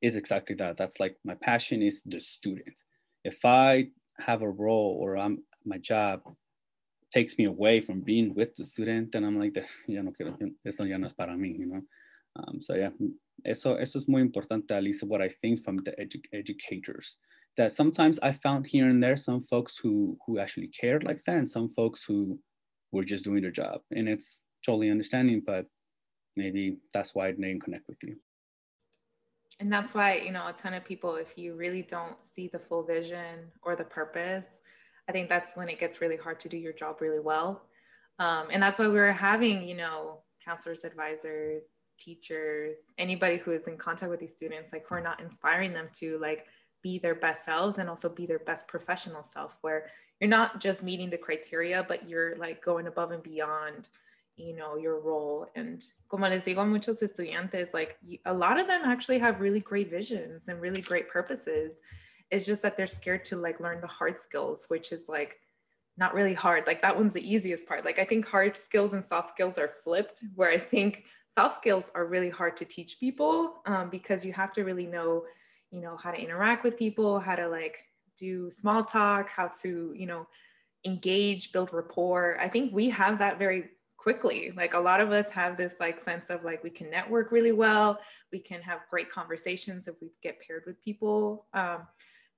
is 0.00 0.16
exactly 0.16 0.56
that. 0.56 0.78
That's 0.78 0.98
like 0.98 1.16
my 1.24 1.34
passion 1.34 1.82
is 1.82 2.02
the 2.06 2.20
student. 2.20 2.84
If 3.22 3.44
I 3.44 3.88
have 4.18 4.40
a 4.40 4.50
role 4.50 4.98
or 4.98 5.18
I'm 5.18 5.44
my 5.66 5.78
job 5.78 6.22
takes 7.14 7.38
me 7.38 7.44
away 7.44 7.80
from 7.80 8.00
being 8.00 8.34
with 8.34 8.54
the 8.56 8.64
student, 8.64 9.14
and 9.14 9.24
I'm 9.24 9.38
like, 9.38 9.56
ya 9.86 10.02
no 10.02 10.10
quiero, 10.10 10.36
esto 10.66 10.84
ya 10.84 10.98
no 10.98 11.06
es 11.06 11.14
para 11.14 11.34
mí, 11.34 11.56
you 11.58 11.66
know. 11.66 11.82
Um, 12.36 12.60
so 12.60 12.74
yeah, 12.74 12.90
eso 13.44 13.76
eso 13.76 13.98
es 13.98 14.08
muy 14.08 14.20
importante. 14.20 14.72
At 14.72 14.82
least 14.82 15.04
what 15.04 15.22
I 15.22 15.30
think 15.40 15.60
from 15.60 15.76
the 15.84 15.92
edu 15.92 16.20
educators 16.32 17.16
that 17.56 17.72
sometimes 17.72 18.18
I 18.18 18.32
found 18.32 18.66
here 18.66 18.88
and 18.88 19.00
there 19.00 19.16
some 19.16 19.42
folks 19.42 19.78
who 19.78 20.18
who 20.26 20.40
actually 20.40 20.70
cared 20.80 21.04
like 21.04 21.22
that, 21.26 21.36
and 21.36 21.48
some 21.48 21.68
folks 21.70 22.04
who 22.04 22.40
were 22.90 23.04
just 23.04 23.24
doing 23.24 23.42
their 23.42 23.52
job, 23.62 23.80
and 23.92 24.08
it's 24.08 24.42
totally 24.66 24.90
understanding. 24.90 25.42
But 25.46 25.66
maybe 26.36 26.78
that's 26.92 27.14
why 27.14 27.30
they 27.30 27.38
didn't 27.38 27.62
connect 27.62 27.86
with 27.88 27.98
you 28.02 28.16
and 29.60 29.72
that's 29.72 29.94
why 29.94 30.16
you 30.16 30.32
know 30.32 30.48
a 30.48 30.52
ton 30.52 30.74
of 30.74 30.84
people 30.84 31.14
if 31.14 31.38
you 31.38 31.54
really 31.54 31.82
don't 31.82 32.16
see 32.20 32.48
the 32.48 32.58
full 32.58 32.82
vision 32.82 33.52
or 33.62 33.76
the 33.76 33.84
purpose 33.84 34.46
i 35.08 35.12
think 35.12 35.28
that's 35.28 35.56
when 35.56 35.68
it 35.68 35.78
gets 35.78 36.00
really 36.00 36.16
hard 36.16 36.38
to 36.40 36.48
do 36.48 36.56
your 36.56 36.72
job 36.72 37.00
really 37.00 37.20
well. 37.20 37.62
Um, 38.20 38.46
and 38.52 38.62
that's 38.62 38.78
why 38.78 38.88
we 38.88 38.98
are 39.00 39.12
having 39.12 39.66
you 39.68 39.76
know 39.76 40.20
counselors 40.44 40.84
advisors 40.84 41.64
teachers 41.98 42.78
anybody 42.98 43.36
who 43.38 43.52
is 43.52 43.66
in 43.66 43.76
contact 43.76 44.10
with 44.10 44.20
these 44.20 44.32
students 44.32 44.72
like 44.72 44.84
who 44.86 44.96
are 44.96 45.00
not 45.00 45.20
inspiring 45.20 45.72
them 45.72 45.88
to 45.92 46.18
like 46.18 46.46
be 46.82 46.98
their 46.98 47.14
best 47.14 47.44
selves 47.44 47.78
and 47.78 47.88
also 47.88 48.08
be 48.08 48.26
their 48.26 48.40
best 48.40 48.68
professional 48.68 49.22
self 49.22 49.56
where 49.62 49.86
you're 50.20 50.28
not 50.28 50.60
just 50.60 50.82
meeting 50.82 51.08
the 51.08 51.16
criteria 51.16 51.84
but 51.88 52.08
you're 52.08 52.36
like 52.36 52.62
going 52.64 52.86
above 52.88 53.10
and 53.10 53.22
beyond 53.22 53.88
you 54.36 54.54
know 54.54 54.76
your 54.76 55.00
role. 55.00 55.46
And 55.54 55.84
como 56.08 56.28
les 56.28 56.44
digo 56.44 56.62
a 56.62 56.66
muchos 56.66 57.00
estudiantes 57.00 57.72
like 57.72 57.98
a 58.26 58.34
lot 58.34 58.58
of 58.58 58.66
them 58.66 58.82
actually 58.84 59.18
have 59.18 59.40
really 59.40 59.60
great 59.60 59.90
visions 59.90 60.42
and 60.48 60.60
really 60.60 60.80
great 60.80 61.08
purposes 61.08 61.80
it's 62.34 62.46
just 62.46 62.62
that 62.62 62.76
they're 62.76 62.86
scared 62.86 63.24
to 63.24 63.36
like 63.36 63.60
learn 63.60 63.80
the 63.80 63.86
hard 63.86 64.18
skills 64.18 64.66
which 64.68 64.92
is 64.92 65.08
like 65.08 65.38
not 65.96 66.12
really 66.12 66.34
hard 66.34 66.66
like 66.66 66.82
that 66.82 66.96
one's 66.96 67.12
the 67.12 67.32
easiest 67.32 67.66
part 67.66 67.84
like 67.84 67.98
i 67.98 68.04
think 68.04 68.26
hard 68.26 68.56
skills 68.56 68.92
and 68.92 69.06
soft 69.06 69.28
skills 69.28 69.56
are 69.56 69.70
flipped 69.84 70.22
where 70.34 70.50
i 70.50 70.58
think 70.58 71.04
soft 71.28 71.56
skills 71.56 71.90
are 71.94 72.06
really 72.06 72.30
hard 72.30 72.56
to 72.56 72.64
teach 72.64 72.98
people 72.98 73.62
um, 73.66 73.88
because 73.88 74.24
you 74.24 74.32
have 74.32 74.52
to 74.52 74.64
really 74.64 74.86
know 74.86 75.24
you 75.70 75.80
know 75.80 75.96
how 75.96 76.10
to 76.10 76.20
interact 76.20 76.64
with 76.64 76.76
people 76.76 77.20
how 77.20 77.36
to 77.36 77.48
like 77.48 77.78
do 78.18 78.50
small 78.50 78.84
talk 78.84 79.30
how 79.30 79.48
to 79.56 79.92
you 79.96 80.06
know 80.06 80.26
engage 80.84 81.52
build 81.52 81.72
rapport 81.72 82.36
i 82.40 82.48
think 82.48 82.72
we 82.72 82.90
have 82.90 83.18
that 83.18 83.38
very 83.38 83.70
quickly. 84.04 84.52
Like 84.54 84.74
a 84.74 84.78
lot 84.78 85.00
of 85.00 85.12
us 85.12 85.30
have 85.30 85.56
this 85.56 85.76
like 85.80 85.98
sense 85.98 86.28
of 86.28 86.44
like 86.44 86.62
we 86.62 86.68
can 86.68 86.90
network 86.90 87.32
really 87.32 87.52
well, 87.52 87.98
we 88.30 88.38
can 88.38 88.60
have 88.60 88.80
great 88.90 89.08
conversations 89.08 89.88
if 89.88 89.94
we 90.02 90.10
get 90.22 90.38
paired 90.46 90.64
with 90.66 90.78
people. 90.84 91.46
Um, 91.54 91.86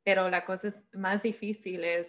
pero 0.07 0.31
la 0.31 0.41
cosa 0.41 0.73
más 0.97 1.23
difícil 1.23 1.85
es, 1.85 2.07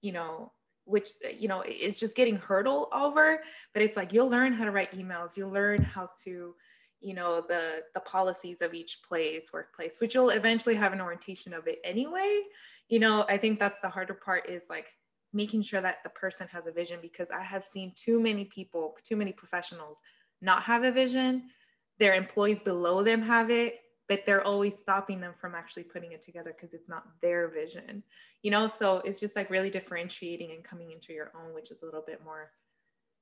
you 0.00 0.12
know, 0.12 0.52
which 0.84 1.10
you 1.38 1.48
know 1.48 1.62
it's 1.66 2.00
just 2.00 2.16
getting 2.16 2.36
hurdle 2.36 2.88
over. 2.92 3.42
But 3.72 3.82
it's 3.82 3.96
like 3.96 4.12
you'll 4.12 4.30
learn 4.30 4.52
how 4.52 4.64
to 4.64 4.72
write 4.72 4.92
emails, 4.92 5.36
you'll 5.36 5.52
learn 5.52 5.82
how 5.82 6.10
to 6.24 6.54
you 7.00 7.14
know 7.14 7.44
the 7.46 7.82
the 7.94 8.00
policies 8.00 8.62
of 8.62 8.72
each 8.72 9.02
place 9.06 9.50
workplace 9.52 9.98
which 10.00 10.14
you'll 10.14 10.30
eventually 10.30 10.74
have 10.74 10.94
an 10.94 11.00
orientation 11.02 11.52
of 11.52 11.66
it 11.66 11.78
anyway 11.84 12.40
you 12.88 12.98
know 12.98 13.26
i 13.28 13.36
think 13.36 13.60
that's 13.60 13.80
the 13.80 13.88
harder 13.88 14.14
part 14.14 14.48
is 14.48 14.64
like 14.70 14.88
making 15.36 15.62
sure 15.62 15.80
that 15.80 15.98
the 16.02 16.10
person 16.10 16.48
has 16.50 16.66
a 16.66 16.72
vision 16.72 16.98
because 17.02 17.30
I 17.30 17.42
have 17.42 17.64
seen 17.64 17.92
too 17.94 18.20
many 18.20 18.46
people, 18.46 18.96
too 19.04 19.16
many 19.16 19.32
professionals 19.32 20.00
not 20.40 20.62
have 20.62 20.82
a 20.84 20.90
vision. 20.90 21.50
Their 21.98 22.14
employees 22.14 22.60
below 22.60 23.02
them 23.02 23.22
have 23.22 23.50
it, 23.50 23.78
but 24.08 24.24
they're 24.24 24.46
always 24.46 24.78
stopping 24.78 25.20
them 25.20 25.34
from 25.40 25.54
actually 25.54 25.82
putting 25.82 26.12
it 26.12 26.22
together 26.22 26.54
because 26.54 26.74
it's 26.74 26.88
not 26.88 27.04
their 27.20 27.48
vision. 27.48 28.02
You 28.42 28.50
know, 28.50 28.68
so 28.68 28.98
it's 28.98 29.18
just 29.18 29.36
like 29.36 29.50
really 29.50 29.70
differentiating 29.70 30.52
and 30.52 30.62
coming 30.62 30.92
into 30.92 31.12
your 31.12 31.32
own, 31.34 31.54
which 31.54 31.70
is 31.70 31.82
a 31.82 31.84
little 31.84 32.04
bit 32.06 32.22
more 32.24 32.50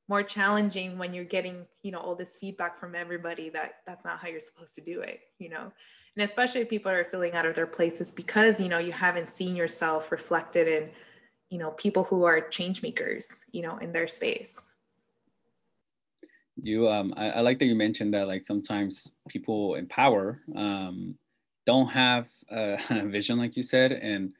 more 0.08 0.22
challenging 0.22 0.98
when 0.98 1.14
you're 1.14 1.24
getting 1.24 1.64
you 1.82 1.90
know 1.90 1.98
all 1.98 2.14
this 2.14 2.36
feedback 2.36 2.78
from 2.78 2.94
everybody 2.94 3.48
that 3.48 3.76
that's 3.86 4.04
not 4.04 4.18
how 4.18 4.28
you're 4.28 4.40
supposed 4.40 4.74
to 4.74 4.80
do 4.80 5.00
it 5.00 5.20
you 5.38 5.48
know 5.48 5.72
and 6.16 6.24
especially 6.24 6.60
if 6.60 6.68
people 6.68 6.90
are 6.90 7.04
feeling 7.04 7.32
out 7.32 7.46
of 7.46 7.54
their 7.54 7.66
places 7.66 8.10
because 8.10 8.60
you 8.60 8.68
know 8.68 8.78
you 8.78 8.92
haven't 8.92 9.30
seen 9.30 9.56
yourself 9.56 10.12
reflected 10.12 10.68
in 10.68 10.90
you 11.50 11.58
know 11.58 11.70
people 11.72 12.04
who 12.04 12.24
are 12.24 12.40
change 12.40 12.82
makers 12.82 13.28
you 13.52 13.62
know 13.62 13.78
in 13.78 13.92
their 13.92 14.06
space 14.06 14.58
you 16.56 16.88
um 16.88 17.12
I, 17.16 17.30
I 17.30 17.40
like 17.40 17.58
that 17.58 17.66
you 17.66 17.74
mentioned 17.74 18.14
that 18.14 18.28
like 18.28 18.44
sometimes 18.44 19.12
people 19.28 19.74
in 19.74 19.86
power 19.86 20.40
um 20.54 21.16
don't 21.66 21.88
have 21.88 22.28
a 22.50 22.78
vision 23.06 23.38
like 23.38 23.56
you 23.56 23.62
said 23.62 23.92
and 23.92 24.32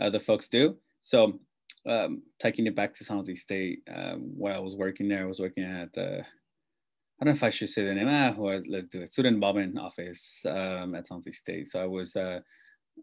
uh, 0.00 0.10
the 0.10 0.20
folks 0.20 0.48
do 0.48 0.76
so 1.00 1.38
um 1.86 2.22
taking 2.38 2.66
it 2.66 2.74
back 2.74 2.94
to 2.94 3.04
San 3.04 3.18
Jose 3.18 3.34
State 3.34 3.80
um, 3.94 4.32
while 4.36 4.54
I 4.54 4.60
was 4.60 4.76
working 4.76 5.08
there 5.08 5.22
I 5.22 5.26
was 5.26 5.40
working 5.40 5.64
at 5.64 5.92
the 5.92 6.24
I 7.20 7.24
don't 7.24 7.34
know 7.34 7.36
if 7.36 7.42
I 7.42 7.50
should 7.50 7.68
say 7.68 7.84
the 7.84 7.94
name. 7.94 8.06
Ah, 8.08 8.32
was, 8.36 8.68
let's 8.68 8.86
do 8.86 9.00
it. 9.00 9.10
Student 9.10 9.34
involvement 9.34 9.76
office 9.76 10.46
um, 10.48 10.94
at 10.94 11.08
San 11.08 11.16
Jose 11.16 11.32
State. 11.32 11.66
So 11.66 11.80
I 11.80 11.84
was 11.84 12.14
uh, 12.14 12.38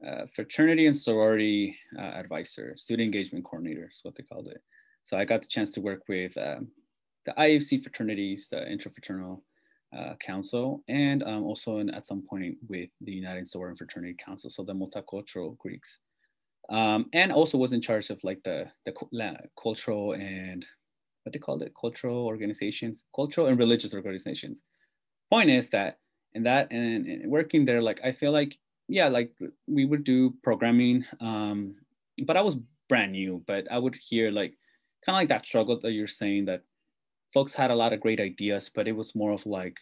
uh, 0.06 0.26
fraternity 0.34 0.86
and 0.86 0.96
sorority 0.96 1.78
uh, 1.98 2.02
advisor, 2.02 2.76
student 2.78 3.06
engagement 3.06 3.44
coordinator 3.44 3.90
is 3.92 4.00
what 4.04 4.16
they 4.16 4.24
called 4.24 4.48
it. 4.48 4.62
So 5.04 5.18
I 5.18 5.26
got 5.26 5.42
the 5.42 5.48
chance 5.48 5.72
to 5.72 5.82
work 5.82 6.04
with 6.08 6.36
um, 6.38 6.70
the 7.26 7.34
IFC 7.34 7.82
fraternities, 7.82 8.50
the 8.50 8.58
Interfraternal 8.58 9.42
uh, 9.96 10.14
Council, 10.20 10.84
and 10.88 11.24
um, 11.24 11.44
also 11.44 11.78
in, 11.78 11.90
at 11.90 12.08
some 12.08 12.22
point 12.22 12.58
with 12.68 12.90
the 13.02 13.12
United 13.12 13.48
Sorority 13.48 13.78
Fraternity 13.78 14.16
Council, 14.24 14.50
so 14.50 14.64
the 14.64 14.74
multicultural 14.74 15.58
Greeks. 15.58 16.00
Um, 16.70 17.10
and 17.14 17.32
also 17.32 17.58
was 17.58 17.74
in 17.74 17.82
charge 17.82 18.10
of 18.10 18.24
like 18.24 18.42
the, 18.44 18.68
the 18.86 18.94
cultural 19.62 20.14
and 20.14 20.66
what 21.24 21.34
they 21.34 21.40
called 21.40 21.62
it, 21.64 21.74
cultural 21.80 22.26
organizations, 22.26 23.04
cultural 23.16 23.48
and 23.48 23.60
religious 23.60 23.94
organizations. 23.94 24.64
Point 25.30 25.50
is 25.50 25.70
that 25.72 26.00
in 26.34 26.44
that 26.44 26.72
and, 26.72 27.06
and 27.08 27.32
working 27.32 27.66
there, 27.66 27.82
like 27.82 28.00
I 28.04 28.12
feel 28.12 28.32
like 28.32 28.58
yeah, 28.88 29.08
like 29.08 29.32
we 29.68 29.86
would 29.86 30.04
do 30.04 30.36
programming, 30.44 31.06
um, 31.20 31.76
but 32.26 32.38
I 32.38 32.42
was 32.42 32.58
brand 32.88 33.14
new. 33.14 33.44
But 33.48 33.68
I 33.72 33.80
would 33.80 33.96
hear 33.96 34.30
like 34.32 34.56
kind 35.04 35.16
of 35.16 35.22
like 35.22 35.30
that 35.30 35.46
struggle 35.46 35.80
that 35.80 35.92
you're 35.92 36.08
saying 36.08 36.46
that 36.46 36.62
folks 37.36 37.54
had 37.54 37.70
a 37.70 37.76
lot 37.76 37.92
of 37.92 38.00
great 38.00 38.22
ideas, 38.22 38.72
but 38.74 38.88
it 38.88 38.96
was 38.96 39.14
more 39.14 39.34
of 39.34 39.46
like, 39.46 39.78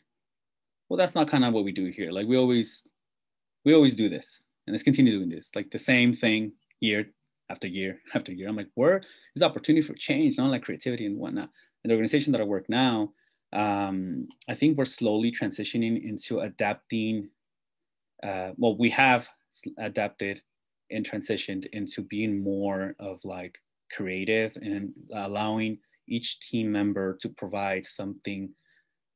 well, 0.90 0.98
that's 0.98 1.14
not 1.14 1.30
kind 1.30 1.46
of 1.46 1.54
what 1.54 1.64
we 1.64 1.72
do 1.72 1.86
here. 1.86 2.12
Like 2.12 2.26
we 2.26 2.36
always, 2.36 2.88
we 3.64 3.76
always 3.76 3.96
do 3.96 4.10
this, 4.10 4.42
and 4.66 4.74
let's 4.74 4.82
continue 4.82 5.14
doing 5.14 5.30
this, 5.30 5.52
like 5.56 5.70
the 5.70 5.78
same 5.78 6.16
thing 6.16 6.54
year 6.80 7.06
after 7.52 7.68
year 7.68 8.00
after 8.16 8.34
year. 8.34 8.50
I'm 8.50 8.56
like, 8.56 8.72
where 8.74 9.04
is 9.36 9.44
opportunity 9.44 9.86
for 9.86 9.94
change, 9.94 10.40
not 10.40 10.50
like 10.50 10.64
creativity 10.64 11.06
and 11.06 11.20
whatnot. 11.20 11.50
And 11.84 11.92
the 11.92 11.94
organization 11.94 12.32
that 12.32 12.42
I 12.42 12.46
work 12.46 12.68
now, 12.70 13.12
um, 13.54 14.28
I 14.50 14.56
think 14.56 14.76
we're 14.76 14.86
slowly 14.86 15.32
transitioning 15.32 16.04
into 16.04 16.40
adapting 16.40 17.30
uh, 18.24 18.54
well, 18.58 18.76
we 18.78 18.90
have 18.90 19.30
adapted 19.78 20.42
and 20.90 21.08
transitioned 21.08 21.68
into 21.74 22.02
being 22.02 22.42
more 22.42 22.96
of 23.00 23.24
like 23.26 23.60
creative 23.92 24.56
and 24.56 24.94
allowing 25.14 25.78
each 26.08 26.40
team 26.40 26.72
member 26.72 27.18
to 27.22 27.30
provide 27.30 27.86
something, 27.86 28.50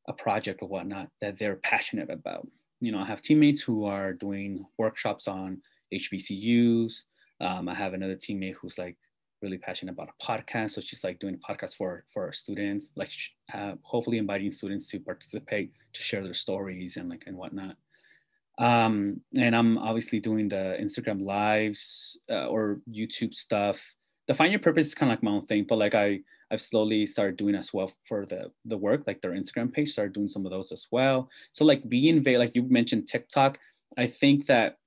a 0.07 0.13
project 0.13 0.61
or 0.61 0.69
whatnot 0.69 1.09
that 1.21 1.37
they're 1.37 1.57
passionate 1.57 2.09
about. 2.09 2.47
You 2.79 2.91
know, 2.91 2.99
I 2.99 3.05
have 3.05 3.21
teammates 3.21 3.61
who 3.61 3.85
are 3.85 4.13
doing 4.13 4.65
workshops 4.77 5.27
on 5.27 5.61
HBCUs. 5.93 6.93
Um, 7.41 7.67
I 7.69 7.73
have 7.73 7.93
another 7.93 8.15
teammate 8.15 8.55
who's 8.61 8.77
like 8.77 8.97
really 9.41 9.57
passionate 9.57 9.93
about 9.93 10.09
a 10.09 10.23
podcast. 10.23 10.71
So 10.71 10.81
she's 10.81 11.03
like 11.03 11.19
doing 11.19 11.35
a 11.35 11.51
podcast 11.51 11.75
for, 11.75 12.05
for 12.13 12.25
our 12.25 12.33
students, 12.33 12.91
like 12.95 13.11
uh, 13.53 13.73
hopefully 13.81 14.17
inviting 14.17 14.51
students 14.51 14.87
to 14.89 14.99
participate, 14.99 15.71
to 15.93 16.01
share 16.01 16.23
their 16.23 16.33
stories 16.33 16.97
and 16.97 17.09
like 17.09 17.23
and 17.27 17.37
whatnot. 17.37 17.75
Um, 18.59 19.21
and 19.35 19.55
I'm 19.55 19.77
obviously 19.77 20.19
doing 20.19 20.49
the 20.49 20.77
Instagram 20.81 21.23
lives 21.23 22.19
uh, 22.29 22.47
or 22.47 22.81
YouTube 22.89 23.33
stuff. 23.33 23.95
The 24.27 24.33
find 24.33 24.51
your 24.51 24.59
purpose 24.59 24.87
is 24.87 24.95
kind 24.95 25.11
of 25.11 25.17
like 25.17 25.23
my 25.23 25.31
own 25.31 25.45
thing, 25.45 25.65
but 25.69 25.77
like 25.77 25.93
I 25.93 26.21
I've 26.51 26.61
slowly 26.61 27.05
started 27.05 27.37
doing 27.37 27.55
as 27.55 27.73
well 27.73 27.91
for 28.03 28.25
the 28.25 28.51
the 28.65 28.77
work, 28.77 29.03
like 29.07 29.21
their 29.21 29.31
Instagram 29.31 29.71
page, 29.71 29.91
started 29.91 30.13
doing 30.13 30.29
some 30.29 30.45
of 30.45 30.51
those 30.51 30.71
as 30.71 30.87
well. 30.91 31.29
So 31.53 31.65
like 31.65 31.87
being 31.89 32.23
very 32.23 32.37
like 32.37 32.55
you 32.55 32.63
mentioned 32.63 33.07
TikTok, 33.07 33.59
I 33.97 34.07
think 34.07 34.45
that 34.47 34.77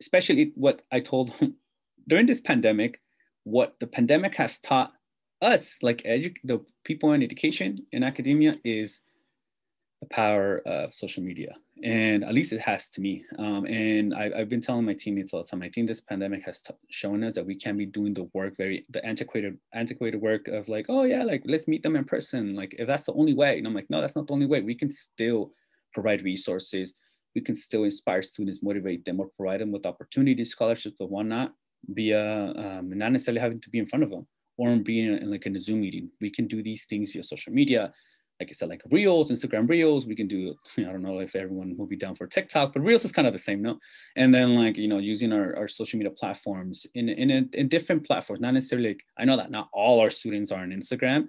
especially 0.00 0.52
what 0.54 0.82
I 0.90 1.00
told 1.00 1.32
during 2.08 2.26
this 2.26 2.40
pandemic, 2.40 3.00
what 3.44 3.78
the 3.80 3.86
pandemic 3.86 4.34
has 4.36 4.58
taught 4.58 4.92
us, 5.42 5.78
like 5.82 6.02
edu- 6.04 6.36
the 6.44 6.64
people 6.84 7.12
in 7.12 7.22
education 7.22 7.78
in 7.92 8.02
academia, 8.02 8.54
is 8.64 9.00
the 10.00 10.06
power 10.06 10.62
of 10.66 10.94
social 10.94 11.22
media 11.22 11.54
and 11.84 12.24
at 12.24 12.34
least 12.34 12.52
it 12.52 12.60
has 12.60 12.88
to 12.90 13.00
me. 13.00 13.22
Um, 13.38 13.66
and 13.66 14.14
I, 14.14 14.38
have 14.38 14.48
been 14.48 14.60
telling 14.60 14.84
my 14.84 14.94
teammates 14.94 15.32
all 15.32 15.42
the 15.42 15.48
time 15.48 15.62
i 15.62 15.68
think 15.68 15.86
this 15.86 16.00
pandemic 16.00 16.42
has 16.44 16.60
t- 16.60 16.74
shown 16.88 17.22
us 17.24 17.34
that 17.34 17.46
we 17.46 17.54
can 17.54 17.76
be 17.76 17.86
doing 17.86 18.14
the 18.14 18.28
work 18.32 18.56
very 18.56 18.84
the 18.90 19.04
antiquated 19.04 19.58
antiquated 19.74 20.20
work 20.20 20.48
of 20.48 20.68
like 20.68 20.86
oh 20.88 21.04
yeah 21.04 21.22
like 21.24 21.42
let's 21.46 21.68
meet 21.68 21.82
them 21.82 21.96
in 21.96 22.04
person 22.04 22.54
like 22.54 22.74
if 22.78 22.86
that's 22.86 23.04
the 23.04 23.12
only 23.14 23.34
way 23.34 23.58
and 23.58 23.66
i'm 23.66 23.74
like 23.74 23.90
no 23.90 24.00
that's 24.00 24.16
not 24.16 24.26
the 24.26 24.32
only 24.32 24.46
way. 24.46 24.60
We 24.62 24.74
can 24.74 24.90
still 24.90 25.52
provide 25.92 26.22
resources. 26.22 26.94
We 27.34 27.40
can 27.40 27.56
still 27.56 27.84
inspire 27.84 28.22
students, 28.22 28.62
motivate 28.62 29.04
them, 29.04 29.20
or 29.20 29.28
provide 29.36 29.60
them 29.60 29.72
with 29.72 29.86
opportunities, 29.86 30.50
scholarships, 30.50 30.96
or 31.00 31.08
whatnot, 31.08 31.52
via 31.86 32.52
um, 32.56 32.90
not 32.90 33.12
necessarily 33.12 33.40
having 33.40 33.60
to 33.60 33.70
be 33.70 33.78
in 33.78 33.86
front 33.86 34.02
of 34.02 34.10
them 34.10 34.26
or 34.56 34.76
being 34.76 35.16
in, 35.16 35.30
like 35.30 35.46
in 35.46 35.56
a 35.56 35.60
Zoom 35.60 35.80
meeting. 35.80 36.10
We 36.20 36.30
can 36.30 36.46
do 36.46 36.62
these 36.62 36.84
things 36.86 37.12
via 37.12 37.22
social 37.22 37.52
media, 37.52 37.92
like 38.40 38.48
I 38.48 38.52
said, 38.52 38.70
like 38.70 38.82
Reels, 38.90 39.30
Instagram 39.30 39.68
Reels. 39.68 40.06
We 40.06 40.16
can 40.16 40.26
do, 40.26 40.54
I 40.78 40.82
don't 40.82 41.02
know 41.02 41.20
if 41.20 41.36
everyone 41.36 41.76
will 41.76 41.86
be 41.86 41.96
down 41.96 42.14
for 42.14 42.26
TikTok, 42.26 42.72
but 42.72 42.80
Reels 42.80 43.04
is 43.04 43.12
kind 43.12 43.28
of 43.28 43.34
the 43.34 43.38
same, 43.38 43.60
no? 43.60 43.78
And 44.16 44.34
then 44.34 44.54
like, 44.56 44.78
you 44.78 44.88
know, 44.88 44.98
using 44.98 45.32
our, 45.32 45.54
our 45.56 45.68
social 45.68 45.98
media 45.98 46.10
platforms 46.10 46.86
in, 46.94 47.08
in, 47.10 47.30
a, 47.30 47.44
in 47.52 47.68
different 47.68 48.06
platforms, 48.06 48.40
not 48.40 48.54
necessarily 48.54 48.88
like, 48.88 49.04
I 49.18 49.26
know 49.26 49.36
that 49.36 49.50
not 49.50 49.68
all 49.72 50.00
our 50.00 50.10
students 50.10 50.50
are 50.50 50.62
on 50.62 50.70
Instagram, 50.70 51.28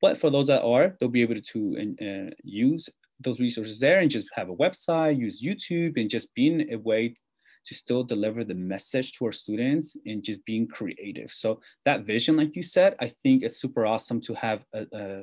but 0.00 0.18
for 0.18 0.30
those 0.30 0.46
that 0.46 0.64
are, 0.64 0.96
they'll 0.98 1.08
be 1.08 1.22
able 1.22 1.40
to 1.40 1.94
uh, 2.00 2.34
use 2.42 2.88
those 3.20 3.40
resources 3.40 3.78
there 3.80 4.00
and 4.00 4.10
just 4.10 4.28
have 4.34 4.48
a 4.48 4.56
website, 4.56 5.18
use 5.18 5.42
YouTube 5.42 6.00
and 6.00 6.10
just 6.10 6.34
being 6.34 6.72
a 6.72 6.78
way 6.78 7.14
to 7.66 7.74
still 7.74 8.04
deliver 8.04 8.44
the 8.44 8.54
message 8.54 9.12
to 9.12 9.26
our 9.26 9.32
students 9.32 9.96
and 10.06 10.22
just 10.22 10.44
being 10.44 10.68
creative. 10.68 11.32
So 11.32 11.60
that 11.84 12.04
vision, 12.04 12.36
like 12.36 12.54
you 12.54 12.62
said, 12.62 12.94
I 13.00 13.12
think 13.22 13.42
it's 13.42 13.60
super 13.60 13.84
awesome 13.84 14.20
to 14.22 14.34
have 14.34 14.64
a, 14.72 14.86
a, 14.92 15.22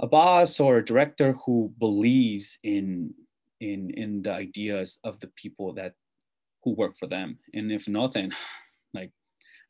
a 0.00 0.06
boss 0.06 0.60
or 0.60 0.76
a 0.76 0.84
director 0.84 1.32
who 1.44 1.72
believes 1.78 2.58
in 2.62 3.14
in 3.60 3.90
in 3.90 4.22
the 4.22 4.32
ideas 4.32 4.98
of 5.04 5.18
the 5.20 5.28
people 5.28 5.72
that 5.74 5.94
who 6.62 6.74
work 6.74 6.96
for 6.98 7.06
them. 7.06 7.38
And 7.54 7.72
if 7.72 7.88
nothing, 7.88 8.32
like 8.94 9.12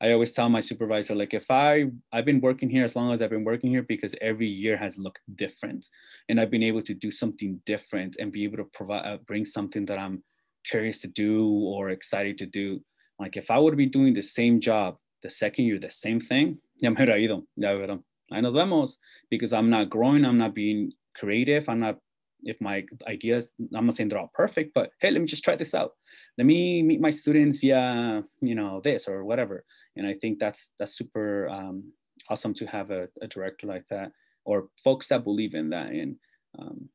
I 0.00 0.12
always 0.12 0.32
tell 0.32 0.48
my 0.48 0.60
supervisor, 0.60 1.14
like 1.14 1.34
if 1.34 1.50
I 1.50 1.86
I've 2.12 2.24
been 2.24 2.40
working 2.40 2.68
here 2.68 2.84
as 2.84 2.96
long 2.96 3.12
as 3.12 3.22
I've 3.22 3.30
been 3.30 3.44
working 3.44 3.70
here 3.70 3.82
because 3.82 4.14
every 4.20 4.48
year 4.48 4.76
has 4.76 4.98
looked 4.98 5.20
different, 5.36 5.86
and 6.28 6.40
I've 6.40 6.50
been 6.50 6.62
able 6.62 6.82
to 6.82 6.94
do 6.94 7.10
something 7.10 7.60
different 7.64 8.16
and 8.18 8.32
be 8.32 8.44
able 8.44 8.58
to 8.58 8.68
provide 8.72 9.06
uh, 9.06 9.18
bring 9.26 9.44
something 9.44 9.86
that 9.86 9.98
I'm 9.98 10.22
curious 10.64 11.00
to 11.02 11.08
do 11.08 11.48
or 11.48 11.90
excited 11.90 12.38
to 12.38 12.46
do. 12.46 12.80
Like 13.18 13.36
if 13.36 13.50
I 13.50 13.58
would 13.58 13.76
be 13.76 13.86
doing 13.86 14.12
the 14.12 14.22
same 14.22 14.60
job 14.60 14.96
the 15.22 15.30
second 15.30 15.64
year, 15.64 15.78
the 15.78 15.90
same 15.90 16.20
thing, 16.20 16.58
ya 16.80 16.90
me 16.90 16.96
hubiera 16.96 17.18
ido, 17.18 17.46
ya 17.56 17.96
ahí 18.32 18.42
nos 18.42 18.54
vemos, 18.54 18.98
because 19.30 19.52
I'm 19.52 19.70
not 19.70 19.90
growing, 19.90 20.24
I'm 20.24 20.38
not 20.38 20.54
being 20.54 20.92
creative, 21.14 21.68
I'm 21.68 21.80
not, 21.80 21.98
if 22.42 22.60
my 22.60 22.84
ideas, 23.06 23.50
I'm 23.74 23.86
not 23.86 23.94
saying 23.94 24.10
they're 24.10 24.18
all 24.18 24.30
perfect, 24.34 24.74
but 24.74 24.90
hey, 25.00 25.10
let 25.10 25.20
me 25.20 25.26
just 25.26 25.44
try 25.44 25.56
this 25.56 25.74
out. 25.74 25.92
Let 26.38 26.46
me 26.46 26.82
meet 26.82 27.00
my 27.00 27.10
students 27.10 27.58
via, 27.58 28.24
you 28.40 28.54
know, 28.54 28.80
this 28.82 29.08
or 29.08 29.24
whatever. 29.24 29.64
And 29.96 30.06
I 30.06 30.14
think 30.14 30.38
that's, 30.38 30.72
that's 30.78 30.96
super 30.96 31.48
um, 31.48 31.92
awesome 32.28 32.54
to 32.54 32.66
have 32.66 32.90
a, 32.90 33.08
a, 33.20 33.26
director 33.26 33.66
like 33.66 33.84
that 33.90 34.12
or 34.44 34.68
folks 34.82 35.08
that 35.08 35.24
believe 35.24 35.54
in 35.54 35.70
that. 35.70 35.90
And 35.90 36.16
um, 36.58 36.88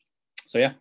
so, 0.46 0.60
yeah, 0.60 0.74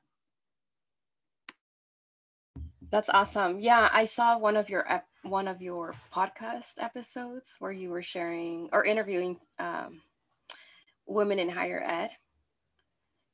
that's 2.91 3.09
awesome. 3.09 3.61
Yeah, 3.61 3.89
I 3.93 4.05
saw 4.05 4.37
one 4.37 4.57
of 4.57 4.69
your 4.69 4.85
one 5.23 5.47
of 5.47 5.63
your 5.63 5.95
podcast 6.13 6.83
episodes 6.83 7.57
where 7.61 7.71
you 7.71 7.91
were 7.91 8.03
sharing 8.03 8.69
or 8.73 8.85
interviewing 8.85 9.39
um, 9.59 10.01
women 11.11 11.39
in 11.39 11.49
higher 11.49 11.83
ed, 11.85 12.11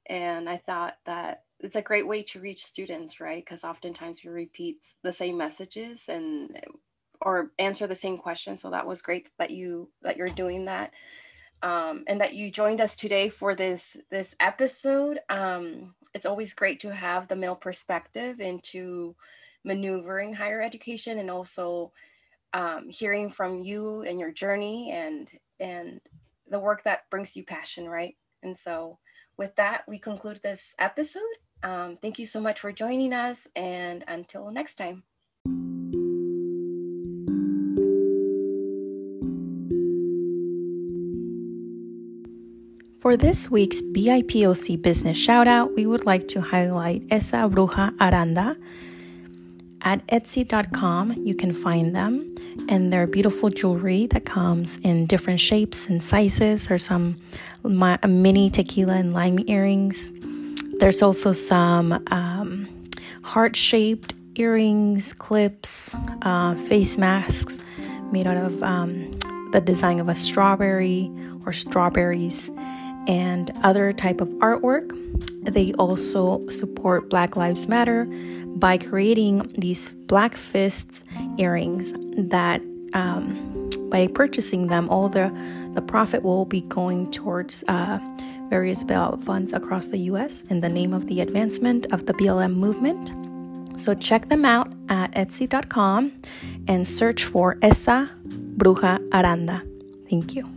and 0.09 0.49
I 0.49 0.57
thought 0.57 0.95
that 1.05 1.45
it's 1.61 1.77
a 1.77 1.83
great 1.83 2.07
way 2.07 2.23
to 2.25 2.41
reach 2.41 2.65
students, 2.65 3.21
right? 3.21 3.45
Because 3.45 3.65
oftentimes 3.65 4.23
we 4.25 4.31
repeat 4.31 4.79
the 5.03 5.13
same 5.13 5.37
messages 5.37 6.09
and 6.09 6.61
or 7.21 7.51
answer 7.59 7.87
the 7.87 7.95
same 7.95 8.19
questions. 8.19 8.61
So 8.61 8.71
that 8.71 8.87
was 8.87 9.03
great 9.03 9.31
that 9.39 9.51
you 9.51 9.91
that 10.03 10.17
you're 10.17 10.29
doing 10.29 10.67
that. 10.67 10.93
Um, 11.63 12.05
and 12.07 12.21
that 12.21 12.35
you 12.35 12.51
joined 12.51 12.83
us 12.83 12.97
today 12.97 13.31
for 13.31 13.55
this 13.55 13.97
this 14.11 14.37
episode. 14.41 15.21
Um, 15.31 15.95
it's 16.15 16.27
always 16.27 16.53
great 16.53 16.81
to 16.81 16.95
have 16.95 17.29
the 17.29 17.37
male 17.37 17.57
perspective 17.57 18.41
into 18.41 19.17
maneuvering 19.65 20.35
higher 20.35 20.61
education 20.61 21.19
and 21.19 21.31
also 21.31 21.93
um, 22.53 22.89
hearing 22.91 23.31
from 23.31 23.63
you 23.63 24.03
and 24.03 24.21
your 24.21 24.33
journey 24.33 24.93
and 24.93 25.29
and 25.59 26.01
the 26.49 26.61
work 26.61 26.83
that 26.85 27.09
brings 27.11 27.37
you 27.37 27.45
passion 27.45 27.89
right? 27.89 28.17
And 28.43 28.57
so 28.57 28.99
with 29.39 29.55
that 29.57 29.83
we 29.89 29.99
conclude 29.99 30.41
this 30.43 30.75
episode. 30.79 31.23
Um, 31.63 31.99
thank 32.01 32.19
you 32.19 32.27
so 32.27 32.41
much 32.41 32.61
for 32.61 32.73
joining 32.73 33.13
us 33.13 33.49
and 33.57 34.05
until 34.07 34.51
next 34.51 34.77
time. 34.77 35.05
For 43.07 43.17
this 43.17 43.49
week's 43.49 43.81
BIPOC 43.83 44.83
business 44.83 45.17
shout 45.17 45.47
out, 45.47 45.77
we 45.77 45.87
would 45.87 46.05
like 46.05 46.27
to 46.29 46.41
highlight 46.41 47.05
Esa 47.09 47.49
Bruja 47.49 47.95
Aranda, 48.01 48.57
at 49.83 50.07
Etsy.com, 50.09 51.13
you 51.25 51.35
can 51.35 51.53
find 51.53 51.95
them, 51.95 52.35
and 52.69 52.93
their 52.93 53.07
beautiful 53.07 53.51
jewelry 53.51 54.07
that 54.09 54.25
comes 54.25 54.79
in 54.79 55.07
different 55.07 55.41
shapes 55.41 55.87
and 55.87 56.03
sizes. 56.03 56.67
There's 56.67 56.85
some 56.85 57.21
mini 57.63 58.51
tequila 58.51 58.95
and 58.95 59.13
lime 59.13 59.39
earrings. 59.47 60.11
There's 60.79 61.03
also 61.03 61.33
some 61.33 62.05
um, 62.11 62.69
heart 63.23 63.57
shaped 63.57 64.15
earrings, 64.35 65.13
clips, 65.15 65.97
uh, 66.23 66.55
face 66.55 66.99
masks 66.99 67.59
made 68.13 68.27
out 68.27 68.37
of 68.37 68.63
um, 68.63 69.13
the 69.53 69.61
design 69.61 70.01
of 70.01 70.09
a 70.09 70.15
strawberry 70.15 71.11
or 71.45 71.53
strawberries 71.53 72.51
and 73.07 73.51
other 73.63 73.93
type 73.93 74.21
of 74.21 74.29
artwork. 74.41 74.91
They 75.43 75.73
also 75.75 76.47
support 76.49 77.09
Black 77.09 77.37
Lives 77.37 77.69
Matter 77.69 78.07
by 78.57 78.79
creating 78.79 79.53
these 79.57 79.95
black 79.95 80.35
fists 80.35 81.05
earrings 81.39 81.93
that 82.17 82.61
um, 82.93 83.69
by 83.91 84.09
purchasing 84.09 84.67
them, 84.69 84.89
all 84.89 85.09
the 85.09 85.33
the 85.75 85.83
profit 85.83 86.23
will 86.23 86.47
be 86.47 86.63
going 86.63 87.11
towards 87.11 87.63
uh, 87.69 87.99
various 88.49 88.83
bailout 88.83 89.21
funds 89.23 89.53
across 89.53 89.89
the 89.89 89.99
U.S. 90.11 90.43
in 90.45 90.61
the 90.61 90.69
name 90.69 90.93
of 90.95 91.07
the 91.07 91.21
advancement 91.21 91.87
of 91.93 92.07
the 92.07 92.15
BLM 92.15 92.55
movement. 92.55 93.13
So 93.81 93.95
check 93.95 94.29
them 94.29 94.45
out 94.45 94.73
at 94.89 95.13
Etsy.com 95.13 96.13
and 96.67 96.89
search 96.89 97.25
for 97.25 97.59
Esa 97.61 98.11
Bruja 98.57 98.99
Aranda. 99.13 99.63
Thank 100.09 100.35
you. 100.35 100.49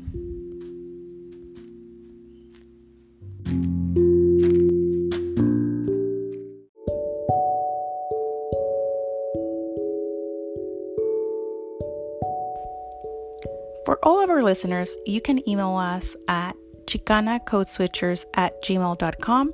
For 13.90 13.98
all 14.04 14.24
of 14.24 14.30
our 14.30 14.44
listeners, 14.44 14.96
you 15.08 15.20
can 15.20 15.50
email 15.50 15.76
us 15.76 16.16
at 16.28 16.56
chicanacodeswitchers 16.86 18.24
at 18.36 18.64
gmail.com 18.64 19.54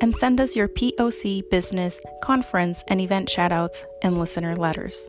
and 0.00 0.16
send 0.16 0.40
us 0.40 0.56
your 0.56 0.66
POC 0.66 1.48
business, 1.50 2.00
conference, 2.20 2.82
and 2.88 3.00
event 3.00 3.28
shoutouts 3.28 3.84
and 4.02 4.18
listener 4.18 4.54
letters. 4.54 5.08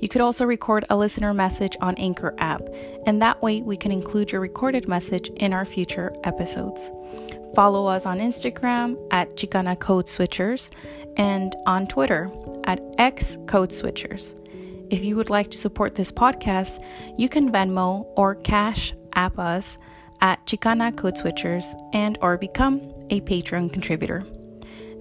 You 0.00 0.08
could 0.08 0.22
also 0.22 0.44
record 0.44 0.84
a 0.90 0.96
listener 0.96 1.32
message 1.34 1.76
on 1.80 1.94
Anchor 1.98 2.34
app, 2.38 2.62
and 3.06 3.22
that 3.22 3.40
way 3.42 3.62
we 3.62 3.76
can 3.76 3.92
include 3.92 4.32
your 4.32 4.40
recorded 4.40 4.88
message 4.88 5.28
in 5.36 5.52
our 5.52 5.64
future 5.64 6.12
episodes. 6.24 6.90
Follow 7.54 7.86
us 7.86 8.06
on 8.06 8.18
Instagram 8.18 8.96
at 9.12 9.36
Chicana 9.36 9.78
Code 9.78 10.06
Switchers 10.06 10.68
and 11.16 11.54
on 11.64 11.86
Twitter 11.86 12.28
at 12.64 12.80
X 12.98 13.38
Code 13.46 13.70
Switchers. 13.70 14.34
If 14.88 15.04
you 15.04 15.16
would 15.16 15.30
like 15.30 15.50
to 15.50 15.58
support 15.58 15.94
this 15.94 16.12
podcast, 16.12 16.82
you 17.18 17.28
can 17.28 17.50
Venmo 17.50 18.06
or 18.16 18.36
Cash 18.36 18.94
App 19.14 19.38
us 19.38 19.78
at 20.20 20.44
Chicana 20.46 20.96
Code 20.96 21.16
Switchers 21.16 21.74
and 21.92 22.18
or 22.22 22.38
become 22.38 22.80
a 23.10 23.20
Patreon 23.22 23.72
contributor. 23.72 24.24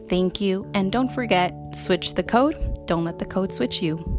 Thank 0.09 0.41
you, 0.41 0.69
and 0.73 0.91
don't 0.91 1.11
forget, 1.11 1.53
switch 1.75 2.13
the 2.13 2.23
code, 2.23 2.85
don't 2.85 3.05
let 3.05 3.19
the 3.19 3.25
code 3.25 3.51
switch 3.53 3.81
you. 3.81 4.14